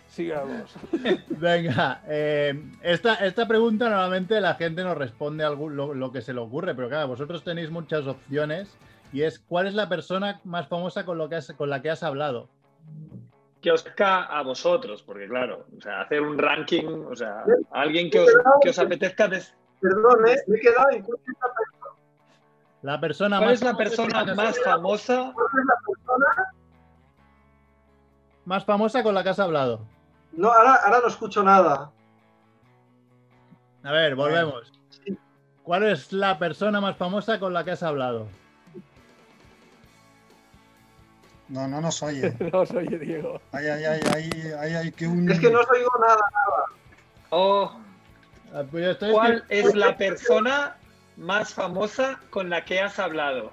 Sigamos. 0.08 0.74
Venga, 1.30 2.02
eh, 2.08 2.60
esta, 2.82 3.16
esta 3.16 3.48
pregunta 3.48 3.90
normalmente 3.90 4.40
la 4.42 4.56
gente 4.56 4.84
nos 4.84 4.98
responde 4.98 5.44
algo, 5.44 5.70
lo, 5.70 5.94
lo 5.94 6.12
que 6.12 6.22
se 6.22 6.34
le 6.34 6.40
ocurre, 6.40 6.74
pero 6.74 6.88
claro, 6.90 7.10
vosotros 7.10 7.44
tenéis 7.44 7.70
muchas 7.70 8.08
opciones 8.08 8.76
y 9.14 9.22
es 9.24 9.38
¿cuál 9.40 9.68
es 9.68 9.74
la 9.74 9.90
persona 9.90 10.40
más 10.44 10.68
famosa 10.68 11.06
con, 11.06 11.18
lo 11.18 11.30
que 11.30 11.36
has- 11.36 11.54
con 11.58 11.70
la 11.70 11.82
que 11.82 11.90
has 11.90 12.04
hablado? 12.04 12.50
Que 13.68 13.72
os 13.74 13.84
toca 13.84 14.24
a 14.24 14.42
vosotros, 14.44 15.04
porque 15.04 15.28
claro, 15.28 15.66
o 15.78 15.82
sea, 15.82 16.00
hacer 16.00 16.22
un 16.22 16.38
ranking, 16.38 16.86
o 17.12 17.14
sea, 17.14 17.44
alguien 17.72 18.10
que 18.10 18.22
os, 18.22 18.30
que 18.62 18.70
os 18.70 18.80
apetezca. 18.80 19.28
des- 19.28 19.54
Perdón, 19.82 20.26
¿eh? 20.26 20.38
me 20.48 20.56
he 20.58 20.62
quedado 20.62 20.90
en 20.92 21.04
cuál 21.04 21.20
La 22.82 22.98
persona 23.02 23.38
¿Cuál 23.40 23.50
más 23.50 23.54
es 23.60 23.64
la 23.66 23.76
persona 23.76 24.24
la 24.24 24.36
más 24.36 24.58
famosa? 24.64 25.14
es 25.34 25.66
la 25.66 25.76
persona. 25.86 26.54
más 28.46 28.64
famosa 28.64 29.04
con 29.04 29.14
la 29.14 29.22
que 29.24 29.30
has 29.32 29.40
hablado? 29.40 29.82
No, 30.32 30.48
ahora, 30.50 30.76
ahora 30.86 31.00
no 31.02 31.08
escucho 31.10 31.44
nada. 31.44 31.92
A 33.84 33.92
ver, 33.92 34.16
volvemos. 34.16 34.72
¿Cuál 35.64 35.84
es 35.84 36.14
la 36.14 36.40
persona 36.40 36.80
más 36.80 36.96
famosa 36.96 37.38
con 37.38 37.52
la 37.54 37.66
que 37.66 37.72
has 37.72 37.84
hablado? 37.84 38.28
No, 41.50 41.68
no 41.68 41.82
nos 41.82 42.02
oye. 42.04 42.34
No 42.54 42.66
soy 42.66 42.88
Diego. 42.88 43.40
Ay, 43.52 43.68
ay, 43.68 43.84
ay, 43.86 44.02
ay, 44.14 44.54
ay, 44.60 44.76
ay, 44.76 44.92
que 44.92 45.08
un... 45.08 45.30
Es 45.32 45.40
que 45.40 45.50
no 45.50 45.60
os 45.62 45.70
oigo 45.70 45.90
nada. 46.00 46.22
Oh, 47.30 47.72
Ah, 48.54 48.64
pues 48.70 48.98
¿Cuál 48.98 49.44
es 49.50 49.76
la 49.76 49.98
persona 49.98 50.78
más 51.18 51.54
famosa 51.54 52.20
con 52.30 52.50
la 52.50 52.64
que 52.64 52.80
has 52.80 52.98
hablado? 52.98 53.52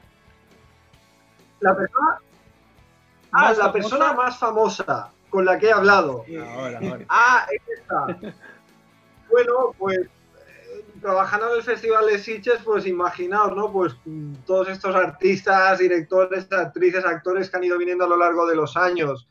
La 1.60 1.74
persona. 1.74 2.18
Ah, 3.32 3.42
¿Más 3.42 3.58
la 3.58 3.64
famosa? 3.64 3.72
persona 3.72 4.12
más 4.12 4.38
famosa 4.38 5.10
con 5.30 5.44
la 5.44 5.58
que 5.58 5.66
he 5.66 5.72
hablado. 5.72 6.24
Ahora, 6.56 6.78
ahora. 6.78 7.04
Ah, 7.08 7.46
es 7.50 7.78
esta. 7.78 8.34
Bueno, 9.30 9.74
pues 9.78 10.06
trabajando 11.04 11.50
en 11.50 11.56
el 11.58 11.62
Festival 11.62 12.06
de 12.06 12.18
Sitges, 12.18 12.60
pues 12.64 12.86
imaginaos, 12.86 13.54
¿no? 13.54 13.70
Pues 13.70 13.94
mm, 14.06 14.36
todos 14.46 14.70
estos 14.70 14.96
artistas, 14.96 15.78
directores, 15.78 16.50
actrices, 16.50 17.04
actores 17.04 17.50
que 17.50 17.56
han 17.58 17.64
ido 17.64 17.76
viniendo 17.76 18.04
a 18.06 18.08
lo 18.08 18.16
largo 18.16 18.46
de 18.46 18.56
los 18.56 18.74
años. 18.74 19.28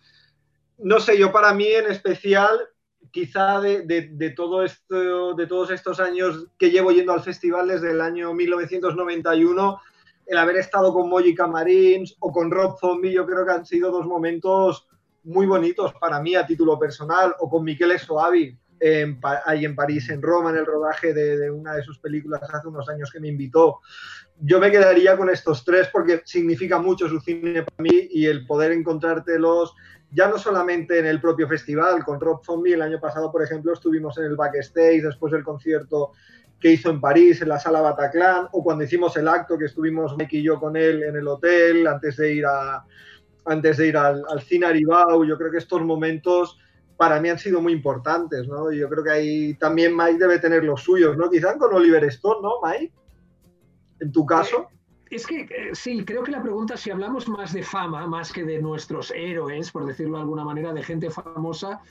No 0.78 1.00
sé, 1.00 1.18
yo 1.18 1.32
para 1.32 1.52
mí 1.56 1.66
en 1.66 1.88
especial, 1.88 2.60
quizá 3.10 3.60
de, 3.60 3.82
de- 3.88 4.08
de 4.12 4.30
todo 4.30 4.62
esto, 4.64 5.34
de 5.34 5.48
todos 5.48 5.72
estos 5.72 6.00
años 6.00 6.46
que 6.60 6.70
llevo 6.70 6.92
yendo 6.92 7.12
al 7.12 7.24
festival 7.24 7.68
desde 7.68 7.90
el 7.90 8.02
año 8.02 8.36
1991, 8.36 9.82
el 10.28 10.38
haber 10.38 10.58
estado 10.58 10.94
con 10.94 11.10
Moji 11.10 11.34
Camarins 11.34 12.16
o 12.20 12.32
con 12.32 12.52
Rob 12.52 12.78
Zombie, 12.80 13.12
yo 13.14 13.26
creo 13.26 13.48
que 13.48 13.52
han 13.52 13.66
sido 13.66 13.90
dos 13.90 14.06
momentos 14.06 14.88
muy 15.24 15.48
bonitos 15.48 15.92
para 15.96 16.22
mí 16.22 16.36
a 16.36 16.46
título 16.46 16.78
personal, 16.78 17.34
o 17.40 17.50
con 17.50 17.64
Michele 17.64 17.98
Soavi, 17.98 18.56
en, 18.84 19.20
en 19.48 19.76
París, 19.76 20.10
en 20.10 20.22
Roma, 20.22 20.50
en 20.50 20.58
el 20.58 20.66
rodaje 20.66 21.14
de, 21.14 21.38
de 21.38 21.50
una 21.50 21.74
de 21.74 21.84
sus 21.84 22.00
películas 22.00 22.42
hace 22.44 22.68
unos 22.68 22.90
años 22.90 23.10
que 23.10 23.22
me 23.22 23.30
invitó. 23.30 23.80
Yo 24.42 24.60
me 24.60 24.72
quedaría 24.72 25.16
con 25.16 25.30
estos 25.30 25.64
tres 25.64 25.88
porque 25.92 26.22
significa 26.26 26.80
mucho 26.80 27.08
su 27.08 27.22
cine 27.22 27.64
para 27.64 27.78
mí 27.78 28.08
y 28.12 28.26
el 28.26 28.46
poder 28.46 28.74
encontrártelos 28.74 29.74
ya 30.12 30.28
no 30.28 30.38
solamente 30.38 31.00
en 31.00 31.08
el 31.08 31.20
propio 31.20 31.48
festival, 31.48 32.04
con 32.04 32.20
Rob 32.20 32.44
Zombie, 32.46 32.74
el 32.74 32.84
año 32.84 33.00
pasado, 33.00 33.32
por 33.32 33.42
ejemplo, 33.42 33.74
estuvimos 33.74 34.18
en 34.20 34.26
el 34.26 34.36
backstage 34.36 35.02
después 35.02 35.32
del 35.34 35.44
concierto 35.44 36.12
que 36.60 36.72
hizo 36.72 36.92
en 36.92 37.02
París, 37.02 37.42
en 37.42 37.50
la 37.50 37.60
sala 37.60 37.82
Bataclan, 37.82 38.48
o 38.52 38.64
cuando 38.64 38.84
hicimos 38.84 39.18
el 39.18 39.28
acto 39.28 39.58
que 39.58 39.66
estuvimos 39.66 40.16
Mike 40.16 40.38
y 40.38 40.44
yo 40.44 40.60
con 40.60 40.78
él 40.78 41.02
en 41.04 41.16
el 41.16 41.28
hotel 41.28 41.88
antes 41.88 42.18
de 42.18 42.34
ir 42.34 42.46
a, 42.46 42.86
antes 43.46 43.78
de 43.78 43.88
ir 43.88 43.98
al, 43.98 44.24
al 44.30 44.42
cine 44.42 44.68
Aribau. 44.68 45.26
Yo 45.26 45.38
creo 45.38 45.50
que 45.50 45.58
estos 45.58 45.82
momentos 45.82 46.60
para 46.98 47.20
mí 47.20 47.30
han 47.30 47.40
sido 47.40 47.62
muy 47.62 47.74
importantes, 47.74 48.48
¿no? 48.48 48.72
Y 48.72 48.80
yo 48.80 48.90
creo 48.90 49.04
que 49.04 49.12
ahí 49.12 49.54
también 49.56 49.96
Mike 49.96 50.20
debe 50.20 50.40
tener 50.40 50.64
los 50.64 50.82
suyos, 50.82 51.18
¿no? 51.18 51.30
Quizá 51.30 51.58
con 51.58 51.74
Oliver 51.74 52.04
Stone, 52.06 52.42
¿no, 52.42 52.54
Mike? 52.64 52.94
En 54.00 54.12
tu 54.12 54.26
caso. 54.26 54.68
Es 55.10 55.28
que 55.28 55.42
eh, 55.42 55.70
sí, 55.74 56.04
creo 56.06 56.24
que 56.24 56.32
la 56.32 56.42
pregunta, 56.42 56.76
si 56.76 56.90
hablamos 56.90 57.28
más 57.28 57.54
de 57.54 57.62
fama, 57.62 58.08
más 58.08 58.32
que 58.32 58.44
de 58.44 58.60
nuestros 58.62 59.12
héroes, 59.12 59.72
por 59.72 59.86
decirlo 59.86 60.18
de 60.18 60.24
alguna 60.24 60.44
manera, 60.44 60.74
de 60.74 60.82
gente 60.82 61.10
famosa, 61.10 61.82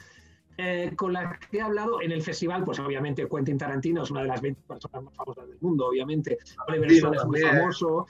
eh, 0.64 0.92
con 0.94 1.12
la 1.12 1.38
que 1.50 1.58
he 1.58 1.60
hablado 1.60 2.00
en 2.00 2.12
el 2.12 2.22
festival, 2.22 2.62
pues 2.64 2.78
obviamente 2.78 3.28
Quentin 3.28 3.58
Tarantino 3.58 4.02
es 4.04 4.10
una 4.10 4.22
de 4.22 4.28
las 4.28 4.40
20 4.40 4.62
personas 4.62 5.02
más 5.02 5.14
famosas 5.14 5.48
del 5.48 5.58
mundo, 5.60 5.88
obviamente. 5.88 6.38
Oliver 6.68 6.92
Stone 6.92 7.16
es 7.16 7.24
muy 7.24 7.40
también. 7.40 7.60
famoso. 7.60 8.06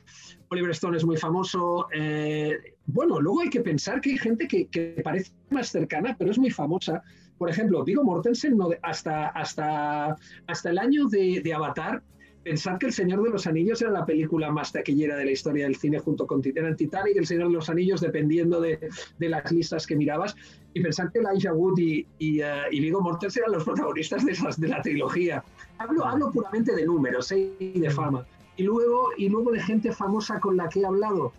Oliver 0.48 0.70
Stone 0.72 0.96
es 0.98 1.05
muy 1.05 1.16
famoso. 1.16 1.88
eh, 1.94 2.59
bueno, 2.84 3.20
luego 3.20 3.40
hay 3.40 3.48
que 3.48 3.61
pensar 3.61 4.00
que 4.00 4.11
hay 4.11 4.18
gente 4.18 4.46
que, 4.46 4.66
que 4.68 5.00
parece 5.03 5.32
más 5.50 5.68
cercana, 5.68 6.14
pero 6.18 6.30
es 6.30 6.38
muy 6.38 6.50
famosa. 6.50 7.03
Por 7.38 7.48
ejemplo, 7.48 7.82
Viggo 7.84 8.05
Mortensen, 8.05 8.57
no, 8.57 8.68
hasta, 8.82 9.28
hasta, 9.28 10.16
hasta 10.46 10.70
el 10.70 10.78
año 10.78 11.07
de, 11.09 11.40
de 11.42 11.55
Avatar, 11.55 12.03
Pensad 12.43 12.78
que 12.78 12.86
El 12.86 12.93
Señor 12.93 13.22
de 13.22 13.30
los 13.30 13.47
Anillos 13.47 13.80
era 13.82 13.90
la 13.90 14.05
película 14.05 14.51
más 14.51 14.72
taquillera 14.72 15.16
de 15.16 15.24
la 15.24 15.30
historia 15.30 15.64
del 15.64 15.76
cine 15.76 16.01
junto 16.01 16.26
con 16.26 16.43
Titanic 16.43 17.14
y 17.14 17.18
El 17.18 17.26
Señor 17.26 17.49
de 17.49 17.55
los 17.55 17.70
Anillos, 17.70 18.01
dependiendo 18.01 18.61
de, 18.61 18.78
las 19.18 19.53
listas 19.53 19.86
que 19.86 19.95
mirabas. 19.95 20.34
Y 20.74 20.82
pensad 20.82 21.11
que 21.12 21.20
Elijah 21.20 21.53
Wood 21.53 21.78
y, 21.78 22.07
y, 22.18 22.40
eh, 22.40 22.62
y 22.72 22.88
eran 22.88 23.53
los 23.53 23.64
protagonistas 23.64 24.24
de, 24.24 24.32
esas, 24.32 24.61
de 24.61 24.68
la 24.68 24.82
trilogía. 24.82 25.45
Hablo, 25.78 26.05
hablo 26.05 26.32
puramente 26.32 26.74
de 26.74 26.84
números 26.84 27.30
¿eh? 27.30 27.53
y 27.59 27.78
de 27.78 27.90
fama. 27.90 28.26
Y 28.57 28.64
luego, 28.64 29.11
y 29.16 29.28
luego 29.28 29.53
de 29.53 29.61
gente 29.61 29.93
famosa 29.93 30.40
con 30.40 30.57
la 30.57 30.68
que 30.68 30.80
he 30.80 30.86
hablado. 30.86 31.32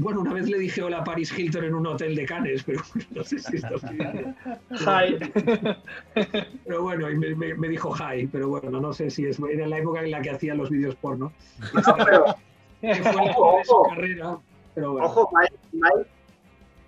Bueno, 0.00 0.20
una 0.20 0.32
vez 0.32 0.48
le 0.48 0.58
dije 0.58 0.80
hola 0.82 0.98
a 0.98 1.04
Paris 1.04 1.36
Hilton 1.36 1.64
en 1.64 1.74
un 1.74 1.86
hotel 1.86 2.14
de 2.14 2.24
Cannes, 2.24 2.62
pero 2.64 2.80
no 3.10 3.24
sé 3.24 3.38
si 3.40 3.56
esto 3.56 3.74
es... 3.74 3.82
Hi. 4.80 5.18
Pero 6.64 6.82
bueno, 6.82 7.10
y 7.10 7.16
me, 7.16 7.34
me- 7.34 7.54
me 7.54 7.68
dijo 7.68 7.92
hi, 7.96 8.26
pero 8.28 8.48
bueno, 8.48 8.80
no 8.80 8.92
sé 8.92 9.10
si 9.10 9.26
es. 9.26 9.38
Era 9.50 9.66
la 9.66 9.78
época 9.78 10.00
en 10.02 10.10
la 10.12 10.20
que 10.22 10.30
hacía 10.30 10.54
los 10.54 10.70
vídeos 10.70 10.94
porno. 10.96 11.32
No, 11.74 11.96
pero, 12.04 12.24
Que 12.80 12.94
fue 13.02 13.24
época 13.30 13.56
de 13.58 13.64
su 13.64 13.82
carrera. 13.88 14.38
Pero 14.74 14.92
bueno. 14.92 15.06
ojo, 15.08 15.30
Mike, 15.36 15.54
Mike, 15.72 16.08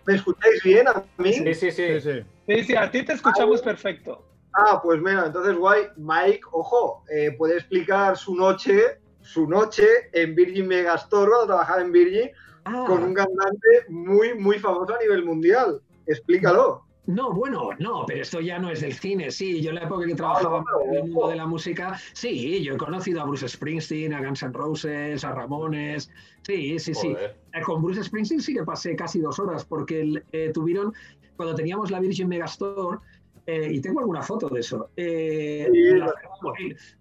¿me 0.07 0.15
escucháis 0.15 0.63
bien 0.63 0.87
a 0.89 1.03
mí? 1.19 1.33
Sí, 1.33 1.55
sí, 1.55 1.71
sí. 1.73 1.87
Sí, 1.87 2.01
sí. 2.01 2.21
Sí, 2.47 2.65
sí, 2.65 2.77
a 2.77 2.91
ti 2.91 3.03
te 3.03 3.15
escuchamos 3.15 3.61
perfecto. 3.63 4.25
Ah, 4.53 4.81
pues 4.83 5.01
mira, 5.01 5.27
entonces 5.27 5.57
guay. 5.57 5.83
Mike, 5.97 6.41
ojo, 6.53 7.03
eh, 7.13 7.33
puede 7.37 7.57
explicar 7.57 8.17
su 8.17 8.37
noche, 8.37 9.01
su 9.21 9.49
noche 9.49 9.85
en 10.13 10.35
Virgin 10.37 10.69
Megastore 10.69 11.29
cuando 11.31 11.47
trabajaba 11.47 11.83
en 11.83 11.91
Virgin 11.93 12.31
Ah, 12.73 12.85
con 12.87 13.03
un 13.03 13.15
cantante 13.15 13.69
muy, 13.89 14.35
muy 14.39 14.59
famoso 14.59 14.95
a 14.95 14.99
nivel 14.99 15.25
mundial. 15.25 15.81
Explícalo. 16.07 16.85
No, 17.07 17.33
bueno, 17.33 17.71
no, 17.81 18.05
pero 18.07 18.23
esto 18.23 18.41
ya 18.41 18.59
no 18.61 18.71
es 18.71 18.83
del 18.83 18.93
cine, 18.93 19.31
sí. 19.33 19.61
Yo 19.61 19.71
en 19.71 19.77
la 19.77 19.83
época 19.85 20.07
que 20.07 20.15
trabajaba 20.15 20.63
en 20.85 20.95
el 20.95 21.05
mundo 21.09 21.29
de 21.29 21.37
la 21.37 21.47
música, 21.47 21.99
sí, 22.13 22.63
yo 22.63 22.75
he 22.75 22.77
conocido 22.77 23.21
a 23.21 23.25
Bruce 23.25 23.49
Springsteen, 23.49 24.13
a 24.15 24.23
Guns 24.25 24.43
N' 24.45 24.53
Roses, 24.53 25.25
a 25.25 25.33
Ramones, 25.33 26.09
sí, 26.43 26.79
sí, 26.79 26.95
sí. 26.95 27.13
Joder. 27.13 27.37
Eh, 27.53 27.63
Con 27.63 27.83
Bruce 27.83 28.05
Springsteen 28.05 28.41
sí 28.41 28.55
que 28.55 28.63
pasé 28.63 28.95
casi 28.95 29.19
dos 29.21 29.41
horas, 29.41 29.65
porque 29.65 30.23
eh, 30.31 30.51
tuvieron, 30.55 30.93
cuando 31.37 31.55
teníamos 31.57 31.91
la 31.91 31.99
Virgin 31.99 32.29
Megastore, 32.29 32.99
eh, 33.47 33.71
y 33.73 33.81
tengo 33.81 34.01
alguna 34.01 34.23
foto 34.23 34.49
de 34.49 34.61
eso, 34.61 34.91
eh, 34.97 35.69
Sí, 35.73 35.99
la- 35.99 36.15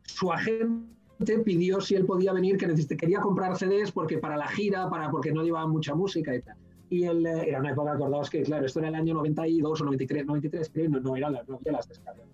su 0.04 0.32
pidió 1.44 1.82
si 1.82 1.96
él 1.96 2.06
podía 2.06 2.34
venir, 2.34 2.58
que 2.58 2.68
necesite- 2.68 2.98
quería 2.98 3.20
comprar 3.20 3.56
CDs 3.58 3.92
porque 3.92 4.18
para 4.18 4.38
la 4.38 4.48
gira, 4.48 4.90
para, 4.90 5.12
porque 5.12 5.32
no 5.32 5.44
llevaban 5.44 5.70
mucha 5.70 5.94
música 5.96 6.36
y 6.36 6.42
tal. 6.42 6.56
Y 6.90 7.04
él, 7.04 7.26
eh, 7.26 7.44
era 7.50 7.60
una 7.60 7.72
época, 7.72 7.92
acordaos 7.94 8.30
que, 8.30 8.42
claro, 8.44 8.66
esto 8.66 8.80
era 8.80 8.88
el 8.90 8.96
año 8.96 9.14
92 9.14 9.82
o 9.82 9.86
93, 9.86 10.26
93, 10.26 10.70
creo, 10.74 10.90
no, 10.90 11.00
no, 11.00 11.16
eran 11.16 11.34
las, 11.34 11.48
no 11.48 11.56
había 11.58 11.74
las 11.74 11.88
descargas. 11.88 12.26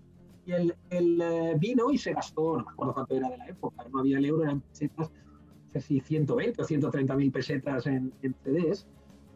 Y 0.46 0.52
él, 0.52 0.74
él, 0.90 1.20
eh, 1.20 1.54
vino 1.58 1.90
y 1.90 1.98
se 1.98 2.12
gastó, 2.12 2.56
no 2.58 2.64
me 2.64 2.70
acuerdo 2.70 2.94
cuánto 2.94 3.16
era 3.16 3.28
de 3.28 3.36
la 3.38 3.48
época, 3.48 3.84
no 3.92 3.98
había 3.98 4.18
el 4.18 4.24
euro, 4.24 4.44
eran 4.44 4.60
pesetas, 4.60 5.10
no 5.10 5.70
sé 5.72 5.80
si 5.80 6.00
120 6.00 6.62
o 6.62 6.64
130 6.64 7.16
mil 7.16 7.30
pesetas 7.32 7.86
en, 7.86 8.12
en 8.22 8.34
CDs. 8.44 8.86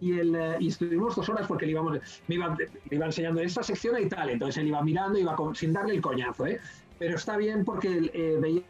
Y, 0.00 0.12
él, 0.18 0.34
eh, 0.34 0.56
y 0.60 0.68
estuvimos 0.68 1.14
dos 1.16 1.28
horas 1.28 1.46
porque 1.46 1.66
le, 1.66 1.72
íbamos, 1.72 1.98
me, 2.28 2.36
iba, 2.36 2.48
me 2.56 2.96
iba 2.96 3.04
enseñando 3.06 3.40
esta 3.42 3.62
sección 3.62 4.00
y 4.02 4.08
tal, 4.08 4.30
entonces 4.30 4.56
él 4.58 4.68
iba 4.68 4.82
mirando, 4.82 5.18
iba 5.18 5.34
con- 5.36 5.54
sin 5.54 5.72
darle 5.74 5.94
el 5.94 6.00
coñazo, 6.00 6.46
¿eh? 6.46 6.58
pero 6.98 7.16
está 7.16 7.36
bien 7.36 7.64
porque 7.66 8.10
eh, 8.14 8.38
veía 8.40 8.62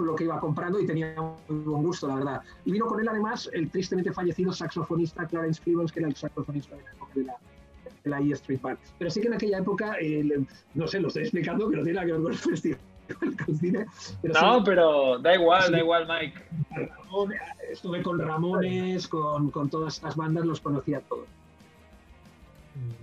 lo 0.00 0.14
que 0.14 0.24
iba 0.24 0.38
comprando 0.40 0.78
y 0.80 0.86
tenía 0.86 1.14
muy 1.16 1.58
buen 1.64 1.82
gusto, 1.82 2.06
la 2.08 2.16
verdad. 2.16 2.42
Y 2.64 2.72
vino 2.72 2.86
con 2.86 3.00
él 3.00 3.08
además 3.08 3.48
el 3.52 3.70
tristemente 3.70 4.12
fallecido 4.12 4.52
saxofonista 4.52 5.26
Clarence 5.26 5.60
Clemons, 5.62 5.92
que 5.92 6.00
era 6.00 6.08
el 6.08 6.16
saxofonista 6.16 6.76
de 6.76 6.82
la 6.82 6.90
época 6.92 7.12
de 7.14 7.24
la, 7.24 7.34
de 8.04 8.10
la 8.10 8.20
E 8.20 8.32
Street 8.32 8.60
Band. 8.60 8.78
Pero 8.98 9.10
sí 9.10 9.20
que 9.20 9.28
en 9.28 9.34
aquella 9.34 9.58
época, 9.58 9.96
no 10.74 10.86
sé, 10.86 11.00
lo 11.00 11.08
estoy 11.08 11.22
explicando, 11.22 11.68
que 11.70 11.76
no 11.76 11.82
tiene 11.82 11.94
nada 11.96 12.06
que 12.06 12.12
ver 12.12 12.22
con 12.22 12.32
el 12.32 12.38
festival 12.38 12.80
con 13.08 13.34
el 13.48 13.56
cine. 13.58 13.86
Pero 14.20 14.34
No, 14.34 14.56
sí, 14.58 14.62
pero 14.66 15.18
da 15.18 15.34
igual, 15.34 15.62
Sí. 15.64 15.72
da 15.72 15.78
igual, 15.78 16.06
Mike. 16.06 16.42
Estuve 17.70 18.02
con 18.02 18.18
Ramones, 18.18 19.08
con, 19.08 19.50
con 19.50 19.68
todas 19.70 19.94
estas 19.96 20.14
bandas, 20.16 20.44
los 20.44 20.60
conocía 20.60 21.00
todos. 21.00 21.26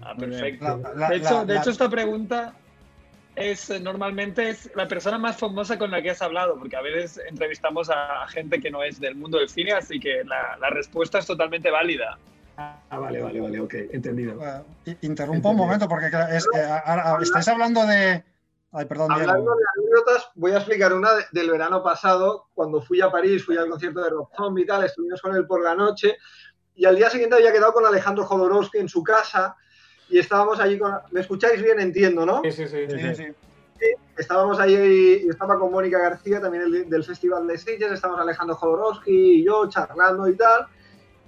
Ah, 0.01 0.15
perfecto. 0.17 0.65
La- 0.77 0.93
la- 0.95 1.09
de 1.09 1.15
hecho, 1.17 1.33
la- 1.33 1.45
de 1.45 1.53
la- 1.55 1.59
hecho, 1.61 1.69
esta 1.71 1.89
pregunta 1.89 2.53
es 3.35 3.69
eh, 3.69 3.79
normalmente 3.79 4.49
es 4.49 4.71
la 4.75 4.87
persona 4.87 5.17
más 5.17 5.37
famosa 5.37 5.77
con 5.77 5.91
la 5.91 6.01
que 6.01 6.11
has 6.11 6.21
hablado, 6.21 6.57
porque 6.57 6.75
a 6.75 6.81
veces 6.81 7.21
entrevistamos 7.27 7.89
a, 7.89 8.27
gente 8.27 8.59
que 8.59 8.71
no 8.71 8.83
es 8.83 8.99
del 8.99 9.15
mundo 9.15 9.37
del 9.39 9.49
cine, 9.49 9.73
así 9.73 9.99
que 9.99 10.23
la, 10.23 10.57
la 10.59 10.69
respuesta 10.69 11.19
es 11.19 11.25
totalmente 11.25 11.69
válida. 11.69 12.17
Ah, 12.57 12.79
vale, 12.91 13.21
vale, 13.21 13.41
vale, 13.41 13.59
ok, 13.59 13.73
entendido. 13.91 14.39
Eh, 14.85 14.97
interrumpo 15.01 15.49
un 15.49 15.57
momento 15.57 15.89
porque 15.89 16.07
es 16.07 16.47
ahora 16.85 17.17
estáis 17.21 17.47
hablando 17.49 17.85
de. 17.85 18.23
Ay, 18.71 18.85
perdón, 18.85 19.09
Diego. 19.15 19.29
Hablando 19.31 19.55
de 19.55 19.63
anécdotas, 19.77 20.29
voy 20.35 20.51
a 20.51 20.57
explicar 20.57 20.93
una 20.93 21.13
de- 21.13 21.25
del 21.31 21.49
verano 21.51 21.83
pasado, 21.83 22.47
cuando 22.53 22.81
fui 22.81 23.01
a 23.01 23.11
París, 23.11 23.43
fui 23.43 23.57
al 23.57 23.69
concierto 23.69 24.01
de 24.03 24.09
Rob 24.09 24.29
Zombie 24.35 24.63
y 24.63 24.65
tal, 24.65 24.83
estuvimos 24.83 25.21
con 25.21 25.35
él 25.35 25.45
por 25.45 25.63
la 25.63 25.75
noche, 25.75 26.17
y 26.75 26.85
al 26.85 26.95
día 26.95 27.09
siguiente 27.09 27.35
había 27.35 27.53
quedado 27.53 27.73
con 27.73 27.85
Alejandro 27.85 28.25
Jodorowsky 28.25 28.79
en 28.79 28.89
su 28.89 29.03
casa, 29.03 29.55
y 30.09 30.19
estábamos 30.19 30.59
allí 30.59 30.77
con... 30.77 30.93
¿Me 31.11 31.21
escucháis 31.21 31.61
bien? 31.61 31.79
Entiendo, 31.79 32.25
¿no? 32.25 32.41
Sí, 32.43 32.51
sí, 32.51 32.67
sí. 32.67 32.85
Sí, 32.89 33.15
sí. 33.15 33.25
Estábamos 34.17 34.59
ahí, 34.59 34.73
y 35.25 35.29
estaba 35.29 35.59
con 35.59 35.71
Mónica 35.71 35.99
García, 35.99 36.39
también 36.39 36.63
el- 36.63 36.89
del 36.89 37.03
Festival 37.03 37.45
de 37.47 37.57
Sitges, 37.57 37.91
estábamos 37.91 38.21
Alejandro 38.21 38.55
Jodorowsky 38.55 39.11
y 39.11 39.43
yo 39.43 39.67
charlando 39.69 40.27
y 40.29 40.35
tal. 40.35 40.67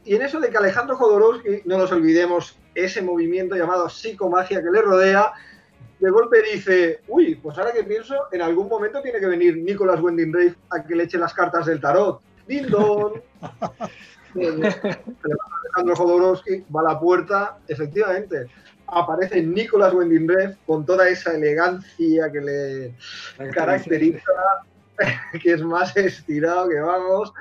Y 0.06 0.16
en 0.16 0.22
eso 0.22 0.40
de 0.40 0.50
que 0.50 0.58
Alejandro 0.58 0.96
Jodorowsky, 0.96 1.64
no 1.66 1.78
nos 1.78 1.92
olvidemos 1.92 2.58
ese 2.74 3.02
movimiento 3.02 3.56
llamado 3.56 3.90
psicomagia 3.90 4.64
que 4.64 4.70
le 4.72 4.82
rodea, 4.82 5.34
de 6.00 6.10
golpe 6.10 6.42
dice, 6.54 7.02
uy, 7.10 7.36
pues 7.36 7.58
ahora 7.58 7.74
que 7.74 7.84
pienso, 7.84 8.16
en 8.32 8.42
algún 8.42 8.70
momento 8.70 9.02
tiene 9.02 9.20
que 9.20 9.26
venir 9.26 9.58
Nicolas 9.58 10.00
Winding 10.00 10.32
Refn 10.32 10.60
a 10.70 10.84
que 10.86 10.96
le 10.96 11.04
eche 11.04 11.18
las 11.18 11.34
cartas 11.34 11.66
del 11.66 11.82
tarot. 11.82 12.22
¡Dindon! 12.48 13.22
Alejandro 14.36 15.96
Jodorowsky 15.96 16.64
va 16.74 16.82
a 16.82 16.94
la 16.94 17.00
puerta, 17.00 17.58
efectivamente. 17.68 18.48
Aparece 18.88 19.42
Nicolas 19.42 19.94
Winding 19.94 20.28
Refn 20.28 20.58
con 20.66 20.86
toda 20.86 21.10
esa 21.10 21.34
elegancia 21.34 22.32
que 22.32 22.42
le 22.42 22.96
caracteriza, 23.52 24.22
que 25.42 25.54
es 25.54 25.62
más 25.62 25.96
estirado 25.98 26.70
que 26.70 26.80
vamos. 26.80 27.34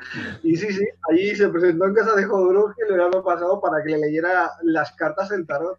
Y 0.43 0.57
sí, 0.57 0.73
sí, 0.73 0.87
allí 1.11 1.35
se 1.37 1.49
presentó 1.49 1.87
en 1.87 1.95
casa 1.95 2.15
de 2.15 2.25
Jodorowsky 2.25 2.83
el 2.83 2.95
verano 2.95 3.23
pasado 3.23 3.61
para 3.61 3.83
que 3.83 3.91
le 3.91 3.99
leyera 3.99 4.51
las 4.63 4.93
cartas 4.93 5.29
del 5.29 5.47
tarot. 5.47 5.79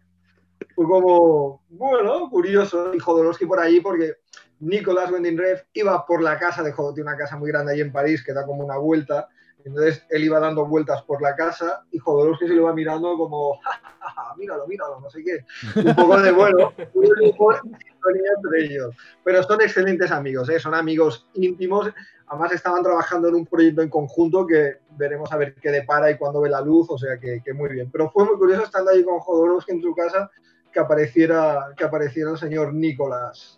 Fue 0.74 0.86
como, 0.86 1.62
bueno, 1.68 2.30
curioso. 2.30 2.94
Y 2.94 2.98
Jodorowsky 2.98 3.46
por 3.46 3.60
allí, 3.60 3.80
porque 3.80 4.14
Nicolas 4.60 5.10
Winding 5.10 5.38
Refn 5.38 5.66
iba 5.74 6.06
por 6.06 6.22
la 6.22 6.38
casa 6.38 6.62
de 6.62 6.72
Jodorowsky, 6.72 7.02
una 7.02 7.16
casa 7.16 7.36
muy 7.36 7.50
grande 7.50 7.72
ahí 7.72 7.80
en 7.80 7.92
París 7.92 8.24
que 8.24 8.32
da 8.32 8.46
como 8.46 8.64
una 8.64 8.78
vuelta. 8.78 9.28
Entonces 9.68 10.04
él 10.10 10.24
iba 10.24 10.40
dando 10.40 10.66
vueltas 10.66 11.02
por 11.02 11.22
la 11.22 11.36
casa 11.36 11.84
y 11.92 11.98
Jodorowsky 11.98 12.48
se 12.48 12.54
lo 12.54 12.62
iba 12.62 12.72
mirando 12.72 13.16
como, 13.16 13.58
"Ja, 13.62 13.70
ja, 14.00 14.10
ja, 14.10 14.34
míralo, 14.36 14.66
míralo, 14.66 15.00
no 15.00 15.10
sé 15.10 15.22
qué. 15.22 15.44
Un 15.80 15.94
poco 15.94 16.20
de 16.20 16.32
bueno, 16.32 16.72
sintonía 16.76 18.30
entre 18.36 18.64
ellos. 18.64 18.96
Pero 19.24 19.42
son 19.42 19.60
excelentes 19.60 20.10
amigos, 20.10 20.48
¿eh? 20.48 20.58
son 20.58 20.74
amigos 20.74 21.26
íntimos. 21.34 21.90
Además 22.26 22.52
estaban 22.52 22.82
trabajando 22.82 23.28
en 23.28 23.34
un 23.36 23.46
proyecto 23.46 23.82
en 23.82 23.88
conjunto 23.88 24.46
que 24.46 24.78
veremos 24.96 25.30
a 25.32 25.36
ver 25.36 25.54
qué 25.54 25.70
depara 25.70 26.10
y 26.10 26.16
cuándo 26.16 26.40
ve 26.40 26.50
la 26.50 26.60
luz, 26.60 26.86
o 26.90 26.98
sea 26.98 27.18
que, 27.18 27.42
que 27.42 27.52
muy 27.52 27.70
bien. 27.70 27.90
Pero 27.90 28.10
fue 28.10 28.24
muy 28.24 28.36
curioso 28.36 28.64
estando 28.64 28.90
ahí 28.90 29.02
con 29.04 29.18
Jodorowsky 29.20 29.72
en 29.72 29.82
su 29.82 29.94
casa 29.94 30.30
que 30.72 30.80
apareciera, 30.80 31.72
que 31.76 31.84
apareciera 31.84 32.30
el 32.30 32.38
señor 32.38 32.74
Nicolás. 32.74 33.57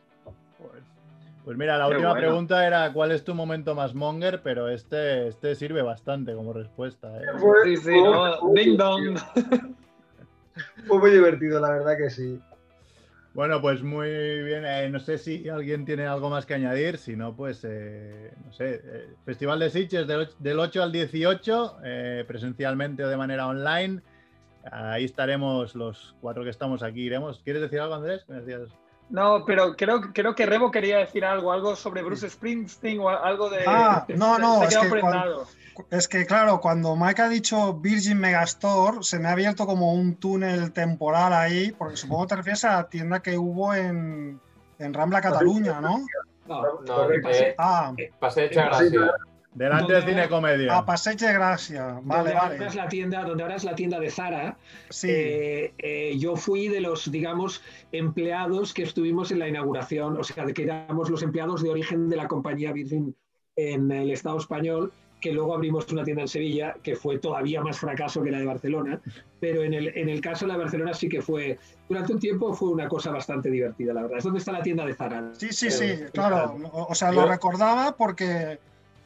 Pues, 1.45 1.57
mira, 1.57 1.79
la 1.79 1.87
Qué 1.87 1.93
última 1.93 2.11
bueno. 2.11 2.27
pregunta 2.27 2.67
era 2.67 2.93
¿cuál 2.93 3.13
es 3.13 3.25
tu 3.25 3.35
momento 3.35 3.75
más 3.75 3.95
monger? 3.95 4.41
Pero 4.43 4.69
este, 4.69 5.29
este 5.29 5.55
sirve 5.55 5.83
bastante 5.83 6.35
como 6.35 6.53
respuesta. 6.53 7.09
¿eh? 7.21 7.27
Sí, 7.65 7.77
sí, 7.79 8.03
¿no? 8.03 8.37
fue- 8.41 8.63
Ding 8.65 8.77
dong. 8.77 9.19
fue 10.87 10.99
muy 10.99 11.11
divertido, 11.11 11.61
la 11.61 11.71
verdad 11.71 11.97
que 11.97 12.11
sí. 12.11 12.41
Bueno, 13.33 13.61
pues 13.61 13.83
muy 13.83 14.09
bien. 14.43 14.65
Eh, 14.67 14.89
no 14.91 14.99
sé 14.99 15.17
si 15.17 15.49
alguien 15.49 15.85
tiene 15.85 16.07
algo 16.07 16.29
más 16.31 16.47
que 16.47 16.55
añadir. 16.55 16.99
Si 16.99 17.15
no, 17.17 17.35
pues 17.35 17.65
eh, 17.65 18.33
no 18.45 18.53
sé. 18.53 18.81
eh, 18.85 19.15
Festival 19.25 19.61
de 19.61 19.71
Sitges 19.71 20.07
del, 20.07 20.29
del 20.41 20.59
8 20.59 20.83
al 20.83 20.91
18, 20.93 21.77
eh, 21.85 22.25
presencialmente 22.27 23.05
o 23.05 23.09
de 23.09 23.17
manera 23.17 23.47
online. 23.47 24.03
Ahí 24.71 25.05
estaremos 25.05 25.75
los 25.75 26.15
cuatro 26.21 26.45
que 26.45 26.51
estamos 26.51 26.83
aquí. 26.83 27.03
Iremos. 27.03 27.41
¿Quieres 27.45 27.63
decir 27.63 27.81
algo, 27.81 27.95
Andrés? 27.95 28.25
¿Qué 28.27 28.33
me 28.35 28.41
decías? 28.41 28.69
No, 29.11 29.45
pero 29.45 29.75
creo, 29.77 30.01
creo 30.13 30.35
que 30.35 30.47
Rebo 30.47 30.71
quería 30.71 30.99
decir 30.99 31.25
algo, 31.25 31.53
algo 31.53 31.75
sobre 31.75 32.03
Bruce 32.03 32.31
Springsteen 32.31 33.01
o 33.01 33.09
algo 33.09 33.51
de. 33.51 33.65
Ah, 33.67 34.07
no, 34.09 34.39
no, 34.39 34.63
es 34.63 34.77
que 34.77 35.01
cuando-. 35.01 35.47
Es 35.91 36.09
que 36.09 36.27
claro, 36.27 36.61
cuando 36.61 36.95
Mike 36.95 37.23
ha 37.23 37.29
dicho 37.29 37.75
Virgin 37.75 38.19
Megastore, 38.19 39.03
se 39.03 39.19
me 39.19 39.29
ha 39.29 39.33
abierto 39.33 39.67
como 39.67 39.95
un 39.95 40.17
túnel 40.17 40.73
temporal 40.73 41.33
ahí, 41.33 41.73
porque 41.73 41.97
supongo 41.97 42.25
que 42.25 42.29
te 42.29 42.37
refieres 42.37 42.65
a 42.65 42.77
la 42.77 42.89
tienda 42.89 43.21
que 43.21 43.39
hubo 43.39 43.75
en, 43.75 44.41
en 44.79 44.95
Rambla 44.95 45.21
Cataluña, 45.21 45.81
¿no? 45.81 46.05
No, 46.47 46.81
No, 46.81 46.95
Correcto. 46.95 47.31
eh, 47.31 47.55
Ah, 47.59 47.93
Sí, 47.97 48.09
Gràcia. 48.51 49.15
Delante 49.53 49.93
¿Dónde 49.93 50.07
del 50.07 50.15
Cine? 50.15 50.29
Comedia. 50.29 50.77
a 50.77 50.87
Passeig 50.87 51.17
de 51.19 51.33
Gracia. 51.33 51.99
Vale, 52.05 52.31
donde 52.31 52.39
ahora 52.39 52.55
es 52.55 52.61
vale. 52.61 52.75
la 52.77 52.89
tienda, 52.89 53.25
donde 53.25 53.43
ahora 53.43 53.57
es 53.57 53.65
la 53.65 53.75
tienda 53.75 53.99
de 53.99 54.11
Zara, 54.11 54.57
Sí. 54.91 55.09
eh, 55.11 55.75
eh, 55.79 56.17
yo 56.19 56.37
fui 56.37 56.69
de 56.69 56.81
los, 56.81 57.11
digamos, 57.11 57.61
empleados 57.91 58.73
que 58.73 58.85
estuvimos 58.85 59.33
en 59.33 59.41
la 59.41 59.49
inauguración, 59.49 60.17
o 60.17 60.23
sea, 60.25 60.45
de 60.45 60.55
que 60.55 60.63
éramos 60.63 61.11
los 61.11 61.23
empleados 61.23 61.63
de 61.63 61.71
origen 61.71 62.09
de 62.09 62.17
la 62.17 62.29
compañía 62.29 62.73
Virgin 62.73 63.15
en 63.57 63.91
el 63.91 64.11
Estado 64.13 64.39
español, 64.39 64.93
que 65.21 65.33
luego 65.33 65.53
abrimos 65.55 65.91
una 65.93 66.03
tienda 66.05 66.23
en 66.23 66.29
Sevilla, 66.29 66.75
que 66.83 66.95
fue 66.97 67.19
todavía 67.19 67.61
más 67.61 67.79
fracaso 67.79 68.23
que 68.23 68.31
la 68.31 68.39
de 68.39 68.47
Barcelona, 68.47 69.01
pero 69.39 69.63
en 69.65 69.75
el, 69.75 69.89
en 69.99 70.09
el 70.09 70.21
caso 70.23 70.47
de 70.47 70.49
la 70.53 70.55
de 70.55 70.63
Barcelona 70.65 70.95
sí 70.95 71.09
que 71.11 71.21
fue, 71.21 71.59
durante 71.89 72.13
un 72.15 72.21
tiempo 72.21 72.55
fue 72.55 72.71
una 72.71 72.89
cosa 72.89 73.11
bastante 73.11 73.51
divertida, 73.51 73.93
la 73.93 74.03
verdad. 74.03 74.19
Es 74.19 74.25
donde 74.25 74.39
está 74.39 74.53
la 74.53 74.63
tienda 74.63 74.87
de 74.87 74.95
Zara. 74.95 75.31
Sí, 75.35 75.53
sí, 75.53 75.67
Eh, 75.67 75.71
sí, 75.71 75.95
claro. 76.15 76.57
O, 76.73 76.95
sea, 76.95 77.13
lo 77.13 77.27
recordaba 77.27 77.95
porque, 77.97 78.59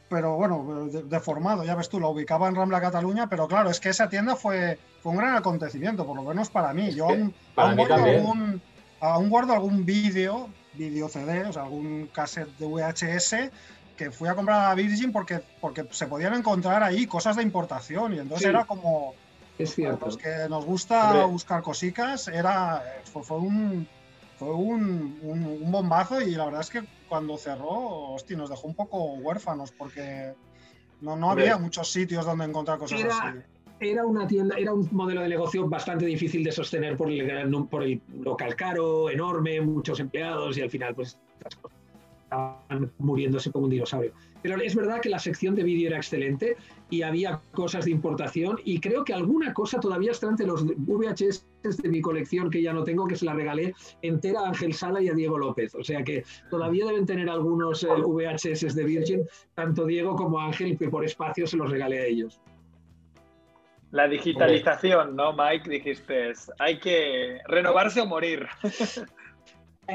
pero 0.09 0.35
bueno, 0.35 0.87
de- 0.91 1.03
deformado, 1.03 1.63
ya 1.63 1.75
ves 1.75 1.89
tú, 1.89 1.99
lo 1.99 2.09
ubicaba 2.09 2.47
en 2.47 2.55
Rambla 2.55 2.79
Cataluña, 2.81 3.27
pero 3.27 3.47
claro, 3.47 3.69
es 3.69 3.79
que 3.79 3.89
esa 3.89 4.07
tienda 4.09 4.35
fue, 4.35 4.77
fue 5.01 5.11
un 5.11 5.17
gran 5.17 5.35
acontecimiento, 5.35 6.05
por 6.05 6.15
lo 6.15 6.23
menos 6.23 6.49
para 6.49 6.73
mí. 6.73 6.89
Es 6.89 6.95
Yo 6.95 7.07
aún, 7.09 7.33
guardo 7.55 7.95
algún, 7.95 8.61
aún 8.99 9.29
guardo 9.29 9.53
algún 9.53 9.85
vídeo, 9.85 10.49
vídeo 10.73 11.09
CD, 11.09 11.45
o 11.45 11.53
sea, 11.53 11.63
algún 11.63 12.09
cassette 12.13 12.55
de 12.57 12.65
VHS 12.65 13.51
que 13.97 14.11
fui 14.11 14.27
a 14.27 14.35
comprar 14.35 14.59
a 14.65 14.69
la 14.69 14.75
Virgin 14.75 15.11
porque, 15.11 15.41
porque 15.61 15.85
se 15.91 16.05
podían 16.07 16.33
encontrar 16.33 16.83
ahí 16.83 17.07
cosas 17.07 17.37
de 17.37 17.43
importación 17.43 18.13
y 18.13 18.19
entonces 18.19 18.43
Sí. 18.43 18.49
era 18.49 18.65
como, 18.65 19.13
Es 19.57 19.73
cierto. 19.73 20.05
los 20.07 20.17
que 20.17 20.29
nos 20.49 20.65
gusta 20.65 21.11
Hombre. 21.11 21.25
buscar 21.27 21.61
cositas, 21.61 22.27
era, 22.27 22.83
fue, 23.11 23.23
fue 23.23 23.37
un 23.37 23.87
fue 24.37 24.53
un, 24.53 25.17
un- 25.23 25.59
un 25.63 25.71
bombazo 25.71 26.19
y 26.19 26.31
la 26.31 26.43
verdad 26.43 26.59
es 26.59 26.69
que 26.69 26.83
cuando 27.07 27.37
cerró, 27.37 28.13
hostia, 28.13 28.37
nos 28.37 28.49
dejó 28.49 28.67
un 28.67 28.75
poco 28.75 29.13
huérfanos 29.15 29.71
porque 29.71 30.33
no, 31.01 31.15
no 31.15 31.31
había 31.31 31.57
muchos 31.57 31.91
sitios 31.91 32.25
donde 32.25 32.45
encontrar 32.45 32.77
cosas 32.79 32.99
Era- 32.99 33.17
así. 33.17 33.39
era 33.79 34.05
una 34.05 34.25
tienda, 34.27 34.55
era 34.57 34.73
un 34.73 34.87
modelo 34.91 35.21
de 35.21 35.29
negocio 35.29 35.67
bastante 35.67 36.05
difícil 36.05 36.43
de 36.43 36.51
sostener 36.51 36.95
por 36.97 37.11
el, 37.11 37.65
por 37.69 37.83
el 37.83 38.01
local 38.21 38.55
caro, 38.55 39.09
enorme, 39.09 39.59
muchos 39.61 39.99
empleados 39.99 40.57
y 40.57 40.61
al 40.61 40.69
final 40.69 40.95
pues 40.95 41.17
estaban 42.23 42.91
muriéndose 42.97 43.51
como 43.51 43.65
un 43.65 43.71
dinosaurio. 43.71 44.11
Pero 44.41 44.61
es 44.61 44.75
verdad 44.75 44.99
que 45.01 45.09
la 45.09 45.19
sección 45.19 45.55
de 45.55 45.63
vídeo 45.63 45.87
era 45.87 45.97
excelente 45.97 46.55
y 46.89 47.01
había 47.01 47.41
cosas 47.51 47.85
de 47.85 47.91
importación 47.91 48.59
y 48.63 48.79
creo 48.79 49.03
que 49.03 49.13
alguna 49.13 49.53
cosa 49.53 49.79
todavía 49.79 50.11
está 50.11 50.27
entre 50.27 50.45
los 50.45 50.65
VHS 50.65 51.45
de 51.81 51.89
mi 51.89 52.01
colección 52.01 52.49
que 52.49 52.61
ya 52.61 52.73
no 52.73 52.83
tengo, 52.83 53.07
que 53.07 53.15
se 53.15 53.25
la 53.25 53.33
regalé 53.33 53.73
entera 54.01 54.41
a 54.41 54.47
Ángel 54.49 54.73
Sala 54.73 55.01
y 55.01 55.09
a 55.09 55.13
Diego 55.13 55.37
López. 55.37 55.73
O 55.75 55.83
sea 55.83 56.03
que 56.03 56.23
todavía 56.49 56.85
deben 56.85 57.05
tener 57.05 57.29
algunos 57.29 57.83
eh, 57.83 57.87
VHS 57.87 58.75
de 58.75 58.83
Virgin, 58.83 59.27
tanto 59.55 59.85
Diego 59.85 60.15
como 60.15 60.39
Ángel, 60.39 60.77
que 60.77 60.89
por 60.89 61.03
espacio 61.03 61.47
se 61.47 61.57
los 61.57 61.69
regalé 61.69 61.99
a 61.99 62.05
ellos. 62.05 62.39
La 63.91 64.07
digitalización, 64.07 65.15
¿no, 65.15 65.33
Mike? 65.33 65.69
Dijiste, 65.69 66.33
hay 66.59 66.79
que 66.79 67.39
renovarse 67.47 68.01
o 68.01 68.05
morir. 68.05 68.45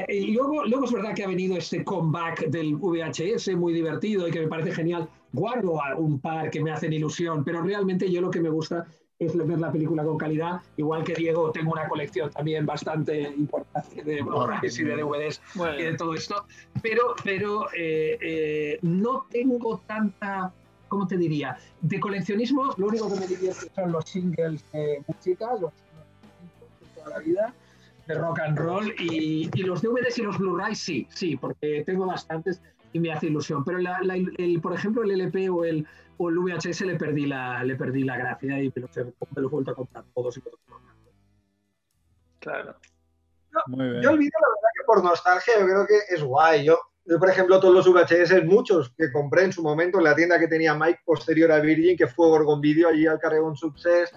Y 0.07 0.31
luego, 0.31 0.63
luego 0.65 0.85
es 0.85 0.91
verdad 0.93 1.13
que 1.13 1.25
ha 1.25 1.27
venido 1.27 1.57
este 1.57 1.83
comeback 1.83 2.45
del 2.47 2.75
VHS 2.77 3.55
muy 3.57 3.73
divertido 3.73 4.25
y 4.25 4.31
que 4.31 4.39
me 4.39 4.47
parece 4.47 4.71
genial. 4.71 5.09
Guardo 5.33 5.79
un 5.97 6.19
par 6.19 6.49
que 6.49 6.61
me 6.61 6.71
hacen 6.71 6.93
ilusión, 6.93 7.43
pero 7.43 7.61
realmente 7.61 8.11
yo 8.11 8.21
lo 8.21 8.29
que 8.29 8.41
me 8.41 8.49
gusta 8.49 8.85
es 9.25 9.35
ver 9.35 9.59
la 9.59 9.71
película 9.71 10.03
con 10.03 10.17
calidad. 10.17 10.61
Igual 10.77 11.03
que 11.03 11.13
Diego, 11.13 11.51
tengo 11.51 11.71
una 11.71 11.87
colección 11.87 12.31
también 12.31 12.65
bastante 12.65 13.21
importante 13.21 14.03
de 14.03 14.21
Blu-rays 14.23 14.79
y 14.79 14.83
de 14.83 14.97
DVDs 14.97 15.41
y 15.77 15.83
de 15.83 15.95
todo 15.95 16.15
esto, 16.15 16.45
pero, 16.81 17.15
pero 17.23 17.67
eh, 17.77 18.17
eh, 18.19 18.79
no 18.81 19.27
tengo 19.29 19.79
tanta, 19.85 20.51
¿cómo 20.87 21.07
te 21.07 21.17
diría? 21.17 21.55
De 21.81 21.99
coleccionismo, 21.99 22.73
lo 22.77 22.87
único 22.87 23.13
que 23.13 23.19
me 23.19 23.27
divierte 23.27 23.67
son 23.75 23.91
los 23.91 24.05
singles 24.05 24.63
de 24.71 25.03
música, 25.07 25.51
los, 25.53 25.71
de 25.71 26.87
toda 26.95 27.09
la 27.09 27.19
vida 27.19 27.53
de 28.07 28.15
rock 28.15 28.39
and 28.39 28.57
roll 28.57 28.91
y, 28.99 29.47
los 29.61 29.83
DVDs 29.83 30.17
y 30.17 30.23
los 30.23 30.39
Blu-rays 30.39 30.79
sí, 30.79 31.07
sí, 31.11 31.37
porque 31.37 31.83
tengo 31.85 32.07
bastantes 32.07 32.59
y 32.93 32.99
me 32.99 33.11
hace 33.11 33.27
ilusión. 33.27 33.63
Pero 33.63 33.79
el, 33.79 34.61
por 34.61 34.73
ejemplo 34.73 35.03
el 35.03 35.11
LP 35.11 35.49
o 35.49 35.65
el, 35.65 35.87
o 36.17 36.29
el 36.29 36.37
VHS 36.37 36.81
le 36.81 36.95
perdí 36.95 37.25
la, 37.25 37.63
le 37.63 37.75
perdí 37.75 38.03
la 38.03 38.17
gracia 38.17 38.61
y 38.61 38.71
me 38.75 38.81
los, 38.81 38.97
he, 38.97 39.03
me 39.03 39.47
vuelto 39.47 39.71
a 39.71 39.75
comprar 39.75 40.03
todos 40.13 40.37
y 40.37 40.41
todos. 40.41 40.59
Claro. 42.39 42.75
Yo 43.67 44.11
olvido 44.11 44.31
la 44.39 44.49
verdad 44.49 44.71
que 44.75 44.85
por 44.85 45.03
nostalgia 45.03 45.53
yo 45.59 45.65
creo 45.65 45.85
que 45.85 46.13
es 46.13 46.23
guay. 46.23 46.65
Yo, 46.65 46.79
yo, 47.05 47.19
por 47.19 47.29
ejemplo, 47.29 47.59
todos 47.59 47.73
los 47.73 47.87
VHS, 47.87 48.45
muchos 48.45 48.93
que 48.97 49.11
compré 49.11 49.43
en 49.43 49.53
su 49.53 49.61
momento 49.61 49.97
en 49.97 50.05
la 50.05 50.15
tienda 50.15 50.39
que 50.39 50.47
tenía 50.47 50.73
Mike 50.73 51.01
posterior 51.05 51.51
a 51.51 51.59
Virgin, 51.59 51.97
que 51.97 52.07
fue 52.07 52.27
Gorgon 52.27 52.61
Video, 52.61 52.89
allí 52.89 53.07
al 53.07 53.19
Carregón 53.19 53.55
Success, 53.55 54.11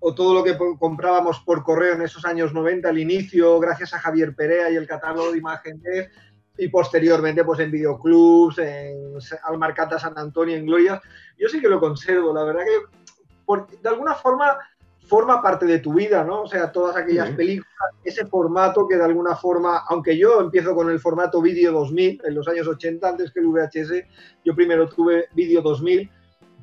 o 0.00 0.14
todo 0.14 0.34
lo 0.34 0.42
que 0.42 0.56
comprábamos 0.78 1.40
por 1.40 1.62
correo 1.62 1.94
en 1.94 2.02
esos 2.02 2.24
años 2.24 2.52
90 2.52 2.88
al 2.88 2.98
inicio, 2.98 3.60
gracias 3.60 3.94
a 3.94 4.00
Javier 4.00 4.34
Perea 4.34 4.68
y 4.70 4.76
el 4.76 4.88
catálogo 4.88 5.30
de 5.30 5.38
imágenes, 5.38 6.10
y 6.58 6.68
posteriormente 6.68 7.44
pues 7.44 7.60
en 7.60 7.70
videoclubs, 7.70 8.58
en 8.58 9.14
Almarcata 9.44 9.98
San 9.98 10.18
Antonio, 10.18 10.56
en 10.56 10.66
Gloria. 10.66 11.00
Yo 11.38 11.48
sí 11.48 11.60
que 11.60 11.68
lo 11.68 11.80
conservo, 11.80 12.32
la 12.32 12.44
verdad 12.44 12.62
que 12.64 13.76
de 13.82 13.88
alguna 13.88 14.14
forma 14.14 14.58
forma 15.06 15.42
parte 15.42 15.66
de 15.66 15.80
tu 15.80 15.92
vida, 15.92 16.24
¿no? 16.24 16.42
O 16.42 16.46
sea, 16.46 16.72
todas 16.72 16.96
aquellas 16.96 17.30
películas, 17.32 17.68
ese 18.02 18.24
formato 18.24 18.86
que 18.88 18.96
de 18.96 19.04
alguna 19.04 19.36
forma, 19.36 19.82
aunque 19.88 20.16
yo 20.16 20.40
empiezo 20.40 20.74
con 20.74 20.88
el 20.88 21.00
formato 21.00 21.42
vídeo 21.42 21.72
2000 21.72 22.22
en 22.24 22.34
los 22.34 22.48
años 22.48 22.66
80 22.66 23.08
antes 23.08 23.30
que 23.30 23.40
el 23.40 23.46
VHS, 23.46 24.06
yo 24.44 24.54
primero 24.54 24.88
tuve 24.88 25.26
vídeo 25.34 25.60
2000 25.60 26.10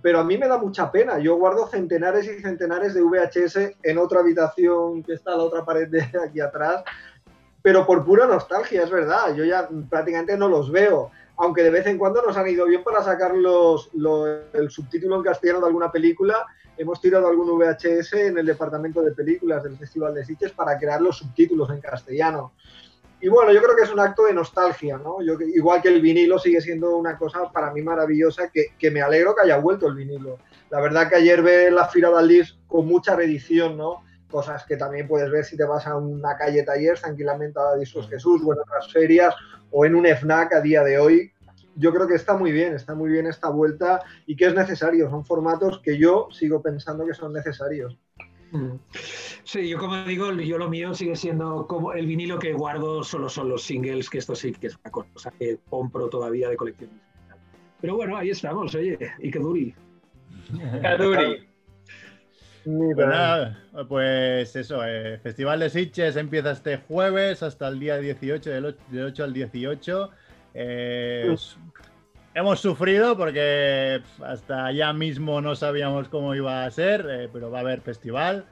pero 0.02 0.20
a 0.20 0.24
mí 0.24 0.38
me 0.38 0.48
da 0.48 0.58
mucha 0.58 0.92
pena. 0.92 1.20
Yo 1.20 1.36
guardo 1.36 1.68
centenares 1.68 2.26
y 2.26 2.42
centenares 2.42 2.94
de 2.94 3.02
VHS 3.02 3.78
en 3.84 3.98
otra 3.98 4.22
habitación 4.22 5.04
que 5.04 5.14
está 5.14 5.34
a 5.34 5.38
la 5.38 5.44
otra 5.44 5.66
pared 5.66 5.88
de 5.90 6.02
aquí 6.26 6.40
atrás, 6.40 6.84
pero 7.62 7.86
por 7.86 8.06
pura 8.06 8.26
nostalgia, 8.26 8.84
es 8.84 8.90
verdad. 8.90 9.36
Yo 9.36 9.44
ya 9.44 9.68
prácticamente 9.90 10.38
no 10.38 10.48
los 10.48 10.72
veo, 10.72 11.12
aunque 11.38 11.64
de 11.64 11.70
vez 11.70 11.86
en 11.88 11.98
cuando 11.98 12.22
nos 12.22 12.38
han 12.38 12.48
ido 12.48 12.66
bien 12.66 12.84
para 12.84 13.04
sacar 13.04 13.36
los, 13.36 13.90
el 14.54 14.70
subtítulo 14.70 15.18
en 15.18 15.24
castellano 15.24 15.60
de 15.60 15.68
alguna 15.68 15.92
película. 15.92 16.46
Hemos 16.78 17.02
tirado 17.02 17.28
algún 17.28 17.50
VHS 17.58 18.14
en 18.14 18.38
el 18.38 18.46
departamento 18.46 19.02
de 19.02 19.12
películas 19.12 19.64
del 19.64 19.78
Festival 19.78 20.14
de 20.14 20.24
Sitges 20.24 20.54
para 20.54 20.78
crear 20.78 21.02
los 21.02 21.18
subtítulos 21.18 21.70
en 21.72 21.82
castellano. 21.82 22.54
Y 23.22 23.28
bueno, 23.28 23.52
yo 23.52 23.62
creo 23.62 23.76
que 23.76 23.84
es 23.84 23.92
un 23.92 24.00
acto 24.00 24.26
de 24.26 24.34
nostalgia, 24.34 24.98
¿no? 24.98 25.22
Yo, 25.22 25.34
igual 25.42 25.82
que 25.82 25.90
el 25.90 26.00
vinilo 26.00 26.40
sigue 26.40 26.62
siendo 26.62 26.96
una 26.96 27.18
cosa 27.18 27.52
para 27.52 27.74
mí 27.74 27.82
maravillosa, 27.82 28.50
que, 28.50 28.68
que 28.80 28.92
me 28.92 29.02
alegro 29.02 29.36
que 29.36 29.42
haya 29.42 29.58
vuelto 29.58 29.88
el 29.88 29.96
vinilo. 29.96 30.38
La 30.70 30.80
verdad 30.80 31.10
que 31.10 31.16
ayer 31.16 31.42
ve 31.42 31.70
la 31.70 31.90
Fira 31.90 32.12
del 32.12 32.46
con 32.68 32.86
mucha 32.86 33.18
reedición, 33.18 33.76
¿no? 33.76 34.04
Cosas 34.30 34.64
que 34.66 34.78
también 34.78 35.08
puedes 35.08 35.32
ver 35.32 35.44
si 35.44 35.58
te 35.58 35.64
vas 35.64 35.88
a 35.88 35.98
una 35.98 36.38
calle 36.38 36.64
taller 36.64 37.00
tranquilamente 37.00 37.60
a 37.60 37.78
Discos 37.78 38.08
Jesús 38.10 38.42
o 38.46 38.54
en 38.54 38.60
otras 38.60 38.92
ferias 38.92 39.36
o 39.72 39.86
en 39.86 39.96
un 39.96 40.06
FNAC 40.06 40.54
a 40.54 40.62
día 40.62 40.84
de 40.84 41.00
hoy. 41.00 41.32
Yo 41.76 41.94
creo 41.94 42.08
que 42.08 42.16
está 42.16 42.38
muy 42.38 42.52
bien, 42.52 42.74
está 42.74 42.94
muy 42.94 43.10
bien 43.10 43.26
esta 43.26 43.50
vuelta 43.50 44.02
y 44.26 44.36
que 44.36 44.46
es 44.46 44.54
necesario. 44.54 45.10
Son 45.10 45.26
formatos 45.26 45.80
que 45.80 45.98
yo 45.98 46.28
sigo 46.32 46.62
pensando 46.62 47.06
que 47.06 47.14
son 47.14 47.34
necesarios. 47.34 47.98
Sí, 49.44 49.70
yo 49.70 49.78
como 49.78 50.04
digo, 50.04 50.32
yo 50.34 50.58
lo 50.58 50.70
mío 50.70 50.94
sigue 50.94 51.16
siendo 51.16 51.68
como 51.68 51.94
el 51.94 52.06
vinilo 52.06 52.40
que 52.40 52.54
guardo 52.54 53.04
solo 53.04 53.30
son 53.30 53.50
los 53.50 53.64
singles, 53.64 54.10
que 54.10 54.18
esto 54.18 54.36
sí 54.36 54.52
que 54.52 54.68
es 54.68 54.78
una 54.84 54.92
cosa 54.92 55.32
que 55.32 55.60
compro 55.70 56.10
todavía 56.10 56.50
de 56.50 56.58
colección. 56.58 56.90
Pero 57.82 57.96
bueno, 57.96 58.18
ahí 58.18 58.32
estamos, 58.32 58.76
oye, 58.76 58.98
y 59.20 59.32
que 59.32 59.40
duri. 59.40 59.74
Que 60.82 60.98
duri. 60.98 61.49
Pues, 63.72 63.88
pues 63.88 64.56
eso, 64.56 64.82
eh, 64.86 65.18
Festival 65.22 65.60
de 65.60 65.70
Sitges 65.70 66.16
empieza 66.16 66.52
este 66.52 66.78
jueves 66.78 67.42
hasta 67.42 67.68
el 67.68 67.80
día 67.80 67.98
18, 67.98 68.50
del 68.50 68.76
8, 69.06 69.24
al 69.24 69.34
18. 69.34 70.12
Eh, 70.54 71.36
hemos 72.34 72.60
sufrido 72.60 73.18
porque 73.18 74.02
hasta 74.24 74.66
allá 74.68 74.94
mismo 74.94 75.42
no 75.42 75.56
sabíamos 75.56 76.10
cómo 76.10 76.36
iba 76.36 76.66
a 76.66 76.72
ser, 76.72 77.06
eh, 77.10 77.30
pero 77.32 77.52
va 77.52 77.60
a 77.60 77.62
haber 77.62 77.82
festival. 77.82 78.46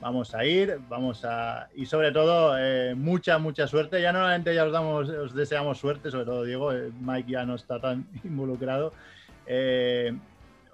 Vamos 0.00 0.34
a 0.34 0.44
ir, 0.46 0.78
vamos 0.88 1.24
a. 1.26 1.68
Y 1.74 1.84
sobre 1.84 2.10
todo, 2.10 2.56
eh, 2.58 2.94
mucha, 2.94 3.38
mucha 3.38 3.66
suerte. 3.66 4.00
Ya 4.00 4.12
normalmente 4.12 4.54
ya 4.54 4.64
os, 4.64 4.72
damos, 4.72 5.08
os 5.10 5.34
deseamos 5.34 5.78
suerte, 5.78 6.10
sobre 6.10 6.24
todo 6.24 6.44
Diego. 6.44 6.72
Mike 7.00 7.30
ya 7.30 7.44
no 7.44 7.54
está 7.54 7.78
tan 7.80 8.06
involucrado. 8.24 8.92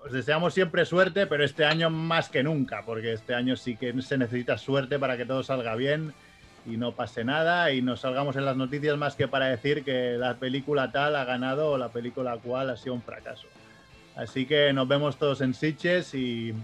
Os 0.06 0.12
deseamos 0.12 0.54
siempre 0.54 0.84
suerte, 0.84 1.26
pero 1.26 1.44
este 1.44 1.64
año 1.64 1.90
más 1.90 2.28
que 2.28 2.44
nunca, 2.44 2.82
porque 2.86 3.12
este 3.12 3.34
año 3.34 3.56
sí 3.56 3.76
que 3.76 3.92
se 4.02 4.16
necesita 4.16 4.56
suerte 4.56 5.00
para 5.00 5.16
que 5.16 5.26
todo 5.26 5.42
salga 5.42 5.74
bien 5.74 6.14
y 6.64 6.76
no 6.76 6.92
pase 6.92 7.24
nada 7.24 7.72
y 7.72 7.82
nos 7.82 8.00
salgamos 8.00 8.36
en 8.36 8.44
las 8.44 8.56
noticias 8.56 8.96
más 8.96 9.16
que 9.16 9.26
para 9.26 9.46
decir 9.46 9.82
que 9.84 10.16
la 10.16 10.34
película 10.34 10.92
tal 10.92 11.16
ha 11.16 11.24
ganado 11.24 11.72
o 11.72 11.78
la 11.78 11.88
película 11.88 12.38
cual 12.38 12.70
ha 12.70 12.76
sido 12.76 12.94
un 12.94 13.02
fracaso. 13.02 13.48
Así 14.14 14.46
que 14.46 14.72
nos 14.72 14.86
vemos 14.86 15.16
todos 15.16 15.40
en 15.40 15.54
Sitches 15.54 16.14
y, 16.14 16.54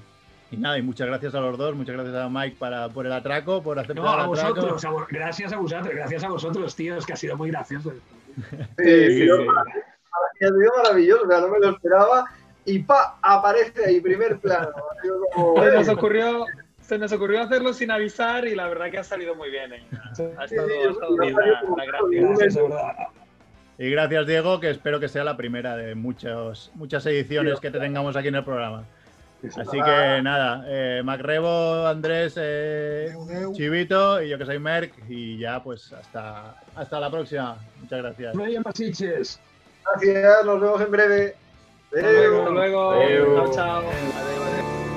nada, 0.52 0.78
y 0.78 0.82
muchas 0.82 1.08
gracias 1.08 1.34
a 1.34 1.40
los 1.40 1.58
dos, 1.58 1.74
muchas 1.74 1.96
gracias 1.96 2.14
a 2.14 2.28
Mike 2.28 2.56
para, 2.60 2.90
por 2.90 3.06
el 3.06 3.12
atraco, 3.12 3.60
por 3.60 3.76
aceptar 3.76 4.04
no, 4.04 4.08
a 4.08 4.26
vosotros, 4.26 4.86
gracias 5.10 5.52
a 5.52 5.56
vosotros, 5.56 5.92
gracias 5.92 6.22
a 6.22 6.28
vosotros, 6.28 6.76
tíos, 6.76 7.04
que 7.04 7.12
ha 7.12 7.16
sido 7.16 7.36
muy 7.36 7.50
gracioso. 7.50 7.92
Sí, 8.78 9.18
sí, 9.18 9.28
Ha 9.28 10.48
sido 10.48 10.72
maravilloso, 10.76 11.26
no 11.26 11.48
me 11.48 11.58
lo 11.58 11.70
esperaba 11.70 12.24
y 12.64 12.78
pa, 12.80 13.18
aparece 13.22 13.84
ahí, 13.86 14.00
primer 14.00 14.38
plano. 14.38 14.70
Como, 15.34 15.64
nos 15.64 15.88
ocurrió 15.88 16.46
se 16.82 16.98
nos 16.98 17.12
ocurrió 17.12 17.40
hacerlo 17.40 17.72
sin 17.72 17.90
avisar 17.90 18.46
y 18.46 18.54
la 18.54 18.68
verdad 18.68 18.90
que 18.90 18.98
ha 18.98 19.04
salido 19.04 19.34
muy 19.34 19.50
bien. 19.50 19.72
¿eh? 19.72 19.82
Ha 20.36 20.44
estado, 20.44 20.66
bien 22.08 22.28
Y 23.78 23.90
gracias, 23.90 24.26
Diego, 24.26 24.60
que 24.60 24.70
espero 24.70 25.00
que 25.00 25.08
sea 25.08 25.24
la 25.24 25.36
primera 25.36 25.76
de 25.76 25.94
muchos, 25.94 26.70
muchas 26.74 27.06
ediciones 27.06 27.60
que 27.60 27.70
te 27.70 27.78
tengamos 27.78 28.16
aquí 28.16 28.28
en 28.28 28.34
el 28.34 28.44
programa. 28.44 28.84
Así 29.56 29.80
que 29.80 30.20
nada, 30.22 30.64
eh, 30.68 31.02
Macrebo, 31.02 31.86
Andrés, 31.86 32.34
eh, 32.36 33.12
Chivito 33.52 34.22
y 34.22 34.28
yo 34.28 34.38
que 34.38 34.44
soy 34.44 34.58
Merck. 34.58 34.92
Y 35.08 35.38
ya, 35.38 35.62
pues 35.62 35.92
hasta, 35.92 36.56
hasta 36.76 37.00
la 37.00 37.10
próxima. 37.10 37.56
Muchas 37.80 38.02
gracias. 38.02 38.36
Gracias, 39.84 40.44
nos 40.44 40.60
vemos 40.60 40.80
en 40.80 40.90
breve. 40.90 41.41
Hasta 41.94 42.10
luego. 42.10 42.38
Hasta 42.38 42.50
luego. 42.50 43.34
Chao, 43.36 43.54
chao. 43.54 43.80
Adiós, 43.80 44.14
adiós. 44.16 44.91